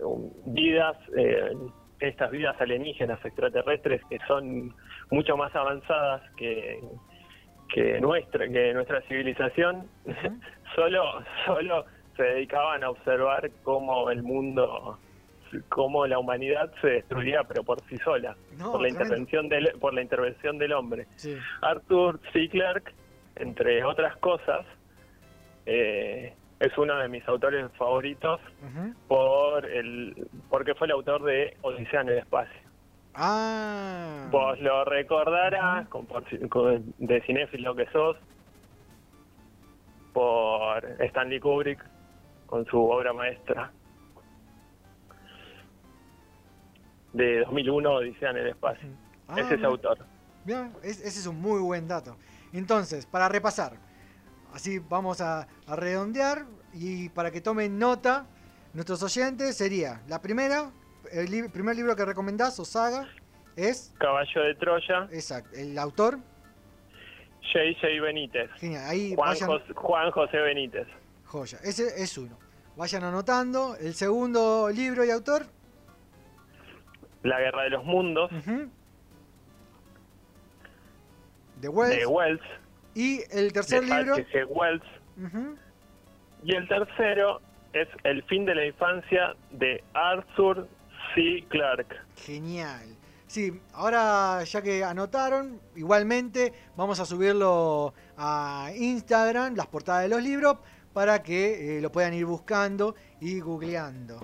vidas, 0.46 0.96
eh, 1.18 1.52
estas 2.00 2.32
vidas 2.32 2.56
alienígenas 2.62 3.24
extraterrestres 3.26 4.02
que 4.10 4.18
son 4.28 4.74
mucho 5.12 5.36
más 5.38 5.54
avanzadas 5.56 6.22
que, 6.38 6.80
que 7.74 8.00
nuestra, 8.00 8.48
que 8.48 8.74
nuestra 8.74 9.02
civilización, 9.02 9.88
solo, 10.76 11.04
solo 11.46 11.86
se 12.16 12.24
dedicaban 12.24 12.84
a 12.84 12.90
observar 12.92 13.50
cómo 13.64 14.10
el 14.12 14.24
mundo 14.24 14.98
cómo 15.70 16.06
la 16.08 16.20
humanidad 16.20 16.72
se 16.82 16.88
destruía 16.88 17.44
pero 17.48 17.64
por 17.64 17.82
sí 17.90 17.98
sola 17.98 18.36
No, 18.58 18.72
por 18.74 18.82
la 18.82 18.90
intervención 18.90 19.50
del 19.50 19.72
por 19.80 19.94
la 19.94 20.02
intervención 20.02 20.58
del 20.58 20.74
hombre 20.74 21.08
Sí. 21.16 21.36
Arthur 21.62 22.20
C. 22.32 22.50
Clarke 22.50 22.94
entre 23.36 23.84
otras 23.84 24.16
cosas 24.18 24.66
eh, 25.66 26.34
es 26.60 26.78
uno 26.78 26.98
de 26.98 27.08
mis 27.10 27.28
autores 27.28 27.66
favoritos 27.78 28.40
por 29.08 29.66
el 29.66 30.28
porque 30.50 30.76
fue 30.76 30.88
el 30.88 30.92
autor 30.92 31.24
de 31.24 31.58
Odisea 31.62 32.02
en 32.02 32.10
el 32.10 32.18
espacio 32.20 32.62
Ah. 33.16 34.28
vos 34.32 34.60
lo 34.60 34.84
recordarás 34.86 35.88
con, 35.90 36.06
por, 36.08 36.24
con- 36.50 36.94
de 36.98 37.22
cinéfilo 37.22 37.76
que 37.76 37.86
sos 37.92 38.18
por 40.14 40.84
Stanley 41.00 41.40
Kubrick 41.40 41.84
con 42.46 42.66
su 42.66 42.84
obra 42.84 43.14
maestra 43.14 43.72
de 47.14 47.40
2001 47.42 47.92
Odisea 47.94 48.32
en 48.32 48.38
el 48.38 48.48
espacio 48.48 48.90
Ah, 49.28 49.40
es 49.40 49.46
ese 49.46 49.58
mira. 49.58 49.70
autor 49.70 49.98
Mira, 50.46 50.70
es- 50.84 51.00
ese 51.00 51.20
es 51.20 51.26
un 51.28 51.40
muy 51.42 51.62
buen 51.62 51.88
dato. 51.88 52.18
Entonces, 52.52 53.06
para 53.06 53.30
repasar, 53.30 53.78
así 54.54 54.80
vamos 54.80 55.22
a, 55.22 55.48
a 55.68 55.76
redondear 55.76 56.46
y 56.74 57.08
para 57.10 57.32
que 57.32 57.40
tomen 57.40 57.80
nota 57.80 58.26
nuestros 58.74 59.02
oyentes 59.04 59.56
sería 59.56 60.02
la 60.08 60.22
primera, 60.22 60.72
el 61.12 61.32
li- 61.32 61.48
primer 61.48 61.76
libro 61.76 61.96
que 61.96 62.04
recomendás 62.06 62.60
o 62.60 62.66
saga 62.66 63.08
es, 63.56 63.94
Caballo 64.00 64.42
de 64.42 64.56
Troya 64.56 65.08
exacto, 65.12 65.56
el 65.56 65.78
autor, 65.78 66.20
J.J. 67.54 67.88
Benítez 68.02 68.50
genial, 68.60 68.84
ahí 68.90 69.14
Juan, 69.16 69.30
vayan, 69.30 69.50
Juan 69.76 70.12
José 70.12 70.38
Benítez 70.38 70.88
joya, 71.26 71.58
ese 71.64 72.02
es 72.02 72.18
uno. 72.18 72.38
Vayan 72.76 73.04
anotando, 73.04 73.76
el 73.80 73.94
segundo 73.94 74.70
libro 74.70 75.06
y 75.06 75.12
autor, 75.12 75.46
La 77.24 77.40
Guerra 77.40 77.64
de 77.64 77.70
los 77.72 77.84
Mundos 77.86 78.32
de 81.64 81.70
Wells, 81.70 81.98
de 81.98 82.06
Wells 82.06 82.42
Y 82.94 83.22
el 83.32 83.54
tercer 83.54 83.82
de 83.82 83.96
libro. 83.96 84.16
H.G. 84.16 84.46
Wells. 84.50 84.84
Y 86.44 86.56
el 86.56 86.68
tercero 86.68 87.42
es 87.72 87.88
El 88.04 88.24
fin 88.24 88.46
de 88.46 88.54
la 88.54 88.66
infancia 88.66 89.36
de 89.52 89.84
Arthur 89.94 90.68
C. 91.16 91.46
Clarke. 91.48 91.96
Genial. 92.18 92.98
Sí, 93.28 93.60
ahora 93.74 94.44
ya 94.44 94.62
que 94.62 94.84
anotaron, 94.84 95.60
igualmente 95.76 96.54
vamos 96.76 97.00
a 97.00 97.06
subirlo 97.06 97.94
a 98.16 98.70
Instagram, 98.76 99.56
las 99.56 99.68
portadas 99.68 100.04
de 100.04 100.10
los 100.10 100.22
libros, 100.22 100.58
para 100.94 101.24
que 101.24 101.78
eh, 101.78 101.82
lo 101.82 101.92
puedan 101.92 102.14
ir 102.14 102.26
buscando 102.26 102.94
y 103.20 103.40
googleando. 103.40 104.20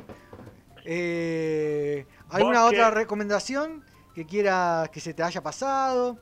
Eh, 0.86 2.06
¿Alguna 2.30 2.66
otra 2.66 2.92
recomendación 2.92 3.84
que 4.14 4.26
quieras 4.26 4.90
que 4.90 5.00
se 5.00 5.14
te 5.14 5.24
haya 5.24 5.42
pasado? 5.42 6.18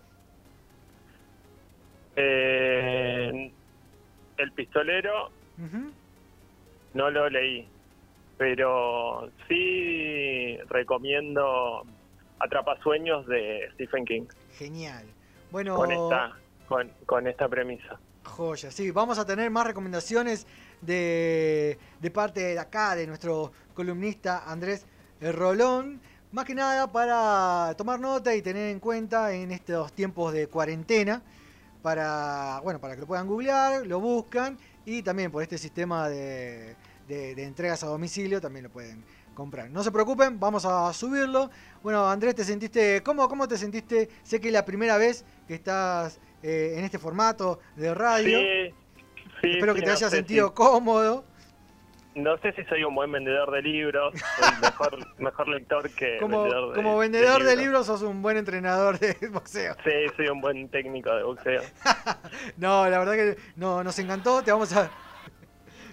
Eh, 2.16 3.52
el 4.38 4.52
pistolero 4.54 5.30
no 6.94 7.10
lo 7.12 7.30
leí, 7.30 7.68
pero 8.38 9.30
sí 9.48 10.58
recomiendo 10.70 11.84
Atrapasueños 12.40 13.26
de 13.28 13.70
Stephen 13.74 14.06
King 14.06 14.26
Genial. 14.58 15.06
Bueno, 15.52 15.76
con 15.76 15.92
esta 15.92 16.38
con, 16.68 16.92
con 17.06 17.28
esta 17.28 17.48
premisa. 17.48 18.00
Joya, 18.24 18.72
sí, 18.72 18.92
vamos 18.92 19.18
a 19.20 19.26
tener 19.26 19.50
más 19.50 19.66
recomendaciones 19.66 20.46
de, 20.82 21.78
de 22.00 22.12
parte 22.12 22.42
de 22.42 22.60
acá, 22.60 22.96
de 22.96 23.08
nuestro 23.08 23.52
columnista 23.74 24.44
Andrés 24.46 24.86
Rolón. 25.22 26.02
Más 26.32 26.46
que 26.46 26.54
nada 26.56 26.92
para 26.92 27.74
tomar 27.78 28.00
nota 28.00 28.36
y 28.36 28.42
tener 28.42 28.70
en 28.70 28.80
cuenta 28.80 29.34
en 29.34 29.52
estos 29.52 29.94
tiempos 29.94 30.34
de 30.34 30.48
cuarentena, 30.48 31.22
para, 31.82 32.60
bueno, 32.64 32.82
para 32.82 32.96
que 32.96 33.02
lo 33.02 33.08
puedan 33.08 33.28
googlear, 33.28 33.88
lo 33.88 34.00
buscan 34.02 34.58
y 34.86 35.02
también 35.04 35.32
por 35.32 35.42
este 35.42 35.58
sistema 35.58 36.10
de, 36.10 36.76
de- 37.08 37.34
de 37.34 37.44
entregas 37.46 37.82
a 37.84 37.88
domicilio 37.88 38.42
también 38.42 38.64
lo 38.64 38.70
pueden 38.70 39.04
comprar. 39.34 39.70
No 39.70 39.84
se 39.84 39.92
preocupen, 39.92 40.38
vamos 40.40 40.66
a 40.66 40.92
subirlo. 40.94 41.50
Bueno, 41.82 42.10
Andrés, 42.10 42.36
¿te 42.36 42.44
sentiste 42.44 43.02
cómo? 43.04 43.30
¿Cómo 43.30 43.48
te 43.48 43.58
sentiste? 43.58 44.10
Sé 44.24 44.42
que 44.42 44.48
es 44.48 44.54
la 44.54 44.66
primera 44.66 44.98
vez 44.98 45.24
que 45.48 45.56
estás 45.56 46.20
eh, 46.44 46.74
en 46.78 46.84
este 46.84 47.00
formato 47.00 47.60
de 47.78 47.94
radio. 47.94 48.40
Sí, 48.40 48.74
sí, 49.42 49.52
Espero 49.54 49.74
que 49.74 49.82
te 49.82 49.88
no 49.92 49.96
sé 49.98 50.10
sentido 50.10 50.54
cómodo. 50.54 51.24
No 52.18 52.38
sé 52.40 52.52
si 52.54 52.64
soy 52.66 52.84
un 52.84 52.96
buen 52.96 53.12
vendedor 53.12 53.52
de 53.52 53.62
libros, 53.62 54.14
soy 54.40 54.52
mejor, 54.62 54.98
mejor 55.20 55.48
lector 55.48 55.90
que 55.92 56.18
Como 56.20 56.44
vendedor 56.44 56.70
de 56.70 56.76
como 56.76 56.98
vendedor 56.98 57.44
de, 57.44 57.56
libros. 57.56 57.64
libros 57.64 57.86
sos 57.86 58.02
un 58.02 58.22
buen 58.22 58.38
entrenador 58.38 58.98
de 59.00 59.16
boxeo. 59.32 59.76
Sí, 59.84 59.92
soy 60.16 60.28
un 60.30 60.42
buen 60.42 60.68
técnico 60.70 61.14
de 61.16 61.24
boxeo. 61.24 61.62
No, 62.58 62.90
la 62.90 63.00
verdad 63.00 63.14
que 63.14 63.38
no, 63.56 63.84
nos 63.84 63.98
encantó. 64.00 64.42
Te 64.44 64.52
vamos 64.52 64.74
a, 64.74 64.90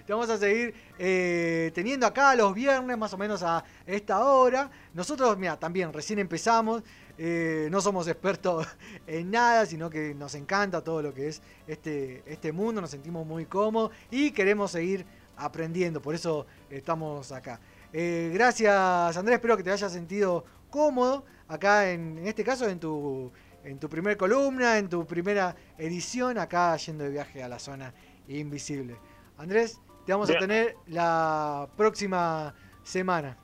te 0.05 0.13
vamos 0.13 0.29
a 0.29 0.37
seguir 0.37 0.73
eh, 0.97 1.71
teniendo 1.75 2.05
acá 2.07 2.35
los 2.35 2.53
viernes, 2.53 2.97
más 2.97 3.13
o 3.13 3.17
menos 3.17 3.43
a 3.43 3.63
esta 3.85 4.23
hora. 4.23 4.69
Nosotros, 4.93 5.37
mira, 5.37 5.57
también 5.57 5.93
recién 5.93 6.19
empezamos. 6.19 6.83
eh, 7.17 7.69
no 7.71 7.79
somos 7.81 8.07
expertos 8.07 8.67
en 9.07 9.31
nada, 9.31 9.65
sino 9.65 9.89
que 9.89 10.13
nos 10.15 10.35
encanta 10.35 10.83
todo 10.83 11.01
lo 11.01 11.13
que 11.13 11.27
es 11.29 11.41
este, 11.67 12.23
este 12.25 12.51
mundo. 12.51 12.81
Nos 12.81 12.89
sentimos 12.91 13.25
muy 13.25 13.45
cómodos 13.45 13.91
y 14.11 14.31
queremos 14.31 14.71
seguir 14.71 15.05
aprendiendo. 15.37 16.01
Por 16.01 16.15
eso 16.15 16.45
estamos 16.69 17.31
acá. 17.31 17.59
Eh, 17.93 18.31
gracias, 18.33 19.17
Andrés. 19.17 19.35
Espero 19.35 19.57
que 19.57 19.63
te 19.63 19.71
hayas 19.71 19.91
sentido 19.91 20.43
cómodo 20.69 21.25
acá, 21.47 21.89
en, 21.89 22.17
en 22.17 22.27
este 22.27 22.43
caso, 22.43 22.67
en 22.67 22.79
tu, 22.79 23.31
en 23.63 23.79
tu 23.79 23.89
primer 23.89 24.17
columna, 24.17 24.77
en 24.77 24.89
tu 24.89 25.05
primera 25.05 25.55
edición, 25.77 26.37
acá 26.37 26.75
yendo 26.77 27.03
de 27.03 27.09
viaje 27.11 27.43
a 27.43 27.47
la 27.47 27.59
zona 27.59 27.93
invisible. 28.27 28.97
Andrés, 29.37 29.81
te 30.05 30.11
vamos 30.11 30.29
a 30.29 30.37
tener 30.37 30.75
la 30.87 31.67
próxima 31.75 32.53
semana. 32.83 33.37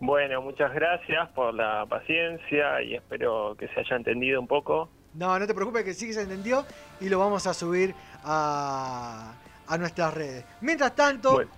Bueno, 0.00 0.42
muchas 0.42 0.74
gracias 0.74 1.28
por 1.30 1.54
la 1.54 1.86
paciencia 1.86 2.82
y 2.82 2.94
espero 2.94 3.56
que 3.58 3.68
se 3.68 3.80
haya 3.80 3.96
entendido 3.96 4.40
un 4.40 4.46
poco. 4.46 4.90
No, 5.14 5.38
no 5.38 5.46
te 5.46 5.54
preocupes 5.54 5.84
que 5.84 5.94
sí 5.94 6.08
que 6.08 6.12
se 6.12 6.22
entendió 6.22 6.66
y 7.00 7.08
lo 7.08 7.18
vamos 7.18 7.46
a 7.46 7.54
subir 7.54 7.94
a, 8.22 9.32
a 9.68 9.78
nuestras 9.78 10.12
redes. 10.14 10.44
Mientras 10.60 10.94
tanto, 10.94 11.32
Bueno. 11.32 11.50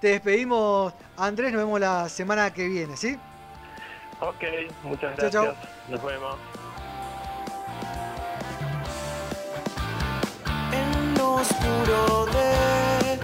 te 0.00 0.08
despedimos, 0.08 0.92
Andrés, 1.16 1.52
nos 1.52 1.62
vemos 1.62 1.80
la 1.80 2.08
semana 2.08 2.52
que 2.52 2.66
viene, 2.68 2.96
¿sí? 2.96 3.18
Ok, 4.20 4.42
muchas 4.84 5.16
gracias. 5.16 5.32
chau. 5.32 5.54
Nos 5.88 6.02
vemos. 6.04 6.36
En 10.72 11.14
lo 11.18 11.34
oscuro 11.34 12.26
de 12.26 13.18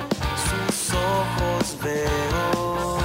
sus 0.49 0.95
ojos 0.95 1.79
veo 1.83 2.99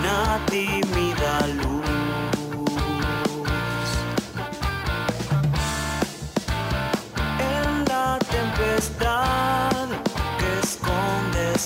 una 0.00 0.40
tímida 0.46 1.05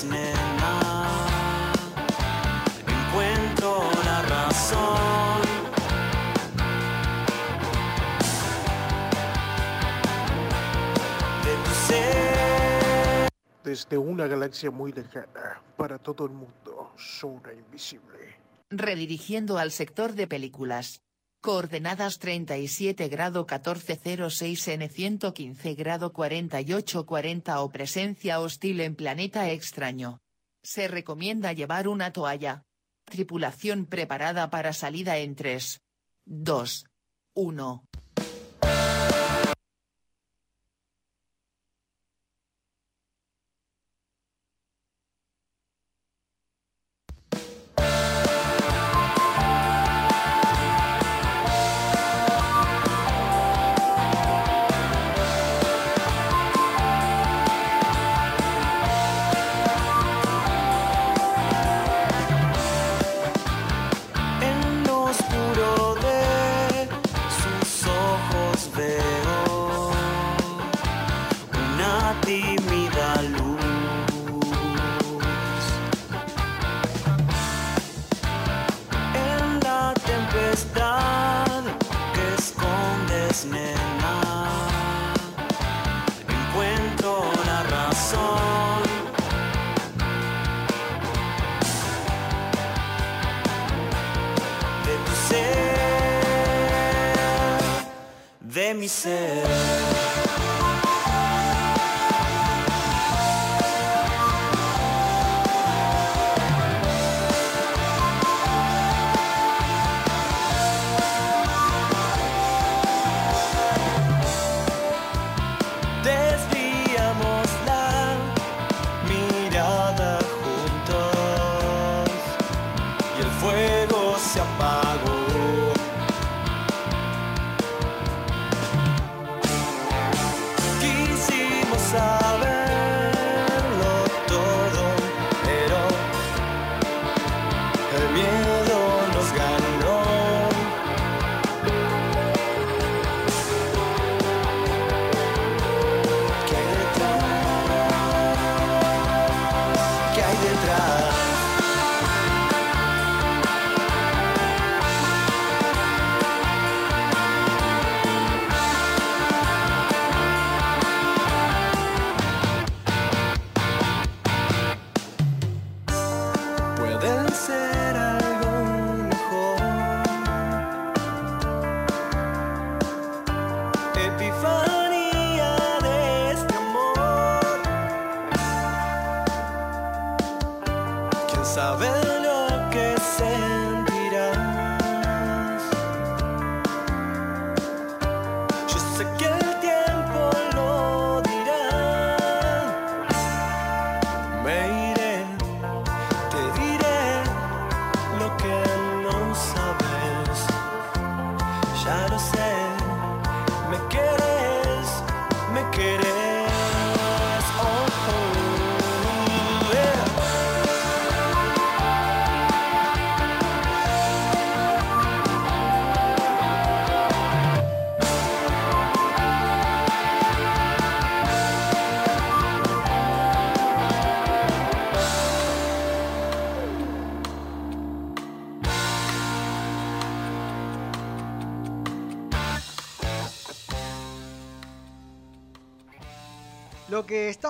escondes, 0.01 0.05
nena, 0.05 1.75
encuentro 2.87 3.83
la 4.05 4.23
razón. 4.23 5.41
de 11.45 11.55
tu 11.65 11.71
ser. 11.87 13.29
Desde 13.65 13.99
una 13.99 14.27
galaxia 14.27 14.71
muy 14.71 14.93
lejana, 14.93 15.63
para 15.77 15.99
todo 15.99 16.27
el 16.27 16.33
mundo, 16.33 16.93
zona 16.97 17.53
invisible. 17.53 18.39
Redirigiendo 18.71 19.59
al 19.59 19.73
sector 19.73 20.13
de 20.13 20.27
películas. 20.27 21.03
Coordenadas 21.43 22.19
37 22.19 23.09
grado 23.09 23.47
1406 23.49 24.69
N 24.69 24.89
115 24.91 25.75
grado 25.75 26.13
4840 26.13 27.61
o 27.63 27.71
presencia 27.71 28.41
hostil 28.41 28.83
en 28.83 28.95
planeta 28.95 29.49
extraño. 29.49 30.21
Se 30.63 30.87
recomienda 30.87 31.55
llevar 31.55 31.89
una 31.89 32.13
toalla. 32.13 32.67
Tripulación 33.07 33.87
preparada 33.87 34.51
para 34.51 34.75
salida 34.75 35.17
en 35.17 35.35
3, 35.35 35.81
2, 36.27 36.85
1. 37.33 37.90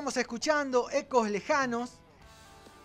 Estamos 0.01 0.17
escuchando, 0.17 0.89
Ecos 0.91 1.29
Lejanos, 1.29 1.91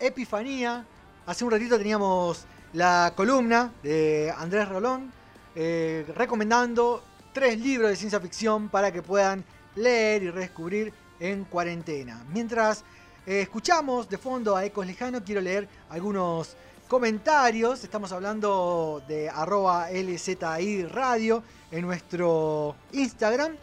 Epifanía. 0.02 0.86
Hace 1.26 1.46
un 1.46 1.52
ratito 1.52 1.78
teníamos 1.78 2.44
la 2.74 3.14
columna 3.16 3.72
de 3.82 4.34
Andrés 4.38 4.68
Rolón 4.68 5.14
eh, 5.56 6.06
recomendando 6.14 7.02
tres 7.32 7.58
libros 7.58 7.90
de 7.90 7.96
ciencia 7.96 8.20
ficción 8.20 8.68
para 8.68 8.92
que 8.92 9.02
puedan 9.02 9.46
leer 9.76 10.24
y 10.24 10.30
redescubrir 10.30 10.94
en 11.22 11.46
cuarentena. 11.46 12.22
Mientras 12.34 12.84
eh, 13.26 13.44
escuchamos 13.44 14.10
de 14.10 14.18
fondo 14.18 14.54
a 14.54 14.66
Ecos 14.66 14.86
Lejanos, 14.86 15.22
quiero 15.26 15.40
leer 15.40 15.70
algunos 15.90 16.58
comentarios. 16.90 17.82
Estamos 17.86 18.12
hablando 18.12 19.02
de 19.08 19.30
arroba 19.30 19.88
LZI 19.90 20.84
Radio 20.88 21.42
en 21.72 21.82
nuestro 21.84 22.76
Instagram. 22.92 23.56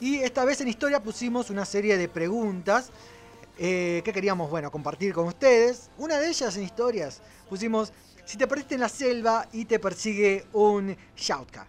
Y 0.00 0.20
esta 0.20 0.46
vez 0.46 0.58
en 0.62 0.68
historia 0.68 1.02
pusimos 1.02 1.50
una 1.50 1.66
serie 1.66 1.98
de 1.98 2.08
preguntas 2.08 2.90
eh, 3.58 4.00
que 4.02 4.14
queríamos 4.14 4.48
bueno, 4.48 4.70
compartir 4.70 5.12
con 5.12 5.26
ustedes. 5.26 5.90
Una 5.98 6.18
de 6.18 6.28
ellas 6.28 6.56
en 6.56 6.62
historias 6.62 7.20
pusimos, 7.50 7.92
si 8.24 8.38
te 8.38 8.46
perdiste 8.46 8.76
en 8.76 8.80
la 8.80 8.88
selva 8.88 9.46
y 9.52 9.66
te 9.66 9.78
persigue 9.78 10.46
un 10.54 10.96
Shoutka, 11.14 11.68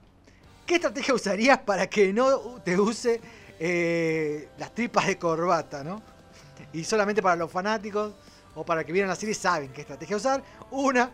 ¿qué 0.65 0.75
estrategia 0.75 1.13
usarías 1.13 1.59
para 1.59 1.87
que 1.87 2.13
no 2.13 2.61
te 2.63 2.79
use 2.79 3.19
eh, 3.59 4.47
las 4.57 4.73
tripas 4.73 5.07
de 5.07 5.17
corbata? 5.17 5.83
¿no? 5.83 6.01
Y 6.71 6.85
solamente 6.85 7.21
para 7.21 7.35
los 7.35 7.51
fanáticos 7.51 8.13
o 8.55 8.63
para 8.63 8.85
que 8.85 8.93
vieron 8.93 9.09
la 9.09 9.15
serie 9.17 9.35
saben 9.35 9.73
qué 9.73 9.81
estrategia 9.81 10.15
usar. 10.15 10.41
Una 10.71 11.11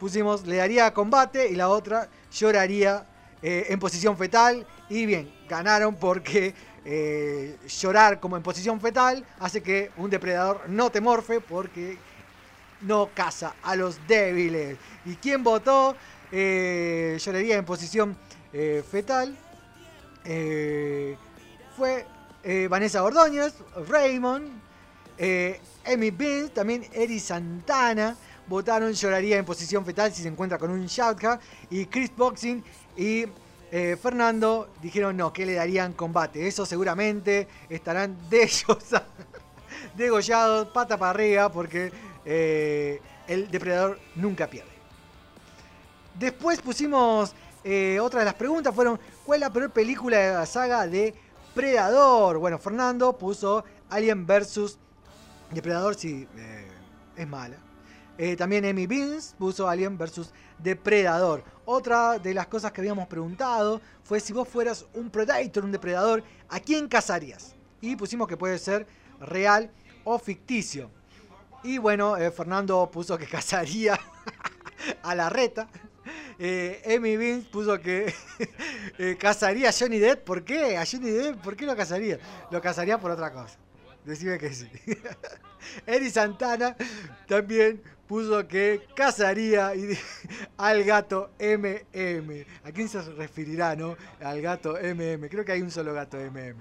pusimos 0.00 0.44
le 0.44 0.56
daría 0.56 0.92
combate 0.92 1.48
y 1.48 1.54
la 1.54 1.68
otra 1.68 2.08
lloraría 2.32 3.06
eh, 3.42 3.66
en 3.68 3.78
posición 3.78 4.16
fetal. 4.16 4.66
Y 4.88 5.06
bien, 5.06 5.32
ganaron 5.48 5.94
porque 5.94 6.54
eh, 6.84 7.56
llorar 7.68 8.20
como 8.20 8.36
en 8.36 8.42
posición 8.42 8.80
fetal 8.80 9.24
hace 9.38 9.62
que 9.62 9.90
un 9.96 10.10
depredador 10.10 10.68
no 10.68 10.90
te 10.90 11.00
morfe 11.00 11.40
porque 11.40 11.96
no 12.82 13.10
caza 13.14 13.54
a 13.62 13.76
los 13.76 14.06
débiles. 14.06 14.76
¿Y 15.04 15.16
quién 15.16 15.42
votó? 15.42 15.96
Eh, 16.32 17.18
lloraría 17.20 17.56
en 17.56 17.64
posición 17.64 18.16
fetal. 18.90 19.36
Fue 21.76 22.06
Vanessa 22.68 23.04
Ordóñez, 23.04 23.54
Raymond, 23.88 24.50
Amy 25.86 26.10
Beans, 26.10 26.52
también 26.52 26.84
Eri 26.92 27.20
Santana. 27.20 28.16
Votaron 28.50 28.92
lloraría 28.92 29.36
en 29.36 29.44
posición 29.44 29.84
fetal 29.86 30.12
si 30.12 30.22
se 30.22 30.28
encuentra 30.28 30.58
con 30.58 30.70
un 30.70 30.84
Shoutka. 30.84 31.38
Y 31.70 31.86
Chris 31.86 32.10
Boxing 32.16 32.64
y 33.00 33.24
eh, 33.72 33.96
Fernando 34.00 34.68
dijeron 34.82 35.16
no, 35.16 35.32
que 35.32 35.46
le 35.46 35.54
darían 35.54 35.94
combate. 35.94 36.46
Eso 36.46 36.66
seguramente 36.66 37.48
estarán 37.70 38.14
degollados, 38.28 39.02
degollados 39.96 40.68
pata 40.68 40.98
para 40.98 41.10
arriba 41.10 41.48
porque 41.50 41.90
eh, 42.26 43.00
el 43.26 43.50
depredador 43.50 43.98
nunca 44.16 44.48
pierde. 44.48 44.68
Después 46.18 46.60
pusimos 46.60 47.34
eh, 47.64 47.98
otra 48.00 48.20
de 48.20 48.26
las 48.26 48.34
preguntas 48.34 48.74
fueron 48.74 49.00
¿cuál 49.24 49.38
es 49.38 49.40
la 49.48 49.52
peor 49.52 49.70
película 49.70 50.18
de 50.18 50.34
la 50.34 50.44
saga 50.44 50.86
de 50.86 51.14
Predador? 51.54 52.36
Bueno, 52.36 52.58
Fernando 52.58 53.16
puso 53.16 53.64
Alien 53.88 54.26
vs 54.26 54.78
Depredador, 55.52 55.96
eh, 56.04 56.68
es 57.16 57.26
mala. 57.26 57.56
Eh, 58.22 58.36
también 58.36 58.66
Amy 58.66 58.86
Beans 58.86 59.34
puso 59.38 59.66
Alien 59.66 59.96
vs 59.96 60.30
Depredador. 60.58 61.42
Otra 61.64 62.18
de 62.18 62.34
las 62.34 62.48
cosas 62.48 62.70
que 62.70 62.82
habíamos 62.82 63.08
preguntado 63.08 63.80
fue 64.04 64.20
si 64.20 64.34
vos 64.34 64.46
fueras 64.46 64.84
un 64.92 65.08
Predator, 65.08 65.64
un 65.64 65.72
depredador, 65.72 66.22
¿a 66.50 66.60
quién 66.60 66.86
cazarías? 66.86 67.54
Y 67.80 67.96
pusimos 67.96 68.28
que 68.28 68.36
puede 68.36 68.58
ser 68.58 68.86
real 69.20 69.70
o 70.04 70.18
ficticio. 70.18 70.90
Y 71.62 71.78
bueno, 71.78 72.18
eh, 72.18 72.30
Fernando 72.30 72.90
puso 72.90 73.16
que 73.16 73.26
cazaría 73.38 73.98
a 75.02 75.14
la 75.14 75.30
reta. 75.30 75.66
Eh, 76.38 76.94
Amy 76.94 77.16
Beans 77.16 77.46
puso 77.46 77.80
que 77.80 78.12
eh, 78.98 79.16
cazaría 79.18 79.70
a 79.70 79.72
Johnny 79.72 79.98
Depp. 79.98 80.26
¿Por 80.26 80.44
qué? 80.44 80.76
¿A 80.76 80.84
Johnny 80.84 81.08
Depp? 81.08 81.40
¿Por 81.40 81.56
qué 81.56 81.64
lo 81.64 81.74
cazaría? 81.74 82.18
Lo 82.50 82.60
cazaría 82.60 83.00
por 83.00 83.12
otra 83.12 83.32
cosa. 83.32 83.56
Decime 84.04 84.36
que 84.36 84.52
sí. 84.52 84.70
Eri 85.86 86.10
Santana 86.10 86.76
también 87.26 87.82
puso 88.10 88.48
que 88.48 88.88
cazaría 88.96 89.72
al 90.56 90.82
gato 90.82 91.30
MM. 91.38 92.44
¿A 92.64 92.72
quién 92.72 92.88
se 92.88 93.00
referirá, 93.02 93.76
no? 93.76 93.96
Al 94.20 94.42
gato 94.42 94.72
MM. 94.72 95.28
Creo 95.28 95.44
que 95.44 95.52
hay 95.52 95.62
un 95.62 95.70
solo 95.70 95.94
gato 95.94 96.16
MM. 96.16 96.56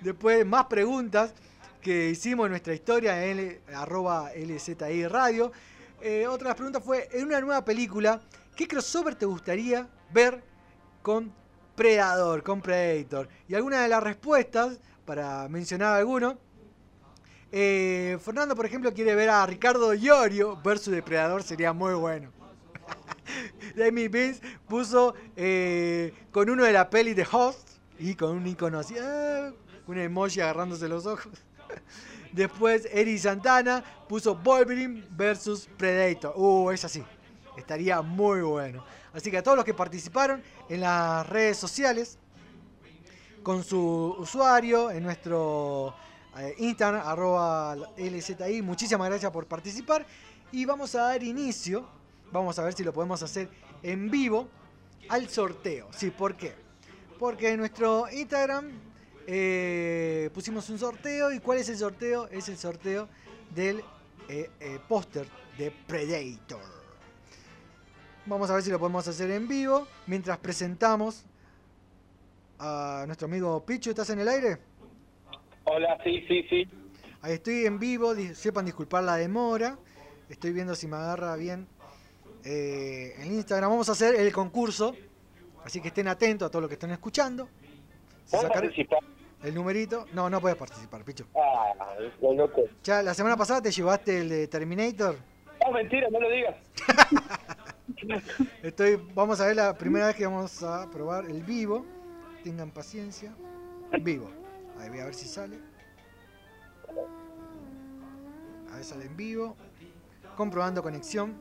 Después, 0.00 0.46
más 0.46 0.64
preguntas 0.64 1.34
que 1.82 2.08
hicimos 2.08 2.46
en 2.46 2.52
nuestra 2.52 2.72
historia 2.72 3.22
en 3.22 3.60
arroba 3.74 4.30
LZI 4.34 5.06
Radio. 5.06 5.52
Eh, 6.00 6.26
otra 6.26 6.44
de 6.44 6.48
las 6.48 6.56
preguntas 6.56 6.82
fue, 6.82 7.06
en 7.12 7.26
una 7.26 7.38
nueva 7.42 7.62
película, 7.62 8.22
¿qué 8.56 8.66
crossover 8.66 9.14
te 9.14 9.26
gustaría 9.26 9.86
ver 10.10 10.42
con 11.02 11.30
Predador, 11.76 12.42
con 12.42 12.62
Predator? 12.62 13.28
Y 13.46 13.54
alguna 13.54 13.82
de 13.82 13.88
las 13.88 14.02
respuestas, 14.02 14.78
para 15.04 15.50
mencionar 15.50 15.98
alguno, 15.98 16.38
eh, 17.56 18.18
Fernando, 18.20 18.56
por 18.56 18.66
ejemplo, 18.66 18.92
quiere 18.92 19.14
ver 19.14 19.30
a 19.30 19.46
Ricardo 19.46 19.94
Iorio 19.94 20.60
versus 20.64 20.92
Depredador, 20.92 21.44
sería 21.44 21.72
muy 21.72 21.94
bueno. 21.94 22.32
Amy 23.88 24.08
Beans 24.08 24.40
puso 24.66 25.14
eh, 25.36 26.12
con 26.32 26.50
uno 26.50 26.64
de 26.64 26.72
la 26.72 26.90
peli 26.90 27.14
de 27.14 27.24
Host 27.30 27.68
y 27.96 28.16
con 28.16 28.36
un 28.36 28.44
icono 28.44 28.80
así, 28.80 28.96
ah, 29.00 29.52
un 29.86 29.98
emoji 29.98 30.40
agarrándose 30.40 30.88
los 30.88 31.06
ojos. 31.06 31.32
Después 32.32 32.88
Eri 32.90 33.16
Santana 33.20 33.84
puso 34.08 34.34
Wolverine 34.34 35.04
versus 35.10 35.68
Predator. 35.76 36.34
Uh, 36.36 36.72
es 36.72 36.84
así. 36.84 37.04
Estaría 37.56 38.02
muy 38.02 38.42
bueno. 38.42 38.84
Así 39.12 39.30
que 39.30 39.38
a 39.38 39.44
todos 39.44 39.56
los 39.56 39.64
que 39.64 39.74
participaron 39.74 40.42
en 40.68 40.80
las 40.80 41.24
redes 41.28 41.56
sociales, 41.56 42.18
con 43.44 43.62
su 43.62 44.16
usuario, 44.18 44.90
en 44.90 45.04
nuestro 45.04 45.94
eh, 46.38 46.54
Instagram, 46.58 47.06
arroba 47.06 47.76
LZI. 47.96 48.62
Muchísimas 48.62 49.08
gracias 49.08 49.30
por 49.30 49.46
participar. 49.46 50.06
Y 50.52 50.64
vamos 50.64 50.94
a 50.94 51.02
dar 51.02 51.22
inicio, 51.22 51.86
vamos 52.30 52.58
a 52.58 52.64
ver 52.64 52.74
si 52.74 52.84
lo 52.84 52.92
podemos 52.92 53.22
hacer 53.22 53.48
en 53.82 54.10
vivo, 54.10 54.48
al 55.08 55.28
sorteo. 55.28 55.88
Sí, 55.92 56.10
¿por 56.10 56.36
qué? 56.36 56.54
Porque 57.18 57.50
en 57.50 57.58
nuestro 57.58 58.06
Instagram 58.10 58.70
eh, 59.26 60.30
pusimos 60.34 60.68
un 60.70 60.78
sorteo. 60.78 61.32
¿Y 61.32 61.40
cuál 61.40 61.58
es 61.58 61.68
el 61.68 61.78
sorteo? 61.78 62.28
Es 62.28 62.48
el 62.48 62.58
sorteo 62.58 63.08
del 63.54 63.82
eh, 64.28 64.50
eh, 64.60 64.78
póster 64.88 65.26
de 65.58 65.70
Predator. 65.70 66.74
Vamos 68.26 68.48
a 68.50 68.54
ver 68.54 68.62
si 68.62 68.70
lo 68.70 68.78
podemos 68.78 69.06
hacer 69.06 69.30
en 69.30 69.46
vivo 69.46 69.86
mientras 70.06 70.38
presentamos 70.38 71.24
a 72.58 73.04
nuestro 73.06 73.26
amigo 73.26 73.64
Pichu. 73.64 73.90
¿Estás 73.90 74.10
en 74.10 74.20
el 74.20 74.28
aire? 74.28 74.58
Hola, 75.64 75.98
sí, 76.04 76.24
sí, 76.28 76.42
sí. 76.48 76.68
Ahí 77.22 77.34
estoy 77.34 77.64
en 77.64 77.78
vivo, 77.78 78.14
sepan 78.34 78.66
disculpar 78.66 79.02
la 79.04 79.16
demora. 79.16 79.78
Estoy 80.28 80.52
viendo 80.52 80.74
si 80.74 80.86
me 80.86 80.96
agarra 80.96 81.36
bien 81.36 81.66
eh, 82.44 83.14
en 83.18 83.32
Instagram. 83.32 83.70
Vamos 83.70 83.88
a 83.88 83.92
hacer 83.92 84.14
el 84.14 84.30
concurso, 84.32 84.94
así 85.64 85.80
que 85.80 85.88
estén 85.88 86.08
atentos 86.08 86.46
a 86.46 86.50
todo 86.50 86.62
lo 86.62 86.68
que 86.68 86.74
estén 86.74 86.90
escuchando. 86.90 87.48
Si 88.24 88.30
¿Puedo 88.32 88.42
sacar 88.42 88.62
participar? 88.62 88.98
el 89.42 89.54
numerito. 89.54 90.06
No, 90.12 90.28
no 90.28 90.40
puedes 90.40 90.58
participar, 90.58 91.02
Pichu. 91.04 91.24
Ah, 91.34 91.96
lo 92.20 92.34
loco. 92.34 92.62
Ya, 92.82 93.02
la 93.02 93.14
semana 93.14 93.36
pasada 93.36 93.62
te 93.62 93.70
llevaste 93.70 94.20
el 94.20 94.28
de 94.28 94.48
Terminator. 94.48 95.16
No, 95.64 95.72
mentira, 95.72 96.08
no 96.10 96.20
lo 96.20 96.30
digas. 96.30 96.56
Estoy, 98.62 99.00
vamos 99.14 99.40
a 99.40 99.46
ver 99.46 99.56
la 99.56 99.74
primera 99.74 100.08
vez 100.08 100.16
que 100.16 100.26
vamos 100.26 100.62
a 100.62 100.90
probar 100.90 101.24
el 101.24 101.42
vivo. 101.42 101.86
Tengan 102.42 102.70
paciencia. 102.70 103.34
Vivo. 104.02 104.43
Ahí 104.84 104.90
voy 104.90 104.98
a 104.98 105.04
ver 105.06 105.14
si 105.14 105.26
sale. 105.26 105.58
A 108.70 108.74
ver, 108.76 108.84
sale 108.84 109.06
en 109.06 109.16
vivo. 109.16 109.56
Comprobando 110.36 110.82
conexión. 110.82 111.34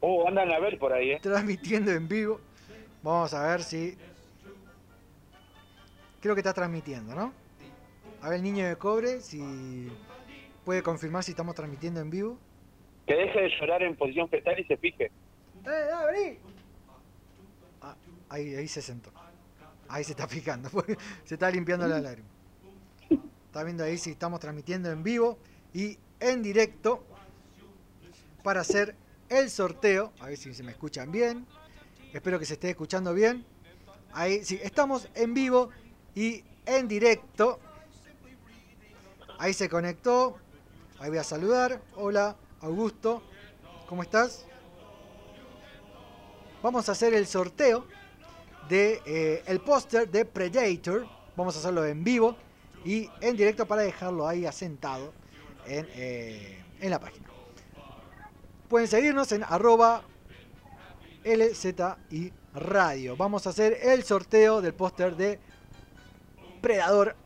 Oh, 0.00 0.26
andan 0.26 0.50
a 0.50 0.58
ver 0.60 0.78
por 0.78 0.94
ahí, 0.94 1.10
¿eh? 1.10 1.18
Transmitiendo 1.20 1.90
en 1.90 2.08
vivo. 2.08 2.40
Vamos 3.02 3.34
a 3.34 3.46
ver 3.48 3.62
si. 3.62 3.98
Creo 6.22 6.34
que 6.34 6.40
está 6.40 6.54
transmitiendo, 6.54 7.14
¿no? 7.14 7.34
A 8.22 8.30
ver 8.30 8.38
el 8.38 8.42
niño 8.42 8.66
de 8.66 8.76
cobre 8.76 9.20
si 9.20 9.92
puede 10.64 10.82
confirmar 10.82 11.22
si 11.22 11.32
estamos 11.32 11.54
transmitiendo 11.54 12.00
en 12.00 12.08
vivo. 12.08 12.38
Que 13.06 13.14
deje 13.14 13.42
de 13.42 13.50
llorar 13.60 13.82
en 13.82 13.94
posición 13.94 14.26
fetal 14.30 14.58
y 14.58 14.64
se 14.64 14.78
fije. 14.78 15.04
¡Eh, 15.66 15.88
ah, 15.92 16.06
vení! 16.10 16.38
Ah, 17.82 17.96
ahí, 18.30 18.54
ahí 18.54 18.68
se 18.68 18.80
sentó. 18.80 19.12
Ahí 19.94 20.02
se 20.02 20.10
está 20.10 20.26
fijando. 20.28 20.68
se 21.24 21.34
está 21.34 21.48
limpiando 21.52 21.86
la 21.86 22.00
lágrima. 22.00 22.28
Está 23.46 23.62
viendo 23.62 23.84
ahí 23.84 23.96
si 23.96 24.10
estamos 24.10 24.40
transmitiendo 24.40 24.90
en 24.90 25.04
vivo 25.04 25.38
y 25.72 25.96
en 26.18 26.42
directo 26.42 27.04
para 28.42 28.62
hacer 28.62 28.96
el 29.28 29.48
sorteo. 29.50 30.12
A 30.18 30.26
ver 30.26 30.36
si 30.36 30.52
se 30.52 30.64
me 30.64 30.72
escuchan 30.72 31.12
bien. 31.12 31.46
Espero 32.12 32.40
que 32.40 32.44
se 32.44 32.54
esté 32.54 32.70
escuchando 32.70 33.14
bien. 33.14 33.46
Ahí 34.12 34.44
sí, 34.44 34.58
estamos 34.64 35.08
en 35.14 35.32
vivo 35.32 35.70
y 36.12 36.42
en 36.66 36.88
directo. 36.88 37.60
Ahí 39.38 39.54
se 39.54 39.68
conectó. 39.68 40.40
Ahí 40.98 41.08
voy 41.08 41.18
a 41.18 41.24
saludar. 41.24 41.80
Hola, 41.94 42.34
Augusto. 42.62 43.22
¿Cómo 43.88 44.02
estás? 44.02 44.44
Vamos 46.64 46.88
a 46.88 46.92
hacer 46.92 47.14
el 47.14 47.28
sorteo 47.28 47.86
de 48.68 49.00
eh, 49.06 49.42
el 49.46 49.60
póster 49.60 50.10
de 50.10 50.24
Predator. 50.24 51.06
Vamos 51.36 51.56
a 51.56 51.58
hacerlo 51.58 51.84
en 51.84 52.04
vivo 52.04 52.36
y 52.84 53.08
en 53.20 53.36
directo 53.36 53.66
para 53.66 53.82
dejarlo 53.82 54.26
ahí 54.26 54.46
asentado 54.46 55.12
en, 55.66 55.86
eh, 55.94 56.62
en 56.80 56.90
la 56.90 57.00
página. 57.00 57.28
Pueden 58.68 58.88
seguirnos 58.88 59.30
en 59.32 59.44
arroba 59.44 60.02
LZI 61.24 62.32
Radio. 62.54 63.16
Vamos 63.16 63.46
a 63.46 63.50
hacer 63.50 63.78
el 63.82 64.04
sorteo 64.04 64.60
del 64.60 64.74
póster 64.74 65.16
de 65.16 65.38
Predador 66.60 67.16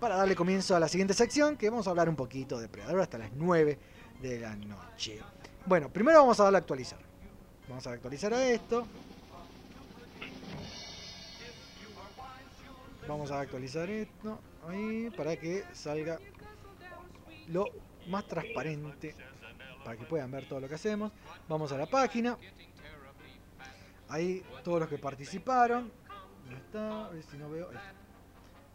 para 0.00 0.16
darle 0.16 0.36
comienzo 0.36 0.76
a 0.76 0.80
la 0.80 0.88
siguiente 0.88 1.14
sección 1.14 1.56
que 1.56 1.70
vamos 1.70 1.86
a 1.86 1.90
hablar 1.90 2.08
un 2.08 2.16
poquito 2.16 2.60
de 2.60 2.68
Predador 2.68 3.00
hasta 3.00 3.18
las 3.18 3.32
9 3.32 3.78
de 4.20 4.40
la 4.40 4.54
noche. 4.56 5.20
Bueno, 5.64 5.88
primero 5.88 6.20
vamos 6.20 6.38
a 6.40 6.44
darle 6.44 6.58
a 6.58 6.60
actualizar. 6.60 6.98
Vamos 7.68 7.86
a 7.86 7.92
actualizar 7.92 8.32
a 8.32 8.46
esto. 8.48 8.86
Vamos 13.08 13.30
a 13.30 13.40
actualizar 13.40 13.88
esto 13.88 14.40
ahí 14.68 15.10
para 15.16 15.36
que 15.36 15.64
salga 15.72 16.18
lo 17.48 17.66
más 18.08 18.26
transparente 18.26 19.14
para 19.84 19.96
que 19.96 20.04
puedan 20.04 20.30
ver 20.30 20.48
todo 20.48 20.60
lo 20.60 20.68
que 20.68 20.74
hacemos. 20.74 21.12
Vamos 21.48 21.70
a 21.72 21.78
la 21.78 21.86
página. 21.86 22.36
Ahí 24.08 24.44
todos 24.64 24.80
los 24.80 24.88
que 24.88 24.98
participaron. 24.98 25.92
¿Dónde 26.44 26.56
está? 26.56 27.06
A 27.06 27.10
ver 27.10 27.22
si 27.22 27.36
no 27.36 27.48
veo. 27.50 27.68
Ahí. 27.70 27.76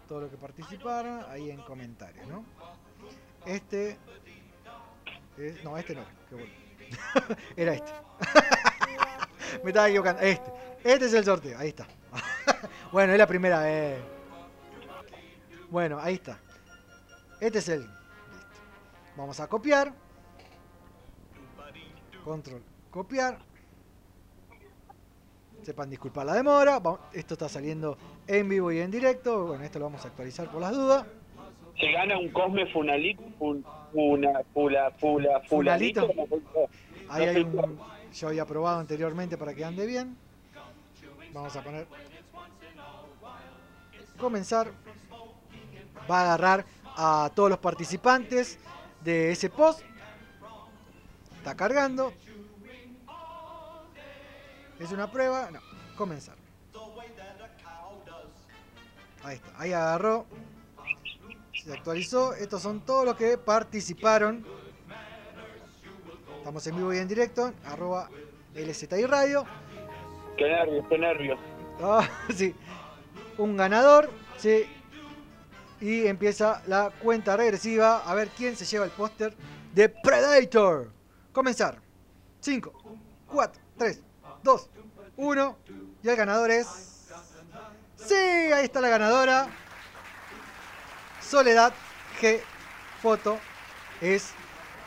Todos 0.08 0.24
los 0.24 0.32
que 0.32 0.38
participaron 0.38 1.24
ahí 1.30 1.49
en 1.52 1.62
comentarios, 1.62 2.26
¿no? 2.28 2.45
Este 3.45 3.98
es- 5.38 5.64
no, 5.64 5.78
este 5.78 5.95
no 5.95 6.02
era. 6.02 6.12
qué 6.30 6.36
bueno. 6.36 6.53
era 7.58 7.74
este. 7.74 7.91
Me 9.64 9.70
estaba 9.70 9.90
equivocando. 9.90 10.22
Este. 10.22 10.52
Este 10.84 11.06
es 11.06 11.14
el 11.14 11.26
sorteo. 11.26 11.58
Ahí 11.60 11.70
está. 11.70 11.86
bueno, 12.91 13.12
es 13.14 13.18
la 13.20 13.28
primera 13.28 13.62
vez. 13.62 13.99
Bueno, 15.72 15.98
ahí 16.02 16.15
está. 16.15 16.38
Este 17.39 17.60
es 17.60 17.69
el. 17.69 17.80
Listo. 17.80 17.95
Vamos 19.15 19.39
a 19.39 19.48
copiar. 19.48 19.93
Control. 22.26 22.61
Copiar. 22.91 23.39
Sepan 25.64 25.89
disculpar 25.89 26.26
la 26.26 26.34
demora. 26.34 26.81
Esto 27.14 27.35
está 27.35 27.48
saliendo 27.48 27.98
en 28.27 28.49
vivo 28.49 28.69
y 28.73 28.80
en 28.80 28.91
directo. 28.91 29.45
Bueno, 29.48 29.64
esto 29.64 29.80
lo 29.80 29.85
vamos 29.85 30.03
a 30.03 30.10
actualizar 30.10 30.52
por 30.52 30.60
las 30.60 30.73
dudas. 30.73 31.06
Se 31.80 31.89
gana 31.93 32.19
un 32.19 32.30
Cosme 32.34 32.69
Funalito. 32.73 33.23
Fun, 33.39 33.65
funa, 33.93 34.41
fula, 34.53 34.91
fula, 34.99 35.41
fulanito. 35.48 36.10
Ahí 37.07 37.27
hay 37.27 37.43
un. 37.43 37.80
Yo 38.14 38.27
había 38.27 38.45
probado 38.45 38.81
anteriormente 38.81 39.38
para 39.38 39.53
que 39.53 39.64
ande 39.64 39.85
bien. 39.85 40.18
Vamos 41.31 41.56
a 41.56 41.64
poner. 41.64 41.88
Comenzar. 44.18 44.69
Va 46.10 46.19
a 46.19 46.23
agarrar 46.23 46.65
a 46.98 47.32
todos 47.34 47.49
los 47.49 47.60
participantes 47.60 48.60
de 49.03 49.32
ese 49.32 49.49
post. 49.49 49.82
Está 51.38 51.56
cargando. 51.56 52.14
Es 54.80 54.91
una 54.91 55.10
prueba. 55.11 55.49
No, 55.52 55.60
comenzar. 55.95 56.36
Ahí 59.23 59.36
está. 59.36 59.52
Ahí 59.57 59.73
agarró. 59.73 60.26
Se 61.53 61.72
actualizó. 61.72 62.34
Estos 62.34 62.61
son 62.61 62.82
todos 62.82 63.06
los 63.06 63.15
que 63.15 63.38
participaron. 63.38 64.45
Estamos 66.38 66.65
en 66.65 66.76
vivo 66.76 66.94
y 66.94 66.98
en 66.98 67.07
directo. 67.07 67.53
Arroba 67.65 68.10
LZI 68.56 69.06
Radio. 69.06 69.45
Qué 70.38 70.49
nervios, 70.49 70.86
qué 70.90 70.98
nervios. 70.98 71.40
Ah, 71.82 72.07
sí. 72.36 72.56
Un 73.38 73.56
ganador. 73.56 74.10
Sí. 74.38 74.65
Y 75.82 76.06
empieza 76.06 76.62
la 76.68 76.91
cuenta 77.02 77.36
regresiva. 77.36 78.03
A 78.06 78.14
ver 78.14 78.30
quién 78.30 78.56
se 78.56 78.66
lleva 78.66 78.86
el 78.86 78.91
póster 78.91 79.36
de 79.74 79.90
Predator. 79.90 80.91
Comenzar. 81.34 81.82
5, 82.40 82.72
4, 83.28 83.62
3, 83.78 84.02
2, 84.44 84.70
1. 85.18 85.58
Y 86.03 86.10
el 86.10 86.16
ganador 86.16 86.52
es. 86.52 86.68
Sí, 87.95 88.14
ahí 88.14 88.66
está 88.66 88.80
la 88.80 88.90
ganadora. 88.90 89.48
Soledad 91.22 91.74
G. 92.20 92.40
Foto 93.02 93.40
es 93.99 94.32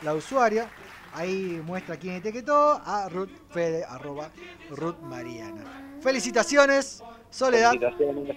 la 0.03 0.15
usuaria. 0.15 0.69
Ahí 1.13 1.63
muestra 1.65 1.97
quién 1.97 2.17
etiquetó 2.17 2.83
a 2.85 3.09
Ruth 3.09 3.31
Fede, 3.51 3.85
arroba 3.85 4.31
Ruth 4.71 4.99
Mariana. 4.99 5.63
Felicitaciones, 6.01 7.03
Soledad. 7.31 7.71
Felicitaciones. 7.71 8.37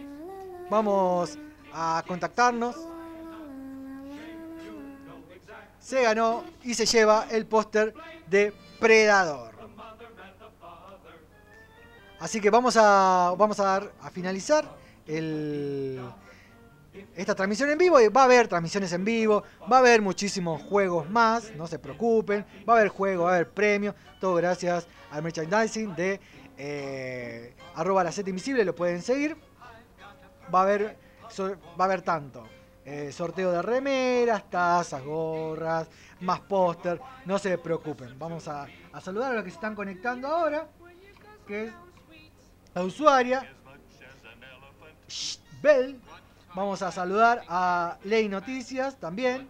Vamos 0.70 1.40
a 1.80 2.04
contactarnos. 2.08 2.76
Se 5.80 6.02
ganó 6.02 6.44
y 6.64 6.74
se 6.74 6.88
lleva 6.88 7.28
el 7.30 7.46
póster 7.46 7.94
de 8.28 8.52
Predador. 8.80 9.56
Así 12.20 12.42
que 12.42 12.50
vamos 12.50 12.76
a, 12.78 13.36
vamos 13.38 13.60
a, 13.60 13.64
dar, 13.64 13.92
a 14.02 14.10
finalizar 14.10 14.68
el, 15.06 16.02
esta 17.16 17.36
transmisión 17.36 17.70
en 17.70 17.78
vivo. 17.78 17.98
Va 18.12 18.22
a 18.22 18.26
haber 18.26 18.48
transmisiones 18.48 18.92
en 18.94 19.06
vivo, 19.06 19.44
va 19.72 19.78
a 19.78 19.80
haber 19.80 20.02
muchísimos 20.02 20.64
juegos 20.64 21.08
más, 21.12 21.52
no 21.56 21.68
se 21.68 21.78
preocupen. 21.78 22.44
Va 22.68 22.74
a 22.74 22.78
haber 22.78 22.90
juegos, 22.90 23.28
va 23.28 23.32
a 23.32 23.36
haber 23.36 23.50
premios, 23.52 23.94
todo 24.20 24.34
gracias 24.34 24.88
al 25.12 25.22
merchandising 25.22 25.96
de 25.96 26.20
eh, 26.58 27.54
arroba 27.76 28.04
la 28.04 28.12
set 28.12 28.28
invisible, 28.28 28.66
lo 28.66 28.74
pueden 28.74 29.04
seguir. 29.04 29.38
Va 30.54 30.60
a 30.60 30.64
haber, 30.64 31.07
so- 31.30 31.56
va 31.80 31.84
a 31.84 31.84
haber 31.86 32.02
tanto 32.02 32.48
eh, 32.86 33.12
sorteo 33.12 33.52
de 33.52 33.62
remeras, 33.62 34.50
tazas, 34.50 35.04
gorras, 35.04 35.90
más 36.22 36.40
póster. 36.42 37.02
No 37.26 37.38
se 37.38 37.58
preocupen. 37.58 38.18
Vamos 38.18 38.48
a, 38.48 38.66
a 38.94 39.02
saludar 39.02 39.32
a 39.32 39.36
los 39.36 39.44
que 39.44 39.50
se 39.50 39.56
están 39.56 39.76
conectando 39.76 40.28
ahora. 40.30 40.68
Que 41.46 41.66
es 41.66 41.74
la 42.74 42.84
usuaria 42.84 43.54
Bell. 45.62 46.00
Vamos 46.56 46.82
a 46.82 46.92
saludar 46.92 47.44
a 47.50 47.98
Ley 48.04 48.30
Noticias 48.30 48.98
también. 49.00 49.48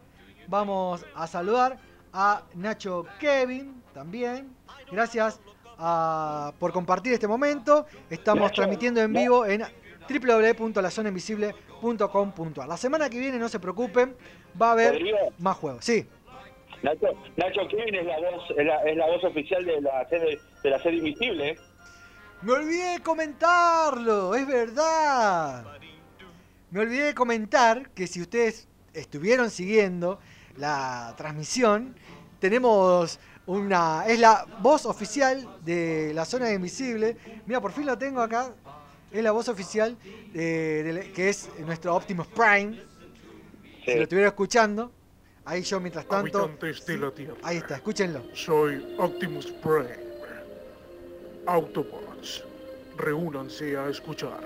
Vamos 0.48 1.06
a 1.16 1.28
saludar 1.28 1.78
a 2.14 2.42
Nacho 2.56 3.06
Kevin 3.20 3.84
también. 3.94 4.56
Gracias 4.92 5.40
a- 5.78 6.54
por 6.60 6.72
compartir 6.74 7.14
este 7.14 7.28
momento. 7.28 7.86
Estamos 8.10 8.52
transmitiendo 8.52 9.00
en 9.02 9.14
vivo 9.14 9.46
en 9.46 9.64
La 12.68 12.78
semana 12.78 13.10
que 13.10 13.20
viene, 13.20 13.38
no 13.38 13.50
se 13.50 13.60
preocupen, 13.60 14.16
va 14.60 14.70
a 14.70 14.72
haber 14.74 15.00
más 15.40 15.58
juegos. 15.58 15.86
Sí. 15.86 16.06
Nacho, 16.84 17.08
Nacho 17.36 17.68
Kevin 17.70 17.96
es 17.96 18.06
la 18.06 18.20
voz, 18.20 18.44
es 18.56 18.66
la, 18.66 18.84
es 18.84 18.98
la 18.98 19.08
voz 19.08 19.24
oficial 19.24 19.66
de 19.66 19.82
la 19.82 20.08
serie, 20.10 20.40
de 20.64 20.70
la 20.70 20.80
serie 20.80 21.00
Invisible. 21.00 21.50
¿eh? 21.50 21.58
Me 22.44 22.52
olvidé 22.52 22.94
de 22.94 23.00
comentarlo, 23.02 24.36
es 24.36 24.46
verdad. 24.46 25.66
Me 26.70 26.82
olvidé 26.82 27.06
de 27.06 27.16
comentar 27.16 27.90
que 27.92 28.06
si 28.06 28.22
ustedes 28.22 28.68
estuvieron 28.94 29.50
siguiendo 29.50 30.20
la 30.58 31.14
transmisión, 31.18 31.96
tenemos 32.40 33.20
una. 33.48 34.06
Es 34.06 34.20
la 34.20 34.46
voz 34.60 34.86
oficial 34.86 35.48
de 35.64 36.12
la 36.14 36.26
zona 36.26 36.52
invisible. 36.52 37.18
Mira, 37.46 37.62
por 37.62 37.72
fin 37.72 37.86
lo 37.86 37.98
tengo 37.98 38.22
acá. 38.22 38.54
Es 39.12 39.24
la 39.24 39.32
voz 39.32 39.48
oficial 39.48 39.98
de- 40.34 40.84
de 40.84 40.94
la- 40.94 41.02
que 41.14 41.30
es 41.30 41.50
nuestro 41.60 41.96
Optimus 41.96 42.28
Prime. 42.28 42.80
Si 43.86 43.96
lo 43.96 44.04
estuviera 44.04 44.28
escuchando, 44.30 44.92
ahí 45.46 45.62
yo 45.64 45.80
mientras 45.80 46.06
tanto. 46.26 46.40
Tierra. 47.14 47.36
Ahí 47.44 47.58
está, 47.58 47.76
escúchenlo. 47.76 48.22
Soy 48.34 48.96
Optimus 48.98 49.46
Prime. 49.64 50.08
Autobots, 51.46 52.44
reúnanse 52.98 53.78
a 53.78 53.88
escuchar 53.90 54.40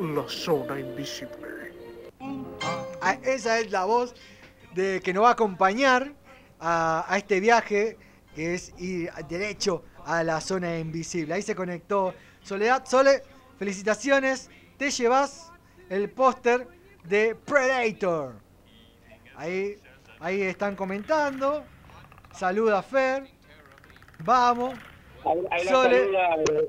La 0.00 0.24
Zona 0.28 0.80
Invisible. 0.80 1.72
Ah, 3.00 3.16
Esa 3.22 3.60
es 3.60 3.70
la 3.70 3.84
voz 3.84 4.14
de 4.74 5.00
que 5.04 5.12
nos 5.12 5.22
va 5.24 5.28
a 5.28 5.32
acompañar 5.32 6.12
a, 6.58 7.04
a 7.08 7.18
este 7.18 7.38
viaje 7.40 7.96
que 8.34 8.54
es 8.54 8.72
ir 8.78 9.10
derecho 9.28 9.84
a 10.04 10.24
la 10.24 10.40
zona 10.40 10.78
invisible. 10.78 11.34
Ahí 11.34 11.42
se 11.42 11.54
conectó 11.54 12.14
Soledad. 12.42 12.84
Sole, 12.86 13.22
felicitaciones. 13.66 14.50
Te 14.76 14.90
llevas 14.90 15.52
el 15.88 16.10
póster 16.10 16.66
de 17.04 17.36
Predator. 17.36 18.34
Ahí, 19.36 19.78
ahí 20.18 20.42
están 20.42 20.74
comentando. 20.74 21.64
Saluda 22.32 22.82
Fer. 22.82 23.28
Vamos. 24.24 24.74
Ahí- 25.52 25.68
Sole 25.68 26.08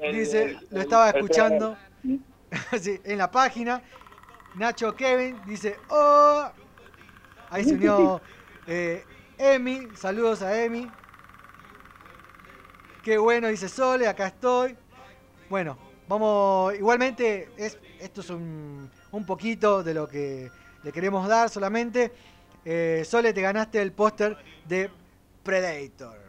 el- 0.04 0.16
dice, 0.16 0.44
el- 0.44 0.68
lo 0.70 0.82
estaba 0.82 1.10
escuchando 1.10 1.76
Sí, 2.80 3.00
en 3.04 3.18
la 3.18 3.32
página. 3.32 3.82
Nacho 4.54 4.96
Kevin 4.96 5.42
dice, 5.48 5.76
oh. 5.90 6.48
Ahí 7.50 7.64
se 7.64 7.74
unió 7.74 8.22
eh, 8.68 9.04
Emi. 9.40 9.88
Saludos 9.96 10.44
a 10.44 10.64
Emi. 10.64 10.88
Qué 13.02 13.18
bueno, 13.18 13.48
dice 13.48 13.68
Sole, 13.68 14.08
acá 14.08 14.28
estoy. 14.28 14.78
Bueno, 15.50 15.78
vamos, 16.14 16.76
igualmente, 16.76 17.50
es, 17.58 17.78
esto 18.00 18.22
es 18.22 18.30
un, 18.30 18.90
un 19.12 19.26
poquito 19.26 19.82
de 19.82 19.94
lo 19.96 20.08
que 20.08 20.52
le 20.84 20.92
queremos 20.92 21.28
dar 21.28 21.50
solamente. 21.50 22.12
Eh, 22.64 23.04
Sole, 23.06 23.34
te 23.34 23.42
ganaste 23.42 23.82
el 23.82 23.92
póster 23.92 24.38
de 24.68 24.92
Predator. 25.44 26.22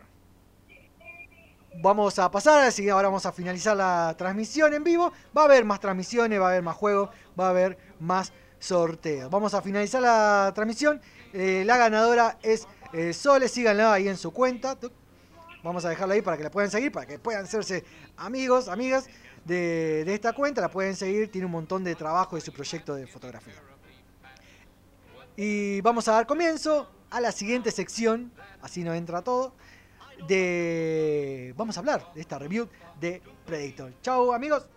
Vamos 1.83 2.19
a 2.19 2.31
pasar, 2.31 2.65
así 2.65 2.85
que 2.85 2.91
ahora 2.91 3.09
vamos 3.09 3.27
a 3.27 3.33
finalizar 3.33 3.77
la 3.77 4.15
transmisión 4.17 4.73
en 4.73 4.85
vivo. 4.85 5.13
Va 5.37 5.43
a 5.43 5.45
haber 5.45 5.65
más 5.67 5.81
transmisiones, 5.81 6.41
va 6.41 6.47
a 6.47 6.51
haber 6.51 6.63
más 6.63 6.77
juegos, 6.77 7.11
va 7.39 7.49
a 7.49 7.51
haber 7.51 7.77
más 8.01 8.33
sorteos. 8.59 9.31
Vamos 9.31 9.53
a 9.53 9.61
finalizar 9.61 10.01
la 10.01 10.51
transmisión. 10.55 11.01
Eh, 11.35 11.63
la 11.67 11.77
ganadora 11.77 12.39
es 12.43 12.67
eh, 12.95 13.13
Sole, 13.13 13.49
síganla 13.49 13.93
ahí 13.93 14.09
en 14.09 14.17
su 14.17 14.31
cuenta. 14.33 14.79
Vamos 15.63 15.85
a 15.85 15.89
dejarla 15.89 16.15
ahí 16.15 16.23
para 16.23 16.37
que 16.37 16.45
la 16.45 16.51
puedan 16.51 16.71
seguir, 16.71 16.93
para 16.93 17.07
que 17.07 17.19
puedan 17.19 17.45
hacerse 17.45 17.85
amigos, 18.17 18.69
amigas 18.69 19.09
de, 19.45 20.03
esta 20.15 20.33
cuenta. 20.33 20.61
La 20.61 20.71
pueden 20.71 20.97
seguir, 20.97 21.31
tiene 21.31 21.47
un 21.47 21.53
montón 21.53 21.85
de 21.85 21.95
trabajo 21.95 22.37
de 22.37 22.43
su 22.43 22.53
proyecto 22.53 22.95
de 22.95 23.07
fotografía. 23.07 23.55
Y 25.37 25.81
vamos 25.81 26.07
a 26.09 26.13
dar 26.13 26.27
comienzo 26.27 26.91
a 27.11 27.21
la 27.21 27.33
siguiente 27.33 27.71
sección, 27.71 28.33
así 28.63 28.85
no 28.85 28.95
entra 28.95 29.23
todo, 29.23 29.55
de... 30.29 31.55
Vamos 31.57 31.77
a 31.77 31.81
hablar 31.81 32.13
de 32.15 32.21
esta 32.21 32.39
review 32.39 32.69
de 33.01 33.21
Predator. 33.45 33.93
Chau 34.01 34.33
amigos. 34.33 34.69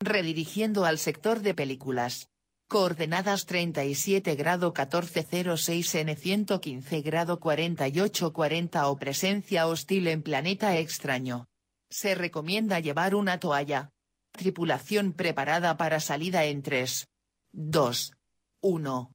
Redirigiendo 0.00 0.84
al 0.84 0.98
sector 0.98 1.40
de 1.40 1.54
películas. 1.54 2.28
Coordenadas 2.68 3.46
37 3.46 4.34
grado 4.34 4.72
1406 4.76 5.94
N 5.94 6.16
115 6.16 7.00
grado 7.00 7.38
4840 7.38 8.88
o 8.88 8.98
presencia 8.98 9.66
hostil 9.68 10.08
en 10.08 10.22
planeta 10.22 10.76
extraño. 10.76 11.46
Se 11.90 12.14
recomienda 12.14 12.80
llevar 12.80 13.14
una 13.14 13.38
toalla. 13.38 13.92
Tripulación 14.32 15.12
preparada 15.12 15.76
para 15.76 16.00
salida 16.00 16.44
en 16.44 16.62
3, 16.62 17.08
2, 17.52 18.12
1. 18.60 19.12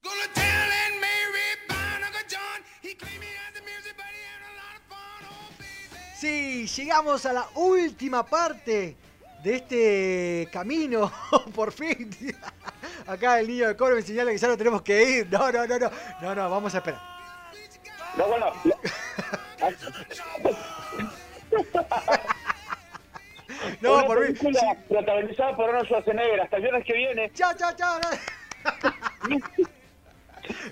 Sí, 6.16 6.66
llegamos 6.66 7.26
a 7.26 7.32
la 7.32 7.48
última 7.56 8.24
parte 8.24 8.96
de 9.42 9.56
este 9.56 10.48
camino, 10.52 11.12
por 11.54 11.72
fin. 11.72 12.10
Acá 13.06 13.40
el 13.40 13.48
niño 13.48 13.66
de 13.66 13.76
coro 13.76 13.96
me 13.96 14.02
señala 14.02 14.30
que 14.30 14.38
ya 14.38 14.48
no 14.48 14.56
tenemos 14.56 14.82
que 14.82 15.18
ir. 15.18 15.28
No, 15.30 15.50
no, 15.50 15.66
no, 15.66 15.78
no. 15.78 15.90
No, 16.20 16.34
no, 16.34 16.50
vamos 16.50 16.74
a 16.74 16.78
esperar. 16.78 17.00
No, 18.16 18.26
bueno. 18.28 18.52
No, 23.80 23.94
Una 23.94 24.06
por 24.06 24.20
mí. 24.20 24.26
película 24.34 24.76
protagonizada 24.88 25.56
por 25.56 25.68
Arnold 25.68 25.86
Schwarzenegger. 25.86 26.40
Hasta 26.40 26.56
el 26.56 26.62
viernes 26.62 26.84
que 26.84 26.92
viene. 26.92 27.30
Chao, 27.34 27.52
chao, 27.56 27.72
chao. 27.76 28.00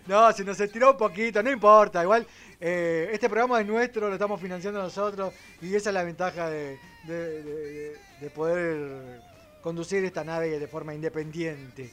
No, 0.07 0.33
se 0.33 0.45
nos 0.45 0.59
estiró 0.61 0.93
un 0.93 0.97
poquito, 0.97 1.43
no 1.43 1.51
importa. 1.51 2.03
Igual, 2.03 2.27
eh, 2.61 3.09
este 3.13 3.29
programa 3.29 3.61
es 3.61 3.67
nuestro, 3.67 4.09
lo 4.09 4.15
estamos 4.15 4.41
financiando 4.41 4.83
nosotros. 4.83 5.33
Y 5.63 5.75
esa 5.75 5.91
es 5.91 5.95
la 5.95 6.03
ventaja 6.03 6.51
de, 6.51 6.79
de- 7.05 7.43
de- 7.43 7.97
de 8.21 8.31
poder 8.31 9.21
conducir 9.63 10.05
esta 10.05 10.25
nave 10.25 10.59
de 10.59 10.67
forma 10.67 10.93
independiente. 10.95 11.91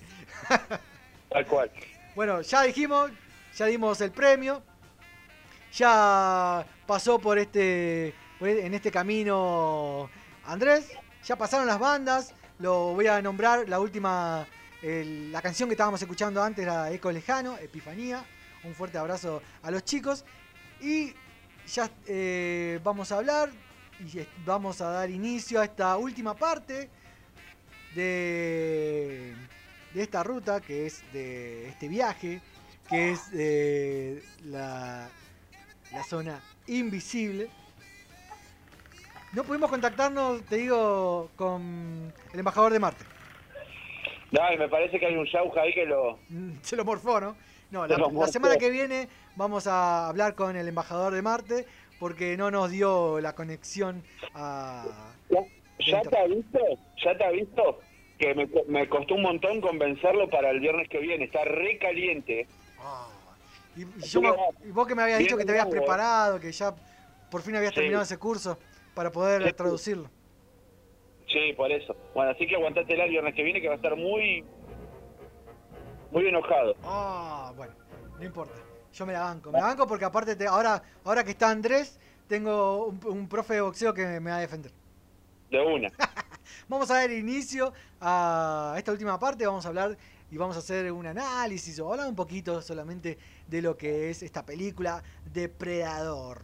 Tal 1.30 1.46
cual. 1.46 1.72
Bueno, 2.16 2.42
ya 2.42 2.64
dijimos, 2.64 3.12
ya 3.56 3.66
dimos 3.68 4.02
el 4.02 4.12
premio. 4.12 4.62
Ya 5.74 6.66
pasó 6.88 7.20
por 7.20 7.38
este 7.38 8.14
en 8.40 8.74
este 8.74 8.90
camino 8.92 10.10
Andrés. 10.48 10.90
Ya 11.26 11.36
pasaron 11.36 11.68
las 11.68 11.78
bandas. 11.78 12.34
Lo 12.60 12.94
voy 12.94 13.08
a 13.08 13.22
nombrar. 13.22 13.68
La 13.70 13.80
última, 13.80 14.48
la 14.82 15.42
canción 15.42 15.70
que 15.70 15.74
estábamos 15.74 16.02
escuchando 16.02 16.42
antes 16.42 16.64
era 16.64 16.90
Eco 16.92 17.12
Lejano, 17.12 17.58
Epifanía. 17.58 18.26
Un 18.64 18.74
fuerte 18.74 18.98
abrazo 18.98 19.42
a 19.62 19.70
los 19.70 19.84
chicos. 19.84 20.26
Y 20.82 21.14
ya 21.68 21.92
eh, 22.08 22.80
vamos 22.84 23.12
a 23.12 23.18
hablar 23.18 23.52
y 24.00 24.26
vamos 24.46 24.80
a 24.82 24.90
dar 24.90 25.10
inicio 25.10 25.60
a 25.60 25.66
esta 25.66 25.98
última 25.98 26.36
parte 26.36 26.90
de, 27.96 29.34
esta 29.96 30.24
ruta, 30.24 30.62
que 30.62 30.86
es 30.86 31.04
de 31.12 31.70
este 31.70 31.88
viaje, 31.88 32.42
que 32.88 33.12
es 33.12 34.36
la, 34.46 35.10
la 35.92 36.04
zona 36.04 36.42
invisible. 36.68 37.50
No 39.34 39.44
pudimos 39.44 39.70
contactarnos, 39.70 40.42
te 40.44 40.58
digo, 40.58 41.30
con 41.36 42.14
el 42.34 42.40
embajador 42.40 42.72
de 42.72 42.80
Marte. 42.80 43.04
No, 44.32 44.42
y 44.54 44.58
me 44.58 44.68
parece 44.68 45.00
que 45.00 45.06
hay 45.06 45.16
un 45.16 45.26
Shauja 45.26 45.62
ahí 45.62 45.74
que 45.74 45.86
lo. 45.86 46.20
Mm, 46.30 46.52
Se 46.62 46.76
lo 46.76 46.86
morfó, 46.86 47.20
¿no? 47.20 47.36
No, 47.70 47.86
la, 47.86 48.28
semana 48.28 48.56
que 48.56 48.70
viene 48.70 49.10
vamos 49.36 49.68
a 49.68 50.08
hablar 50.08 50.36
con 50.36 50.56
el 50.56 50.68
embajador 50.70 51.14
de 51.14 51.22
Marte 51.22 51.66
porque 52.00 52.38
no 52.38 52.50
nos 52.50 52.72
dio 52.72 53.20
la 53.20 53.36
conexión 53.36 54.04
a... 54.34 54.86
¿Ya 55.86 56.02
te 56.02 56.18
ha 56.18 56.28
visto? 56.28 56.60
¿Ya 57.04 57.18
te 57.18 57.26
ha 57.26 57.30
visto? 57.32 57.80
Que 58.18 58.34
me, 58.34 58.48
me 58.70 58.88
costó 58.88 59.16
un 59.16 59.24
montón 59.24 59.60
convencerlo 59.60 60.30
para 60.30 60.50
el 60.52 60.62
viernes 60.62 60.88
que 60.88 61.00
viene. 61.00 61.26
Está 61.26 61.44
re 61.44 61.78
caliente. 61.78 62.48
Y, 63.76 63.82
y 63.82 64.08
yo 64.08 64.22
y 64.66 64.72
vos 64.72 64.88
que 64.88 64.96
me 64.96 65.04
habías 65.04 65.20
dicho 65.20 65.38
que 65.38 65.44
te 65.44 65.52
habías 65.52 65.68
preparado, 65.68 66.40
que 66.40 66.52
ya 66.54 66.74
por 67.30 67.42
fin 67.42 67.56
habías 67.58 67.72
Sí. 67.74 67.76
terminado 67.82 68.04
ese 68.04 68.18
curso 68.18 68.58
para 68.98 69.12
poder 69.12 69.54
traducirlo. 69.54 70.10
Sí, 71.28 71.54
por 71.56 71.72
eso. 71.72 71.96
Bueno, 72.16 72.32
así 72.32 72.48
que 72.48 72.56
aguantate 72.56 73.00
el 73.00 73.10
viernes 73.12 73.36
que 73.36 73.44
viene 73.44 73.62
que 73.62 73.68
va 73.68 73.74
a 73.74 73.78
estar 73.78 73.96
muy. 73.96 74.44
muy 76.12 76.28
enojado. 76.28 76.76
Ah, 76.84 77.54
bueno, 77.56 77.74
no 78.18 78.26
importa. 78.26 78.56
Yo 78.92 79.06
me 79.06 79.14
la 79.14 79.20
banco. 79.20 79.52
Me 79.52 79.60
la 79.60 79.68
banco 79.68 79.86
porque 79.86 80.06
aparte 80.06 80.36
te- 80.36 80.48
ahora, 80.48 80.82
ahora 81.04 81.24
que 81.24 81.30
está 81.32 81.52
Andrés, 81.52 82.00
tengo 82.28 82.88
un, 82.88 83.00
un 83.06 83.30
profe 83.30 83.54
de 83.54 83.62
boxeo 83.62 83.94
que 83.94 84.20
me 84.20 84.32
va 84.32 84.38
a 84.38 84.40
defender. 84.40 84.72
De 85.52 85.62
una. 85.62 85.90
Vamos 86.68 86.90
a 86.90 86.96
dar 86.96 87.12
inicio 87.12 87.72
a 88.02 88.74
esta 88.78 88.92
última 88.92 89.20
parte, 89.20 89.46
vamos 89.46 89.66
a 89.66 89.70
hablar 89.70 89.98
y 90.32 90.38
vamos 90.38 90.56
a 90.56 90.60
hacer 90.60 90.92
un 90.92 91.06
análisis 91.06 91.80
o 91.80 91.92
hablar 91.92 92.08
un 92.10 92.16
poquito 92.16 92.62
solamente 92.62 93.18
de 93.48 93.62
lo 93.62 93.78
que 93.78 94.10
es 94.10 94.24
esta 94.24 94.46
película 94.46 95.02
Depredador. 95.32 96.42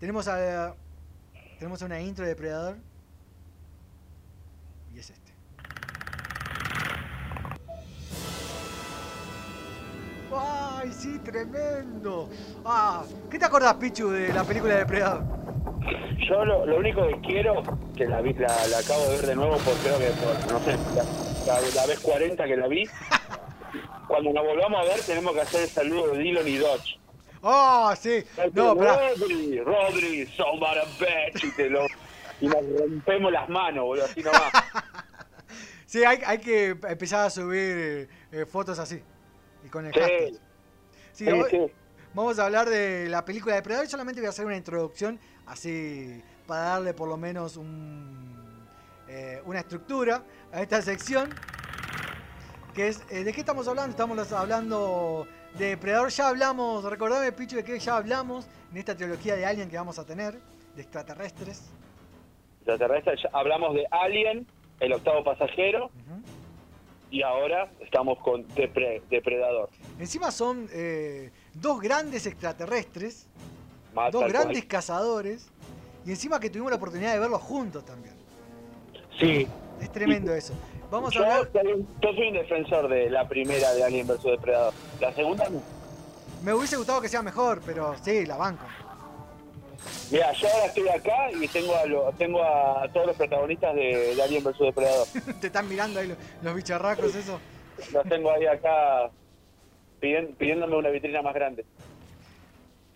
Tenemos 0.00 0.28
a 0.28 0.74
tenemos 1.62 1.80
una 1.82 2.00
intro 2.00 2.24
de 2.24 2.30
Depredador 2.30 2.76
y 4.92 4.98
es 4.98 5.10
este. 5.10 5.32
¡Ay, 10.34 10.90
sí, 10.92 11.20
tremendo! 11.20 12.28
Ah, 12.64 13.04
¿qué 13.30 13.38
te 13.38 13.44
acordás, 13.44 13.74
Pichu, 13.74 14.10
de 14.10 14.32
la 14.32 14.42
película 14.42 14.74
Depredador? 14.76 15.22
Yo 16.28 16.44
lo, 16.44 16.66
lo 16.66 16.78
único 16.78 17.06
que 17.06 17.20
quiero, 17.20 17.62
que 17.96 18.06
la, 18.06 18.20
vi- 18.22 18.34
la, 18.34 18.48
la 18.66 18.78
acabo 18.78 19.02
de 19.04 19.16
ver 19.18 19.26
de 19.26 19.36
nuevo 19.36 19.56
por 19.58 19.74
creo 19.74 19.98
que 19.98 20.10
por, 20.20 20.52
no 20.52 20.58
sé, 20.64 20.76
la 21.76 21.86
vez 21.86 22.00
40 22.00 22.44
que 22.44 22.56
la 22.56 22.66
vi. 22.66 22.84
Cuando 24.08 24.32
nos 24.32 24.44
volvamos 24.44 24.80
a 24.80 24.84
ver 24.88 25.00
tenemos 25.02 25.32
que 25.32 25.40
hacer 25.42 25.62
el 25.62 25.68
saludo 25.68 26.08
de 26.12 26.18
Dylan 26.18 26.48
y 26.48 26.56
Dodge. 26.56 26.98
¡Oh, 27.42 27.92
sí! 28.00 28.24
No, 28.54 28.76
pará. 28.76 29.10
Rodri, 29.16 29.60
Rodri, 29.60 30.26
somebody 30.28 30.80
bitch, 31.00 31.44
y, 31.44 31.50
te 31.56 31.68
lo, 31.68 31.86
y 32.40 32.46
nos 32.46 32.60
rompemos 32.78 33.32
las 33.32 33.48
manos, 33.48 33.84
boludo, 33.84 34.04
así 34.04 34.22
nomás. 34.22 34.42
Sí, 35.86 36.02
hay, 36.04 36.22
hay 36.24 36.38
que 36.38 36.68
empezar 36.68 37.26
a 37.26 37.28
subir 37.28 37.60
eh, 37.60 38.08
eh, 38.32 38.46
fotos 38.46 38.78
así. 38.78 39.02
Y 39.62 39.68
con 39.68 39.84
el 39.84 39.92
Sí. 39.92 40.00
hashtag. 40.00 40.28
Sí, 41.12 41.24
Sí, 41.26 41.28
hoy 41.30 41.50
sí. 41.50 41.60
Vamos 42.14 42.38
a 42.38 42.46
hablar 42.46 42.66
de 42.70 43.10
la 43.10 43.26
película 43.26 43.56
Depredador. 43.56 43.86
Solamente 43.88 44.18
voy 44.22 44.26
a 44.28 44.30
hacer 44.30 44.46
una 44.46 44.56
introducción 44.56 45.20
así 45.44 46.22
para 46.46 46.62
darle 46.62 46.94
por 46.94 47.08
lo 47.08 47.18
menos 47.18 47.58
un, 47.58 48.66
eh, 49.06 49.42
una 49.44 49.58
estructura 49.60 50.24
a 50.50 50.62
esta 50.62 50.80
sección. 50.80 51.28
Que 52.74 52.88
es, 52.88 53.02
eh, 53.10 53.22
¿de 53.24 53.32
qué 53.34 53.40
estamos 53.40 53.68
hablando? 53.68 53.90
Estamos 53.90 54.32
hablando 54.32 55.26
de 55.58 55.66
Depredador. 55.66 56.10
Ya 56.10 56.28
hablamos, 56.28 56.84
recordame, 56.84 57.32
Pichu, 57.32 57.56
de 57.56 57.64
que 57.64 57.78
ya 57.78 57.96
hablamos 57.96 58.46
en 58.70 58.78
esta 58.78 58.96
trilogía 58.96 59.36
de 59.36 59.46
Alien 59.46 59.68
que 59.68 59.76
vamos 59.76 59.98
a 59.98 60.04
tener, 60.04 60.38
de 60.74 60.82
extraterrestres. 60.82 61.62
Extraterrestre, 62.58 63.14
ya 63.22 63.30
hablamos 63.32 63.74
de 63.74 63.86
Alien, 63.90 64.46
el 64.80 64.92
octavo 64.92 65.22
pasajero, 65.24 65.90
y 67.10 67.22
ahora 67.22 67.70
estamos 67.80 68.18
con 68.20 68.46
Depre- 68.48 69.02
Depredador. 69.10 69.68
Encima 69.98 70.30
son 70.30 70.68
eh, 70.72 71.30
dos 71.54 71.80
grandes 71.80 72.26
extraterrestres, 72.26 73.26
dos 74.10 74.24
grandes 74.28 74.58
cual. 74.62 74.68
cazadores, 74.68 75.50
y 76.06 76.10
encima 76.10 76.40
que 76.40 76.48
tuvimos 76.50 76.70
la 76.70 76.76
oportunidad 76.76 77.12
de 77.12 77.18
verlos 77.18 77.42
juntos 77.42 77.84
también. 77.84 78.14
Sí. 79.20 79.46
Es 79.80 79.92
tremendo 79.92 80.32
eso. 80.34 80.54
Vamos 80.92 81.16
a 81.16 81.18
yo, 81.18 81.24
hablar. 81.24 81.48
yo 82.02 82.12
soy 82.12 82.28
un 82.28 82.34
defensor 82.34 82.86
de 82.86 83.08
la 83.08 83.26
primera 83.26 83.72
de 83.72 83.82
Alien 83.82 84.06
vs 84.06 84.22
Depredador. 84.24 84.74
La 85.00 85.10
segunda 85.14 85.48
no. 85.48 85.62
Me 86.44 86.52
hubiese 86.52 86.76
gustado 86.76 87.00
que 87.00 87.08
sea 87.08 87.22
mejor, 87.22 87.62
pero 87.64 87.94
sí, 88.04 88.26
la 88.26 88.36
banco. 88.36 88.66
Mira, 90.10 90.32
yo 90.32 90.48
ahora 90.52 90.66
estoy 90.66 90.88
acá 90.90 91.32
y 91.32 91.48
tengo 91.48 91.74
a, 91.74 91.86
lo- 91.86 92.12
tengo 92.12 92.42
a 92.42 92.86
todos 92.92 93.06
los 93.06 93.16
protagonistas 93.16 93.74
de, 93.74 94.14
de 94.14 94.22
Alien 94.22 94.44
vs 94.44 94.58
Depredador. 94.58 95.06
Te 95.40 95.46
están 95.46 95.66
mirando 95.66 95.98
ahí 96.00 96.08
los, 96.08 96.18
los 96.42 96.54
bicharracos, 96.54 97.14
eso. 97.14 97.40
Los 97.90 98.04
tengo 98.06 98.30
ahí 98.30 98.44
acá 98.46 99.10
pidiéndome 100.00 100.76
una 100.76 100.90
vitrina 100.90 101.22
más 101.22 101.32
grande. 101.34 101.64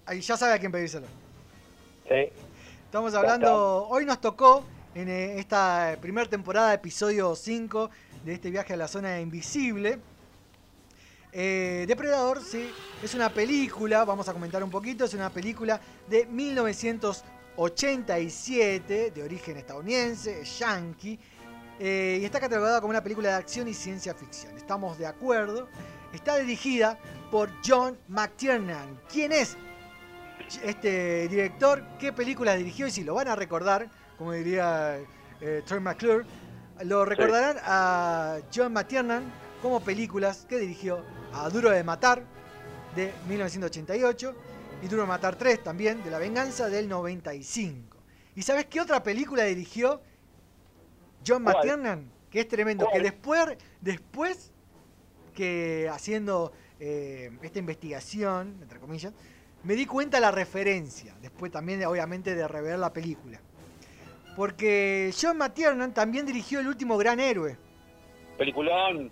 Ahí 0.05 0.21
ya 0.21 0.37
sabe 0.37 0.53
a 0.53 0.59
quién 0.59 0.71
pedírselo. 0.71 1.07
Sí. 2.09 2.29
Estamos 2.85 3.15
hablando. 3.15 3.87
Hoy 3.89 4.05
nos 4.05 4.21
tocó 4.21 4.65
en 4.97 5.09
eh, 5.11 5.39
esta 5.39 5.97
primera 6.01 6.29
temporada, 6.29 6.73
episodio 6.73 7.37
5 7.37 7.91
de 8.25 8.33
este 8.33 8.51
viaje 8.51 8.73
a 8.73 8.79
la 8.79 8.89
zona 8.89 9.21
invisible. 9.21 9.99
Eh, 11.33 11.85
Depredador, 11.87 12.43
sí, 12.43 12.71
es 13.03 13.15
una 13.15 13.29
película, 13.29 14.07
vamos 14.07 14.27
a 14.27 14.33
comentar 14.33 14.65
un 14.65 14.71
poquito, 14.71 15.05
es 15.05 15.13
una 15.13 15.29
película 15.29 15.79
de 16.09 16.25
1987, 16.25 19.11
de 19.11 19.23
origen 19.23 19.59
estadounidense, 19.59 20.43
yankee, 20.45 21.19
eh, 21.79 22.21
y 22.23 22.25
está 22.25 22.41
catalogada 22.41 22.81
como 22.81 22.89
una 22.89 23.03
película 23.03 23.29
de 23.29 23.35
acción 23.35 23.69
y 23.69 23.75
ciencia 23.75 24.15
ficción. 24.15 24.57
Estamos 24.57 24.97
de 24.97 25.05
acuerdo. 25.05 25.69
Está 26.15 26.37
dirigida 26.37 26.99
por 27.31 27.51
John 27.63 27.99
McTiernan. 28.09 28.99
¿Quién 29.13 29.33
es 29.33 29.59
este 30.65 31.29
director? 31.29 31.85
¿Qué 31.99 32.15
películas 32.15 32.57
dirigió? 32.57 32.87
Y 32.87 32.91
si 32.91 33.05
lo 33.05 33.13
van 33.13 33.29
a 33.29 33.37
recordar, 33.37 33.91
como 34.19 34.33
diría 34.33 34.99
eh, 35.41 35.63
Troy 35.67 35.81
McClure, 35.81 36.25
lo 36.85 37.05
recordarán 37.05 37.57
a 37.63 38.39
John 38.55 38.73
McTiernan 38.73 39.25
como 39.63 39.81
películas 39.81 40.47
que 40.49 40.59
dirigió 40.59 41.03
a 41.33 41.49
Duro 41.49 41.71
de 41.71 41.83
Matar 41.83 42.23
de 42.95 43.13
1988 43.29 44.35
y 44.83 44.89
Duro 44.89 45.03
de 45.03 45.09
Matar 45.09 45.37
3 45.37 45.63
también 45.63 46.03
de 46.03 46.11
La 46.11 46.19
Venganza 46.19 46.69
del 46.69 46.89
95. 46.89 47.97
¿Y 48.35 48.43
sabes 48.43 48.67
qué 48.67 48.81
otra 48.81 49.03
película 49.03 49.45
dirigió 49.45 50.01
John 51.27 51.43
¿Cuál? 51.43 51.57
McTiernan? 51.57 52.11
Que 52.31 52.41
es 52.41 52.49
tremendo, 52.49 52.87
que 52.93 53.01
después, 53.01 53.57
después 53.81 54.53
que 55.35 55.89
haciendo 55.91 56.53
eh, 56.79 57.31
esta 57.43 57.59
investigación, 57.59 58.59
entre 58.61 58.79
comillas, 58.79 59.13
me 59.63 59.75
di 59.75 59.87
cuenta 59.87 60.21
la 60.21 60.31
referencia, 60.31 61.15
después 61.23 61.51
también 61.51 61.85
obviamente 61.85 62.35
de 62.35 62.47
rever 62.47 62.79
la 62.79 62.93
película. 62.93 63.41
Porque 64.37 65.13
John 65.21 65.39
McTiernan 65.39 65.95
también 65.95 66.27
dirigió 66.27 66.61
El 66.61 66.69
último 66.69 66.99
gran 66.99 67.19
héroe. 67.19 67.57
Peliculón. 68.37 69.11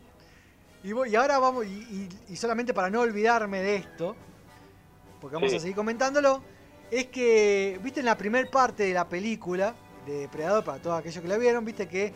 Y, 0.82 0.92
voy- 0.92 1.08
y 1.10 1.16
ahora 1.16 1.38
vamos, 1.38 1.64
y, 1.64 1.70
y- 1.70 2.08
y 2.34 2.36
solamente 2.36 2.74
para 2.74 2.90
no 2.90 3.00
olvidarme 3.00 3.62
de 3.62 3.76
esto, 3.76 4.14
porque 5.18 5.36
vamos 5.36 5.50
Sí. 5.50 5.56
a 5.56 5.60
seguir 5.60 5.74
comentándolo, 5.74 6.42
es 6.90 7.06
que, 7.06 7.80
viste, 7.82 8.00
en 8.00 8.06
la 8.06 8.18
primer 8.18 8.50
parte 8.50 8.82
de 8.82 8.92
la 8.92 9.08
película 9.08 9.74
de 10.06 10.18
Depredador, 10.18 10.62
para 10.62 10.78
todos 10.82 10.98
aquellos 10.98 11.22
que 11.22 11.28
la 11.28 11.38
vieron, 11.38 11.64
viste 11.64 11.88
que 11.88 12.12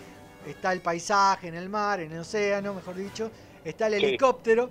está 0.46 0.70
el 0.74 0.82
paisaje 0.82 1.48
en 1.48 1.54
el 1.54 1.70
mar, 1.70 2.00
en 2.00 2.12
el 2.12 2.18
océano, 2.18 2.74
mejor 2.74 2.94
dicho, 2.96 3.30
está 3.64 3.86
el 3.86 3.98
Sí. 3.98 4.04
helicóptero, 4.04 4.68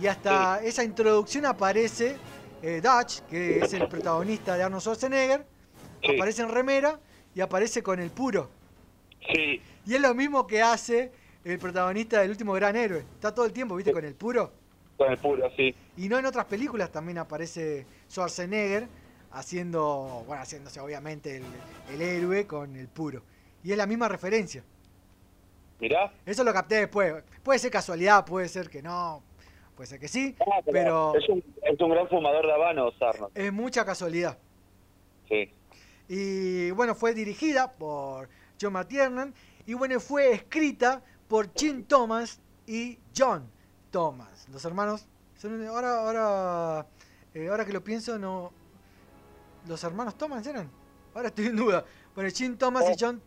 y 0.00 0.06
hasta 0.06 0.62
esa 0.64 0.82
introducción 0.82 1.44
aparece 1.44 2.16
eh, 2.62 2.80
Dutch, 2.82 3.20
que 3.28 3.58
es 3.58 3.74
el 3.74 3.86
protagonista 3.88 4.56
de 4.56 4.62
Arnold 4.62 4.80
Schwarzenegger, 4.80 5.44
aparece 6.16 6.40
en 6.40 6.48
remera 6.48 6.98
y 7.34 7.40
aparece 7.40 7.82
con 7.82 8.00
el 8.00 8.10
puro. 8.10 8.48
Sí. 9.32 9.60
Y 9.86 9.94
es 9.94 10.00
lo 10.00 10.14
mismo 10.14 10.46
que 10.46 10.62
hace 10.62 11.12
el 11.44 11.58
protagonista 11.58 12.20
del 12.20 12.30
último 12.30 12.52
gran 12.52 12.76
héroe. 12.76 13.00
Está 13.00 13.34
todo 13.34 13.46
el 13.46 13.52
tiempo, 13.52 13.76
¿viste? 13.76 13.92
Con 13.92 14.04
el 14.04 14.14
puro. 14.14 14.52
Con 14.96 15.10
el 15.10 15.18
puro, 15.18 15.50
sí. 15.56 15.74
Y 15.96 16.08
no 16.08 16.18
en 16.18 16.26
otras 16.26 16.44
películas 16.46 16.90
también 16.90 17.18
aparece 17.18 17.86
Schwarzenegger 18.08 18.86
haciendo, 19.32 20.22
bueno, 20.26 20.42
haciéndose 20.42 20.80
obviamente 20.80 21.38
el, 21.38 21.44
el 21.92 22.00
héroe 22.02 22.46
con 22.46 22.76
el 22.76 22.88
puro. 22.88 23.22
Y 23.62 23.72
es 23.72 23.78
la 23.78 23.86
misma 23.86 24.08
referencia. 24.08 24.62
Mirá. 25.80 26.12
Eso 26.24 26.44
lo 26.44 26.52
capté 26.52 26.76
después. 26.76 27.22
Puede 27.42 27.58
ser 27.58 27.70
casualidad, 27.70 28.24
puede 28.24 28.48
ser 28.48 28.70
que 28.70 28.80
no, 28.80 29.22
puede 29.74 29.88
ser 29.88 29.98
que 29.98 30.06
sí, 30.08 30.36
pero 30.70 31.14
Es 31.16 31.28
un, 31.28 31.42
es 31.62 31.80
un 31.80 31.90
gran 31.90 32.08
fumador 32.08 32.46
de 32.46 32.52
habanos, 32.52 32.94
Arnold. 33.02 33.36
es 33.36 33.52
mucha 33.52 33.84
casualidad. 33.84 34.38
Sí. 35.28 35.50
Y 36.08 36.70
bueno, 36.72 36.94
fue 36.94 37.14
dirigida 37.14 37.72
por 37.72 38.28
John 38.60 38.74
McTiernan 38.74 39.34
y 39.66 39.74
bueno, 39.74 39.98
fue 40.00 40.32
escrita 40.32 41.02
por 41.28 41.50
Jim 41.54 41.84
Thomas 41.84 42.40
y 42.66 42.98
John 43.16 43.50
Thomas. 43.90 44.46
Los 44.52 44.64
hermanos, 44.64 45.06
son- 45.36 45.66
ahora, 45.66 45.98
ahora, 46.00 46.86
eh, 47.32 47.48
ahora 47.48 47.64
que 47.64 47.72
lo 47.72 47.82
pienso, 47.82 48.18
no, 48.18 48.52
los 49.66 49.82
hermanos 49.84 50.16
Thomas 50.18 50.46
eran. 50.46 50.70
Ahora 51.14 51.28
estoy 51.28 51.46
en 51.46 51.56
duda. 51.56 51.84
Bueno, 52.14 52.30
Jim 52.34 52.56
Thomas 52.56 52.84
y 52.90 52.96
John 52.98 53.22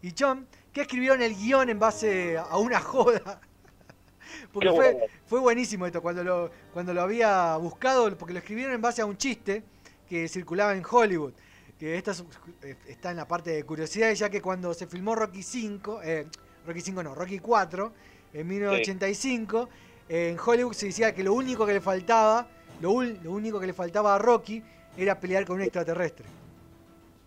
y 0.00 0.14
John 0.18 0.46
que 0.72 0.82
escribieron 0.82 1.20
el 1.22 1.34
guion 1.34 1.68
en 1.68 1.78
base 1.78 2.38
a 2.38 2.56
una 2.58 2.80
joda. 2.80 3.40
Porque 4.52 4.68
fue, 4.76 5.08
fue 5.26 5.40
buenísimo 5.40 5.86
esto, 5.86 6.00
cuando 6.02 6.22
lo, 6.22 6.50
cuando 6.72 6.92
lo 6.94 7.02
había 7.02 7.56
buscado, 7.56 8.16
porque 8.16 8.34
lo 8.34 8.38
escribieron 8.40 8.74
en 8.74 8.80
base 8.82 9.00
a 9.00 9.06
un 9.06 9.16
chiste 9.16 9.64
que 10.08 10.28
circulaba 10.28 10.74
en 10.74 10.84
Hollywood. 10.88 11.32
Que 11.78 11.96
esta 11.96 12.10
es- 12.10 12.24
eh, 12.62 12.76
está 12.88 13.10
en 13.10 13.16
la 13.18 13.28
parte 13.28 13.50
de 13.50 13.64
curiosidades, 13.64 14.18
ya 14.18 14.28
que 14.28 14.42
cuando 14.42 14.74
se 14.74 14.86
filmó 14.86 15.14
Rocky 15.14 15.42
5, 15.42 16.00
eh, 16.02 16.26
Rocky 16.66 16.80
5 16.80 17.02
no, 17.02 17.14
Rocky 17.14 17.38
4, 17.38 17.92
en 18.34 18.46
1985, 18.46 19.68
eh, 20.08 20.30
en 20.30 20.38
Hollywood 20.44 20.72
se 20.74 20.86
decía 20.86 21.14
que 21.14 21.22
lo 21.22 21.32
único 21.34 21.64
que 21.66 21.74
le 21.74 21.80
faltaba, 21.80 22.48
lo, 22.80 23.02
lo 23.02 23.32
único 23.32 23.60
que 23.60 23.66
le 23.68 23.72
faltaba 23.72 24.14
a 24.14 24.18
Rocky 24.18 24.62
era 24.96 25.18
pelear 25.20 25.44
con 25.46 25.56
un 25.56 25.62
extraterrestre. 25.62 26.26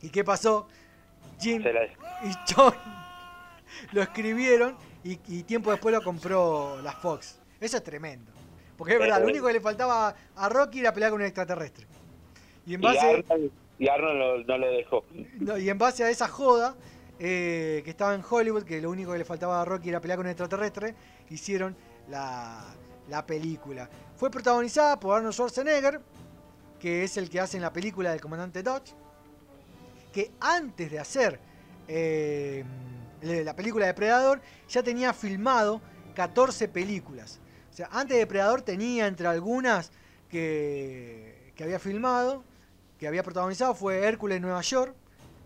¿Y 0.01 0.09
qué 0.09 0.23
pasó? 0.23 0.67
Jim 1.39 1.61
y 2.23 2.31
John 2.53 2.73
lo 3.93 4.01
escribieron 4.01 4.75
y, 5.03 5.19
y 5.27 5.43
tiempo 5.43 5.71
después 5.71 5.95
lo 5.95 6.03
compró 6.03 6.81
la 6.83 6.91
Fox. 6.91 7.39
Eso 7.59 7.77
es 7.77 7.83
tremendo. 7.83 8.31
Porque 8.77 8.93
es 8.93 8.99
verdad, 8.99 9.17
lo 9.21 9.27
único 9.31 9.47
que 9.47 9.53
le 9.53 9.61
faltaba 9.61 10.15
a 10.35 10.49
Rocky 10.49 10.79
era 10.79 10.91
pelear 10.93 11.11
con 11.11 11.21
un 11.21 11.25
extraterrestre. 11.27 11.85
Y 12.65 12.73
en 12.73 12.81
Y 12.81 12.83
base, 12.83 13.23
y 13.81 13.87
Arnold 13.87 14.45
no, 14.45 14.57
lo 14.59 14.71
dejó. 14.71 15.03
y 15.59 15.67
en 15.67 15.77
base 15.79 16.03
a 16.03 16.09
esa 16.11 16.27
joda 16.27 16.75
eh, 17.17 17.81
que 17.83 17.89
estaba 17.89 18.13
en 18.13 18.21
Hollywood, 18.27 18.61
que 18.61 18.79
lo 18.79 18.91
único 18.91 19.11
que 19.11 19.17
le 19.17 19.25
faltaba 19.25 19.59
a 19.59 19.65
Rocky 19.65 19.89
era 19.89 19.99
pelear 19.99 20.17
con 20.17 20.27
un 20.27 20.29
extraterrestre, 20.29 20.93
hicieron 21.31 21.75
la, 22.07 22.63
la 23.09 23.25
película. 23.25 23.89
Fue 24.15 24.29
protagonizada 24.29 24.99
por 24.99 25.15
Arnold 25.15 25.33
Schwarzenegger, 25.33 25.99
que 26.79 27.03
es 27.03 27.17
el 27.17 27.27
que 27.27 27.39
hace 27.39 27.57
en 27.57 27.63
la 27.63 27.73
película 27.73 28.11
del 28.11 28.21
comandante 28.21 28.61
Dodge, 28.61 28.93
que 30.13 30.29
antes 30.39 30.91
de 30.91 30.99
hacer 30.99 31.39
eh, 31.87 32.63
la 33.23 33.55
película 33.55 33.87
de 33.87 33.95
Predador 33.95 34.41
ya 34.69 34.83
tenía 34.83 35.11
filmado 35.11 35.81
14 36.13 36.67
películas. 36.67 37.39
O 37.71 37.73
sea, 37.73 37.89
antes 37.91 38.15
de 38.15 38.27
Predador 38.27 38.61
tenía 38.61 39.07
entre 39.07 39.25
algunas 39.25 39.91
que, 40.29 41.51
que 41.55 41.63
había 41.63 41.79
filmado, 41.79 42.43
que 43.01 43.07
había 43.07 43.23
protagonizado, 43.23 43.73
fue 43.73 44.05
Hércules 44.05 44.35
en 44.35 44.43
Nueva 44.43 44.61
York, 44.61 44.93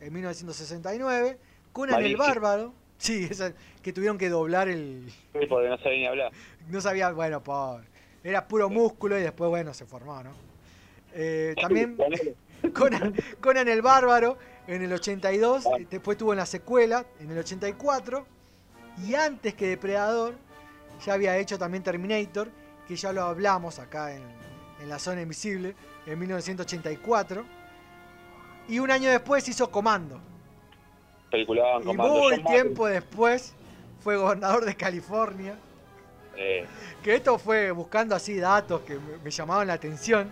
en 0.02 0.12
1969, 0.12 1.38
Conan 1.72 2.04
el. 2.04 2.18
Bárbaro, 2.18 2.74
sí, 2.98 3.30
esa, 3.32 3.54
que 3.82 3.94
tuvieron 3.94 4.18
que 4.18 4.28
doblar 4.28 4.68
el... 4.68 5.06
Sí, 5.32 5.46
porque 5.48 5.70
no 5.70 5.78
sabía 5.78 5.98
ni 6.00 6.06
hablar. 6.06 6.32
No 6.68 6.82
sabía, 6.82 7.12
bueno, 7.12 7.42
por, 7.42 7.84
era 8.26 8.46
puro 8.46 8.70
músculo 8.70 9.18
y 9.18 9.22
después, 9.22 9.50
bueno, 9.50 9.74
se 9.74 9.86
formó, 9.86 10.22
¿no? 10.22 10.32
Eh, 11.14 11.56
también 11.62 11.98
Conan, 12.74 13.16
Conan 13.40 13.70
el 13.70 13.82
Bárbaro 13.82 14.38
en 14.68 14.82
el 14.82 14.92
82, 14.92 15.66
eh, 15.66 15.88
después 15.90 16.18
tuvo 16.18 16.34
en 16.34 16.40
la 16.40 16.46
secuela 16.46 17.06
en 17.22 17.32
el 17.32 17.38
84 17.38 18.26
y 19.08 19.16
antes 19.16 19.54
que 19.54 19.68
Depredador 19.68 20.36
ya 21.06 21.14
había 21.14 21.38
hecho 21.38 21.58
también 21.58 21.84
Terminator, 21.84 22.50
que 22.86 22.98
ya 22.98 23.14
lo 23.14 23.24
hablamos 23.24 23.80
acá 23.80 24.14
en, 24.14 24.24
en 24.86 24.90
la 24.90 25.00
zona 25.00 25.22
invisible, 25.22 25.76
en 26.06 26.20
1984. 26.20 27.44
Y 28.70 28.78
un 28.80 28.92
año 28.92 29.10
después 29.10 29.48
hizo 29.50 29.70
Comando. 29.72 30.22
Y 31.34 31.46
comando. 31.46 31.94
muy 31.94 32.36
John 32.36 32.46
tiempo 32.46 32.88
después 32.88 33.54
fue 34.00 34.16
gobernador 34.16 34.64
de 34.64 34.76
California. 34.76 35.58
Eh, 36.38 36.66
Que 37.04 37.16
esto 37.16 37.40
fue 37.40 37.72
buscando 37.72 38.16
así 38.16 38.38
datos 38.38 38.82
que 38.82 38.94
me, 38.96 39.18
me 39.24 39.32
llamaban 39.32 39.68
la 39.68 39.74
atención. 39.74 40.32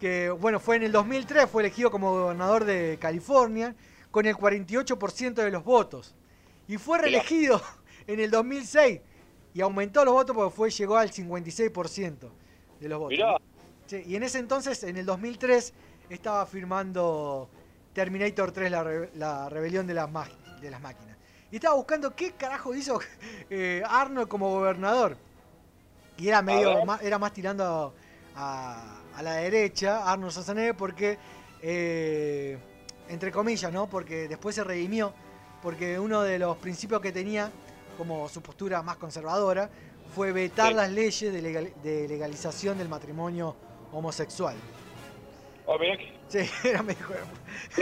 Que 0.00 0.30
bueno, 0.30 0.60
fue 0.60 0.76
en 0.76 0.84
el 0.84 0.92
2003, 0.92 1.48
fue 1.48 1.62
elegido 1.62 1.90
como 1.90 2.12
gobernador 2.12 2.64
de 2.64 2.98
California 2.98 3.74
con 4.10 4.24
el 4.26 4.34
48% 4.34 5.34
de 5.34 5.50
los 5.50 5.62
votos. 5.62 6.14
Y 6.66 6.78
fue 6.78 6.98
reelegido 6.98 7.60
en 8.06 8.18
el 8.20 8.30
2006 8.30 9.00
y 9.52 9.60
aumentó 9.60 10.04
los 10.06 10.14
votos 10.14 10.34
porque 10.34 10.56
fue, 10.56 10.70
llegó 10.70 10.96
al 10.96 11.10
56% 11.10 12.30
de 12.80 12.88
los 12.88 12.98
votos. 12.98 13.10
Mirá. 13.18 13.36
Sí, 13.88 14.02
y 14.06 14.16
en 14.16 14.22
ese 14.22 14.38
entonces, 14.38 14.82
en 14.84 14.96
el 14.98 15.06
2003, 15.06 15.72
estaba 16.10 16.44
firmando 16.44 17.48
Terminator 17.94 18.52
3, 18.52 18.70
la, 18.70 18.84
re- 18.84 19.10
la 19.14 19.48
rebelión 19.48 19.86
de 19.86 19.94
las, 19.94 20.08
de 20.60 20.70
las 20.70 20.80
máquinas. 20.80 21.16
Y 21.50 21.56
estaba 21.56 21.74
buscando 21.74 22.14
qué 22.14 22.32
carajo 22.32 22.74
hizo 22.74 23.00
eh, 23.50 23.82
Arnold 23.88 24.28
como 24.28 24.50
gobernador. 24.50 25.16
Y 26.18 26.28
era 26.28 26.42
medio 26.42 26.84
más, 26.84 27.00
era 27.02 27.18
más 27.18 27.32
tirando 27.32 27.94
a, 28.36 29.00
a 29.16 29.22
la 29.22 29.32
derecha, 29.36 30.10
Arnold 30.12 30.32
Schwarzenegger, 30.32 30.76
porque, 30.76 31.16
eh, 31.62 32.58
entre 33.08 33.32
comillas, 33.32 33.72
¿no? 33.72 33.88
Porque 33.88 34.28
después 34.28 34.54
se 34.54 34.64
redimió, 34.64 35.14
porque 35.62 35.98
uno 35.98 36.20
de 36.22 36.38
los 36.38 36.58
principios 36.58 37.00
que 37.00 37.10
tenía, 37.12 37.50
como 37.96 38.28
su 38.28 38.42
postura 38.42 38.82
más 38.82 38.98
conservadora, 38.98 39.70
fue 40.14 40.32
vetar 40.32 40.68
Sí. 40.68 40.74
las 40.74 40.90
leyes 40.90 41.32
de, 41.32 41.40
legal- 41.42 41.72
de 41.82 42.06
legalización 42.08 42.76
del 42.76 42.88
matrimonio 42.90 43.56
homosexual. 43.92 44.56
oh, 45.66 45.78
mirá 45.78 45.96
que, 45.96 46.18
Sí, 46.28 46.38
era 46.68 46.82
mirá 46.82 46.96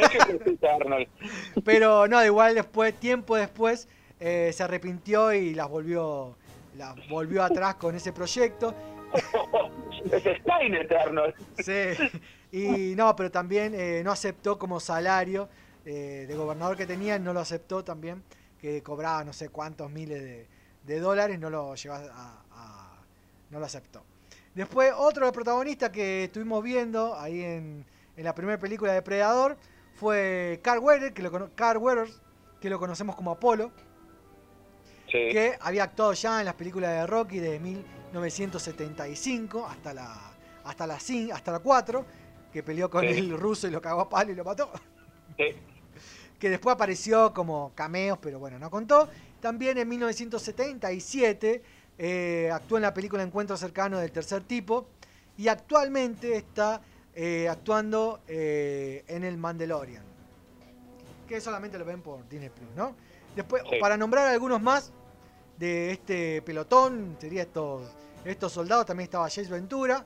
que 0.09 0.67
Arnold. 0.69 1.09
Pero 1.65 2.07
no, 2.07 2.25
igual 2.25 2.55
después, 2.55 2.95
tiempo 2.99 3.37
después, 3.37 3.89
eh, 4.21 4.51
se 4.53 4.63
arrepintió 4.63 5.33
y 5.33 5.55
las 5.55 5.69
volvió, 5.69 6.37
las 6.77 6.95
volvió 7.09 7.43
atrás 7.43 7.75
con 7.77 7.95
ese 7.97 8.13
proyecto. 8.13 8.75
es 10.13 10.23
Skynet, 10.41 10.93
Arnold. 10.93 11.35
Sí. 11.59 12.21
Y 12.53 12.95
no, 12.95 13.15
pero 13.17 13.31
también 13.31 13.75
eh, 13.75 14.03
no 14.05 14.13
aceptó 14.13 14.59
como 14.59 14.79
salario 14.81 15.49
eh, 15.85 16.25
de 16.29 16.35
gobernador 16.37 16.77
que 16.77 16.87
tenía, 16.87 17.19
no 17.19 17.33
lo 17.33 17.41
aceptó 17.41 17.83
también, 17.85 18.23
que 18.61 18.83
cobraba 18.83 19.25
no 19.25 19.33
sé 19.33 19.49
cuántos 19.49 19.91
miles 19.91 20.23
de, 20.23 20.47
de 20.85 21.01
dólares, 21.01 21.39
no 21.39 21.51
lo 21.51 21.75
llevó 21.75 21.97
a, 21.97 22.45
a- 22.53 23.03
no 23.51 23.59
lo 23.61 23.67
aceptó. 23.67 24.03
Después, 24.57 24.93
otro 24.97 25.31
protagonista 25.33 25.93
que 25.93 26.25
estuvimos 26.25 26.65
viendo 26.65 27.15
ahí 27.17 27.43
en, 27.43 27.85
en 28.17 28.25
la 28.25 28.35
primera 28.35 28.59
película 28.59 28.93
de 28.95 29.03
Predador 29.03 29.57
fue 29.95 30.61
Carl 30.65 30.81
Weathers, 30.81 31.13
que 31.13 31.23
lo, 31.23 31.31
cono- 31.31 31.51
Carl 31.55 31.79
Weathers, 31.79 32.21
que 32.61 32.71
lo 32.71 32.79
conocemos 32.79 33.15
como 33.17 33.33
Apolo, 33.33 33.71
Sí. 35.09 35.29
que 35.31 35.57
había 35.61 35.85
actuado 35.85 36.13
ya 36.15 36.41
en 36.41 36.47
las 36.47 36.55
películas 36.55 36.91
de 36.91 37.07
Rocky 37.07 37.39
de 37.39 37.61
1975 37.61 39.65
hasta 39.67 39.95
la 39.95 40.33
hasta 40.65 40.85
la 40.87 40.99
hasta 41.33 41.53
la 41.53 41.59
4, 41.61 42.05
que 42.53 42.63
peleó 42.65 42.91
con 42.91 43.03
Sí. 43.03 43.09
el 43.19 43.39
ruso 43.39 43.69
y 43.69 43.71
lo 43.71 43.81
cagó 43.81 44.01
a 44.01 44.09
palo 44.09 44.33
y 44.33 44.35
lo 44.35 44.43
mató. 44.45 44.71
Sí. 45.37 45.45
Que 46.41 46.51
después 46.51 46.75
apareció 46.75 47.33
como 47.33 47.73
cameos, 47.75 48.19
pero 48.21 48.39
bueno, 48.39 48.59
no 48.59 48.69
contó. 48.71 49.09
También 49.41 49.79
en 49.79 49.89
1977 49.89 51.63
eh, 51.99 52.51
actuó 52.53 52.79
en 52.79 52.83
la 52.83 52.95
película 52.95 53.23
Encuentro 53.23 53.57
Cercano 53.57 53.99
del 53.99 54.13
Tercer 54.13 54.43
Tipo 54.43 54.87
y 55.37 55.49
actualmente 55.49 56.37
está 56.37 56.81
eh, 57.15 57.49
actuando 57.49 58.21
eh, 58.29 59.05
en 59.09 59.25
el 59.25 59.37
Mandalorian. 59.39 60.03
Que 61.27 61.41
solamente 61.41 61.79
lo 61.79 61.85
ven 61.85 62.03
por 62.03 62.29
Disney 62.29 62.51
Plus, 62.51 62.69
¿no? 62.77 62.95
Después, 63.35 63.63
Sí. 63.69 63.79
para 63.81 63.97
nombrar 63.97 64.29
algunos 64.29 64.63
más 64.63 64.93
de 65.59 65.91
este 65.91 66.43
pelotón, 66.43 67.17
sería 67.21 67.43
estos, 67.43 67.83
estos 68.25 68.53
soldados, 68.53 68.87
también 68.87 69.05
estaba 69.05 69.25
Jace 69.25 69.45
Ventura, 69.45 70.05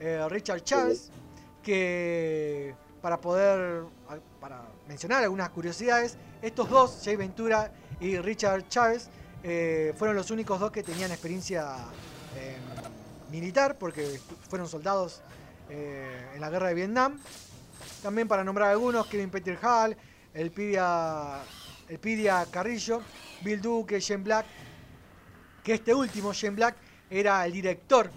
eh, 0.00 0.26
Richard 0.28 0.62
Chávez, 0.62 1.10
que 1.62 2.74
para 3.02 3.20
poder, 3.20 3.84
para 4.40 4.62
mencionar 4.88 5.22
algunas 5.22 5.50
curiosidades, 5.50 6.16
estos 6.42 6.68
dos, 6.68 6.96
Jace 6.98 7.16
Ventura 7.16 7.72
y 8.00 8.18
Richard 8.18 8.68
Chávez, 8.68 9.08
eh, 9.48 9.94
fueron 9.96 10.16
los 10.16 10.32
únicos 10.32 10.58
dos 10.58 10.72
que 10.72 10.82
tenían 10.82 11.12
experiencia 11.12 11.76
eh, 12.34 12.56
militar, 13.30 13.78
porque 13.78 14.18
fueron 14.48 14.68
soldados 14.68 15.22
eh, 15.70 16.32
en 16.34 16.40
la 16.40 16.50
guerra 16.50 16.66
de 16.66 16.74
Vietnam. 16.74 17.20
También 18.02 18.26
para 18.26 18.42
nombrar 18.42 18.72
algunos, 18.72 19.06
Kevin 19.06 19.30
Peter 19.30 19.56
Hall, 19.62 19.96
el 20.34 20.50
Pidia, 20.50 21.42
el 21.88 21.98
Pidia 22.00 22.44
Carrillo, 22.50 23.02
Bill 23.42 23.60
Duke, 23.60 24.00
Shane 24.00 24.24
Black, 24.24 24.46
que 25.62 25.74
este 25.74 25.94
último, 25.94 26.32
Shane 26.32 26.56
Black, 26.56 26.76
era 27.08 27.46
el 27.46 27.52
director, 27.52 28.10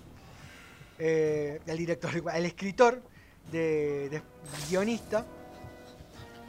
el 0.97 1.77
director, 1.77 2.09
el 2.33 2.45
escritor, 2.47 3.03
de, 3.51 4.19
guionista, 4.67 5.27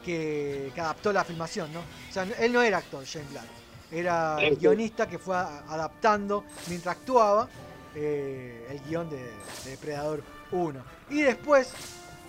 que, 0.02 0.72
que 0.74 0.80
adaptó 0.80 1.12
la 1.12 1.22
filmación, 1.22 1.70
¿no? 1.70 1.80
O 1.80 2.12
sea, 2.12 2.22
él 2.22 2.50
no 2.50 2.62
era 2.62 2.78
actor, 2.78 3.04
Shane 3.04 3.28
Black, 3.30 3.59
era 3.90 4.38
el 4.40 4.56
guionista 4.56 5.08
que 5.08 5.18
fue 5.18 5.36
adaptando 5.36 6.44
mientras 6.68 6.96
actuaba 6.96 7.48
eh, 7.94 8.66
el 8.70 8.80
guion 8.84 9.10
de, 9.10 9.16
de 9.64 9.70
Depredador 9.70 10.22
1. 10.52 10.80
Y 11.10 11.22
después, 11.22 11.72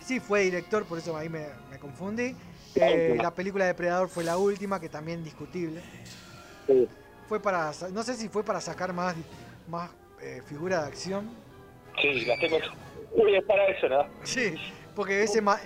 sí 0.03 0.19
fue 0.19 0.41
director, 0.41 0.85
por 0.85 0.97
eso 0.97 1.15
ahí 1.15 1.29
me, 1.29 1.47
me 1.69 1.77
confundí. 1.77 2.35
Eh, 2.75 3.17
la 3.21 3.33
película 3.33 3.65
de 3.65 3.69
Depredador 3.73 4.09
fue 4.09 4.23
la 4.23 4.37
última, 4.37 4.79
que 4.79 4.89
también 4.89 5.23
discutible. 5.23 5.81
Sí. 6.67 6.87
Fue 7.27 7.39
para, 7.39 7.71
no 7.91 8.03
sé 8.03 8.15
si 8.15 8.27
fue 8.29 8.43
para 8.43 8.59
sacar 8.61 8.93
más, 8.93 9.15
más 9.67 9.89
eh, 10.21 10.41
figura 10.45 10.81
de 10.81 10.87
acción. 10.87 11.29
Sí, 12.01 12.25
las 12.25 12.39
tengo. 12.39 12.57
Uy, 13.13 13.35
es 13.35 13.43
para 13.43 13.65
eso, 13.67 13.87
¿no? 13.89 14.05
Sí, 14.23 14.55
porque 14.95 15.23
ese 15.23 15.41
ma- 15.41 15.59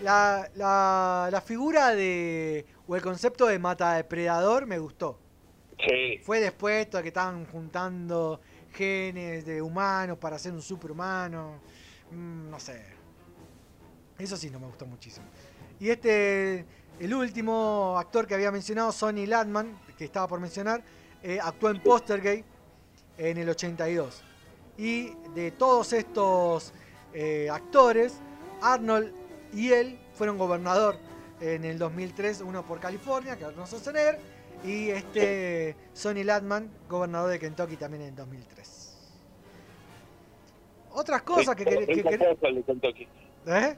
la, 0.00 0.48
la, 0.54 1.28
la 1.30 1.40
figura 1.40 1.94
de 1.94 2.64
o 2.86 2.96
el 2.96 3.02
concepto 3.02 3.46
de 3.46 3.58
mata 3.58 3.94
depredador 3.94 4.66
me 4.66 4.78
gustó. 4.78 5.18
Fue 6.22 6.40
después 6.40 6.90
de 6.90 7.02
que 7.02 7.08
estaban 7.08 7.46
juntando 7.46 8.40
genes 8.72 9.44
de 9.44 9.62
humanos 9.62 10.18
para 10.18 10.36
hacer 10.36 10.52
un 10.52 10.62
superhumano. 10.62 11.60
Mm, 12.10 12.50
no 12.50 12.60
sé. 12.60 12.82
Eso 14.18 14.36
sí 14.36 14.50
no 14.50 14.60
me 14.60 14.66
gustó 14.66 14.86
muchísimo. 14.86 15.26
Y 15.80 15.90
este, 15.90 16.64
el 17.00 17.14
último 17.14 17.96
actor 17.98 18.26
que 18.26 18.34
había 18.34 18.50
mencionado, 18.50 18.92
Sonny 18.92 19.26
Ladman, 19.26 19.78
que 19.98 20.04
estaba 20.04 20.28
por 20.28 20.40
mencionar, 20.40 20.82
eh, 21.22 21.38
actuó 21.42 21.70
en 21.70 21.82
Postergate 21.82 22.44
en 23.18 23.38
el 23.38 23.48
82. 23.48 24.22
Y 24.78 25.12
de 25.34 25.50
todos 25.52 25.92
estos 25.92 26.72
eh, 27.12 27.48
actores, 27.50 28.20
Arnold 28.60 29.12
y 29.52 29.70
él 29.70 29.98
fueron 30.14 30.38
gobernador 30.38 30.98
en 31.40 31.64
el 31.64 31.78
2003, 31.78 32.40
uno 32.40 32.64
por 32.64 32.80
California, 32.80 33.36
que 33.36 33.44
Arnold 33.44 33.66
Schwarzenegger, 33.66 34.18
y 34.64 34.90
este 34.90 35.76
Sonny 35.92 36.24
Ladman, 36.24 36.70
gobernador 36.88 37.30
de 37.30 37.38
Kentucky 37.38 37.76
también 37.76 38.02
en 38.02 38.08
el 38.10 38.14
2003. 38.16 38.96
otras 40.92 41.22
cosas 41.22 41.54
que, 41.56 41.64
rico, 41.64 41.80
que 41.86 41.94
rico 41.94 42.08
querés- 42.10 42.36
pollo 42.36 42.48
el 42.48 42.54
de 42.56 42.62
Kentucky. 42.62 43.08
¿Eh? 43.46 43.76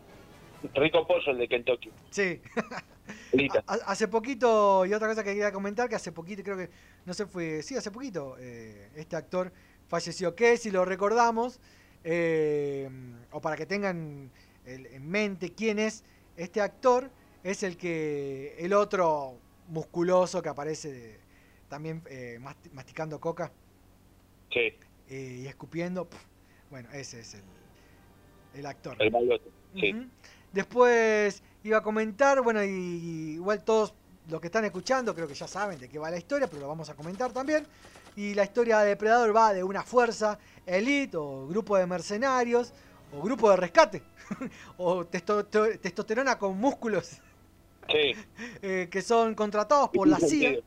Rico 0.75 1.07
pollo 1.07 1.31
el 1.33 1.39
de 1.39 1.49
Kentucky. 1.49 1.91
Sí. 2.11 2.41
Hace 3.87 4.09
poquito, 4.09 4.85
y 4.85 4.93
otra 4.93 5.09
cosa 5.09 5.23
que 5.23 5.31
quería 5.31 5.53
comentar, 5.53 5.89
que 5.89 5.95
hace 5.95 6.11
poquito, 6.11 6.43
creo 6.43 6.57
que, 6.57 6.71
no 7.05 7.15
sé, 7.15 7.27
fue, 7.27 7.63
sí, 7.63 7.77
hace 7.77 7.93
poquito, 7.93 8.37
eh, 8.39 8.91
este 8.97 9.15
actor 9.15 9.53
falleció, 9.87 10.35
que 10.35 10.57
si 10.57 10.73
lo 10.73 10.85
recordamos, 10.85 11.61
eh, 12.03 12.91
o 13.31 13.41
para 13.41 13.57
que 13.57 13.65
tengan 13.65 14.31
en 14.65 15.09
mente 15.09 15.53
quién 15.53 15.79
es 15.79 16.03
este 16.37 16.61
actor, 16.61 17.09
es 17.45 17.63
el 17.63 17.77
que, 17.77 18.57
el 18.59 18.73
otro 18.73 19.39
musculoso 19.69 20.43
que 20.43 20.49
aparece 20.49 20.93
de- 20.93 21.21
también 21.69 22.03
eh, 22.09 22.39
masti- 22.41 22.71
masticando 22.73 23.21
coca 23.21 23.51
Sí, 24.53 24.73
eh, 25.09 25.41
y 25.43 25.47
escupiendo, 25.47 26.09
bueno, 26.71 26.89
ese 26.93 27.21
es 27.21 27.35
el, 27.35 27.43
el 28.55 28.67
actor. 28.67 28.97
el 29.01 29.11
malote. 29.11 29.51
Sí. 29.75 30.09
Después 30.53 31.43
iba 31.65 31.79
a 31.79 31.83
comentar, 31.83 32.41
bueno, 32.43 32.63
y 32.65 33.35
igual 33.35 33.63
todos 33.65 33.93
los 34.29 34.41
que 34.41 34.47
están 34.47 34.65
escuchando 34.65 35.15
creo 35.15 35.27
que 35.29 35.35
ya 35.35 35.47
saben 35.49 35.79
de 35.79 35.89
qué 35.89 35.99
va 35.99 36.11
la 36.11 36.17
historia, 36.17 36.47
pero 36.47 36.63
lo 36.63 36.69
vamos 36.69 36.89
a 36.89 36.95
comentar 36.95 37.33
también. 37.33 37.67
Y 38.15 38.35
la 38.35 38.45
historia 38.45 38.79
de 38.79 38.89
Depredador 38.91 39.37
va 39.37 39.53
de 39.53 39.63
una 39.63 39.83
fuerza 39.83 40.39
elite 40.65 41.17
o 41.17 41.47
grupo 41.49 41.77
de 41.77 41.87
mercenarios 41.87 42.73
o 43.13 43.21
grupo 43.21 43.51
de 43.51 43.57
rescate 43.57 44.03
o 44.79 45.05
testo- 45.05 45.45
te- 45.45 45.79
testosterona 45.79 46.39
con 46.39 46.57
músculos 46.57 47.21
Sí. 47.89 48.15
eh, 48.63 48.89
que 48.91 49.03
son 49.03 49.35
contratados 49.35 49.91
por 49.91 50.09
la 50.09 50.19
CIA. 50.19 50.61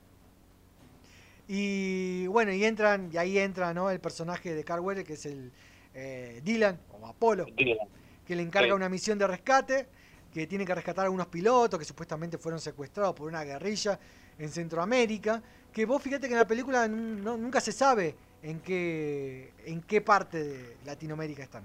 Y 1.48 2.28
bueno, 2.28 2.52
y 2.54 2.64
entran, 2.64 3.10
y 3.12 3.18
ahí 3.18 3.40
entra 3.40 3.74
¿no? 3.74 3.90
el 3.90 4.00
personaje 4.00 4.54
de 4.54 4.64
Carl 4.64 4.82
Weller, 4.82 5.04
que 5.04 5.14
es 5.14 5.26
el 5.26 5.52
eh, 5.96 6.42
Dylan 6.44 6.80
o 6.92 7.08
Apolo, 7.08 7.46
Dylan. 7.58 7.88
que 8.26 8.36
le 8.36 8.44
encarga 8.44 8.68
Sí. 8.70 8.74
una 8.74 8.88
misión 8.90 9.18
de 9.18 9.26
rescate, 9.26 9.88
que 10.32 10.46
tiene 10.46 10.64
que 10.64 10.76
rescatar 10.76 11.08
a 11.08 11.10
unos 11.10 11.26
pilotos 11.28 11.80
que 11.80 11.86
supuestamente 11.86 12.38
fueron 12.38 12.60
secuestrados 12.62 13.16
por 13.16 13.28
una 13.28 13.44
guerrilla 13.44 14.00
en 14.38 14.50
Centroamérica, 14.50 15.42
que 15.74 15.86
vos 15.86 16.02
fíjate 16.04 16.28
que 16.28 16.34
en 16.34 16.40
la 16.40 16.48
película 16.48 16.88
no- 16.88 17.36
nunca 17.36 17.60
se 17.60 17.72
sabe 17.72 18.16
en 18.44 18.60
qué, 18.60 19.52
en 19.66 19.82
qué 19.82 20.02
parte 20.02 20.44
de 20.44 20.78
Latinoamérica 20.86 21.42
están. 21.44 21.64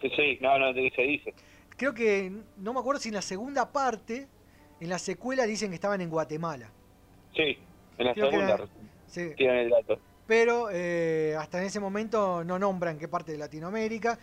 Sí, 0.00 0.10
sí, 0.16 0.38
no, 0.40 0.58
no, 0.58 0.72
se 0.72 1.02
dice. 1.02 1.34
Creo 1.76 1.92
que, 1.92 2.32
no 2.56 2.72
me 2.72 2.80
acuerdo 2.80 2.98
si 3.00 3.08
en 3.10 3.14
la 3.16 3.22
segunda 3.22 3.70
parte, 3.70 4.26
en 4.80 4.88
la 4.88 4.98
secuela 4.98 5.44
dicen 5.46 5.70
que 5.70 5.76
estaban 5.76 6.00
en 6.00 6.10
Guatemala. 6.10 6.70
Sí, 7.34 7.56
en 7.98 8.06
la 8.06 8.14
Creo 8.14 8.30
segunda 8.30 8.54
era- 8.54 8.68
sí. 9.06 9.30
tienen 9.36 9.56
el 9.58 9.70
dato. 9.70 9.98
pero 10.26 10.68
eh, 10.72 11.36
hasta 11.38 11.58
en 11.60 11.66
ese 11.66 11.78
momento 11.80 12.42
no 12.44 12.58
nombran 12.58 12.98
qué 12.98 13.08
parte 13.08 13.32
de 13.32 13.38
Latinoamérica. 13.38 14.18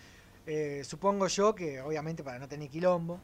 Eh, 0.45 0.81
supongo 0.83 1.27
yo 1.27 1.55
que 1.55 1.79
obviamente 1.81 2.23
para 2.23 2.37
no 2.39 2.47
tener 2.47 2.69
quilombo, 2.69 3.19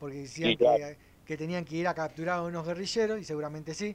porque 0.00 0.16
decían 0.18 0.50
Sí, 0.50 0.56
claro. 0.56 0.78
que, 0.78 0.98
que 1.24 1.36
tenían 1.36 1.64
que 1.64 1.76
ir 1.76 1.86
a 1.88 1.94
capturar 1.94 2.38
a 2.38 2.42
unos 2.42 2.66
guerrilleros, 2.66 3.20
y 3.20 3.24
seguramente 3.24 3.74
sí. 3.74 3.94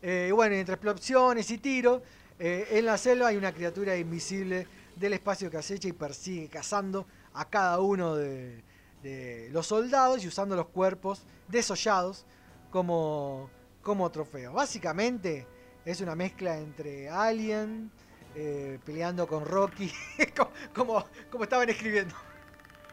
Eh, 0.00 0.26
y 0.28 0.32
bueno, 0.32 0.54
entre 0.54 0.74
explosiones 0.74 1.50
y 1.50 1.58
tiros, 1.58 2.02
eh, 2.38 2.66
en 2.70 2.86
la 2.86 2.96
selva 2.98 3.28
hay 3.28 3.36
una 3.36 3.52
criatura 3.52 3.96
invisible 3.96 4.66
del 4.94 5.14
espacio 5.14 5.50
que 5.50 5.56
acecha 5.56 5.88
y 5.88 5.92
persigue 5.92 6.48
cazando 6.48 7.06
a 7.32 7.48
cada 7.48 7.80
uno 7.80 8.14
de, 8.14 8.62
de 9.04 9.48
los 9.52 9.66
soldados 9.66 10.24
y 10.24 10.28
usando 10.28 10.56
los 10.56 10.66
cuerpos 10.68 11.24
desollados 11.48 12.26
como, 12.70 13.50
como 13.82 14.10
trofeo. 14.10 14.52
Básicamente 14.54 15.46
es 15.84 16.00
una 16.00 16.16
mezcla 16.16 16.56
entre 16.58 17.08
Alien, 17.10 17.90
eh, 18.34 18.78
peleando 18.84 19.26
con 19.28 19.44
Rocky, 19.44 19.92
como, 20.36 20.50
como, 20.74 21.04
como 21.30 21.44
estaban 21.44 21.68
escribiendo. 21.68 22.14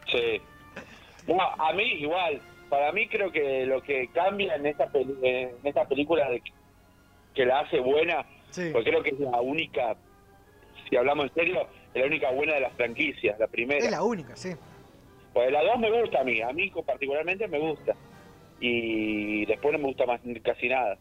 Sí. 0.06 0.40
No, 1.26 1.40
a 1.42 1.72
mí 1.72 1.82
igual. 1.94 2.40
Para 2.68 2.90
mí 2.92 3.08
creo 3.08 3.30
que 3.32 3.66
lo 3.66 3.82
que 3.82 4.08
cambia 4.14 4.54
en 4.54 4.66
esta, 4.66 4.86
peli- 4.90 5.16
en 5.22 5.56
esta 5.64 5.86
película 5.86 6.28
de 6.30 6.42
que, 7.34 7.44
la 7.46 7.60
hace 7.60 7.80
buena, 7.80 8.24
Sí. 8.50 8.68
porque 8.72 8.90
creo 8.90 9.02
que 9.02 9.10
es 9.10 9.20
la 9.20 9.40
única, 9.40 9.96
si 10.88 10.96
hablamos 10.96 11.26
en 11.28 11.34
serio, 11.34 11.66
es 11.94 12.00
la 12.02 12.06
única 12.06 12.30
buena 12.30 12.54
de 12.54 12.60
las 12.60 12.72
franquicias, 12.74 13.38
la 13.38 13.46
primera. 13.46 13.84
Es 13.84 13.90
la 13.90 14.02
única, 14.02 14.36
sí. 14.36 14.52
Pues 15.32 15.50
la 15.50 15.62
dos 15.62 15.78
me 15.78 16.00
gusta 16.00 16.20
a 16.20 16.24
mí, 16.24 16.40
a 16.40 16.52
mí 16.52 16.70
particularmente 16.84 17.48
me 17.48 17.58
gusta. 17.58 17.94
Y 18.60 19.44
después 19.46 19.72
no 19.72 19.78
me 19.78 19.86
gusta 19.86 20.06
más 20.06 20.20
casi 20.42 20.68
nada. 20.68 20.98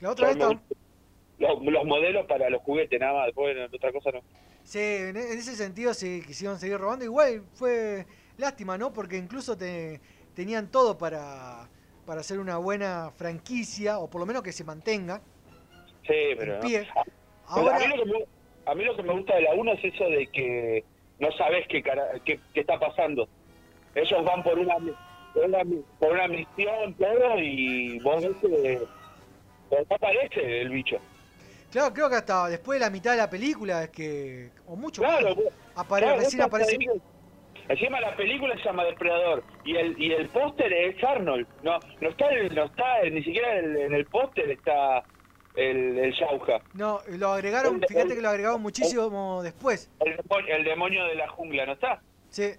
La 0.00 0.10
otra 0.10 0.28
vez 0.28 0.36
los, 0.36 1.62
los 1.62 1.84
modelos 1.84 2.26
para 2.26 2.50
los 2.50 2.62
juguetes, 2.62 3.00
nada 3.00 3.14
más, 3.14 3.26
después 3.26 3.56
otra 3.72 3.92
cosa 3.92 4.10
no. 4.12 4.20
Sí, 4.62 4.78
en 4.78 5.16
en 5.16 5.38
ese 5.38 5.54
sentido 5.54 5.94
sí 5.94 6.22
quisieron 6.26 6.58
seguir 6.58 6.78
robando. 6.78 7.04
Igual 7.04 7.42
fue 7.54 8.06
lástima, 8.36 8.76
¿no? 8.76 8.92
Porque 8.92 9.16
incluso 9.16 9.56
te, 9.56 10.00
tenían 10.34 10.70
todo 10.70 10.98
para, 10.98 11.68
para 12.06 12.20
hacer 12.20 12.38
una 12.38 12.58
buena 12.58 13.10
franquicia, 13.16 13.98
o 13.98 14.10
por 14.10 14.20
lo 14.20 14.26
menos 14.26 14.42
que 14.42 14.52
se 14.52 14.64
mantenga 14.64 15.22
Sí, 16.06 16.34
pero 16.36 16.54
no. 16.54 16.58
a, 16.58 17.78
mí 17.78 17.86
lo 17.86 18.04
que 18.04 18.10
me, 18.10 18.24
a 18.66 18.74
mí 18.74 18.84
lo 18.84 18.96
que 18.96 19.02
me 19.02 19.12
gusta 19.12 19.36
de 19.36 19.42
la 19.42 19.54
1 19.54 19.72
es 19.72 19.84
eso 19.84 20.04
de 20.08 20.26
que 20.26 20.84
no 21.18 21.30
sabes 21.32 21.66
qué, 21.68 21.82
qué, 22.24 22.40
qué 22.54 22.60
está 22.60 22.78
pasando. 22.78 23.28
Ellos 23.94 24.24
van 24.24 24.42
por 24.42 24.58
una, 24.58 24.74
por 25.34 25.44
una, 25.44 25.58
por 25.98 26.12
una 26.12 26.28
misión, 26.28 26.94
todo, 26.94 27.38
y 27.38 27.98
vos 28.00 28.22
ves 28.22 28.36
que 28.40 28.80
no 29.70 29.94
aparece 29.96 30.60
el 30.62 30.70
bicho. 30.70 30.96
claro, 31.70 31.92
creo 31.92 32.08
que 32.08 32.16
hasta 32.16 32.48
después 32.48 32.78
de 32.78 32.84
la 32.86 32.90
mitad 32.90 33.12
de 33.12 33.16
la 33.18 33.30
película 33.30 33.84
es 33.84 33.90
que, 33.90 34.50
o 34.66 34.76
mucho 34.76 35.02
Claro, 35.02 35.34
más, 35.34 35.44
apare- 35.86 36.02
claro, 36.02 36.20
recién 36.20 36.42
aparece. 36.42 36.76
Encima 37.68 38.00
la 38.00 38.16
película 38.16 38.56
se 38.56 38.64
llama 38.64 38.84
Depredador 38.84 39.44
y 39.64 39.76
el 39.76 40.00
y 40.00 40.12
el 40.12 40.28
póster 40.28 40.72
es 40.72 41.02
Arnold. 41.04 41.46
No 41.62 41.78
no 42.00 42.08
está 42.08 42.28
el- 42.30 42.52
no 42.52 42.64
está 42.64 43.02
ni 43.08 43.22
siquiera 43.22 43.58
el- 43.58 43.76
en 43.76 43.94
el 43.94 44.06
póster 44.06 44.50
está 44.50 45.04
el, 45.54 45.96
el 45.98 46.10
Shauja. 46.12 46.62
No, 46.74 47.00
lo 47.08 47.28
agregaron, 47.32 47.80
fíjate 47.86 48.16
que 48.16 48.22
lo 48.22 48.28
agregaron 48.30 48.60
muchísimo 48.60 49.40
después. 49.44 49.88
El, 50.00 50.16
demonio- 50.16 50.56
el 50.56 50.64
demonio 50.64 51.04
de 51.04 51.14
la 51.14 51.28
jungla, 51.28 51.66
¿no 51.66 51.72
está? 51.74 52.02
Sí, 52.30 52.50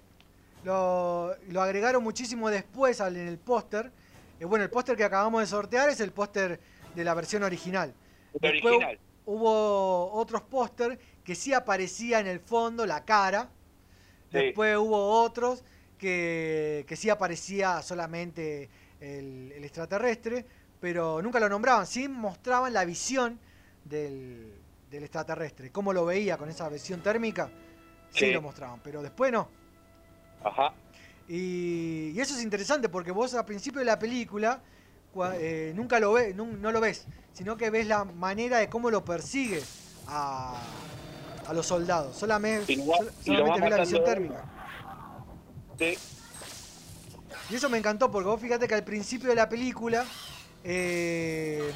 lo, 0.64 1.34
lo 1.48 1.62
agregaron 1.62 2.02
muchísimo 2.02 2.50
después 2.50 3.00
al- 3.00 3.16
en 3.16 3.28
el 3.28 3.38
póster. 3.38 3.90
Eh, 4.40 4.44
bueno, 4.44 4.64
el 4.64 4.70
póster 4.70 4.96
que 4.96 5.04
acabamos 5.04 5.40
de 5.40 5.46
sortear 5.46 5.88
es 5.88 6.00
el 6.00 6.12
póster 6.12 6.60
de 6.94 7.04
la 7.04 7.14
versión 7.14 7.42
original. 7.42 7.92
El 8.34 8.52
Después 8.52 8.74
original. 8.74 8.98
hubo 9.26 10.12
otros 10.12 10.42
póster 10.42 10.98
que 11.24 11.34
sí 11.34 11.52
aparecía 11.52 12.20
en 12.20 12.26
el 12.26 12.40
fondo 12.40 12.86
la 12.86 13.04
cara. 13.04 13.48
Sí. 14.30 14.38
Después 14.38 14.76
hubo 14.76 15.22
otros 15.22 15.62
que, 15.98 16.84
que 16.88 16.96
sí 16.96 17.10
aparecía 17.10 17.80
solamente 17.82 18.68
el, 19.00 19.52
el 19.54 19.64
extraterrestre, 19.64 20.44
pero 20.80 21.20
nunca 21.22 21.38
lo 21.38 21.48
nombraban. 21.48 21.86
Sí 21.86 22.08
mostraban 22.08 22.72
la 22.72 22.84
visión 22.84 23.38
del, 23.84 24.52
del 24.90 25.02
extraterrestre, 25.04 25.70
cómo 25.70 25.92
lo 25.92 26.04
veía 26.04 26.36
con 26.36 26.48
esa 26.48 26.68
visión 26.68 27.02
térmica. 27.02 27.50
Sí, 28.10 28.26
Sí. 28.26 28.32
lo 28.32 28.42
mostraban, 28.42 28.80
pero 28.82 29.02
después 29.02 29.32
no. 29.32 29.48
Ajá. 30.44 30.72
Y, 31.28 32.10
y 32.14 32.20
eso 32.20 32.34
es 32.36 32.42
interesante 32.42 32.88
porque 32.88 33.12
vos 33.12 33.32
al 33.34 33.44
principio 33.44 33.78
de 33.78 33.84
la 33.86 33.98
película 33.98 34.60
cua- 35.14 35.34
eh, 35.38 35.72
nunca 35.74 35.98
lo 36.00 36.12
ves, 36.12 36.34
no, 36.34 36.44
lo 36.72 36.80
ves, 36.80 37.06
sino 37.32 37.56
que 37.56 37.70
ves 37.70 37.86
la 37.86 38.04
manera 38.04 38.58
de 38.58 38.68
cómo 38.68 38.90
lo 38.90 39.04
persigue 39.04 39.62
a, 40.08 40.60
a 41.46 41.52
los 41.54 41.66
soldados. 41.66 42.16
Solamente, 42.16 42.72
Y 42.72 42.76
lo 42.76 42.86
va- 42.88 42.96
sol- 42.98 43.12
y 43.24 43.30
lo 43.30 43.40
va 43.42 43.46
solamente 43.54 43.60
ves 43.62 43.70
la 43.70 43.84
visión 43.84 44.04
térmica. 44.04 44.44
Sí. 45.78 45.98
Y 47.50 47.54
eso 47.54 47.68
me 47.70 47.78
encantó 47.78 48.10
porque 48.10 48.28
vos 48.28 48.40
fíjate 48.40 48.66
que 48.68 48.74
al 48.74 48.84
principio 48.84 49.28
de 49.28 49.34
la 49.34 49.48
película 49.48 50.04
eh, 50.64 51.72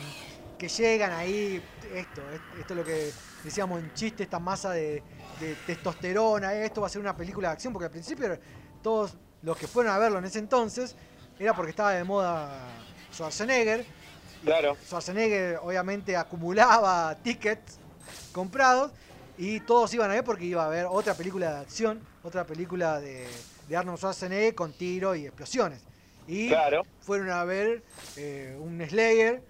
que 0.58 0.68
llegan 0.68 1.12
ahí, 1.12 1.62
esto, 1.94 2.22
esto 2.58 2.72
es 2.74 2.76
lo 2.76 2.84
que 2.84 3.12
decíamos 3.46 3.78
en 3.80 3.94
chiste, 3.94 4.24
esta 4.24 4.38
masa 4.40 4.72
de, 4.72 5.02
de 5.40 5.54
testosterona, 5.66 6.52
eh, 6.54 6.66
esto 6.66 6.80
va 6.80 6.88
a 6.88 6.90
ser 6.90 7.00
una 7.00 7.16
película 7.16 7.48
de 7.48 7.52
acción, 7.54 7.72
porque 7.72 7.84
al 7.86 7.90
principio 7.92 8.38
todos 8.82 9.14
los 9.42 9.56
que 9.56 9.66
fueron 9.68 9.92
a 9.92 9.98
verlo 9.98 10.18
en 10.18 10.24
ese 10.24 10.40
entonces 10.40 10.96
era 11.38 11.54
porque 11.54 11.70
estaba 11.70 11.92
de 11.92 12.02
moda 12.04 12.58
Schwarzenegger. 13.12 13.86
Claro. 14.44 14.76
Schwarzenegger 14.84 15.60
obviamente 15.62 16.16
acumulaba 16.16 17.14
tickets 17.22 17.78
comprados 18.32 18.90
y 19.38 19.60
todos 19.60 19.92
iban 19.94 20.10
a 20.10 20.14
ver 20.14 20.24
porque 20.24 20.44
iba 20.44 20.64
a 20.64 20.66
haber 20.66 20.86
otra 20.86 21.14
película 21.14 21.54
de 21.54 21.60
acción, 21.60 22.00
otra 22.24 22.44
película 22.44 23.00
de, 23.00 23.26
de 23.68 23.76
Arnold 23.76 23.98
Schwarzenegger 23.98 24.54
con 24.54 24.72
tiro 24.72 25.14
y 25.14 25.24
explosiones. 25.26 25.82
Y 26.26 26.48
Claro. 26.48 26.82
fueron 27.00 27.30
a 27.30 27.44
ver 27.44 27.84
eh, 28.16 28.56
un 28.60 28.84
Slayer 28.84 29.40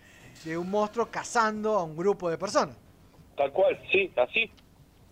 de 0.45 0.59
un 0.59 0.69
monstruo 0.71 1.11
cazando 1.11 1.79
a 1.79 1.83
un 1.83 1.97
grupo 1.97 2.29
de 2.29 2.37
personas. 2.37 2.77
Tal 3.37 3.53
cual, 3.53 3.79
sí, 3.93 4.13
así. 4.17 4.51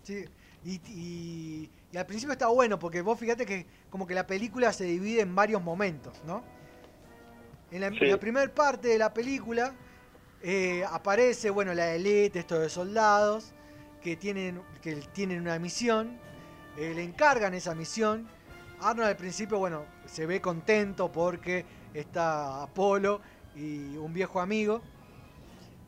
Sí, 0.03 0.25
y, 0.63 0.81
y- 0.87 1.71
y 1.91 1.97
al 1.97 2.05
principio 2.05 2.33
está 2.33 2.47
bueno 2.47 2.77
porque 2.79 3.01
vos 3.01 3.19
fíjate 3.19 3.45
que 3.45 3.65
como 3.89 4.05
que 4.07 4.13
la 4.15 4.25
película 4.27 4.73
se 4.73 4.83
divide 4.85 5.21
en 5.21 5.35
varios 5.35 5.61
momentos, 5.61 6.23
¿no? 6.25 6.43
En 7.71 7.81
la, 7.81 7.89
Sí. 7.89 8.15
primera 8.19 8.53
parte 8.53 8.87
de 8.89 8.97
la 8.97 9.13
película 9.13 9.73
eh, 10.41 10.83
aparece, 10.89 11.49
bueno, 11.49 11.73
la 11.73 11.93
elite, 11.95 12.39
estos 12.39 12.59
de 12.59 12.69
soldados, 12.69 13.53
que 14.01 14.15
tienen, 14.15 14.61
que 14.81 14.95
tienen 15.13 15.41
una 15.41 15.57
misión 15.57 16.19
eh, 16.77 16.93
le 16.93 17.03
encargan 17.03 17.53
esa 17.53 17.73
misión. 17.73 18.27
Arnold 18.81 19.09
al 19.09 19.15
principio, 19.15 19.57
bueno, 19.59 19.85
se 20.05 20.25
ve 20.25 20.41
contento 20.41 21.11
porque 21.11 21.65
está 21.93 22.61
Apolo 22.63 23.21
y 23.55 23.95
un 23.97 24.13
viejo 24.13 24.41
amigo. 24.41 24.81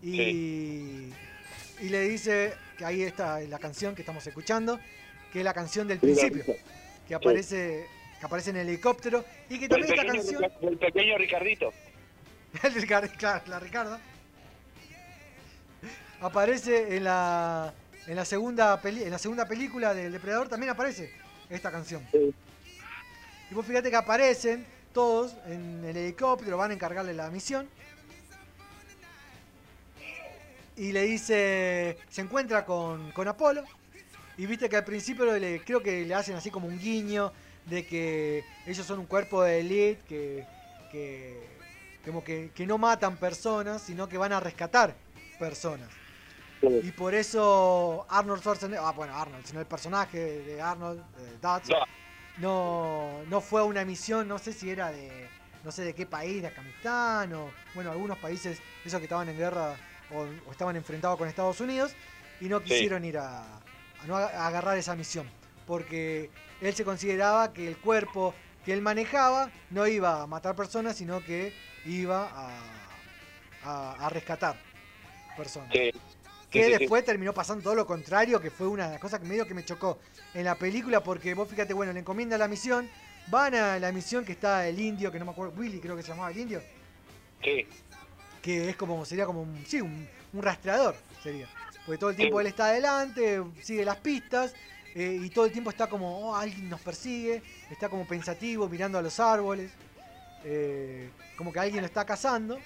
Y, 0.01 1.11
y 1.81 1.89
le 1.89 2.01
dice 2.01 2.53
que 2.77 2.85
ahí 2.85 3.01
está 3.03 3.39
la 3.41 3.59
canción 3.59 3.95
que 3.95 4.01
estamos 4.01 4.25
escuchando, 4.25 4.79
que 5.31 5.39
es 5.39 5.45
la 5.45 5.53
canción 5.53 5.87
del 5.87 5.99
principio, 5.99 6.43
que 7.07 7.15
aparece, 7.15 7.87
que 8.19 8.25
aparece 8.25 8.49
en 8.51 8.57
el 8.57 8.69
helicóptero 8.69 9.23
y 9.49 9.59
que 9.59 9.65
El 9.65 9.69
también 9.71 9.91
esta 9.93 10.01
pequeño, 10.03 10.23
canción... 10.23 10.51
El 10.61 10.77
pequeño 10.77 11.17
Ricardito. 11.17 11.73
El 12.63 12.73
Ricardo, 12.73 13.09
claro, 13.17 13.43
la 13.47 13.59
Ricarda. 13.59 13.99
Aparece 16.21 16.95
en 16.97 17.03
la 17.03 17.73
en 18.07 18.15
la 18.15 18.25
segunda 18.25 18.81
peli- 18.81 19.03
en 19.03 19.11
la 19.11 19.19
segunda 19.19 19.45
película 19.47 19.93
del 19.93 20.11
Depredador 20.13 20.47
también 20.47 20.69
aparece 20.71 21.11
esta 21.49 21.69
canción. 21.71 22.07
Y 22.13 23.53
vos 23.53 23.65
fíjate 23.65 23.89
que 23.89 23.95
aparecen 23.97 24.65
todos 24.93 25.35
en 25.45 25.83
el 25.85 25.95
helicóptero, 25.95 26.57
van 26.57 26.71
a 26.71 26.73
encargarle 26.73 27.13
la 27.13 27.29
misión. 27.29 27.69
Y 30.77 30.91
le 30.91 31.03
dice, 31.03 31.97
se 32.07 32.21
encuentra 32.21 32.63
con, 32.63 33.11
con 33.11 33.27
Apolo. 33.27 33.63
Y 34.37 34.45
viste 34.45 34.69
que 34.69 34.77
al 34.77 34.85
principio 34.85 35.25
le, 35.25 35.63
creo 35.63 35.81
que 35.81 36.05
le 36.05 36.13
hacen 36.13 36.35
así 36.35 36.51
como 36.51 36.67
un 36.67 36.77
guiño 36.77 37.33
de 37.65 37.85
que 37.85 38.43
ellos 38.67 38.85
son 38.85 38.99
un 38.99 39.07
cuerpo 39.07 39.41
de 39.41 39.59
elite, 39.59 40.01
que, 40.07 40.45
que, 40.91 41.41
como 42.05 42.23
que, 42.23 42.51
que 42.53 42.67
no 42.67 42.77
matan 42.77 43.17
personas, 43.17 43.81
sino 43.81 44.07
que 44.07 44.19
van 44.19 44.31
a 44.31 44.39
rescatar 44.39 44.95
personas. 45.39 45.89
Y 46.61 46.91
por 46.91 47.15
eso 47.15 48.05
Arnold 48.09 48.41
Schwarzenegger, 48.41 48.83
ah, 48.83 48.91
bueno, 48.91 49.15
Arnold, 49.15 49.45
sino 49.45 49.59
el 49.59 49.65
personaje 49.65 50.41
de 50.43 50.61
Arnold, 50.61 50.99
eh, 50.99 51.37
Dutch, 51.41 51.75
no, 52.37 53.23
no 53.29 53.41
fue 53.41 53.61
a 53.61 53.63
una 53.63 53.83
misión, 53.83 54.27
no 54.27 54.37
sé 54.37 54.53
si 54.53 54.69
era 54.69 54.91
de, 54.91 55.27
no 55.63 55.71
sé 55.71 55.83
de 55.83 55.93
qué 55.93 56.05
país, 56.05 56.41
de 56.41 56.47
Afganistán 56.47 57.33
o, 57.33 57.51
bueno, 57.73 57.91
algunos 57.91 58.17
países, 58.19 58.59
esos 58.85 58.99
que 58.99 59.05
estaban 59.05 59.29
en 59.29 59.37
guerra 59.37 59.75
o, 60.11 60.25
o 60.47 60.51
estaban 60.51 60.75
enfrentados 60.75 61.17
con 61.17 61.27
Estados 61.27 61.59
Unidos 61.61 61.93
y 62.41 62.45
no 62.45 62.59
Sí. 62.59 62.65
quisieron 62.65 63.03
ir 63.05 63.17
a, 63.17 63.41
a 63.43 64.05
no 64.07 64.15
agarrar 64.15 64.77
esa 64.77 64.95
misión, 64.95 65.27
porque 65.65 66.29
él 66.61 66.73
se 66.75 66.84
consideraba 66.84 67.53
que 67.53 67.67
el 67.67 67.77
cuerpo 67.77 68.34
que 68.65 68.73
él 68.73 68.81
manejaba 68.81 69.49
no 69.69 69.88
iba 69.88 70.21
a 70.21 70.27
matar 70.27 70.55
personas, 70.55 70.97
sino 70.97 71.23
que 71.23 71.53
iba 71.85 72.29
a, 72.29 72.59
a- 73.63 74.05
a 74.05 74.09
rescatar 74.09 74.55
personas. 75.35 75.69
Sí. 75.71 75.91
Que 76.49 76.63
sí. 76.65 76.71
después 76.77 77.03
terminó 77.03 77.34
pasando 77.34 77.63
todo 77.63 77.75
lo 77.75 77.85
contrario, 77.85 78.39
que 78.39 78.49
fue 78.51 78.67
una 78.67 78.85
de 78.85 78.91
las 78.93 79.01
cosas 79.01 79.19
que 79.19 79.25
medio 79.27 79.45
que 79.45 79.53
me 79.53 79.65
chocó 79.65 79.99
en 80.34 80.45
la 80.45 80.55
película, 80.55 81.01
porque 81.03 81.34
vos 81.34 81.49
fíjate, 81.49 81.73
bueno, 81.73 81.91
le 81.93 81.99
encomienda 81.99 82.38
la 82.38 82.47
misión, 82.47 82.89
van 83.27 83.53
a 83.55 83.79
la 83.79 83.91
misión 83.91 84.23
que 84.23 84.31
está 84.34 84.67
el 84.67 84.79
indio, 84.79 85.11
que 85.11 85.19
no 85.19 85.25
me 85.25 85.31
acuerdo, 85.31 85.53
Willy 85.57 85.79
creo 85.79 85.95
que 85.97 86.03
se 86.03 86.09
llamaba 86.09 86.31
el 86.31 86.38
indio, 86.38 86.61
Sí. 87.43 87.67
Que 88.41 88.69
es 88.69 88.76
como, 88.76 89.03
sería 89.05 89.26
como 89.26 89.41
un, 89.41 89.64
sí, 89.68 89.81
un, 89.81 90.07
un 90.34 90.41
rastreador, 90.43 90.95
sería. 91.23 91.47
Porque 91.85 91.97
todo 91.99 92.09
el 92.09 92.15
tiempo 92.15 92.38
Sí. 92.38 92.41
él 92.41 92.47
está 92.47 92.65
adelante, 92.68 93.41
sigue 93.61 93.85
las 93.85 93.97
pistas, 93.97 94.53
eh, 94.95 95.19
y 95.22 95.30
todo 95.30 95.45
el 95.45 95.51
tiempo 95.51 95.69
está 95.69 95.88
como, 95.88 96.19
oh, 96.30 96.35
alguien 96.35 96.69
nos 96.69 96.81
persigue, 96.81 97.41
está 97.69 97.88
como 97.89 98.05
pensativo, 98.07 98.68
mirando 98.68 98.97
a 98.97 99.01
los 99.01 99.19
árboles, 99.19 99.72
eh, 100.43 101.09
como 101.38 101.51
que 101.53 101.59
alguien 101.59 101.81
lo 101.81 101.85
está 101.88 102.05
cazando, 102.05 102.59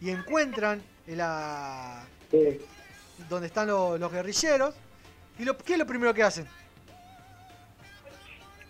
y 0.00 0.10
encuentran 0.10 0.82
en 1.06 1.18
la, 1.18 2.04
donde 3.28 3.46
están 3.48 3.66
lo- 3.68 3.96
los 3.98 4.10
guerrilleros. 4.12 4.74
¿Y 5.38 5.44
lo, 5.44 5.56
qué 5.56 5.74
es 5.74 5.78
lo 5.78 5.86
primero 5.86 6.12
que 6.14 6.22
hacen? 6.22 6.46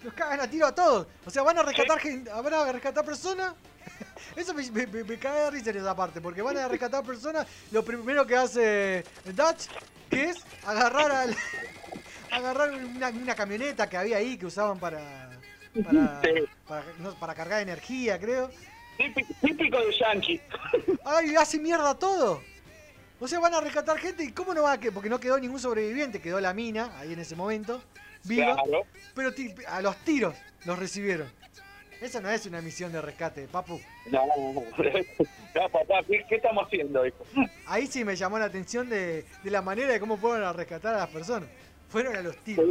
Los 0.02 0.15
cagan 0.15 0.40
a 0.40 0.48
tiro 0.48 0.66
a 0.66 0.74
todos. 0.74 1.06
O 1.27 1.31
sea, 1.31 1.43
van 1.43 1.59
a 1.59 1.62
rescatar 1.62 1.98
gente, 1.98 2.31
van 2.31 2.55
a 2.55 2.73
rescatar 2.73 3.05
personas. 3.05 3.55
Eso 4.36 4.55
me, 4.55 4.70
me, 4.70 4.86
me- 4.86 5.05
me 5.05 5.19
caga 5.19 5.44
de 5.44 5.51
risa 5.51 5.70
en 5.70 5.78
esa 5.78 5.94
parte, 5.97 6.20
porque 6.20 6.43
van 6.43 6.56
a 6.59 6.69
rescatar 6.69 7.02
personas. 7.05 7.47
Lo 7.73 7.85
primero 7.85 8.27
que 8.27 8.36
hace 8.36 9.05
Dutch, 9.24 9.66
que 10.10 10.24
es 10.31 10.36
agarrar 10.66 11.10
al. 11.10 11.36
agarrar 12.31 12.70
una, 12.73 13.09
una 13.09 13.35
camioneta 13.35 13.89
que 13.89 13.97
había 13.97 14.19
ahí 14.19 14.36
que 14.36 14.47
usaban 14.47 14.78
para. 14.78 15.31
para, 15.85 16.20
para, 16.66 16.85
no, 16.98 17.15
para 17.19 17.35
cargar 17.35 17.62
energía, 17.62 18.19
creo. 18.19 18.51
Típico 19.40 19.78
de 19.78 19.93
Yankee. 19.98 20.40
¡Ay, 21.05 21.36
hace 21.36 21.59
mierda 21.59 21.94
todo! 21.94 22.43
O 23.20 23.27
sea, 23.27 23.40
van 23.40 23.55
a 23.55 23.60
rescatar 23.60 23.98
gente 23.98 24.24
y 24.24 24.32
¿cómo 24.32 24.55
no 24.55 24.62
va 24.62 24.73
a 24.73 24.81
que? 24.81 24.93
Porque 24.93 25.09
no 25.09 25.19
quedó 25.19 25.39
ningún 25.39 25.59
sobreviviente, 25.59 26.20
quedó 26.20 26.40
la 26.40 26.52
mina 26.55 26.93
ahí 26.98 27.12
en 27.12 27.19
ese 27.19 27.35
momento, 27.35 27.82
viva. 28.24 28.55
Claro. 28.55 28.82
Pero 29.15 29.32
a 29.69 29.81
los 29.82 29.97
tiros 30.05 30.35
los 30.65 30.78
recibieron. 30.78 31.28
Esa 32.00 32.20
no 32.20 32.30
es 32.30 32.46
una 32.46 32.60
misión 32.60 32.92
de 32.92 33.02
rescate, 33.02 33.48
papu. 33.48 33.80
No, 34.06 34.22
no, 34.54 35.68
papá, 35.68 36.02
¿qué, 36.06 36.24
qué 36.28 36.36
estamos 36.36 36.66
haciendo, 36.66 37.04
hijo? 37.04 37.26
Ahí 37.66 37.86
sí 37.88 38.04
me 38.04 38.14
llamó 38.14 38.38
la 38.38 38.44
atención 38.44 38.88
de, 38.88 39.24
de 39.42 39.50
la 39.50 39.62
manera 39.62 39.92
de 39.92 39.98
cómo 39.98 40.16
fueron 40.16 40.46
a 40.46 40.52
rescatar 40.52 40.94
a 40.94 40.98
las 40.98 41.08
personas. 41.08 41.48
Fueron 41.88 42.16
a 42.16 42.20
los 42.20 42.36
tiros. 42.44 42.66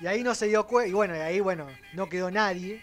Y 0.00 0.06
ahí 0.06 0.22
no 0.22 0.34
se 0.34 0.48
dio 0.48 0.66
cuenta. 0.66 0.88
Y 0.88 0.92
bueno, 0.92 1.16
y 1.16 1.20
ahí, 1.20 1.40
bueno, 1.40 1.66
no 1.94 2.08
quedó 2.08 2.30
nadie. 2.30 2.82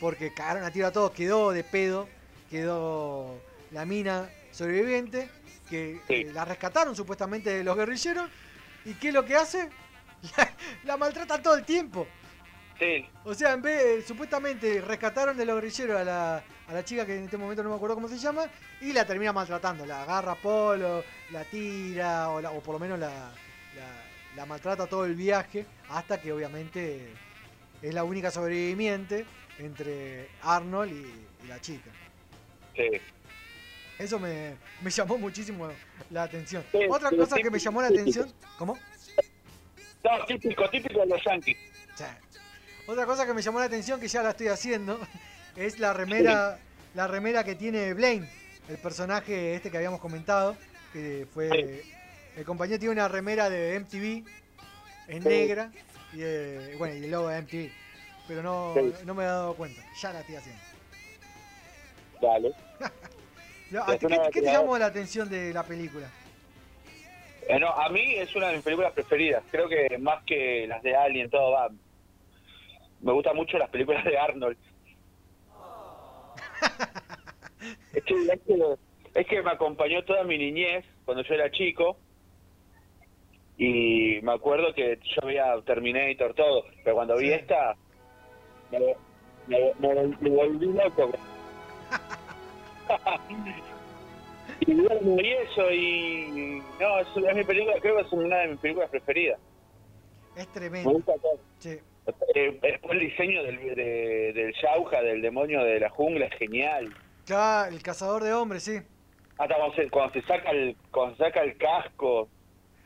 Porque 0.00 0.32
cagaron 0.34 0.64
a 0.64 0.70
tiro 0.70 0.86
a 0.86 0.92
todos. 0.92 1.12
Quedó 1.12 1.52
de 1.52 1.62
pedo. 1.62 2.08
Quedó 2.50 3.38
la 3.70 3.84
mina 3.84 4.28
sobreviviente. 4.50 5.28
Que 5.68 6.00
eh, 6.08 6.30
la 6.32 6.44
rescataron 6.44 6.96
supuestamente 6.96 7.50
de 7.50 7.62
los 7.62 7.76
guerrilleros. 7.76 8.28
¿Y 8.86 8.94
qué 8.94 9.08
es 9.08 9.14
lo 9.14 9.24
que 9.24 9.36
hace? 9.36 9.68
La, 10.38 10.50
la 10.84 10.96
maltrata 10.96 11.42
todo 11.42 11.54
el 11.54 11.64
tiempo. 11.66 12.06
Sí. 12.78 13.06
O 13.24 13.34
sea, 13.34 13.52
en 13.52 13.62
vez, 13.62 14.04
supuestamente 14.06 14.80
rescataron 14.80 15.36
de 15.36 15.44
los 15.46 15.54
guerrilleros 15.56 16.00
a 16.00 16.04
la, 16.04 16.36
a 16.68 16.72
la 16.72 16.84
chica 16.84 17.06
que 17.06 17.14
en 17.16 17.24
este 17.24 17.36
momento 17.36 17.62
no 17.62 17.70
me 17.70 17.76
acuerdo 17.76 17.94
cómo 17.94 18.08
se 18.08 18.18
llama, 18.18 18.46
y 18.80 18.92
la 18.92 19.06
termina 19.06 19.32
maltratando. 19.32 19.86
La 19.86 20.02
agarra 20.02 20.34
polo, 20.34 21.04
la 21.30 21.44
tira, 21.44 22.30
o, 22.30 22.40
la- 22.40 22.50
o 22.50 22.60
por 22.60 22.74
lo 22.74 22.78
menos 22.80 22.98
la, 22.98 23.08
la- 23.10 24.02
la 24.36 24.46
maltrata 24.46 24.86
todo 24.86 25.04
el 25.04 25.14
viaje, 25.14 25.64
hasta 25.88 26.20
que 26.20 26.32
obviamente 26.32 27.12
es 27.80 27.94
la 27.94 28.02
única 28.02 28.30
sobreviviente 28.32 29.24
entre 29.58 30.28
Arnold 30.42 30.92
y, 30.92 31.44
y 31.44 31.48
la 31.48 31.60
chica. 31.60 31.90
Sí. 32.74 32.90
Eso 33.96 34.18
me, 34.18 34.56
me 34.82 34.90
llamó 34.90 35.16
muchísimo 35.18 35.68
la 36.10 36.24
atención. 36.24 36.64
Sí, 36.72 36.78
Otra 36.90 37.10
cosa 37.10 37.36
que 37.36 37.48
me 37.50 37.60
llamó 37.60 37.80
la 37.80 37.88
atención, 37.88 38.32
¿cómo? 38.58 38.76
No, 40.02 40.26
típico, 40.26 40.68
típico 40.68 40.98
de 41.00 41.06
los 41.06 41.24
Yankees. 41.24 41.56
Otra 42.86 43.06
cosa 43.06 43.26
que 43.26 43.32
me 43.32 43.42
llamó 43.42 43.58
la 43.58 43.64
atención, 43.66 43.98
que 43.98 44.08
ya 44.08 44.22
la 44.22 44.30
estoy 44.30 44.48
haciendo, 44.48 44.98
es 45.56 45.78
la 45.78 45.92
remera, 45.92 46.58
la 46.94 47.06
remera 47.06 47.44
que 47.44 47.54
tiene 47.54 47.94
Blaine, 47.94 48.28
el 48.68 48.78
personaje 48.78 49.54
este 49.54 49.70
que 49.70 49.76
habíamos 49.78 50.00
comentado, 50.00 50.56
que 50.92 51.26
fue 51.32 51.82
el 52.36 52.44
compañero 52.44 52.78
tiene 52.78 52.92
una 52.92 53.08
remera 53.08 53.48
de 53.48 53.78
MTV 53.80 54.24
en 55.08 55.22
Sí. 55.22 55.28
negra 55.28 55.70
y 56.12 56.18
eh, 56.22 56.74
bueno, 56.78 56.94
y 56.94 57.04
el 57.04 57.10
logo 57.10 57.28
de 57.28 57.40
MTV, 57.42 57.70
pero 58.28 58.42
no, 58.42 58.74
no 59.04 59.14
me 59.14 59.24
he 59.24 59.26
dado 59.26 59.54
cuenta, 59.54 59.82
ya 60.00 60.12
la 60.12 60.20
estoy 60.20 60.36
haciendo. 60.36 60.62
Dale. 62.20 62.52
¿A 63.80 63.96
ti 63.96 64.06
Es 64.06 64.20
¿Qué, 64.30 64.40
te 64.42 64.52
llamó 64.52 64.78
la 64.78 64.86
atención 64.86 65.28
de 65.28 65.52
la 65.52 65.62
película? 65.64 66.08
Eh, 67.48 67.58
no, 67.58 67.68
a 67.70 67.88
mí 67.88 68.14
es 68.14 68.34
una 68.36 68.48
de 68.48 68.54
mis 68.54 68.62
películas 68.62 68.92
preferidas. 68.92 69.42
Creo 69.50 69.68
que 69.68 69.98
más 69.98 70.22
que 70.24 70.66
las 70.66 70.82
de 70.82 70.94
Alien, 70.96 71.28
todo 71.28 71.50
va. 71.50 71.68
Me 73.00 73.12
gustan 73.12 73.36
mucho 73.36 73.58
las 73.58 73.68
películas 73.70 74.04
de 74.04 74.18
Arnold. 74.18 74.56
es, 77.94 78.04
que, 78.04 78.14
es, 78.14 78.40
que, 78.46 78.76
es 79.14 79.26
que 79.26 79.42
me 79.42 79.50
acompañó 79.50 80.02
toda 80.04 80.24
mi 80.24 80.38
niñez 80.38 80.84
cuando 81.04 81.22
yo 81.22 81.34
era 81.34 81.50
chico. 81.50 81.98
Y 83.56 84.18
me 84.22 84.32
acuerdo 84.32 84.74
que 84.74 84.98
yo 85.02 85.26
veía 85.26 85.54
Terminator, 85.64 86.34
todo. 86.34 86.64
Pero 86.82 86.96
cuando 86.96 87.16
vi 87.16 87.32
esta, 87.32 87.74
me, 88.72 88.78
me, 89.46 89.72
me- 89.78 90.16
me 90.20 90.30
volví 90.30 90.66
loco. 90.66 91.12
y 94.60 94.74
bueno, 94.74 95.20
y 95.22 95.28
eso, 95.30 95.70
y. 95.70 96.62
No, 96.80 96.98
es, 96.98 97.06
es 97.16 97.36
mi 97.36 97.44
película, 97.44 97.76
creo 97.80 97.96
que 97.96 98.02
es 98.02 98.12
una 98.12 98.38
de 98.38 98.48
mis 98.48 98.58
películas 98.60 98.90
preferidas. 98.90 99.38
Es 100.36 100.48
Me 100.48 100.52
tremendo. 100.52 100.90
gusta 100.90 101.12
todo. 101.22 101.38
Sí. 101.58 101.78
Eh, 102.34 102.58
después 102.60 102.92
el 102.92 103.00
diseño 103.08 103.42
del, 103.42 103.56
de- 103.74 104.32
del 104.34 104.52
Shauja, 104.52 105.00
del 105.00 105.22
demonio 105.22 105.64
de 105.64 105.80
la 105.80 105.88
jungla, 105.90 106.26
es 106.26 106.34
genial. 106.38 106.94
Ya, 107.26 107.68
el 107.68 107.82
cazador 107.82 108.22
de 108.22 108.34
hombres, 108.34 108.62
sí. 108.64 108.78
Hasta 109.38 109.56
cuando 109.56 109.74
se, 109.74 109.90
cuando 109.90 110.12
se 110.12 110.22
saca 110.22 110.50
el 110.50 110.76
cuando 110.90 111.16
se 111.16 111.24
saca 111.24 111.40
el 111.42 111.56
casco. 111.56 112.28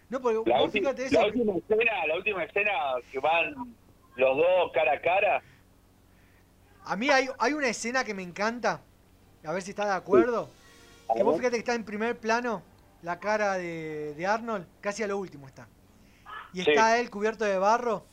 No, 0.09 0.21
porque 0.21 0.49
La, 0.49 0.61
ulti- 0.63 0.71
fíjate 0.73 1.03
la 1.03 1.07
eso. 1.09 1.27
última 1.27 1.53
escena, 1.59 2.07
la 2.07 2.17
última 2.17 2.45
escena 2.45 2.73
que 3.11 3.19
van 3.19 3.55
los 4.17 4.37
dos 4.37 4.73
cara 4.73 4.93
a 4.93 5.01
cara. 5.01 5.43
A 6.85 6.97
mí 6.97 7.11
hay, 7.11 7.29
hay 7.39 7.53
una 7.53 7.69
escena 7.69 8.05
que 8.05 8.15
me 8.15 8.23
encanta, 8.23 8.81
a 9.45 9.53
ver 9.53 9.61
si 9.63 9.71
está 9.71 9.85
de 9.87 9.93
acuerdo. 9.95 10.49
Que 11.15 11.23
vos 11.23 11.37
fíjate 11.37 11.57
que 11.57 11.61
está 11.61 11.75
en 11.75 11.85
primer 11.85 12.17
plano 12.19 12.63
la 13.03 13.19
cara 13.19 13.55
de, 13.59 14.15
de 14.15 14.27
Arnold, 14.27 14.67
casi 14.81 15.03
a 15.03 15.07
lo 15.07 15.19
último 15.19 15.47
está. 15.49 15.67
y 16.55 16.63
Sí. 16.63 16.71
está 16.71 16.99
él 16.99 17.11
cubierto 17.11 17.45
de 17.45 17.59
barro 17.59 18.05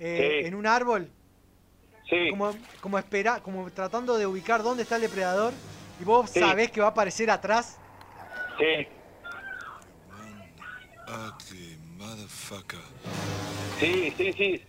eh, 0.00 0.40
Sí. 0.40 0.46
en 0.48 0.54
un 0.54 0.66
árbol, 0.66 1.12
Sí, 2.08 2.30
como, 2.30 2.58
como, 2.80 2.98
espera, 2.98 3.40
como 3.42 3.70
tratando 3.72 4.18
de 4.18 4.26
ubicar 4.26 4.62
dónde 4.62 4.82
está 4.82 4.96
el 4.96 5.02
depredador, 5.02 5.54
y 5.98 6.04
vos 6.04 6.30
Sí. 6.30 6.40
sabés 6.40 6.72
que 6.72 6.80
va 6.80 6.88
a 6.88 6.90
aparecer 6.90 7.30
atrás. 7.30 7.78
sí, 8.58 8.86
sí, 13.78 14.14
sí, 14.16 14.32
sí. 14.36 14.64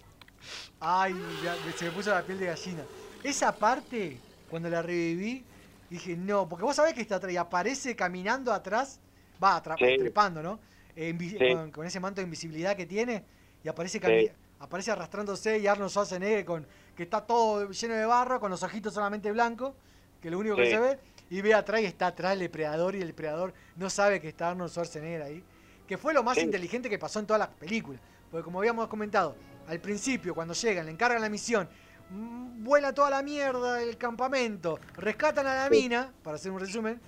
Ay, 0.80 1.40
ya 1.42 1.58
se 1.76 1.86
me 1.86 1.92
puso 1.92 2.10
la 2.12 2.26
piel 2.26 2.40
de 2.40 2.48
gallina. 2.48 2.88
Esa 3.24 3.58
parte, 3.58 4.24
cuando 4.48 4.70
la 4.70 4.82
reviví, 4.82 5.48
dije, 5.90 6.16
no, 6.18 6.48
porque 6.50 6.66
vos 6.66 6.76
sabés 6.76 6.94
que 6.94 7.02
está 7.02 7.16
atrás 7.18 7.34
y 7.34 7.38
aparece 7.38 7.96
caminando 7.96 8.52
atrás, 8.52 9.00
va, 9.42 9.62
Sí. 9.78 9.96
trepando, 9.98 10.42
¿no? 10.42 10.62
Eh, 10.96 11.16
Sí. 11.20 11.38
con, 11.38 11.72
con 11.72 11.86
ese 11.86 12.00
manto 12.00 12.22
de 12.22 12.26
invisibilidad 12.26 12.76
que 12.76 12.86
tiene, 12.86 13.26
y 13.64 13.70
aparece, 13.70 14.00
Sí. 14.00 14.32
Aparece 14.62 14.92
arrastrándose 14.92 15.58
y 15.58 15.68
Arnold 15.68 15.90
Schwarzenegger 15.90 16.46
con, 16.46 16.68
que 16.96 17.04
está 17.04 17.22
todo 17.22 17.70
lleno 17.72 17.96
de 17.96 18.06
barro, 18.06 18.40
con 18.40 18.52
los 18.52 18.62
ojitos 18.64 18.94
solamente 18.94 19.32
blancos, 19.32 19.74
que 20.22 20.28
es 20.28 20.32
lo 20.32 20.40
único 20.40 20.56
que 20.56 20.70
se 20.70 20.80
ve, 20.80 21.00
y 21.30 21.42
ve 21.42 21.54
atrás 21.54 21.82
y 21.82 21.86
está 21.86 22.08
atrás 22.08 22.34
el 22.34 22.40
depredador, 22.40 22.96
y 22.96 23.02
el 23.02 23.08
depredador 23.08 23.54
no 23.76 23.90
sabe 23.90 24.22
que 24.22 24.30
está 24.30 24.50
Arnold 24.52 24.70
Schwarzenegger 24.72 25.22
ahí. 25.24 25.44
Que 25.88 25.98
fue 25.98 26.14
lo 26.14 26.24
más 26.24 26.38
Sí. 26.38 26.44
inteligente 26.46 26.90
que 26.90 27.00
pasó 27.00 27.20
en 27.20 27.26
todas 27.26 27.40
las 27.40 27.50
películas. 27.50 28.00
Porque 28.30 28.44
como 28.46 28.60
habíamos 28.60 28.88
comentado, 28.88 29.36
al 29.68 29.80
principio, 29.80 30.34
cuando 30.36 30.54
llegan, 30.54 30.86
le 30.86 30.92
encargan 30.92 31.22
la 31.22 31.28
misión, 31.30 31.68
mm, 32.10 32.64
vuela 32.64 32.94
toda 32.94 33.10
la 33.10 33.22
mierda 33.24 33.82
el 33.82 33.98
campamento, 33.98 34.80
rescatan 34.96 35.48
a 35.48 35.56
la 35.56 35.66
Sí. 35.66 35.72
mina, 35.72 36.14
para 36.24 36.36
hacer 36.36 36.52
un 36.52 36.60
resumen, 36.60 37.02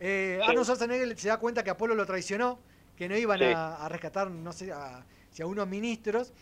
eh. 0.00 0.40
Arnold 0.42 0.64
Schwarzenegger 0.64 1.18
se 1.18 1.28
da 1.28 1.36
cuenta 1.36 1.62
que 1.62 1.70
Apolo 1.70 1.94
lo 1.94 2.06
traicionó, 2.06 2.58
que 2.96 3.08
no 3.08 3.16
iban 3.16 3.40
a, 3.42 3.76
a 3.76 3.88
rescatar, 3.88 4.30
no 4.30 4.52
sé, 4.52 4.72
a, 4.72 5.04
si 5.30 5.42
a 5.42 5.46
unos 5.46 5.66
ministros, 5.68 6.32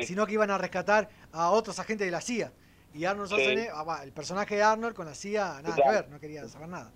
Sí. 0.00 0.06
sino 0.06 0.26
que 0.26 0.32
iban 0.34 0.50
a 0.50 0.58
rescatar 0.58 1.08
a 1.32 1.50
otros 1.50 1.78
agentes 1.78 2.06
de 2.06 2.10
la 2.10 2.20
CIA. 2.20 2.52
Y 2.94 3.04
Arnold 3.04 3.28
Sí. 3.28 3.34
Schwarzenegger, 3.34 3.70
ah, 3.74 3.82
va, 3.84 4.02
el 4.04 4.12
personaje 4.12 4.56
de 4.56 4.62
Arnold 4.62 4.94
con 4.94 5.06
la 5.06 5.14
CIA, 5.14 5.60
nada 5.62 5.74
que 5.74 5.82
Claro. 5.82 5.92
ver, 5.92 6.08
no 6.10 6.20
quería 6.20 6.46
saber 6.48 6.68
nada. 6.68 6.92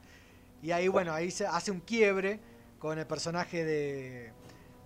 Y 0.62 0.70
ahí, 0.70 0.88
bueno, 0.88 1.12
ahí 1.12 1.30
se 1.30 1.46
hace 1.46 1.70
un 1.70 1.80
quiebre 1.80 2.40
con 2.78 2.98
el 2.98 3.06
personaje 3.06 3.64
de, 3.64 4.32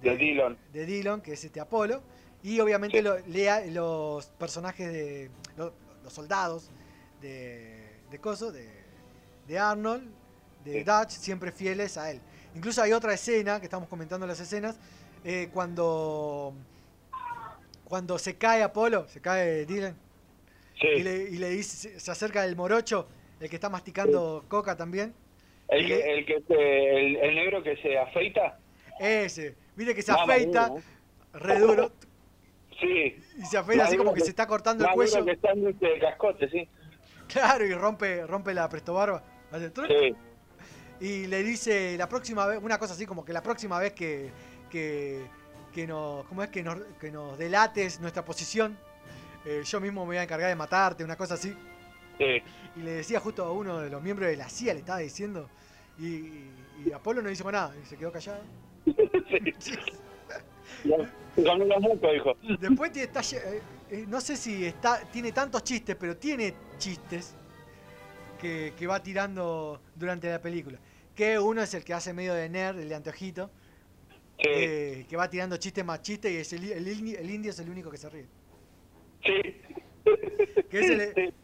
De 0.02 0.16
Dillon. 0.16 0.56
de 0.72 0.86
Dillon, 0.86 1.20
que 1.20 1.32
es 1.34 1.44
este 1.44 1.60
Apolo, 1.60 2.02
y 2.42 2.58
obviamente 2.60 2.98
Sí. 2.98 3.02
lo- 3.04 3.18
lea 3.26 3.64
los 3.66 4.26
personajes 4.26 4.92
de 4.92 5.30
lo- 5.56 5.72
los, 6.02 6.12
soldados 6.12 6.70
de, 7.20 8.00
de 8.10 8.18
Coso, 8.18 8.50
de, 8.52 8.68
de 9.46 9.58
Arnold, 9.58 10.08
de 10.64 10.72
Sí. 10.72 10.84
Dutch, 10.84 11.10
siempre 11.10 11.52
fieles 11.52 11.96
a 11.98 12.10
él. 12.10 12.20
Incluso 12.54 12.82
hay 12.82 12.92
otra 12.92 13.12
escena, 13.14 13.58
que 13.60 13.66
estamos 13.66 13.88
comentando 13.88 14.26
las 14.26 14.40
escenas, 14.40 14.76
eh, 15.24 15.50
cuando, 15.52 16.54
cuando 17.90 18.18
se 18.20 18.36
cae 18.38 18.62
Apolo, 18.62 19.08
se 19.08 19.20
cae 19.20 19.66
Dylan, 19.66 19.96
Sí. 20.80 20.86
y 20.96 21.02
le, 21.02 21.14
y 21.24 21.36
le 21.38 21.48
dice, 21.50 21.98
se 21.98 22.10
acerca 22.10 22.44
el 22.44 22.54
morocho, 22.54 23.08
el 23.40 23.50
que 23.50 23.56
está 23.56 23.68
masticando 23.68 24.44
coca 24.48 24.76
también. 24.76 25.12
El 25.68 25.86
que, 25.88 25.96
le- 25.96 26.12
el, 26.18 26.24
que 26.24 26.40
se- 26.46 26.96
el, 26.96 27.16
el 27.16 27.34
negro 27.34 27.62
que 27.64 27.76
se 27.78 27.98
afeita. 27.98 28.58
ese, 29.00 29.56
viste 29.74 29.94
que 29.94 30.02
se 30.02 30.12
Mamá, 30.12 30.22
afeita, 30.34 30.68
duro, 30.68 30.82
re 31.34 31.58
duro, 31.58 31.92
Sí. 32.80 33.16
y 33.38 33.44
se 33.44 33.58
afeita 33.58 33.84
así 33.86 33.96
como 33.96 34.14
que 34.14 34.20
se 34.20 34.30
está 34.30 34.46
cortando 34.46 34.84
el 34.86 34.92
cuello. 34.92 35.24
que 35.24 35.36
sándwich 35.36 35.78
de 35.80 35.98
cascote, 35.98 36.48
sí. 36.48 36.68
Claro, 37.26 37.66
y 37.66 37.74
rompe, 37.74 38.24
rompe 38.26 38.54
la 38.54 38.68
prestobarba. 38.68 39.22
Sí. 39.88 40.14
Y 41.00 41.26
le 41.26 41.42
dice 41.42 41.96
la 41.98 42.08
próxima 42.08 42.46
vez, 42.46 42.60
una 42.62 42.78
cosa 42.78 42.94
así 42.94 43.04
como 43.04 43.24
que 43.24 43.32
la 43.32 43.42
próxima 43.42 43.78
vez 43.80 43.92
que, 43.94 44.30
que, 44.70 45.24
que 45.72 45.86
nos, 45.86 46.24
¿cómo 46.26 46.42
es? 46.42 46.50
Que 46.50 46.62
nos, 46.62 46.78
que 47.00 47.10
nos 47.10 47.38
delates 47.38 48.00
nuestra 48.00 48.24
posición, 48.24 48.76
eh, 49.44 49.62
yo 49.64 49.80
mismo 49.80 50.02
me 50.02 50.08
voy 50.08 50.16
a 50.18 50.22
encargar 50.22 50.48
de 50.48 50.56
matarte, 50.56 51.04
una 51.04 51.16
cosa 51.16 51.34
así. 51.34 51.54
Sí. 52.18 52.42
Y 52.76 52.80
le 52.80 52.90
decía 52.92 53.20
justo 53.20 53.44
a 53.44 53.52
uno 53.52 53.78
de 53.78 53.90
los 53.90 54.02
miembros 54.02 54.28
de 54.28 54.36
la 54.36 54.48
CIA, 54.48 54.74
le 54.74 54.80
estaba 54.80 54.98
diciendo, 54.98 55.48
y, 55.98 56.44
y 56.84 56.92
Apolo 56.94 57.22
no 57.22 57.30
hizo 57.30 57.50
nada, 57.50 57.74
y 57.82 57.86
se 57.86 57.96
quedó 57.96 58.12
callado. 58.12 58.42
Dijo. 62.12 62.36
Después 62.58 62.96
está, 62.96 63.20
eh, 63.20 63.62
eh, 63.90 64.04
no 64.08 64.20
sé 64.20 64.36
si 64.36 64.64
está, 64.66 65.00
tiene 65.10 65.32
tantos 65.32 65.62
chistes, 65.64 65.96
pero 65.96 66.16
tiene 66.16 66.54
chistes 66.78 67.34
que, 68.40 68.72
que 68.76 68.86
va 68.86 69.02
tirando 69.02 69.80
durante 69.94 70.30
la 70.30 70.40
película. 70.40 70.78
Que 71.14 71.38
uno 71.38 71.62
es 71.62 71.74
el 71.74 71.84
que 71.84 71.94
hace 71.94 72.12
medio 72.12 72.34
de 72.34 72.48
nerd, 72.48 72.78
el 72.78 72.88
de 72.88 72.94
eh, 74.42 75.06
que 75.08 75.16
va 75.16 75.28
tirando 75.28 75.56
chistes 75.56 75.84
más 75.84 76.02
chistes 76.02 76.32
y 76.32 76.36
es 76.36 76.52
el, 76.52 76.70
el 76.72 76.86
indi- 76.86 77.16
el 77.18 77.30
indio 77.30 77.50
es 77.50 77.58
el 77.58 77.68
único 77.70 77.90
que 77.90 77.96
se 77.96 78.08
ríe. 78.08 78.26
Sí. 79.24 79.62
Que 80.70 80.78
es 80.78 80.90
el, 80.90 81.34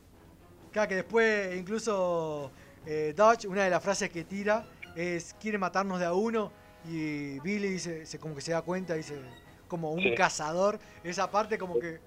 Claro, 0.72 0.88
que 0.88 0.94
después 0.96 1.56
incluso 1.56 2.52
eh, 2.84 3.14
Dodge, 3.16 3.46
una 3.46 3.64
de 3.64 3.70
las 3.70 3.82
frases 3.82 4.10
que 4.10 4.24
tira 4.24 4.66
es 4.94 5.34
quiere 5.40 5.56
matarnos 5.58 5.98
de 5.98 6.04
a 6.06 6.12
uno 6.12 6.52
y 6.88 7.40
Billy 7.40 7.68
dice, 7.70 8.06
se, 8.06 8.18
como 8.18 8.34
que 8.34 8.40
se 8.40 8.52
da 8.52 8.62
cuenta, 8.62 8.94
dice 8.94 9.18
como 9.68 9.90
un 9.92 10.02
Sí. 10.02 10.14
cazador. 10.14 10.78
Esa 11.02 11.30
parte 11.30 11.58
como 11.58 11.78
que 11.78 11.98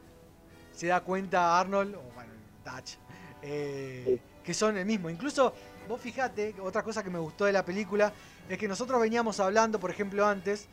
se 0.71 0.87
da 0.87 1.01
cuenta 1.01 1.59
Arnold, 1.59 1.95
o 1.95 2.01
bueno, 2.13 2.31
Dutch, 2.63 2.97
eh, 3.41 4.19
que 4.43 4.53
son 4.53 4.77
el 4.77 4.85
mismo. 4.85 5.09
Incluso, 5.09 5.53
vos 5.87 5.99
fijate, 5.99 6.55
otra 6.61 6.83
cosa 6.83 7.03
que 7.03 7.09
me 7.09 7.19
gustó 7.19 7.45
de 7.45 7.51
la 7.51 7.65
película 7.65 8.13
es 8.47 8.57
que 8.57 8.67
nosotros 8.67 9.01
veníamos 9.01 9.39
hablando, 9.39 9.79
por 9.79 9.89
ejemplo, 9.91 10.25
antes 10.25 10.67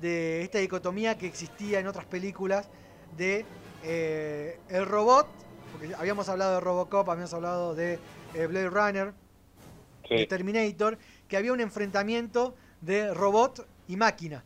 de 0.00 0.42
esta 0.42 0.58
dicotomía 0.58 1.16
que 1.18 1.26
existía 1.26 1.78
en 1.80 1.86
otras 1.86 2.06
películas 2.06 2.68
de 3.16 3.44
eh, 3.84 4.58
el 4.68 4.86
robot, 4.86 5.26
porque 5.72 5.94
habíamos 5.94 6.28
hablado 6.28 6.54
de 6.54 6.60
Robocop, 6.60 7.08
habíamos 7.08 7.34
hablado 7.34 7.74
de 7.74 7.98
eh, 8.34 8.46
Blade 8.46 8.70
Runner, 8.70 9.14
de 10.08 10.26
Terminator, 10.26 10.98
que 11.28 11.36
había 11.36 11.52
un 11.52 11.60
enfrentamiento 11.60 12.54
de 12.80 13.12
robot 13.14 13.66
y 13.86 13.96
máquina. 13.96 14.44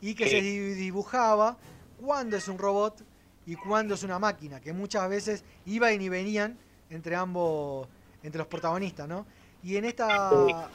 Y 0.00 0.14
que 0.14 0.24
Sí. 0.24 0.30
se 0.30 0.40
di- 0.40 0.74
dibujaba 0.74 1.58
cuándo 1.96 2.36
es 2.36 2.48
un 2.48 2.58
robot 2.58 3.04
y 3.44 3.56
cuándo 3.56 3.94
es 3.94 4.02
una 4.02 4.18
máquina, 4.18 4.60
que 4.60 4.72
muchas 4.72 5.08
veces 5.08 5.44
iban 5.64 6.00
y 6.00 6.08
venían 6.08 6.58
entre 6.90 7.16
ambos, 7.16 7.88
entre 8.22 8.38
los 8.38 8.46
protagonistas, 8.48 9.08
¿no? 9.08 9.26
Y 9.62 9.76
en 9.76 9.84
esta, 9.84 10.70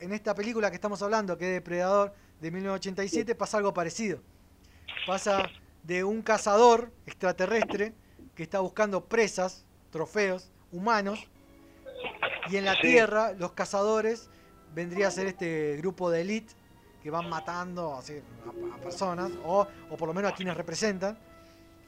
en 0.00 0.12
esta 0.12 0.34
película 0.34 0.70
que 0.70 0.76
estamos 0.76 1.00
hablando, 1.02 1.36
que 1.38 1.46
es 1.46 1.52
Depredador 1.54 2.12
de 2.44 2.50
1987, 2.50 3.34
pasa 3.34 3.56
algo 3.56 3.72
parecido. 3.72 4.20
Pasa 5.06 5.48
de 5.82 6.04
un 6.04 6.20
cazador 6.20 6.92
extraterrestre 7.06 7.94
que 8.34 8.42
está 8.42 8.60
buscando 8.60 9.06
presas, 9.06 9.64
trofeos 9.90 10.52
humanos, 10.70 11.26
y 12.50 12.58
en 12.58 12.66
la 12.66 12.74
Sí. 12.74 12.82
Tierra 12.82 13.32
los 13.32 13.52
cazadores 13.52 14.28
vendría 14.74 15.08
a 15.08 15.10
ser 15.10 15.26
este 15.26 15.78
grupo 15.78 16.10
de 16.10 16.20
élite 16.20 16.52
que 17.02 17.08
van 17.08 17.30
matando 17.30 17.94
así, 17.94 18.12
a, 18.12 18.74
a 18.74 18.78
personas, 18.78 19.32
o, 19.42 19.66
o 19.88 19.96
por 19.96 20.06
lo 20.06 20.12
menos 20.12 20.30
a 20.30 20.34
quienes 20.34 20.54
representan, 20.54 21.18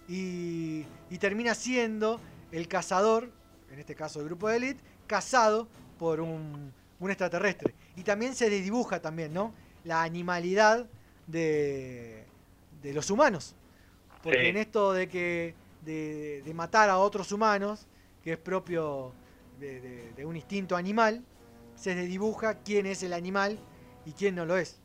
y, 0.08 0.86
y 1.10 1.18
termina 1.18 1.54
siendo 1.54 2.18
el 2.50 2.66
cazador, 2.66 3.30
en 3.70 3.78
este 3.78 3.94
caso 3.94 4.20
el 4.20 4.24
grupo 4.26 4.48
de 4.48 4.56
élite, 4.56 4.82
cazado 5.06 5.68
por 5.98 6.18
un, 6.18 6.72
un 6.98 7.10
extraterrestre. 7.10 7.74
Y 7.94 8.04
también 8.04 8.34
se 8.34 8.48
dibuja 8.48 9.02
también, 9.02 9.34
¿no? 9.34 9.52
La 9.86 10.02
animalidad 10.02 10.86
de, 11.26 12.24
de 12.82 12.92
los 12.92 13.08
humanos. 13.10 13.54
Porque 14.22 14.40
Sí. 14.42 14.46
en 14.48 14.56
esto 14.56 14.92
de 14.92 15.08
que 15.08 15.54
de, 15.82 16.42
de 16.44 16.54
matar 16.54 16.90
a 16.90 16.98
otros 16.98 17.30
humanos, 17.30 17.86
que 18.22 18.32
es 18.32 18.38
propio 18.38 19.12
de, 19.60 20.12
un 20.24 20.34
instinto 20.36 20.76
animal, 20.76 21.22
se 21.76 21.94
dibuja 21.94 22.58
quién 22.64 22.86
es 22.86 23.02
el 23.04 23.12
animal 23.12 23.58
y 24.04 24.12
quién 24.12 24.34
no 24.34 24.44
lo 24.44 24.56
es. 24.56 24.80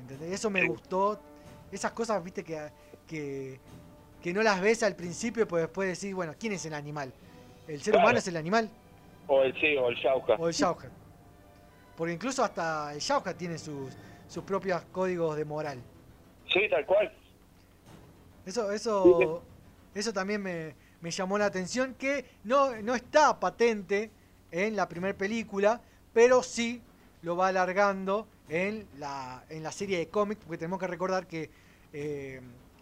¿Entendés? 0.00 0.32
Eso 0.32 0.48
me 0.50 0.66
gustó. 0.66 1.20
Esas 1.72 1.90
cosas, 1.92 2.22
viste, 2.22 2.44
que, 2.44 2.70
que, 3.08 3.58
que 4.22 4.32
no 4.32 4.42
las 4.42 4.60
ves 4.60 4.82
al 4.84 4.94
principio, 4.94 5.48
pero 5.48 5.62
después 5.62 6.00
decís, 6.00 6.14
bueno, 6.14 6.34
¿quién 6.38 6.52
es 6.52 6.64
el 6.66 6.74
animal? 6.74 7.12
¿El 7.66 7.82
ser 7.82 7.92
Claro. 7.94 8.06
humano 8.06 8.18
es 8.18 8.28
el 8.28 8.36
animal? 8.36 8.70
O 9.26 9.42
el 9.42 9.52
sí, 9.60 9.76
o 9.76 9.88
el 9.88 9.96
Shauka. 9.96 10.34
O 10.34 10.46
el 10.48 10.54
Shauka. 10.54 10.88
Porque 11.96 12.12
incluso 12.14 12.44
hasta 12.44 12.92
el 12.94 13.00
Shauka 13.00 13.34
tiene 13.34 13.58
sus, 13.58 13.92
sus 14.32 14.44
propios 14.44 14.82
códigos 14.92 15.36
de 15.36 15.44
moral. 15.44 15.78
Sí, 16.50 16.60
tal 16.70 16.86
cual. 16.86 17.12
Eso, 18.46 18.72
eso, 18.72 19.42
eso 19.94 20.12
también 20.12 20.42
me, 20.42 20.74
me 21.02 21.10
llamó 21.10 21.36
la 21.36 21.44
atención, 21.44 21.94
que 21.94 22.24
no, 22.44 22.74
no 22.82 22.94
está 22.94 23.38
patente 23.38 24.10
en 24.50 24.74
la 24.74 24.88
primera 24.88 25.16
película, 25.16 25.82
pero 26.14 26.42
sí 26.42 26.80
lo 27.20 27.36
va 27.36 27.48
alargando 27.48 28.26
en 28.48 28.86
la, 28.98 29.44
en 29.50 29.62
la 29.62 29.70
serie 29.70 29.98
de 29.98 30.08
cómics, 30.08 30.40
porque 30.44 30.58
tenemos 30.58 30.80
que 30.80 30.86
recordar 30.86 31.26
que 31.26 31.50
eh, 31.92 32.40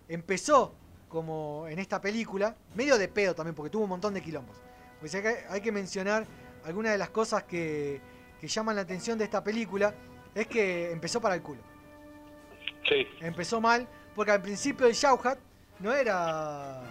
empezó 0.08 0.72
como 1.08 1.66
en 1.68 1.80
esta 1.80 2.00
película, 2.00 2.54
medio 2.76 2.96
de 2.96 3.08
pedo 3.08 3.34
también, 3.34 3.56
porque 3.56 3.70
tuvo 3.70 3.82
un 3.82 3.90
montón 3.90 4.14
de 4.14 4.22
quilombos. 4.22 4.56
Pues 5.00 5.12
hay 5.16 5.22
que, 5.22 5.36
hay 5.48 5.60
que 5.60 5.72
mencionar 5.72 6.24
algunas 6.64 6.92
de 6.92 6.98
las 6.98 7.10
cosas 7.10 7.42
que, 7.42 8.00
que 8.40 8.46
llaman 8.46 8.76
la 8.76 8.82
atención 8.82 9.18
de 9.18 9.24
esta 9.24 9.42
película, 9.42 9.92
es 10.34 10.46
que 10.46 10.90
empezó 10.92 11.20
para 11.20 11.34
el 11.34 11.42
culo. 11.42 11.62
Sí. 12.88 13.06
Empezó 13.20 13.60
mal 13.60 13.86
porque 14.14 14.32
al 14.32 14.42
principio 14.42 14.86
el 14.86 14.92
Shauhat 14.94 15.38
no 15.80 15.92
era. 15.92 16.82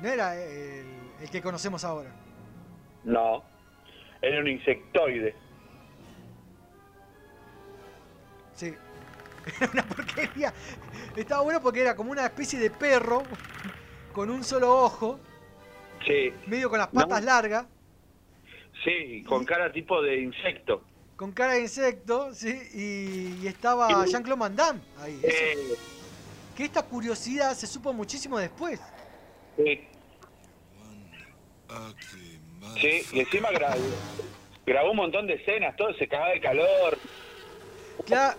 No 0.00 0.08
era 0.08 0.36
el, 0.36 0.86
el 1.20 1.30
que 1.30 1.40
conocemos 1.42 1.84
ahora. 1.84 2.10
No. 3.04 3.44
Era 4.20 4.40
un 4.40 4.48
insectoide. 4.48 5.34
Sí. 8.54 8.74
Era 9.60 9.70
una 9.72 9.82
porquería. 9.82 10.52
Estaba 11.16 11.42
bueno 11.42 11.60
porque 11.60 11.80
era 11.80 11.96
como 11.96 12.12
una 12.12 12.26
especie 12.26 12.60
de 12.60 12.70
perro 12.70 13.24
con 14.12 14.30
un 14.30 14.44
solo 14.44 14.70
ojo, 14.72 15.18
Sí. 16.06 16.32
medio 16.46 16.70
con 16.70 16.78
las 16.78 16.88
patas 16.88 17.20
No. 17.20 17.26
largas, 17.26 17.66
Sí, 18.84 19.24
con 19.24 19.44
cara 19.44 19.72
tipo 19.72 20.00
de 20.02 20.20
insecto. 20.20 20.84
Con 21.22 21.30
cara 21.30 21.52
de 21.52 21.60
insecto, 21.60 22.34
¿sí? 22.34 22.52
Y, 22.74 23.44
y 23.44 23.46
estaba 23.46 24.04
Jean-Claude 24.06 24.40
Van 24.40 24.56
Damme 24.56 24.80
ahí. 24.98 25.20
Eh, 25.22 25.76
que 26.56 26.64
esta 26.64 26.82
curiosidad 26.82 27.54
se 27.54 27.68
supo 27.68 27.92
muchísimo 27.92 28.40
después. 28.40 28.80
sí. 29.56 29.86
Sí, 32.80 33.02
y 33.12 33.20
encima 33.20 33.50
grabó, 33.52 33.76
grabó 34.66 34.90
un 34.90 34.96
montón 34.96 35.26
de 35.28 35.34
escenas, 35.34 35.76
todo 35.76 35.94
se 35.94 36.08
cagaba 36.08 36.30
de 36.32 36.40
calor. 36.40 36.98
Claro, 38.04 38.36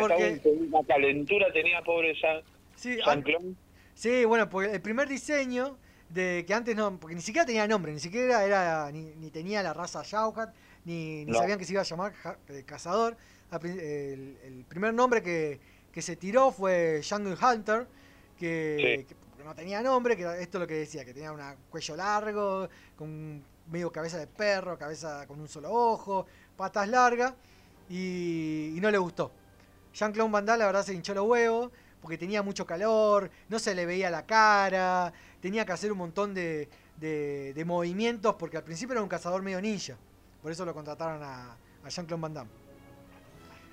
porque- 0.00 0.40
Una 0.44 0.84
calentura 0.86 1.50
tenía 1.54 1.80
pobre 1.82 2.14
Jean, 2.14 2.42
Sí, 2.76 2.98
Jean-Claude. 3.02 3.54
Sí, 3.94 4.26
bueno, 4.26 4.50
porque 4.50 4.72
el 4.72 4.82
primer 4.82 5.08
diseño 5.08 5.78
de 6.10 6.44
que 6.46 6.52
antes 6.52 6.76
no, 6.76 6.98
porque 7.00 7.16
ni 7.16 7.22
siquiera 7.22 7.46
tenía 7.46 7.66
nombre, 7.66 7.92
ni 7.92 7.98
siquiera 8.00 8.44
era 8.44 8.90
ni, 8.92 9.14
ni 9.16 9.30
tenía 9.30 9.62
la 9.62 9.72
raza 9.72 10.02
Shauhat, 10.04 10.54
ni, 10.84 11.24
ni 11.24 11.32
No. 11.32 11.38
sabían 11.38 11.58
que 11.58 11.64
se 11.64 11.72
iba 11.72 11.82
a 11.82 11.84
llamar 11.84 12.12
eh, 12.48 12.62
Cazador. 12.64 13.16
El, 13.62 14.38
el 14.42 14.64
primer 14.68 14.92
nombre 14.94 15.22
que, 15.22 15.60
que 15.92 16.02
se 16.02 16.16
tiró 16.16 16.50
fue 16.50 17.00
Jungle 17.08 17.36
Hunter, 17.40 17.86
que, 18.38 19.04
Sí. 19.08 19.14
que 19.36 19.44
no 19.44 19.54
tenía 19.54 19.80
nombre, 19.82 20.16
que 20.16 20.22
esto 20.40 20.58
es 20.58 20.60
lo 20.60 20.66
que 20.66 20.74
decía, 20.74 21.04
que 21.04 21.14
tenía 21.14 21.30
un 21.32 21.40
cuello 21.70 21.96
largo, 21.96 22.68
con 22.96 23.44
medio 23.70 23.92
cabeza 23.92 24.18
de 24.18 24.26
perro, 24.26 24.76
cabeza 24.78 25.26
con 25.26 25.40
un 25.40 25.48
solo 25.48 25.70
ojo, 25.72 26.26
patas 26.56 26.88
largas, 26.88 27.34
y, 27.88 28.72
y 28.76 28.80
no 28.80 28.90
le 28.90 28.98
gustó. 28.98 29.30
Jean-Claude 29.92 30.30
Van 30.32 30.44
Damme 30.46 30.58
la 30.58 30.66
verdad 30.66 30.84
se 30.84 30.94
hinchó 30.94 31.14
los 31.14 31.26
huevos 31.28 31.70
porque 32.00 32.18
tenía 32.18 32.42
mucho 32.42 32.66
calor, 32.66 33.30
no 33.48 33.58
se 33.58 33.74
le 33.74 33.86
veía 33.86 34.10
la 34.10 34.26
cara, 34.26 35.12
tenía 35.40 35.64
que 35.64 35.72
hacer 35.72 35.92
un 35.92 35.98
montón 35.98 36.34
de, 36.34 36.68
de- 36.98 37.52
de 37.54 37.64
movimientos 37.64 38.34
porque 38.34 38.56
al 38.56 38.64
principio 38.64 38.92
era 38.94 39.02
un 39.02 39.08
cazador 39.08 39.42
medio 39.42 39.60
ninja. 39.60 39.96
Por 40.44 40.52
eso 40.52 40.66
lo 40.66 40.74
contrataron 40.74 41.22
a, 41.22 41.56
a 41.82 41.88
Jean-Claude 41.88 42.20
Van 42.20 42.34
Damme. 42.34 42.50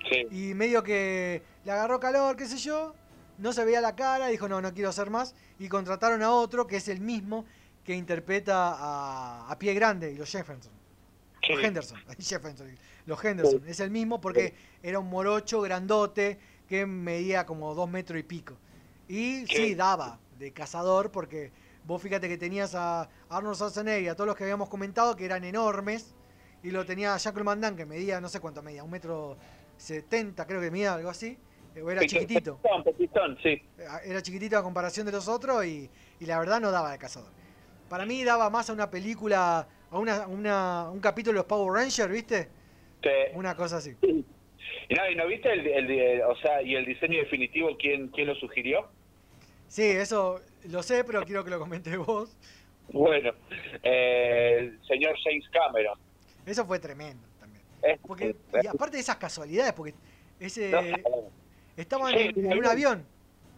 Sí. 0.08 0.26
Y 0.30 0.54
medio 0.54 0.82
que 0.82 1.42
le 1.66 1.70
agarró 1.70 2.00
calor, 2.00 2.34
qué 2.34 2.46
sé 2.46 2.56
yo, 2.56 2.94
no 3.36 3.52
se 3.52 3.62
veía 3.66 3.82
la 3.82 3.94
cara, 3.94 4.28
dijo 4.28 4.48
no, 4.48 4.62
no 4.62 4.72
quiero 4.72 4.88
hacer 4.88 5.10
más. 5.10 5.34
Y 5.58 5.68
contrataron 5.68 6.22
a 6.22 6.30
otro 6.32 6.66
que 6.66 6.76
es 6.78 6.88
el 6.88 7.02
mismo 7.02 7.44
que 7.84 7.94
interpreta 7.94 8.72
a, 8.74 9.50
a 9.50 9.58
Pie 9.58 9.74
Grande 9.74 10.12
y 10.12 10.16
los 10.16 10.30
Jefferson. 10.30 10.72
Sí. 11.42 11.52
Los 11.52 11.62
Henderson, 11.62 11.98
Jefferson, 12.18 12.78
los 13.04 13.22
Henderson. 13.22 13.62
Es 13.66 13.78
el 13.80 13.90
mismo 13.90 14.18
porque 14.18 14.54
era 14.82 14.98
un 14.98 15.10
morocho 15.10 15.60
grandote 15.60 16.38
que 16.66 16.86
medía 16.86 17.44
como 17.44 17.74
dos 17.74 17.90
metros 17.90 18.18
y 18.18 18.22
pico. 18.22 18.56
Y 19.08 19.44
sí, 19.46 19.56
Sí. 19.56 19.74
daba 19.74 20.18
de 20.38 20.54
cazador 20.54 21.10
porque 21.10 21.52
vos 21.84 22.00
fíjate 22.00 22.30
que 22.30 22.38
tenías 22.38 22.74
a 22.74 23.10
Arnold 23.28 23.56
Schwarzenegger 23.56 24.02
y 24.04 24.08
a 24.08 24.14
todos 24.14 24.26
los 24.28 24.36
que 24.36 24.44
habíamos 24.44 24.70
comentado 24.70 25.14
que 25.16 25.26
eran 25.26 25.44
enormes. 25.44 26.14
Y 26.62 26.70
lo 26.70 26.84
tenía 26.84 27.16
Jacques 27.16 27.44
Damme 27.44 27.76
que 27.76 27.84
medía, 27.86 28.20
no 28.20 28.28
sé 28.28 28.40
cuánto 28.40 28.62
medía, 28.62 28.84
un 28.84 28.90
metro 28.90 29.36
setenta 29.76 30.46
creo 30.46 30.60
que 30.60 30.70
medía, 30.70 30.94
algo 30.94 31.10
así. 31.10 31.36
eh, 31.74 31.82
Era 31.90 32.02
chiquitito. 32.06 32.58
Petitón, 32.58 32.84
petitón, 32.84 33.38
sí. 33.42 33.62
Era 34.04 34.22
chiquitito 34.22 34.56
a 34.58 34.62
comparación 34.62 35.06
de 35.06 35.12
los 35.12 35.26
otros 35.28 35.64
y, 35.66 35.90
y 36.20 36.26
la 36.26 36.38
verdad 36.38 36.60
no 36.60 36.70
daba 36.70 36.92
de 36.92 36.98
cazador. 36.98 37.30
Para 37.88 38.06
mí 38.06 38.22
daba 38.24 38.48
más 38.48 38.70
a 38.70 38.72
una 38.72 38.90
película, 38.90 39.66
a 39.90 39.98
una, 39.98 40.26
una- 40.26 40.88
un 40.90 41.00
capítulo 41.00 41.32
de 41.34 41.38
los 41.38 41.46
Power 41.46 41.72
Rangers, 41.82 42.10
¿viste? 42.12 42.48
Sí. 43.02 43.08
Una 43.34 43.56
cosa 43.56 43.78
así. 43.78 43.96
Y 44.02 44.94
no, 44.94 45.10
¿y 45.10 45.16
no 45.16 45.26
viste 45.26 45.52
el, 45.52 45.66
el- 45.66 45.90
el- 45.90 46.22
o 46.22 46.36
sea, 46.36 46.62
y 46.62 46.76
el 46.76 46.84
diseño 46.86 47.18
definitivo 47.18 47.76
quién, 47.78 48.08
quién 48.08 48.28
lo 48.28 48.34
sugirió? 48.36 48.88
Sí, 49.66 49.82
eso 49.82 50.40
lo 50.70 50.82
sé, 50.82 51.02
pero 51.02 51.24
quiero 51.24 51.42
que 51.44 51.50
lo 51.50 51.58
comentes 51.58 51.96
vos. 51.98 52.36
Bueno, 52.92 53.32
eh, 53.82 54.56
el 54.60 54.86
señor 54.86 55.14
James 55.24 55.48
Cameron. 55.50 55.98
Eso 56.46 56.64
fue 56.66 56.78
tremendo 56.78 57.26
también. 57.38 57.64
Porque, 58.06 58.36
y 58.62 58.66
aparte 58.66 58.96
de 58.96 59.00
esas 59.02 59.16
casualidades, 59.16 59.72
porque 59.72 59.94
ese 60.40 60.70
no, 60.70 61.30
estaban 61.76 62.12
Sí, 62.12 62.18
en, 62.20 62.38
un 62.46 62.52
en 62.52 62.58
un 62.58 62.66
avión. 62.66 63.06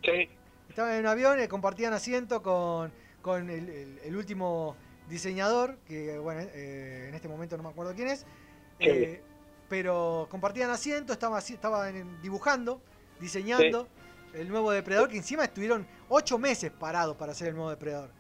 Sí, 0.03 0.29
Estaban 0.69 0.93
en 0.95 1.01
un 1.01 1.07
avión, 1.07 1.39
eh, 1.41 1.49
compartían 1.49 1.93
asiento 1.93 2.43
con, 2.43 2.93
con 3.23 3.49
el, 3.49 3.69
el- 3.69 3.99
el 4.05 4.17
último 4.17 4.77
diseñador, 5.09 5.77
que 5.87 6.19
bueno, 6.19 6.41
eh, 6.53 7.07
en 7.09 7.15
este 7.15 7.29
momento 7.29 7.57
no 7.57 7.63
me 7.63 7.69
acuerdo 7.69 7.95
quién 7.95 8.09
es, 8.09 8.21
Sí. 8.81 8.89
eh, 8.89 9.23
pero 9.69 10.27
compartían 10.31 10.71
asiento, 10.71 11.13
estaban, 11.13 11.39
estaban 11.41 12.21
dibujando, 12.23 12.81
diseñando 13.21 13.89
el 14.35 14.49
nuevo 14.49 14.73
depredador, 14.73 15.09
que 15.09 15.17
encima 15.17 15.45
estuvieron 15.45 15.87
ocho 16.09 16.39
meses 16.39 16.71
parados 16.73 17.17
para 17.17 17.33
hacer 17.33 17.49
el 17.49 17.55
nuevo 17.55 17.71
depredador. 17.71 18.11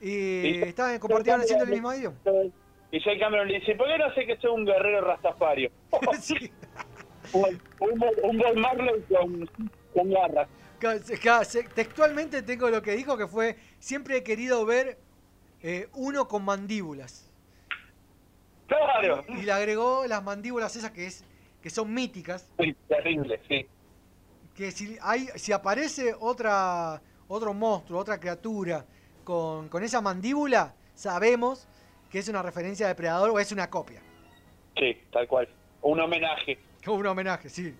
Y 0.00 0.08
Y- 0.10 0.62
estaban, 0.62 0.98
compartían 0.98 1.40
asiento 1.40 1.62
en 1.62 1.68
el 1.68 1.74
mismo 1.74 1.90
avión. 1.90 2.18
Y 2.92 3.00
James 3.00 3.20
Cameron 3.20 3.48
le 3.48 3.58
dice, 3.58 3.74
¿por 3.74 3.86
qué 3.88 3.96
no 3.98 4.12
sé 4.14 4.26
que 4.26 4.36
soy 4.36 4.50
un 4.50 4.66
guerrero 4.66 5.00
rastafario? 5.00 5.70
un, 7.32 7.60
un, 7.80 8.04
un 8.22 8.38
Bob 8.38 8.56
Marley 8.56 9.02
con, 9.08 9.50
con 9.94 10.10
garras. 10.10 10.48
Textualmente 11.74 12.42
tengo 12.42 12.68
lo 12.68 12.82
que 12.82 12.92
dijo 12.92 13.16
que 13.16 13.26
fue, 13.26 13.56
siempre 13.78 14.18
he 14.18 14.22
querido 14.22 14.66
ver 14.66 14.98
eh, 15.62 15.88
uno 15.94 16.28
con 16.28 16.44
mandíbulas. 16.44 17.30
Claro. 18.66 19.24
Y 19.28 19.42
le 19.42 19.52
agregó 19.52 20.06
las 20.06 20.22
mandíbulas 20.22 20.76
esas 20.76 20.90
que 20.90 21.06
es 21.06 21.24
que 21.62 21.70
son 21.70 21.94
míticas, 21.94 22.50
Sí, 22.58 22.74
terrible, 22.88 23.40
sí. 23.46 23.66
que 24.56 24.72
si 24.72 24.98
hay 25.00 25.28
si 25.36 25.52
aparece 25.52 26.12
otra 26.18 27.00
otro 27.28 27.54
monstruo, 27.54 28.00
otra 28.00 28.18
criatura 28.18 28.84
con, 29.22 29.68
con 29.68 29.84
esa 29.84 30.00
mandíbula, 30.00 30.74
sabemos 30.94 31.68
que 32.12 32.18
es 32.18 32.28
una 32.28 32.42
referencia 32.42 32.84
a 32.86 32.88
depredador 32.90 33.30
o 33.30 33.38
es 33.40 33.50
una 33.52 33.70
copia. 33.70 34.00
Sí, 34.76 34.96
tal 35.10 35.26
cual. 35.26 35.48
Un 35.80 35.98
homenaje. 35.98 36.58
Un 36.86 37.06
homenaje, 37.06 37.48
sí. 37.48 37.74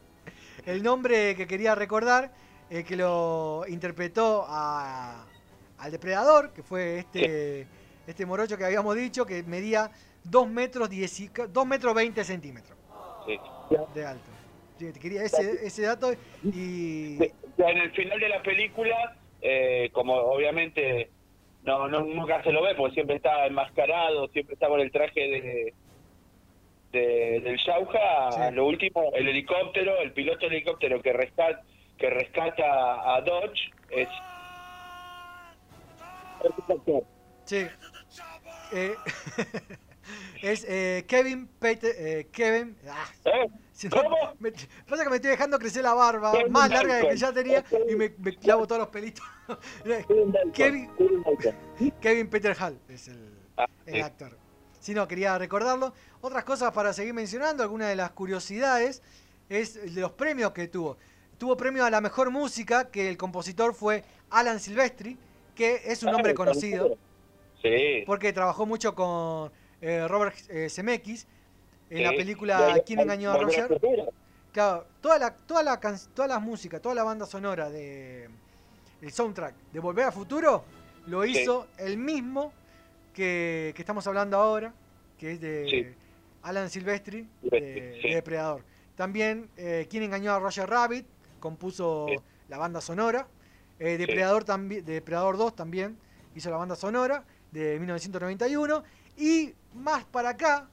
El 0.65 0.83
nombre 0.83 1.37
que 1.37 1.47
quería 1.47 1.75
recordar, 1.75 2.33
eh, 2.71 2.83
que 2.83 2.97
lo 2.97 3.65
interpretó 3.69 4.45
a- 4.49 5.27
al 5.79 5.91
depredador, 5.93 6.53
que 6.53 6.63
fue 6.63 7.01
este, 7.01 7.67
este 8.07 8.25
morocho 8.25 8.57
que 8.57 8.65
habíamos 8.65 8.95
dicho, 8.97 9.27
que 9.27 9.43
medía 9.43 9.91
2 10.25 10.49
metros, 10.49 10.89
10 10.89 11.33
2 11.53 11.67
metros 11.67 11.95
20 11.95 12.25
centímetros 12.25 12.79
Sí. 13.27 13.37
de 13.95 14.07
alto. 14.07 14.25
Sí, 14.79 14.93
te 14.93 14.99
quería 15.01 15.25
ese, 15.25 15.67
ese 15.67 15.83
dato 15.83 16.13
y... 16.45 17.17
En 17.59 17.79
el 17.79 17.91
final 17.93 18.19
de 18.19 18.29
la 18.29 18.43
película, 18.43 19.17
eh, 19.41 19.91
como 19.93 20.15
obviamente 20.15 21.11
no, 21.65 21.89
no 21.89 22.01
nunca 22.01 22.43
se 22.43 22.53
lo 22.53 22.63
ve 22.63 22.75
porque 22.75 22.95
siempre 22.95 23.17
está 23.17 23.47
enmascarado, 23.47 24.29
siempre 24.29 24.55
está 24.55 24.69
con 24.69 24.81
el 24.81 24.91
traje 24.91 25.21
de, 25.21 25.75
de- 26.93 27.41
del 27.41 27.57
Shauja, 27.57 28.51
lo 28.51 28.67
último, 28.67 29.13
el 29.15 29.29
helicóptero, 29.29 29.99
el 30.01 30.13
piloto 30.13 30.47
del 30.47 30.55
helicóptero 30.57 31.01
que 31.01 31.13
rescata, 31.13 31.63
que 31.99 32.11
rescata 32.11 33.15
a 33.15 33.21
Dodge 33.23 33.71
es. 33.91 34.09
Sí. 37.45 37.67
Eh, 38.75 38.97
es 40.43 40.65
eh, 40.69 41.05
Kevin 41.09 41.49
Peter, 41.61 41.93
eh, 41.97 42.29
Kevin. 42.33 42.77
ah, 42.89 43.07
no- 43.91 44.35
me- 44.39 44.53
pasa 44.89 45.05
que 45.05 45.11
me 45.11 45.17
estoy 45.17 45.31
dejando 45.31 45.59
crecer 45.59 45.83
la 45.83 45.95
barba 45.95 46.33
más 46.51 46.71
larga 46.71 46.97
de 46.97 47.09
que 47.09 47.17
ya 47.17 47.33
tenía 47.33 47.65
y 47.89 47.97
me, 47.97 48.15
me 48.19 48.37
clavo 48.37 48.67
todos 48.67 48.81
los 48.81 48.89
pelitos. 48.89 49.25
Kevin, 50.53 50.91
Kevin 52.01 52.29
Peter 52.29 52.57
Hall 52.61 52.79
es 52.89 53.09
el, 53.09 53.35
el 53.87 53.95
sí. 53.95 54.01
actor. 54.01 54.39
Si 54.81 54.95
no, 54.95 55.07
quería 55.07 55.39
recordarlo. 55.39 55.93
Otras 56.21 56.45
cosas 56.45 56.73
para 56.73 56.93
seguir 56.93 57.15
mencionando, 57.15 57.63
algunas 57.63 57.89
de 57.89 57.97
las 57.97 58.11
curiosidades, 58.13 59.03
es 59.49 59.77
el 59.77 59.95
de 59.95 60.01
los 60.01 60.13
premios 60.13 60.53
que 60.53 60.69
tuvo. 60.69 60.99
Tuvo 61.39 61.57
premio 61.57 61.85
a 61.85 61.91
la 61.91 62.01
mejor 62.01 62.31
música, 62.31 62.91
que 62.91 63.09
el 63.09 63.17
compositor 63.17 63.75
fue 63.75 64.05
Alan 64.31 64.61
Silvestri, 64.61 65.19
que 65.55 65.83
es 65.87 66.03
un 66.03 66.11
Ah, 66.11 66.17
hombre 66.17 66.31
el 66.33 66.37
conocido 66.37 66.83
conocido. 66.83 66.99
Sí. 67.63 68.03
porque 68.07 68.33
trabajó 68.33 68.67
mucho 68.67 68.95
con 68.95 69.53
eh, 69.81 70.07
Robert 70.09 70.35
eh, 70.49 70.69
Zemeckis 70.71 71.27
en 71.99 72.03
la 72.05 72.11
película 72.11 72.81
¿Quién 72.87 73.01
engañó 73.01 73.33
a 73.33 73.39
Roger? 73.39 73.81
Claro, 74.53 74.87
toda 75.01 75.19
la, 75.19 75.35
toda 75.35 75.63
la, 75.63 75.81
can- 75.81 75.99
toda 76.15 76.29
la 76.29 76.39
música, 76.39 76.79
toda 76.81 76.95
la 76.95 77.03
banda 77.05 77.25
sonora 77.27 77.71
de 77.71 78.29
el 79.01 79.11
soundtrack 79.13 79.55
de 79.73 79.81
Volver 79.81 80.05
al 80.07 80.13
Futuro 80.13 80.65
lo 81.07 81.23
Sí. 81.25 81.31
hizo 81.41 81.67
el 81.79 81.97
mismo 81.97 82.53
que, 83.15 83.73
que 83.75 83.83
estamos 83.83 84.07
hablando 84.07 84.37
ahora, 84.37 84.73
que 85.19 85.33
es 85.33 85.41
de 85.41 85.67
Sí. 85.69 85.87
Alan 86.43 86.69
Silvestri, 86.71 87.27
de, 87.43 87.99
sí. 88.03 88.09
de 88.09 88.15
Depredador. 88.17 88.63
También 88.97 89.49
eh, 89.57 89.87
¿Quién 89.91 90.03
engañó 90.03 90.33
a 90.33 90.39
Roger 90.39 90.69
Rabbit? 90.69 91.07
compuso 91.41 92.07
la 92.49 92.59
banda 92.59 92.81
sonora. 92.81 93.27
Eh, 93.81 93.97
Depredador, 93.99 94.45
tambi- 94.45 94.83
Depredador 94.83 95.37
2 95.39 95.57
también 95.57 95.97
hizo 96.37 96.51
la 96.51 96.57
banda 96.57 96.77
sonora 96.77 97.25
de 97.51 97.79
1991. 97.81 98.85
Y 99.17 99.55
más 99.75 100.05
para 100.05 100.31
acá 100.31 100.69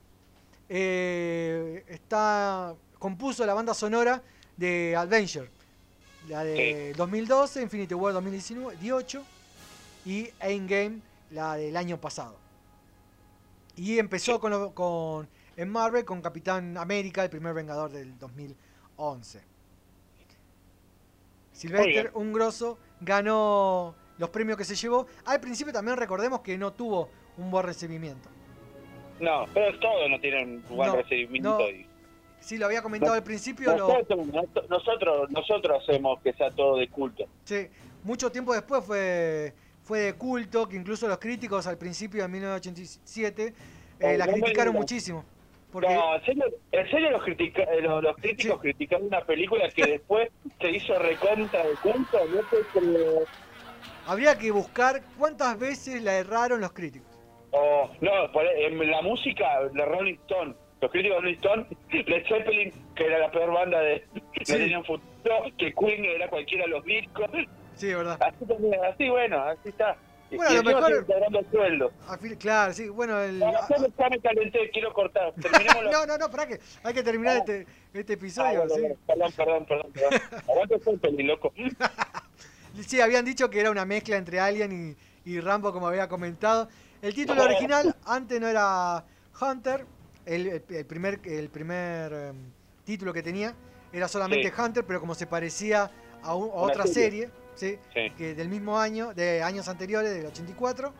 eh, 0.69 1.83
está 1.87 2.75
compuso 2.99 3.45
la 3.45 3.53
banda 3.53 3.73
sonora 3.73 4.21
de 4.57 4.95
Adventure. 4.95 5.49
La 6.27 6.43
de 6.43 6.93
2012, 6.95 7.61
Infinity 7.61 7.93
War 7.95 8.13
2018 8.13 9.23
y 10.05 10.29
Endgame, 10.39 11.01
la 11.31 11.55
del 11.55 11.75
año 11.75 11.99
pasado. 11.99 12.37
Y 13.75 13.97
empezó 13.99 14.39
con, 14.39 14.51
lo- 14.51 14.73
con 14.75 15.27
en 15.57 15.69
Marvel 15.69 16.05
con 16.05 16.21
Capitán 16.21 16.77
América, 16.77 17.23
el 17.23 17.29
primer 17.29 17.53
Vengador 17.53 17.91
del 17.91 18.17
2011. 18.19 19.39
Muy 19.39 19.45
Sylvester, 21.53 22.11
un 22.13 22.31
grosso, 22.33 22.77
ganó 23.01 23.95
los 24.17 24.29
premios 24.29 24.57
que 24.57 24.65
se 24.65 24.75
llevó. 24.75 25.07
Al 25.25 25.39
principio 25.39 25.73
también 25.73 25.97
recordemos 25.97 26.41
que 26.41 26.57
no 26.57 26.73
tuvo 26.73 27.09
un 27.37 27.49
buen 27.51 27.65
recibimiento. 27.65 28.29
No, 29.19 29.45
pero 29.53 29.77
todos 29.79 30.09
no 30.09 30.19
tienen 30.19 30.63
buen 30.69 30.89
No, 30.89 30.95
recibimiento. 30.97 31.59
no. 31.59 31.69
y- 31.69 31.85
Sí, 32.41 32.57
lo 32.57 32.67
había 32.67 32.81
comentado 32.81 33.13
al 33.13 33.23
principio. 33.23 33.75
Nosotros, 33.75 34.25
nos- 34.27 34.69
nosotros, 34.69 35.29
nosotros 35.29 35.83
hacemos 35.83 36.21
que 36.21 36.31
sea 36.33 36.49
todo 36.51 36.77
de 36.77 36.87
culto. 36.87 37.25
Sí, 37.43 37.67
mucho 38.03 38.31
tiempo 38.31 38.53
después 38.53 38.83
fue, 38.85 39.53
fue 39.83 39.99
de 39.99 40.13
culto, 40.13 40.67
que 40.69 40.77
incluso 40.77 41.05
los 41.09 41.17
críticos 41.17 41.67
al 41.67 41.77
principio 41.77 42.21
de 42.21 42.29
1987 42.29 43.53
eh, 43.99 44.17
la 44.17 44.25
criticaron 44.25 44.73
muchísimo. 44.73 45.25
Porque 45.69 45.93
No, 45.93 46.15
en 46.15 46.25
serio, 46.25 46.45
en 46.71 46.89
serio 46.89 47.11
los, 47.11 47.21
critica- 47.23 47.63
eh, 47.63 47.81
los, 47.81 48.01
los 48.01 48.15
críticos 48.15 48.59
criticaron 48.61 49.07
una 49.07 49.21
película 49.25 49.69
que 49.69 49.85
después 49.99 50.29
se 50.61 50.71
hizo 50.71 50.97
recontra 50.97 51.67
de 51.67 51.73
culto. 51.75 52.17
No 52.25 52.39
te 52.49 52.79
creo. 52.79 53.25
habría 54.07 54.37
que 54.37 54.49
buscar 54.51 55.03
cuántas 55.17 55.59
veces 55.59 56.01
la 56.01 56.13
erraron 56.15 56.61
los 56.61 56.71
críticos. 56.71 57.18
Oh, 57.51 57.89
no, 58.01 58.31
por- 58.31 58.45
en 58.45 58.91
la 58.91 59.01
música 59.01 59.63
de 59.73 59.85
Rolling 59.85 60.15
Stone, 60.25 60.53
los 60.81 60.91
críticos 60.91 61.17
de 61.17 61.21
Rolling 61.21 61.35
Stone, 61.35 61.65
Led 62.07 62.23
Zeppelin, 62.27 62.73
que 62.95 63.05
era 63.05 63.19
la 63.19 63.31
peor 63.31 63.51
banda 63.53 63.79
de 63.81 64.03
Sí. 64.43 64.53
no 64.53 64.57
tenían 64.59 64.85
futuro, 64.85 65.35
que 65.57 65.73
Queen 65.73 66.05
era 66.05 66.29
cualquiera 66.29 66.63
de 66.65 66.69
los 66.69 66.85
discos. 66.85 67.29
Sí, 67.75 67.87
verdad. 67.93 68.17
Así, 68.21 68.45
también, 68.45 68.75
así 68.85 69.09
bueno, 69.09 69.39
así 69.43 69.69
está. 69.69 69.97
Bueno, 70.31 70.51
y 70.53 70.57
a 70.57 70.61
lo 70.61 70.63
mejor- 70.63 71.05
el 71.39 71.51
sueldo. 71.51 71.91
Claro, 72.37 72.71
sí, 72.73 72.87
bueno, 72.89 73.19
el... 73.19 73.39
No, 73.39 73.51
ya 73.51 74.09
me- 74.09 74.19
calenté, 74.19 74.69
quiero 74.71 74.93
cortar. 74.93 75.33
La- 75.37 75.81
no, 75.91 76.05
no, 76.05 76.17
no, 76.19 76.29
para 76.29 76.47
que 76.47 76.59
hay 76.83 76.93
que 76.93 77.01
terminar 77.03 77.37
este, 77.37 77.65
este 77.93 78.13
Ah, 78.13 78.15
episodio. 78.15 78.69
sí. 78.69 78.81
bueno, 78.81 78.95
Perdón, 79.07 79.31
perdón, 79.35 79.65
perdón. 79.65 79.91
perdón. 79.91 80.21
Aguante 80.49 80.79
Zeppelin, 80.79 81.27
loco. 81.27 81.51
Sí, 82.85 83.01
habían 83.01 83.25
dicho 83.25 83.49
que 83.49 83.59
era 83.59 83.71
una 83.71 83.85
mezcla 83.85 84.17
entre 84.17 84.39
Alien 84.39 84.95
y, 85.25 85.29
y 85.31 85.39
Rambo, 85.39 85.73
como 85.73 85.87
había 85.87 86.07
comentado. 86.07 86.69
El 87.01 87.13
título 87.13 87.43
original 87.43 87.95
antes 88.05 88.39
no 88.41 88.47
era 88.47 89.05
Hunter, 89.39 89.85
el, 90.25 90.61
primer, 90.85 91.19
el 91.23 91.49
primer 91.49 92.13
em, 92.13 92.35
título 92.83 93.13
que 93.13 93.23
tenía 93.23 93.53
era 93.91 94.07
solamente 94.07 94.49
Sí. 94.53 94.61
Hunter, 94.61 94.85
pero 94.85 94.99
como 94.99 95.15
se 95.15 95.25
parecía 95.25 95.89
a, 96.21 96.35
un- 96.35 96.49
a 96.49 96.53
Una 96.53 96.61
otra 96.61 96.85
serie. 96.87 97.29
serie, 97.55 97.79
¿sí? 97.79 97.79
Sí. 97.93 98.11
que 98.17 98.35
del 98.35 98.49
mismo 98.49 98.77
año, 98.79 99.13
de 99.13 99.41
años 99.41 99.67
anteriores, 99.69 100.13
del 100.13 100.25
84, 100.27 100.93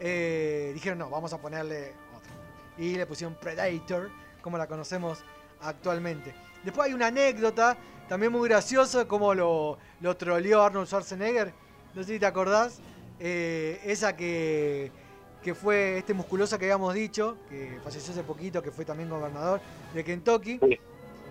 eh, 0.00 0.70
dijeron 0.74 0.98
no, 0.98 1.10
vamos 1.10 1.32
a 1.32 1.38
ponerle 1.40 1.92
otro. 2.14 2.30
Y 2.76 2.94
le 2.96 3.06
pusieron 3.06 3.34
Predator, 3.34 4.10
como 4.42 4.58
la 4.58 4.66
conocemos 4.66 5.20
actualmente. 5.62 6.34
Después 6.62 6.86
hay 6.88 6.94
una 6.94 7.06
anécdota, 7.06 7.76
también 8.08 8.30
muy 8.32 8.48
graciosa, 8.48 9.06
como 9.06 9.34
lo, 9.34 9.78
lo 10.00 10.16
troleó 10.16 10.62
Arnold 10.62 10.86
Schwarzenegger. 10.86 11.52
No 11.94 12.02
sé 12.02 12.12
si 12.14 12.18
te 12.20 12.26
acordás. 12.26 12.80
eh, 13.20 13.80
esa 13.84 14.14
que, 14.14 14.92
que 15.42 15.54
fue 15.54 15.98
este 15.98 16.14
musculoso 16.14 16.58
que 16.58 16.64
habíamos 16.66 16.94
dicho, 16.94 17.38
que 17.48 17.78
falleció 17.82 18.12
hace 18.12 18.22
poquito, 18.22 18.62
que 18.62 18.70
fue 18.70 18.84
también 18.84 19.08
gobernador 19.08 19.60
de 19.94 20.04
Kentucky. 20.04 20.58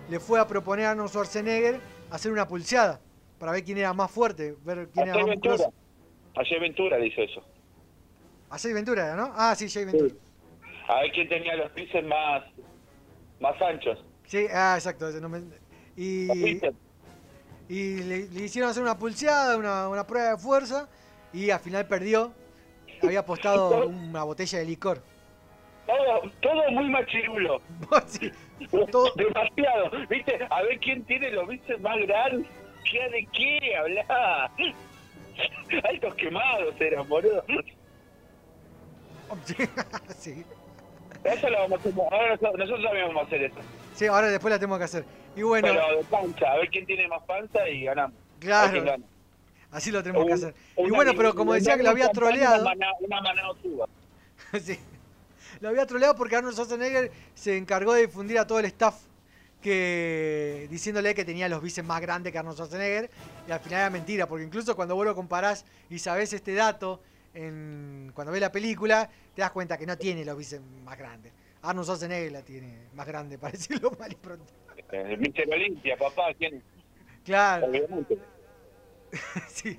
Le 0.08 0.20
fue 0.20 0.40
a 0.40 0.46
proponer 0.46 0.86
a 0.86 0.90
Arnold 0.92 1.10
Schwarzenegger 1.10 1.80
hacer 2.10 2.32
una 2.32 2.48
pulseada 2.48 3.00
para 3.38 3.52
ver 3.52 3.62
quién 3.64 3.78
era 3.78 3.92
más 3.92 4.10
fuerte, 4.10 4.56
ver 4.64 4.88
quién 4.92 5.08
era 5.08 5.16
más 5.18 5.26
Ventura. 5.26 5.54
musculoso. 5.54 5.74
Ayer 6.36 6.60
Ventura 6.60 6.96
dice 6.96 7.24
eso. 7.24 7.44
A 8.50 8.58
Jay 8.58 8.72
Ventura, 8.72 9.14
¿no? 9.14 9.32
Ah, 9.36 9.54
sí, 9.54 9.68
Jay 9.68 9.84
Ventura. 9.84 10.14
A 10.88 11.02
ver 11.02 11.12
quién 11.12 11.28
tenía 11.28 11.54
los 11.56 11.74
bíceps 11.74 12.06
más, 12.08 12.44
más 13.40 13.60
anchos. 13.60 14.02
Sí, 14.26 14.46
ah, 14.52 14.74
exacto. 14.76 15.08
ese 15.08 15.20
no 15.20 15.28
me- 15.28 15.42
Y, 15.96 16.60
y 17.68 17.96
le, 18.04 18.28
le 18.28 18.40
hicieron 18.44 18.70
hacer 18.70 18.82
una 18.82 18.96
pulseada, 18.98 19.56
una, 19.58 19.88
una 19.88 20.06
prueba 20.06 20.30
de 20.30 20.38
fuerza, 20.38 20.88
y 21.34 21.50
al 21.50 21.60
final 21.60 21.86
perdió. 21.86 22.32
Había 23.02 23.20
apostado 23.20 23.86
una 23.88 24.24
botella 24.24 24.58
de 24.58 24.64
licor. 24.64 25.02
Todo, 25.86 26.30
todo 26.40 26.70
muy 26.70 26.88
machirulo. 26.90 27.60
Demasiado. 29.16 29.90
¿Viste? 30.08 30.38
A 30.50 30.62
ver 30.62 30.78
quién 30.80 31.04
tiene 31.04 31.30
los 31.30 31.48
bíceps 31.48 31.80
más 31.80 31.96
grandes. 32.06 32.46
¿Qué 32.90 33.08
de 33.10 33.28
qué 33.32 33.76
hablar? 33.76 34.50
Altos 35.84 36.14
quemados 36.14 36.74
eran, 36.80 37.08
boludo. 37.08 37.44
sí. 40.16 40.44
Eso 41.24 41.50
lo 41.50 41.58
vamos 41.58 41.78
a 41.78 41.80
hacer. 41.80 41.92
Ahora 42.00 42.28
nosotros, 42.30 42.58
nosotros 42.58 42.84
también 42.84 43.06
vamos 43.08 43.22
a 43.22 43.26
hacer 43.26 43.42
eso. 43.44 43.56
Sí, 43.94 44.06
ahora 44.06 44.28
después 44.28 44.52
la 44.52 44.58
tengo 44.58 44.78
que 44.78 44.84
hacer. 44.84 45.04
Y 45.36 45.42
bueno, 45.42 45.68
Pero 45.68 45.98
de 45.98 46.04
panza, 46.04 46.52
a 46.52 46.56
ver 46.56 46.68
quién 46.70 46.86
tiene 46.86 47.08
más 47.08 47.22
panza 47.24 47.68
y 47.68 47.84
ganamos. 47.84 48.16
Claro. 48.40 48.96
Así 49.70 49.90
lo 49.90 50.02
tenemos 50.02 50.26
que 50.26 50.32
hacer. 50.34 50.54
Y 50.76 50.90
bueno, 50.90 51.12
pero 51.16 51.34
como 51.34 51.54
decía 51.54 51.76
que 51.76 51.82
lo 51.82 51.90
había 51.90 52.08
troleado. 52.10 52.66
Una 52.66 53.50
osuda. 53.50 53.86
Sí. 54.60 54.78
Lo 55.60 55.68
había 55.68 55.84
troleado 55.86 56.14
porque 56.14 56.36
Arnold 56.36 56.54
Schwarzenegger 56.54 57.10
se 57.34 57.56
encargó 57.56 57.92
de 57.92 58.02
difundir 58.02 58.38
a 58.38 58.46
todo 58.46 58.60
el 58.60 58.66
staff 58.66 58.94
que 59.60 60.68
diciéndole 60.70 61.14
que 61.14 61.24
tenía 61.24 61.48
los 61.48 61.60
bíceps 61.60 61.86
más 61.86 62.00
grandes 62.00 62.32
que 62.32 62.38
Arnold 62.38 62.56
Schwarzenegger 62.56 63.10
y 63.48 63.50
al 63.50 63.60
final 63.60 63.80
era 63.80 63.90
mentira 63.90 64.26
porque 64.28 64.44
incluso 64.44 64.76
cuando 64.76 64.94
vos 64.94 65.04
lo 65.04 65.14
comparás 65.14 65.64
y 65.90 65.98
sabés 65.98 66.32
este 66.32 66.54
dato 66.54 67.02
en, 67.34 68.12
cuando 68.14 68.32
ves 68.32 68.40
la 68.40 68.52
película 68.52 69.10
te 69.34 69.42
das 69.42 69.50
cuenta 69.50 69.76
que 69.76 69.86
no 69.86 69.98
tiene 69.98 70.24
los 70.24 70.38
bíceps 70.38 70.62
más 70.84 70.96
grandes 70.96 71.32
Arnold 71.62 71.86
Schwarzenegger 71.86 72.32
la 72.32 72.42
tiene 72.42 72.86
más 72.94 73.06
grande 73.06 73.36
para 73.38 73.52
decirlo 73.52 73.90
mal 73.98 74.12
y 74.12 74.16
pronto 74.16 74.52
El 74.92 75.18
Mister 75.18 75.48
Olimpia, 75.52 75.96
papá, 75.96 76.32
¿quién 76.38 76.62
claro 77.24 77.66
Obviamente. 77.66 78.16
sí. 79.48 79.78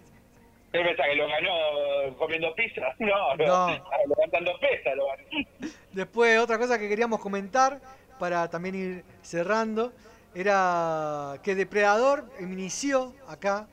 ¿Qué 0.71 0.79
pensás 0.81 1.07
que 1.07 1.15
lo 1.15 1.27
ganó 1.27 2.17
comiendo 2.17 2.53
pizza? 2.55 2.81
No, 2.99 3.35
no. 3.35 3.45
No. 3.45 3.83
Levantando 4.07 4.51
pesas 4.59 4.95
lo 4.95 5.07
ganó. 5.07 5.69
Después, 5.91 6.39
otra 6.39 6.57
cosa 6.57 6.77
que 6.77 6.87
queríamos 6.87 7.19
comentar, 7.19 7.79
para 8.19 8.49
también 8.49 8.75
ir 8.75 9.03
cerrando, 9.21 9.91
era 10.35 11.35
que 11.43 11.55
Depredador 11.55 12.29
inició 12.39 13.13
acá. 13.27 13.67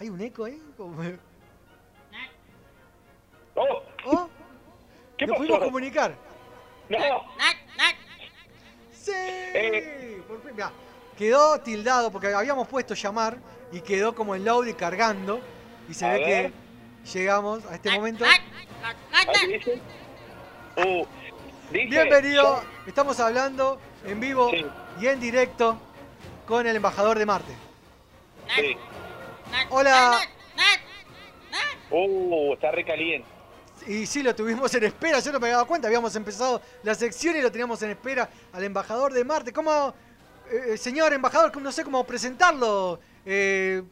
¿Hay 0.00 0.08
un 0.10 0.20
eco 0.20 0.44
ahí? 0.44 0.60
Como- 0.76 1.00
¡Oh! 3.54 3.82
¿Oh? 4.06 4.28
¿Qué 5.16 5.26
¿Nos 5.26 5.34
pasó? 5.36 5.46
pudimos 5.46 5.64
comunicar? 5.64 6.14
¡No! 6.88 6.98
¡Sí! 8.92 9.12
Eh. 9.14 10.22
Por 10.28 10.42
fin, 10.42 10.50
mirá, 10.54 10.70
quedó 11.16 11.58
tildado 11.60 12.10
porque 12.10 12.34
habíamos 12.34 12.66
puesto 12.68 12.94
llamar 12.94 13.38
y 13.72 13.80
quedó 13.80 14.14
como 14.14 14.34
en 14.34 14.44
y 14.68 14.74
cargando. 14.74 15.40
Y 15.88 15.94
se 15.94 16.04
A 16.06 16.12
ve 16.12 16.18
ver. 16.20 16.52
que 16.52 17.12
llegamos 17.18 17.64
a 17.66 17.74
este 17.76 17.90
momento. 17.92 18.24
Uh, 20.76 21.06
dice- 21.72 21.86
Bienvenido, 21.88 22.62
estamos 22.86 23.18
hablando 23.20 23.80
en 24.04 24.20
vivo 24.20 24.50
Sí. 24.50 24.66
y 25.00 25.06
en 25.06 25.20
directo 25.20 25.78
con 26.46 26.66
el 26.66 26.76
embajador 26.76 27.18
de 27.18 27.26
Marte. 27.26 27.52
Sí. 28.54 28.76
Hola, 29.70 30.18
Uh, 31.88 32.52
está 32.54 32.72
re 32.72 32.84
caliente. 32.84 33.28
y 33.86 34.06
sí, 34.06 34.20
lo 34.22 34.34
tuvimos 34.34 34.74
en 34.74 34.82
espera, 34.84 35.20
yo 35.20 35.30
no 35.32 35.38
me 35.38 35.46
había 35.46 35.54
dado 35.58 35.68
cuenta, 35.68 35.86
habíamos 35.86 36.14
empezado 36.16 36.60
la 36.82 36.94
sección 36.96 37.36
y 37.36 37.40
lo 37.40 37.50
teníamos 37.52 37.80
en 37.82 37.90
espera 37.90 38.28
al 38.52 38.64
embajador 38.64 39.12
de 39.12 39.24
Marte. 39.24 39.52
¿Cómo, 39.52 39.94
eh, 40.50 40.76
señor 40.76 41.12
embajador, 41.12 41.56
no 41.62 41.70
sé 41.70 41.84
cómo 41.84 42.02
presentarlo? 42.04 42.98
Eh, 43.28 43.82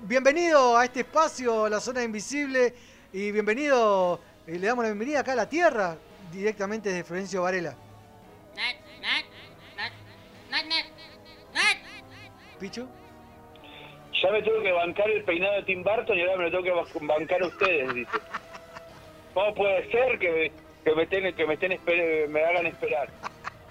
bienvenido 0.00 0.76
a 0.76 0.84
este 0.84 1.00
espacio, 1.00 1.68
la 1.70 1.80
zona 1.80 2.02
invisible, 2.02 2.74
y 3.10 3.32
bienvenido, 3.32 4.20
eh, 4.46 4.58
le 4.58 4.66
damos 4.66 4.84
la 4.84 4.90
bienvenida 4.90 5.20
acá 5.20 5.32
a 5.32 5.36
la 5.36 5.48
Tierra, 5.48 5.96
directamente 6.30 6.90
desde 6.90 7.04
Florencio 7.04 7.40
Varela. 7.42 7.74
Pichu. 12.60 12.86
Ya 14.22 14.30
me 14.30 14.42
tuve 14.42 14.62
que 14.62 14.72
bancar 14.72 15.10
el 15.10 15.24
peinado 15.24 15.54
de 15.54 15.62
Tim 15.64 15.82
Burton 15.82 16.16
y 16.16 16.20
ahora 16.20 16.36
me 16.36 16.44
lo 16.44 16.50
tengo 16.50 16.62
que 16.62 16.70
ba- 16.70 17.14
bancar 17.18 17.42
a 17.42 17.46
ustedes, 17.46 17.94
dice. 17.94 18.10
¿Cómo 19.34 19.54
puede 19.54 19.90
ser 19.90 20.18
que 20.18 20.30
me, 20.30 20.52
que 20.84 20.94
me 20.94 21.02
estén, 21.04 21.34
que 21.34 21.46
me, 21.46 21.54
esper- 21.58 22.28
me 22.28 22.44
hagan 22.44 22.66
esperar? 22.66 23.08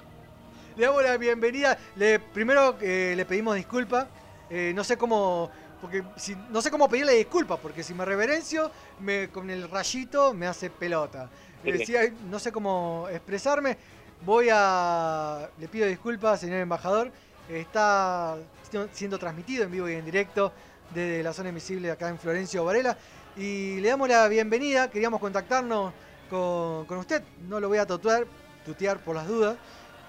Le 0.76 0.86
damos 0.86 1.04
la 1.04 1.18
bienvenida. 1.18 1.78
Le, 1.96 2.20
primero 2.20 2.78
eh, 2.82 3.14
le 3.16 3.26
pedimos 3.26 3.56
disculpas. 3.56 4.08
Eh, 4.54 4.74
no 4.76 4.84
sé 4.84 4.98
cómo, 4.98 5.50
porque 5.80 6.04
si, 6.18 6.36
no 6.50 6.62
sé 6.62 6.70
cómo 6.70 6.90
pedirle 6.90 7.14
disculpas, 7.14 7.58
porque 7.60 7.84
si 7.84 7.94
me 7.94 8.04
reverencio, 8.04 8.70
me, 9.00 9.30
con 9.30 9.50
el 9.50 9.70
rayito 9.70 10.34
me 10.34 10.46
hace 10.46 10.70
pelota. 10.70 11.30
Eh, 11.64 12.14
no 12.30 12.38
sé 12.38 12.52
cómo 12.52 13.08
expresarme. 13.10 13.78
Voy 14.26 14.50
a. 14.52 15.50
Le 15.58 15.68
pido 15.68 15.88
disculpas, 15.88 16.40
señor 16.42 16.58
embajador. 16.60 17.12
Está 17.50 18.38
siendo- 18.70 18.90
siendo 18.94 19.18
transmitido 19.18 19.64
en 19.64 19.72
vivo 19.72 19.90
y 19.90 19.94
en 19.94 20.06
directo 20.06 20.52
desde 20.94 21.24
la 21.24 21.34
zona 21.34 21.50
invisible 21.50 21.90
acá 21.90 22.10
en 22.10 22.20
Florencio 22.20 22.66
Varela. 22.66 22.98
Y 23.38 23.80
le 23.80 23.88
damos 23.90 24.10
la 24.10 24.28
bienvenida. 24.28 24.92
Queríamos 24.92 25.20
contactarnos 25.22 25.94
con, 26.30 26.86
con 26.86 26.98
usted. 26.98 27.24
No 27.48 27.60
lo 27.60 27.70
voy 27.70 27.78
a 27.78 27.86
tutear, 27.86 28.26
tutear 28.66 29.00
por 29.00 29.16
las 29.16 29.28
dudas. 29.28 29.56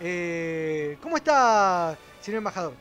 Eh, 0.01 0.99
¿Cómo 1.01 1.17
está, 1.17 1.97
señor 2.21 2.39
embajador? 2.39 2.75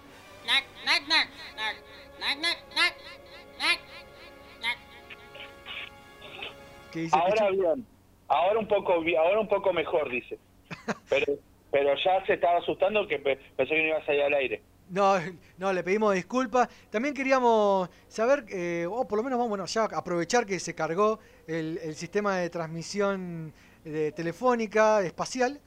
Ahora 7.11 7.49
bien, 7.51 7.85
ahora 8.27 8.59
un 8.59 8.67
poco, 8.67 8.93
ahora 8.93 9.39
un 9.39 9.47
poco 9.47 9.73
mejor 9.73 10.09
dice. 10.09 10.37
Pero, 11.09 11.33
pero 11.69 11.93
ya 12.03 12.25
se 12.25 12.33
estaba 12.33 12.59
asustando 12.59 13.07
que 13.07 13.19
pensé 13.19 13.43
que 13.57 13.81
no 13.81 13.87
iba 13.87 13.97
a 13.97 14.05
salir 14.05 14.21
al 14.23 14.33
aire. 14.33 14.61
No, 14.89 15.15
no, 15.57 15.71
le 15.71 15.83
pedimos 15.83 16.13
disculpas. 16.13 16.67
También 16.89 17.13
queríamos 17.13 17.89
saber, 18.09 18.45
eh, 18.49 18.85
o 18.89 19.07
por 19.07 19.17
lo 19.17 19.23
menos 19.23 19.37
vamos 19.37 19.49
bueno, 19.49 19.65
ya 19.65 19.85
aprovechar 19.85 20.45
que 20.45 20.59
se 20.59 20.75
cargó 20.75 21.19
el, 21.47 21.79
el 21.81 21.95
sistema 21.95 22.37
de 22.37 22.49
transmisión 22.49 23.53
de 23.83 24.11
telefónica 24.11 25.01
espacial. 25.01 25.59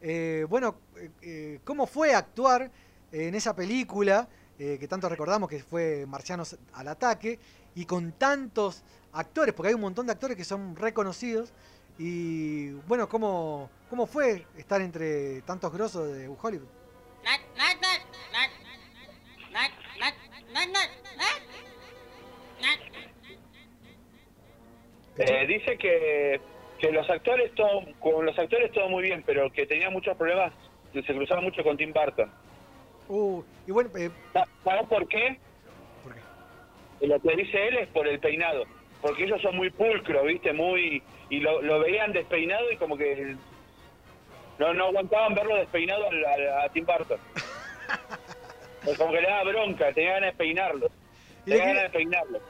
Eh, 0.00 0.46
bueno, 0.48 0.76
eh, 0.96 1.10
eh, 1.22 1.60
¿cómo 1.64 1.86
fue 1.86 2.14
actuar 2.14 2.70
en 3.12 3.34
esa 3.34 3.54
película? 3.54 4.28
Eh, 4.58 4.76
que 4.80 4.88
tanto 4.88 5.08
recordamos 5.08 5.48
que 5.48 5.60
fue 5.60 6.04
Marcianos 6.06 6.58
al 6.74 6.88
ataque, 6.88 7.38
y 7.76 7.84
con 7.84 8.10
tantos 8.12 8.82
actores, 9.12 9.54
porque 9.54 9.68
hay 9.68 9.74
un 9.74 9.80
montón 9.80 10.06
de 10.06 10.12
actores 10.12 10.36
que 10.36 10.44
son 10.44 10.74
reconocidos, 10.74 11.52
y 11.96 12.70
bueno, 12.88 13.08
¿cómo, 13.08 13.70
cómo 13.88 14.06
fue 14.06 14.46
estar 14.56 14.80
entre 14.80 15.42
tantos 15.42 15.72
grosos 15.72 16.12
de 16.12 16.28
Hollywood? 16.28 16.68
Eh, 25.18 25.46
dice 25.46 25.78
que, 25.78 26.40
que, 26.80 26.92
los 26.92 27.08
actores 27.10 27.52
todo, 27.54 27.82
con 28.00 28.24
los 28.26 28.36
actores 28.38 28.72
todo 28.72 28.88
muy 28.88 29.02
bien, 29.02 29.22
pero 29.24 29.52
que 29.52 29.66
tenía 29.66 29.90
muchos 29.90 30.16
problemas, 30.16 30.52
se 30.92 31.02
cruzaba 31.02 31.40
mucho 31.40 31.62
con 31.62 31.76
Tim 31.76 31.92
Burton. 31.92 32.30
Uh, 33.08 33.42
y 33.66 33.70
bueno, 33.72 33.90
eh, 33.96 34.10
Sa- 34.32 34.46
¿Sabes 34.64 34.86
por 34.88 35.08
qué? 35.08 35.38
¿Por 36.02 36.14
qué? 36.14 37.06
Lo 37.06 37.20
que 37.20 37.36
dice 37.36 37.68
él 37.68 37.78
es 37.78 37.88
por 37.88 38.06
el 38.06 38.20
peinado. 38.20 38.64
Porque 39.00 39.24
ellos 39.24 39.40
son 39.42 39.56
muy 39.56 39.70
pulcros, 39.70 40.24
¿viste? 40.26 40.52
Muy. 40.52 41.02
Y 41.30 41.40
lo, 41.40 41.62
lo 41.62 41.80
veían 41.80 42.12
despeinado 42.12 42.70
y 42.70 42.76
como 42.76 42.96
que. 42.96 43.36
No, 44.58 44.74
no 44.74 44.86
aguantaban 44.86 45.34
verlo 45.34 45.56
despeinado 45.56 46.04
a, 46.62 46.68
Tim 46.70 46.84
Burton. 46.84 47.18
Pues 48.84 48.96
como 48.96 49.12
que 49.12 49.20
le 49.20 49.28
daba 49.28 49.50
bronca, 49.50 49.92
tenía 49.92 50.12
ganas 50.12 50.32
de 50.32 50.38
peinarlo. 50.38 50.86
¿Y 51.44 51.50
Tenía 51.50 51.66
ganas 51.66 51.82
de 51.82 51.90
peinarlo. 51.90 52.40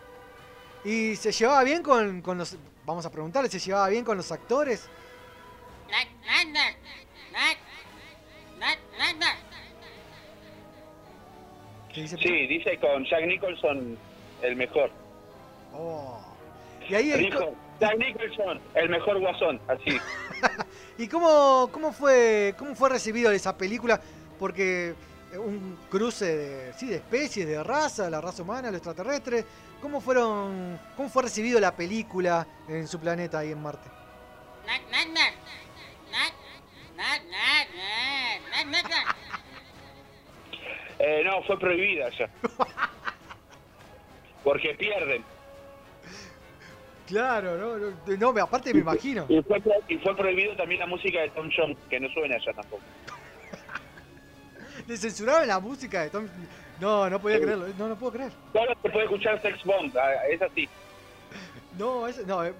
¿Y 0.84 1.16
se 1.16 1.32
llevaba 1.32 1.64
bien 1.64 1.82
con, 1.82 2.20
con 2.20 2.38
los... 2.38 2.56
Vamos 2.84 3.06
a 3.06 3.10
preguntarle, 3.10 3.48
¿se 3.48 3.58
llevaba 3.58 3.88
bien 3.88 4.04
con 4.04 4.16
los 4.18 4.30
actores? 4.30 4.88
Dice? 11.94 12.16
Sí, 12.16 12.46
dice 12.46 12.78
con 12.78 13.04
Jack 13.04 13.26
Nicholson 13.26 13.98
el 14.42 14.56
mejor. 14.56 14.90
Oh. 15.72 16.20
Y 16.88 16.94
ahí... 16.94 17.12
el 17.12 17.20
Dijo, 17.20 17.38
co- 17.38 17.54
Jack 17.80 17.98
Nicholson, 17.98 18.60
el 18.74 18.88
mejor 18.88 19.20
guasón, 19.20 19.60
así. 19.68 19.98
¿Y 20.98 21.06
cómo, 21.08 21.68
cómo, 21.72 21.92
fue, 21.92 22.54
cómo 22.58 22.74
fue 22.74 22.88
recibido 22.90 23.30
esa 23.30 23.56
película? 23.56 24.00
Porque 24.38 24.94
eh, 25.32 25.38
un 25.38 25.78
cruce 25.90 26.36
de, 26.36 26.72
sí, 26.74 26.86
de 26.88 26.96
especies, 26.96 27.46
de 27.46 27.62
raza, 27.62 28.10
la 28.10 28.20
raza 28.20 28.42
humana, 28.42 28.68
los 28.68 28.78
extraterrestres. 28.78 29.44
¿Cómo, 29.80 30.00
fueron, 30.00 30.78
¿Cómo 30.96 31.08
fue 31.08 31.22
recibido 31.22 31.60
la 31.60 31.76
película 31.76 32.46
en 32.68 32.88
su 32.88 32.98
planeta 32.98 33.38
ahí 33.38 33.52
en 33.52 33.62
Marte? 33.62 33.88
Eh, 41.10 41.22
no, 41.24 41.42
fue 41.44 41.58
prohibida 41.58 42.10
ya. 42.18 42.28
Porque 44.44 44.74
pierden. 44.74 45.24
Claro, 47.06 47.56
no, 47.56 47.78
no, 47.78 48.16
no, 48.18 48.32
me- 48.34 48.40
aparte 48.42 48.74
me 48.74 48.80
imagino. 48.80 49.24
Y 49.30 49.40
fue, 49.42 49.58
pro- 49.58 49.72
y 49.88 49.96
fue 49.96 50.14
prohibido 50.14 50.54
también 50.54 50.80
la 50.80 50.86
música 50.86 51.22
de 51.22 51.30
Tom 51.30 51.48
Jones, 51.56 51.78
que 51.88 51.98
no 51.98 52.08
suena 52.10 52.36
allá 52.36 52.52
tampoco. 52.52 52.82
Le 54.86 54.96
censuraron 54.98 55.48
la 55.48 55.58
música 55.60 56.02
de 56.02 56.10
Tom... 56.10 56.28
No, 56.78 57.08
no 57.10 57.18
podía 57.20 57.40
creerlo, 57.40 57.66
no, 57.78 57.88
no 57.88 57.96
puedo 57.96 58.12
creer. 58.12 58.30
Solo 58.52 58.72
se 58.82 58.90
puede 58.90 59.04
escuchar 59.06 59.40
Sex 59.42 59.64
Bomb, 59.64 59.96
ah, 59.96 60.26
es 60.30 60.40
así. 60.42 60.68
No, 61.78 62.06
es- 62.06 62.24
no, 62.26 62.44
eh, 62.44 62.52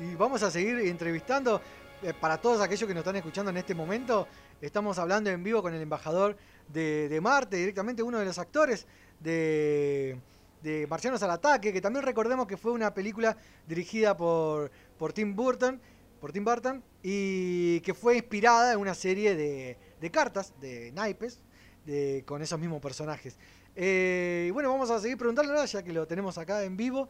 y 0.00 0.14
vamos 0.16 0.42
a 0.42 0.50
seguir 0.50 0.76
entrevistando 0.80 1.62
eh, 2.02 2.12
para 2.20 2.38
todos 2.38 2.60
aquellos 2.60 2.86
que 2.88 2.94
nos 2.94 3.02
están 3.02 3.16
escuchando 3.16 3.50
en 3.52 3.56
este 3.58 3.74
momento. 3.74 4.26
Estamos 4.60 4.98
hablando 4.98 5.30
en 5.30 5.42
vivo 5.44 5.62
con 5.62 5.72
el 5.74 5.80
embajador 5.80 6.36
de, 6.68 7.18
Marte, 7.22 7.56
directamente 7.56 8.02
uno 8.02 8.18
de 8.18 8.24
los 8.24 8.38
actores 8.38 8.86
de, 9.20 10.18
de 10.62 10.86
Marcianos 10.86 11.22
al 11.22 11.30
Ataque, 11.30 11.72
que 11.72 11.80
también 11.80 12.04
recordemos 12.04 12.46
que 12.46 12.56
fue 12.56 12.72
una 12.72 12.92
película 12.92 13.36
dirigida 13.66 14.16
por, 14.16 14.70
por 14.98 15.12
Tim 15.12 15.34
Burton, 15.34 15.80
por 16.20 16.32
Tim 16.32 16.44
Burton, 16.44 16.82
y 17.02 17.80
que 17.80 17.94
fue 17.94 18.16
inspirada 18.16 18.72
en 18.72 18.78
una 18.78 18.94
serie 18.94 19.36
de, 19.36 19.76
de 20.00 20.10
cartas, 20.10 20.52
de 20.60 20.92
naipes, 20.92 21.40
de, 21.84 22.24
con 22.26 22.42
esos 22.42 22.58
mismos 22.58 22.80
personajes. 22.80 23.36
Eh, 23.76 24.46
y 24.48 24.50
bueno, 24.50 24.70
vamos 24.70 24.90
a 24.90 24.98
seguir 24.98 25.16
preguntándole 25.18 25.58
ahora, 25.58 25.70
ya 25.70 25.82
que 25.82 25.92
lo 25.92 26.06
tenemos 26.06 26.36
acá 26.38 26.62
en 26.64 26.76
vivo. 26.76 27.08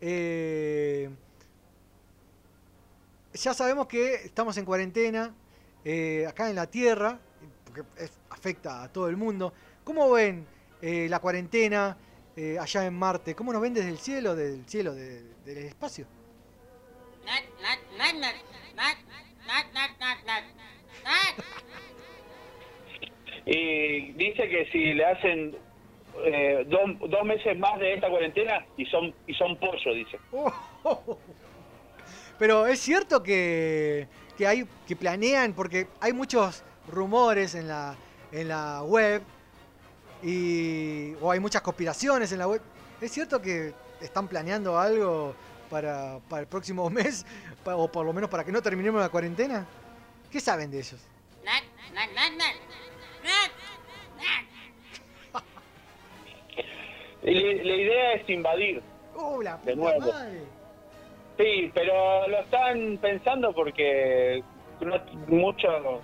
Eh, 0.00 1.10
ya 3.34 3.52
sabemos 3.54 3.86
que 3.86 4.14
estamos 4.14 4.56
en 4.56 4.64
cuarentena 4.64 5.34
eh, 5.84 6.26
acá 6.26 6.48
en 6.48 6.56
la 6.56 6.66
Tierra, 6.66 7.18
porque 7.66 7.82
es- 8.02 8.12
afecta 8.36 8.82
a 8.84 8.92
todo 8.92 9.08
el 9.08 9.16
mundo. 9.16 9.52
¿Cómo 9.82 10.10
ven 10.10 10.46
eh, 10.82 11.06
la 11.08 11.20
cuarentena 11.20 11.96
eh, 12.36 12.58
allá 12.60 12.86
en 12.86 12.94
Marte? 12.94 13.34
¿Cómo 13.34 13.52
nos 13.52 13.62
ven 13.62 13.74
desde 13.74 13.88
el 13.88 13.98
cielo, 13.98 14.36
del 14.36 14.66
cielo, 14.66 14.94
de, 14.94 15.22
del 15.44 15.58
espacio? 15.58 16.06
Y 23.46 24.12
dice 24.12 24.48
que 24.48 24.68
si 24.72 24.92
le 24.92 25.04
hacen 25.04 25.56
eh, 26.24 26.66
dos, 26.68 27.24
meses 27.24 27.58
más 27.58 27.78
de 27.78 27.94
esta 27.94 28.08
cuarentena 28.10 28.66
y 28.76 28.84
son 28.86 29.14
y 29.26 29.34
son 29.34 29.56
pollo, 29.56 29.94
dice. 29.94 30.18
Pero 32.38 32.66
es 32.66 32.80
cierto 32.80 33.22
que, 33.22 34.08
que 34.36 34.46
hay 34.46 34.64
que 34.86 34.94
planean 34.94 35.54
porque 35.54 35.86
hay 36.00 36.12
muchos 36.12 36.64
rumores 36.88 37.54
en 37.54 37.68
la 37.68 37.96
en 38.32 38.48
la 38.48 38.82
web 38.82 39.22
y 40.22 41.14
o 41.20 41.30
hay 41.30 41.40
muchas 41.40 41.62
conspiraciones 41.62 42.32
en 42.32 42.38
la 42.38 42.48
web. 42.48 42.60
Es 43.00 43.12
cierto 43.12 43.40
que 43.40 43.72
están 44.00 44.28
planeando 44.28 44.78
algo 44.78 45.34
para, 45.70 46.18
para 46.28 46.42
el 46.42 46.48
próximo 46.48 46.88
mes, 46.90 47.24
o 47.64 47.90
por 47.90 48.06
lo 48.06 48.12
menos 48.12 48.30
para 48.30 48.44
que 48.44 48.52
no 48.52 48.62
terminemos 48.62 49.00
la 49.00 49.08
cuarentena. 49.08 49.66
¿Qué 50.30 50.40
saben 50.40 50.70
de 50.70 50.78
ellos? 50.78 51.00
La, 57.22 57.32
idea 57.32 58.12
es 58.12 58.28
invadir. 58.28 58.80
¡Uh, 59.16 59.42
la 59.42 59.56
De 59.58 59.74
nuevo. 59.74 59.98
madre! 60.00 60.42
Sí, 61.36 61.72
pero 61.74 62.28
lo 62.28 62.38
están 62.40 62.98
pensando 62.98 63.52
porque 63.52 64.44
no- 64.80 65.00
mucho 65.26 66.00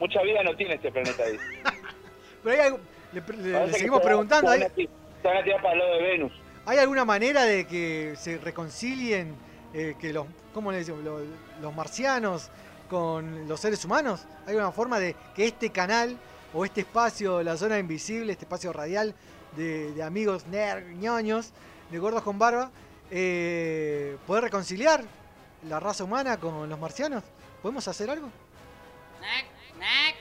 mucha 0.00 0.22
vida 0.22 0.42
no 0.42 0.54
tiene 0.56 0.74
este 0.74 0.90
planeta 0.92 1.22
ahí. 1.24 1.38
Pero 2.42 2.54
hay 2.54 2.66
algo- 2.68 2.80
le, 3.12 3.72
seguimos 3.72 4.00
preguntando, 4.02 4.48
Se 4.50 4.54
¿hay, 4.56 4.60
van, 4.62 4.70
a, 4.70 4.74
ti- 4.74 4.88
se 5.22 5.28
van 5.28 5.36
a 5.38 5.44
tirar 5.44 5.62
para 5.62 5.72
el 5.74 5.78
lado 5.80 5.94
de 5.96 6.02
Venus. 6.02 6.32
¿hay 6.66 6.78
alguna 6.78 7.04
manera 7.06 7.44
de 7.44 7.66
que 7.66 8.14
se 8.18 8.36
reconcilien 8.38 9.34
eh, 9.72 9.94
que 9.98 10.12
los, 10.12 10.26
¿cómo 10.52 10.70
le 10.70 10.78
decimos? 10.78 11.02
Los, 11.02 11.22
los 11.62 11.74
marcianos 11.74 12.50
con 12.90 13.48
los 13.48 13.58
seres 13.60 13.82
humanos? 13.86 14.26
¿Hay 14.46 14.54
una 14.54 14.70
forma 14.72 14.98
de 15.00 15.16
que 15.34 15.46
este 15.46 15.70
canal 15.70 16.18
o 16.52 16.64
este 16.66 16.82
espacio, 16.82 17.42
la 17.42 17.56
zona 17.56 17.78
invisible, 17.78 18.32
este 18.32 18.44
espacio 18.44 18.72
radial 18.74 19.14
de, 19.56 19.92
de 19.92 20.02
amigos 20.02 20.46
nerd, 20.46 20.84
ñoños, 20.98 21.52
de 21.90 21.98
gordos 21.98 22.22
con 22.22 22.38
barba, 22.38 22.70
eh, 23.10 24.18
poder 24.26 24.44
reconciliar 24.44 25.02
la 25.66 25.80
raza 25.80 26.04
humana 26.04 26.36
con 26.38 26.68
los 26.68 26.78
marcianos? 26.78 27.24
¿Podemos 27.62 27.88
hacer 27.88 28.10
algo? 28.10 28.28
Nac, 29.78 30.14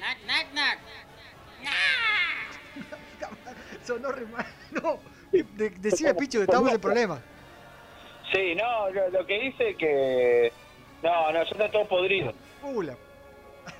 nac, 0.00 0.18
nac, 0.26 0.46
nac, 0.54 0.78
nac. 1.62 1.70
Nac. 3.20 3.56
Sonó 3.84 4.10
re 4.12 4.26
mal. 4.26 4.46
No, 4.82 4.98
De- 5.30 5.70
decime, 5.70 6.14
Pichu, 6.14 6.38
que 6.38 6.44
estamos 6.44 6.72
en 6.72 6.80
problemas. 6.80 7.20
Sí, 8.32 8.54
no, 8.56 8.90
lo, 8.90 9.08
lo 9.10 9.26
que 9.26 9.38
dice 9.40 9.76
que... 9.76 10.52
No, 11.02 11.30
no, 11.32 11.44
ya 11.44 11.50
está 11.50 11.70
todo 11.70 11.86
podrido. 11.86 12.32
Uh, 12.62 12.82
la- 12.82 12.96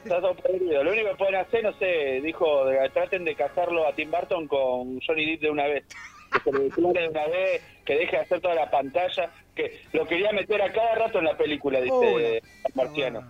Está 0.05 0.21
todo 0.21 0.35
podrido. 0.37 0.83
Lo 0.85 0.93
único 0.93 1.09
que 1.11 1.17
pueden 1.17 1.35
hacer, 1.37 1.63
no 1.65 1.73
sé, 1.79 2.21
dijo, 2.23 2.65
de- 2.67 2.89
traten 2.91 3.25
de 3.25 3.35
casarlo 3.35 3.87
a 3.89 3.93
Tim 3.95 4.11
Burton 4.11 4.47
con 4.47 5.01
Johnny 5.01 5.27
Depp 5.33 5.41
de 5.43 5.51
una 5.51 5.67
vez. 5.67 5.85
Que 6.45 6.51
se 6.51 6.59
declare 6.59 7.01
de 7.03 7.09
una 7.09 7.27
vez, 7.27 7.63
que 7.85 7.95
deje 7.97 8.17
de 8.17 8.23
hacer 8.23 8.41
toda 8.41 8.55
la 8.55 8.71
pantalla. 8.71 9.31
Que 9.55 9.83
lo 9.93 10.07
quería 10.07 10.33
meter 10.33 10.61
a 10.63 10.73
cada 10.73 10.95
rato 10.95 11.19
en 11.19 11.25
la 11.27 11.37
película, 11.37 11.81
dice. 11.81 12.43
Marciano. 12.75 13.23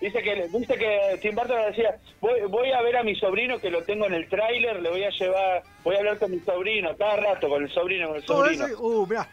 Dice 0.00 0.22
que, 0.22 0.48
dice 0.48 0.74
que 0.74 1.18
Tim 1.22 1.34
Burton 1.34 1.56
decía, 1.70 1.96
voy, 2.20 2.40
voy 2.50 2.72
a 2.72 2.82
ver 2.82 2.96
a 2.96 3.02
mi 3.02 3.14
sobrino 3.16 3.58
que 3.58 3.70
lo 3.70 3.82
tengo 3.84 4.06
en 4.06 4.14
el 4.14 4.28
tráiler, 4.28 4.80
le 4.82 4.90
voy 4.90 5.04
a 5.04 5.10
llevar, 5.10 5.62
voy 5.82 5.94
a 5.94 5.98
hablar 5.98 6.18
con 6.18 6.30
mi 6.30 6.40
sobrino, 6.40 6.96
cada 6.96 7.16
rato 7.16 7.48
con 7.48 7.62
el 7.62 7.72
sobrino, 7.72 8.08
con 8.08 8.16
el 8.16 8.24
sobrino. 8.24 8.66
eso, 8.66 8.82
uh, 8.82 9.06
mirá. 9.06 9.28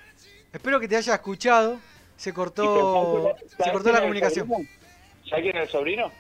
Espero 0.53 0.80
que 0.80 0.88
te 0.88 0.95
haya 0.95 1.15
escuchado. 1.15 1.80
Se 2.15 2.31
cortó, 2.33 2.64
pero 2.64 3.35
¿sabes 3.49 3.65
se 3.65 3.72
cortó 3.72 3.91
la 3.91 4.01
comunicación. 4.01 4.48
¿Sabes 5.27 5.43
quién 5.43 5.57
es 5.57 5.64
el 5.64 5.69
sobrino? 5.69 6.11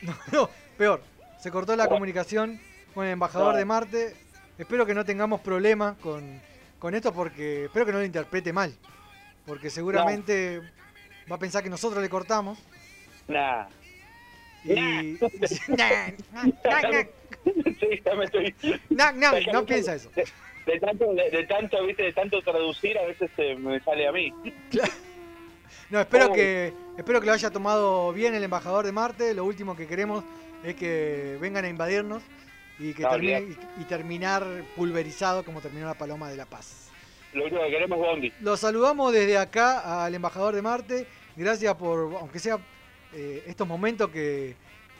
No, 0.32 0.48
peor. 0.78 1.02
Se 1.38 1.50
cortó 1.50 1.76
la 1.76 1.86
comunicación 1.88 2.60
con 2.94 3.04
el 3.04 3.12
embajador 3.12 3.52
No. 3.52 3.58
de 3.58 3.64
Marte. 3.64 4.16
Espero 4.56 4.86
que 4.86 4.94
no 4.94 5.04
tengamos 5.04 5.40
problemas 5.40 5.96
con, 5.98 6.40
con 6.78 6.94
esto 6.94 7.12
porque 7.12 7.66
espero 7.66 7.84
que 7.84 7.92
no 7.92 7.98
lo 7.98 8.04
interprete 8.04 8.52
mal. 8.52 8.72
Porque 9.46 9.70
seguramente 9.70 10.60
va 11.30 11.36
a 11.36 11.38
pensar 11.38 11.62
que 11.62 11.68
nosotros 11.70 12.02
le 12.02 12.08
cortamos. 12.08 12.58
Nah. 13.28 13.66
Y. 14.64 15.18
Nah, 15.68 16.10
sí, 17.80 18.02
ya 18.04 18.14
me 18.14 18.24
estoy... 18.24 18.54
nah, 18.90 19.12
nah, 19.12 19.36
Es 19.36 19.44
que 19.46 19.52
no 19.52 19.64
piensa 19.64 19.94
eso. 19.94 20.10
De, 20.14 20.26
de 20.66 20.80
tanto, 20.80 21.12
de, 21.14 21.30
de 21.30 21.44
tanto, 21.46 21.86
viste, 21.86 22.02
de 22.02 22.12
tanto 22.12 22.42
traducir, 22.42 22.98
a 22.98 23.04
veces 23.06 23.30
eh, 23.38 23.54
me 23.56 23.80
sale 23.80 24.06
a 24.08 24.12
mí. 24.12 24.32
No, 25.90 26.00
espero 26.00 26.26
Oh. 26.30 26.32
que 26.32 26.72
espero 26.98 27.20
que 27.20 27.26
lo 27.26 27.32
haya 27.32 27.50
tomado 27.50 28.12
bien 28.12 28.34
el 28.34 28.42
embajador 28.44 28.84
de 28.84 28.92
Marte. 28.92 29.32
Lo 29.34 29.44
último 29.44 29.76
que 29.76 29.86
queremos 29.86 30.24
es 30.64 30.74
que 30.74 31.38
vengan 31.40 31.64
a 31.64 31.68
invadirnos 31.68 32.22
y 32.78 32.92
que 32.92 33.02
No, 33.02 33.10
termine- 33.10 33.36
olvidate. 33.38 33.66
y, 33.78 33.82
y 33.82 33.84
terminar 33.84 34.44
pulverizado 34.76 35.44
como 35.44 35.60
terminó 35.60 35.86
la 35.86 35.94
Paloma 35.94 36.28
de 36.28 36.36
la 36.36 36.44
Paz. 36.46 36.90
Lo 37.32 37.44
único 37.44 37.62
que 37.62 37.70
queremos 37.70 37.98
es 37.98 38.04
Bondi. 38.04 38.32
Lo 38.40 38.56
saludamos 38.56 39.12
desde 39.12 39.38
acá 39.38 40.04
al 40.04 40.14
embajador 40.14 40.54
de 40.54 40.62
Marte. 40.62 41.06
Gracias 41.36 41.74
por, 41.76 42.14
aunque 42.20 42.38
sea 42.38 42.58
eh, 43.12 43.44
estos 43.46 43.66
momentos 43.66 44.10
que, 44.10 44.56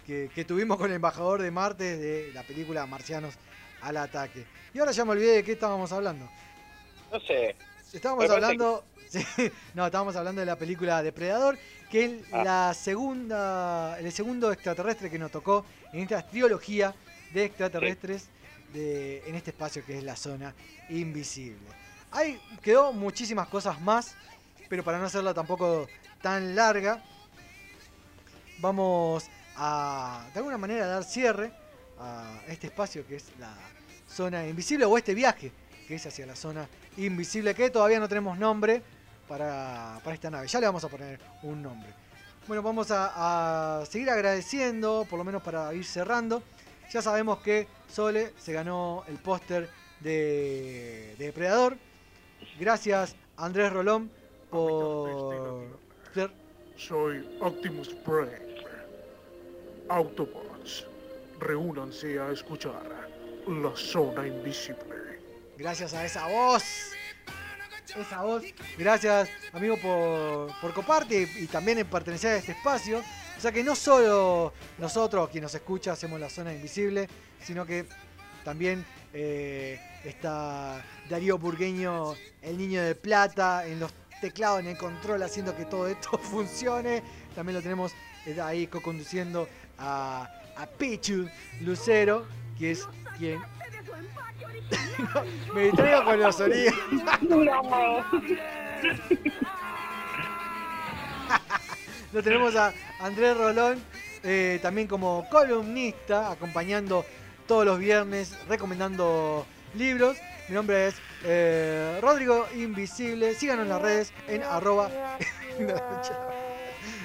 que- 0.06 0.30
que 0.34 0.44
tuvimos 0.44 0.76
con 0.78 0.88
el 0.90 0.96
embajador 0.96 1.42
de 1.42 1.50
Marte 1.50 1.96
de 1.96 2.32
la 2.32 2.42
película 2.42 2.86
Marcianos 2.86 3.34
al 3.82 3.96
ataque. 3.96 4.46
Y 4.74 4.78
ahora 4.78 4.92
ya 4.92 5.04
me 5.04 5.12
olvidé 5.12 5.34
de 5.36 5.44
qué 5.44 5.52
estábamos 5.52 5.92
hablando. 5.92 6.28
No 7.12 7.20
sé. 7.20 7.54
Estábamos 7.92 8.28
hablando. 8.30 8.84
no, 9.74 9.86
estábamos 9.86 10.14
hablando 10.16 10.40
de 10.40 10.46
la 10.46 10.56
película 10.56 11.02
Depredador, 11.02 11.58
que 11.90 12.04
es 12.04 12.12
Ah. 12.32 12.44
la 12.44 12.74
segunda, 12.74 13.98
el 13.98 14.12
segundo 14.12 14.52
extraterrestre 14.52 15.08
que 15.10 15.18
nos 15.18 15.30
tocó 15.30 15.64
en 15.92 16.00
esta 16.00 16.26
trilogía 16.26 16.94
de 17.32 17.44
extraterrestres 17.46 18.28
de, 18.74 19.22
en 19.26 19.34
este 19.34 19.50
espacio 19.50 19.82
que 19.86 19.96
es 19.96 20.04
la 20.04 20.14
zona 20.16 20.54
invisible. 20.90 21.66
Ahí 22.10 22.38
quedó 22.62 22.92
muchísimas 22.92 23.48
cosas 23.48 23.80
más, 23.80 24.14
pero 24.68 24.84
para 24.84 24.98
no 24.98 25.06
hacerla 25.06 25.32
tampoco 25.32 25.88
tan 26.20 26.54
larga, 26.54 27.02
vamos 28.58 29.28
a 29.56 30.26
de 30.32 30.38
alguna 30.38 30.58
manera 30.58 30.86
dar 30.86 31.04
cierre 31.04 31.50
a 31.98 32.40
este 32.48 32.68
espacio 32.68 33.06
que 33.06 33.16
es 33.16 33.26
la 33.38 33.52
zona 34.08 34.46
invisible 34.46 34.84
o 34.84 34.96
este 34.96 35.14
viaje 35.14 35.52
que 35.86 35.94
es 35.94 36.06
hacia 36.06 36.26
la 36.26 36.36
zona 36.36 36.68
invisible 36.96 37.54
que 37.54 37.70
todavía 37.70 37.98
no 37.98 38.08
tenemos 38.08 38.38
nombre 38.38 38.82
para, 39.26 40.00
para 40.02 40.14
esta 40.14 40.30
nave. 40.30 40.46
Ya 40.46 40.60
le 40.60 40.66
vamos 40.66 40.84
a 40.84 40.88
poner 40.88 41.20
un 41.42 41.62
nombre. 41.62 41.88
Bueno, 42.46 42.62
vamos 42.62 42.90
a, 42.90 43.80
a 43.80 43.86
seguir 43.86 44.10
agradeciendo, 44.10 45.06
por 45.08 45.18
lo 45.18 45.24
menos 45.24 45.42
para 45.42 45.72
ir 45.74 45.84
cerrando. 45.84 46.42
Ya 46.90 47.02
sabemos 47.02 47.38
que 47.38 47.68
Sole 47.90 48.32
se 48.38 48.52
ganó 48.52 49.04
el 49.08 49.16
póster 49.16 49.70
de, 50.00 51.14
de 51.18 51.26
Depredador. 51.26 51.76
Gracias 52.58 53.16
Andrés 53.36 53.72
Rolón 53.72 54.10
por... 54.50 55.78
Soy 56.76 57.38
Optimus 57.40 57.88
Prime. 57.88 58.47
Autobots, 59.88 60.86
reúnanse 61.40 62.20
a 62.20 62.30
escuchar 62.30 63.08
La 63.46 63.74
Zona 63.74 64.26
Invisible. 64.26 65.18
Gracias 65.56 65.94
a 65.94 66.04
esa 66.04 66.26
voz. 66.28 66.92
Esa 67.96 68.22
voz. 68.22 68.42
Gracias, 68.76 69.30
amigo, 69.52 69.78
por, 69.78 70.60
por 70.60 70.74
coparte 70.74 71.26
y, 71.38 71.46
también 71.46 71.78
en 71.78 71.86
pertenecer 71.86 72.32
a 72.32 72.36
este 72.36 72.52
espacio. 72.52 73.02
O 73.36 73.40
sea 73.40 73.50
que 73.50 73.64
no 73.64 73.74
solo 73.74 74.52
nosotros, 74.76 75.30
quien 75.30 75.42
nos 75.42 75.54
escucha, 75.54 75.92
hacemos 75.92 76.20
la 76.20 76.28
zona 76.28 76.52
invisible, 76.52 77.08
sino 77.40 77.64
que 77.64 77.86
también 78.44 78.84
eh, 79.14 79.80
está 80.04 80.84
Darío 81.08 81.38
Burgueño, 81.38 82.14
el 82.42 82.58
niño 82.58 82.82
de 82.82 82.94
plata, 82.94 83.66
en 83.66 83.80
los 83.80 83.90
teclados, 84.20 84.60
en 84.60 84.66
el 84.66 84.76
control, 84.76 85.22
haciendo 85.22 85.56
que 85.56 85.64
todo 85.64 85.88
esto 85.88 86.18
funcione. 86.18 87.02
También 87.34 87.56
lo 87.56 87.62
tenemos 87.62 87.92
eh, 88.26 88.38
ahí 88.40 88.66
co-conduciendo 88.66 89.48
a, 89.78 90.28
a 90.56 90.66
Pichu 90.66 91.28
Lucero, 91.60 92.26
que 92.58 92.72
es 92.72 92.88
quien 93.16 93.40
me 95.54 95.62
distraigo 95.64 96.04
con 96.04 96.20
los 96.20 96.36
sonidos. 96.36 96.74
Lo 102.12 102.22
tenemos 102.22 102.54
a 102.56 102.72
Andrés 103.00 103.36
Rolón, 103.36 103.82
eh, 104.22 104.58
también 104.62 104.88
como 104.88 105.28
columnista, 105.28 106.30
acompañando 106.30 107.04
todos 107.46 107.66
los 107.66 107.78
viernes, 107.78 108.34
recomendando 108.48 109.46
libros. 109.74 110.16
Mi 110.48 110.54
nombre 110.54 110.88
es 110.88 110.94
eh, 111.24 111.98
Rodrigo 112.00 112.46
Invisible. 112.54 113.34
Síganos 113.34 113.64
en 113.64 113.68
las 113.68 113.82
redes 113.82 114.12
en 114.26 114.42
arroba, 114.42 114.90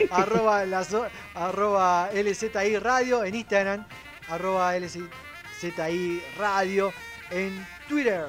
arroba, 0.12 0.66
la 0.66 0.86
arroba 1.36 2.10
LZI 2.14 2.78
Radio 2.80 3.24
en 3.24 3.36
Instagram, 3.36 3.86
arroba 4.30 4.76
LZI 4.78 6.22
Radio 6.38 6.94
en 7.32 7.66
Twitter. 7.88 8.26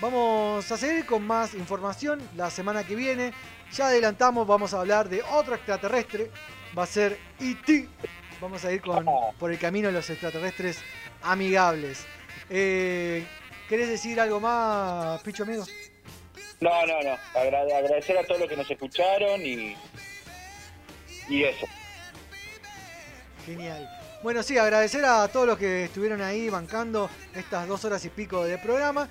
Vamos 0.00 0.70
a 0.70 0.76
seguir 0.76 1.06
con 1.06 1.26
más 1.26 1.54
información 1.54 2.20
la 2.36 2.50
semana 2.50 2.84
que 2.84 2.94
viene. 2.96 3.32
Ya 3.72 3.86
adelantamos, 3.86 4.46
vamos 4.46 4.74
a 4.74 4.80
hablar 4.80 5.08
de 5.08 5.22
otro 5.22 5.54
extraterrestre. 5.54 6.30
Va 6.76 6.82
a 6.84 6.86
ser 6.86 7.18
E.T. 7.40 7.88
Vamos 8.40 8.64
a 8.64 8.72
ir 8.72 8.80
con, 8.80 9.06
por 9.38 9.52
el 9.52 9.58
camino 9.58 9.88
de 9.88 9.92
los 9.94 10.10
extraterrestres 10.10 10.78
amigables. 11.22 12.04
Eh, 12.50 13.24
¿Querés 13.68 13.88
decir 13.88 14.20
algo 14.20 14.40
más, 14.40 15.22
Picho, 15.22 15.44
amigo? 15.44 15.64
No, 16.60 16.86
no, 16.86 17.00
no. 17.02 17.16
Agra- 17.38 17.60
agradecer 17.78 18.18
a 18.18 18.24
todos 18.24 18.40
los 18.40 18.48
que 18.48 18.56
nos 18.56 18.70
escucharon 18.70 19.40
y. 19.40 19.76
Y 21.32 21.44
eso. 21.44 21.66
Genial. 23.46 23.88
Bueno, 24.22 24.42
sí, 24.42 24.58
agradecer 24.58 25.02
a 25.06 25.26
todos 25.28 25.46
los 25.46 25.58
que 25.58 25.84
estuvieron 25.84 26.20
ahí 26.20 26.50
bancando 26.50 27.08
estas 27.34 27.66
dos 27.66 27.82
horas 27.86 28.04
y 28.04 28.10
pico 28.10 28.44
de 28.44 28.58
programa. 28.58 29.08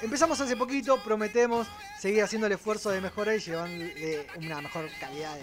Empezamos 0.00 0.40
hace 0.40 0.56
poquito, 0.56 1.02
prometemos 1.02 1.66
seguir 1.98 2.22
haciendo 2.22 2.46
el 2.46 2.52
esfuerzo 2.52 2.90
de 2.90 3.00
mejorar 3.00 3.34
y 3.34 3.40
llevarle 3.40 4.26
una 4.36 4.60
mejor 4.60 4.88
calidad 5.00 5.34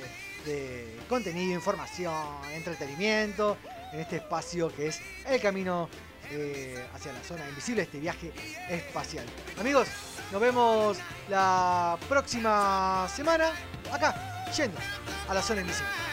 de, 0.45 0.51
de 0.51 0.97
contenido, 1.09 1.53
información, 1.53 2.15
entretenimiento 2.53 3.57
en 3.91 3.99
este 3.99 4.17
espacio 4.17 4.73
que 4.73 4.87
es 4.87 5.01
el 5.27 5.41
camino 5.41 5.89
eh, 6.31 6.81
hacia 6.93 7.11
la 7.11 7.21
zona 7.21 7.47
invisible, 7.49 7.81
este 7.81 7.99
viaje 7.99 8.31
espacial. 8.69 9.25
Amigos, 9.59 9.87
nos 10.31 10.41
vemos 10.41 10.97
la 11.29 11.97
próxima 12.07 13.07
semana 13.13 13.51
acá, 13.91 14.45
yendo 14.55 14.79
a 15.27 15.33
la 15.33 15.41
zona 15.41 15.61
invisible. 15.61 16.12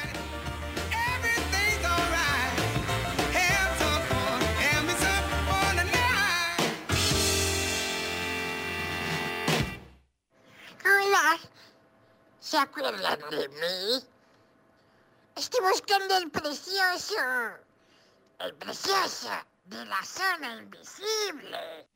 Hola. 10.85 11.39
¿Se 12.41 12.59
acuerdan 12.59 13.21
de 13.31 13.49
mí? 13.49 14.05
Estoy 15.37 15.61
buscando 15.71 16.17
el 16.17 16.31
precioso. 16.31 17.17
El 18.39 18.55
precioso 18.55 19.31
de 19.65 19.85
la 19.85 20.05
zona 20.05 20.57
invisible. 20.57 21.87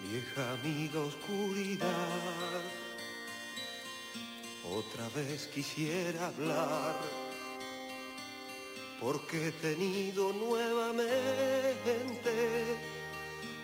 Vieja 0.00 0.52
amiga 0.52 1.00
oscuridad, 1.00 2.60
otra 4.70 5.08
vez 5.14 5.46
quisiera 5.48 6.26
hablar, 6.28 6.94
porque 9.00 9.48
he 9.48 9.52
tenido 9.52 10.32
nuevamente 10.32 11.02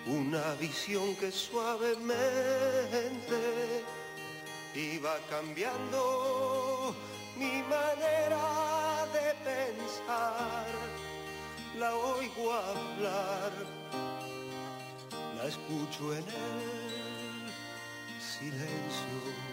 una 0.07 0.55
visión 0.55 1.15
que 1.17 1.31
suavemente 1.31 2.09
iba 4.75 5.18
cambiando 5.28 6.94
mi 7.36 7.62
manera 7.62 9.07
de 9.12 9.35
pensar. 9.44 10.67
La 11.78 11.94
oigo 11.94 12.52
hablar, 12.52 13.52
la 15.36 15.44
escucho 15.47 16.15
en 16.15 16.25
el 16.25 17.52
silencio. 18.20 19.48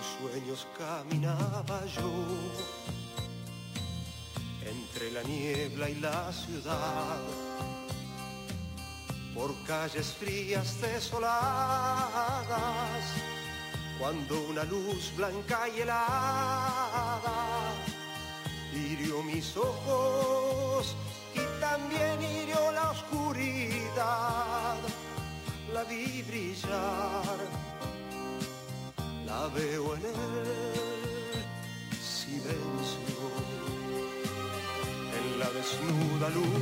En 0.00 0.06
sueños 0.18 0.66
caminaba 0.78 1.84
yo 1.84 2.10
entre 4.64 5.10
la 5.10 5.22
niebla 5.24 5.90
y 5.90 5.96
la 5.96 6.32
ciudad, 6.32 7.18
por 9.34 9.54
calles 9.66 10.14
frías 10.18 10.80
desoladas, 10.80 12.14
cuando 13.98 14.40
una 14.48 14.64
luz 14.64 15.12
blanca 15.18 15.68
y 15.68 15.80
helada 15.80 17.34
hirió 18.72 19.22
mis 19.22 19.54
ojos 19.54 20.96
y 21.34 21.40
también 21.60 22.22
hirió 22.22 22.72
la 22.72 22.92
oscuridad. 22.92 24.76
La 25.74 25.84
vi 25.84 26.22
brillar, 26.22 27.38
la 29.30 29.46
veo 29.54 29.94
en 29.96 30.04
el 30.06 30.48
silencio. 32.16 33.22
En 35.18 35.26
la 35.40 35.48
desnuda 35.56 36.28
luz 36.36 36.60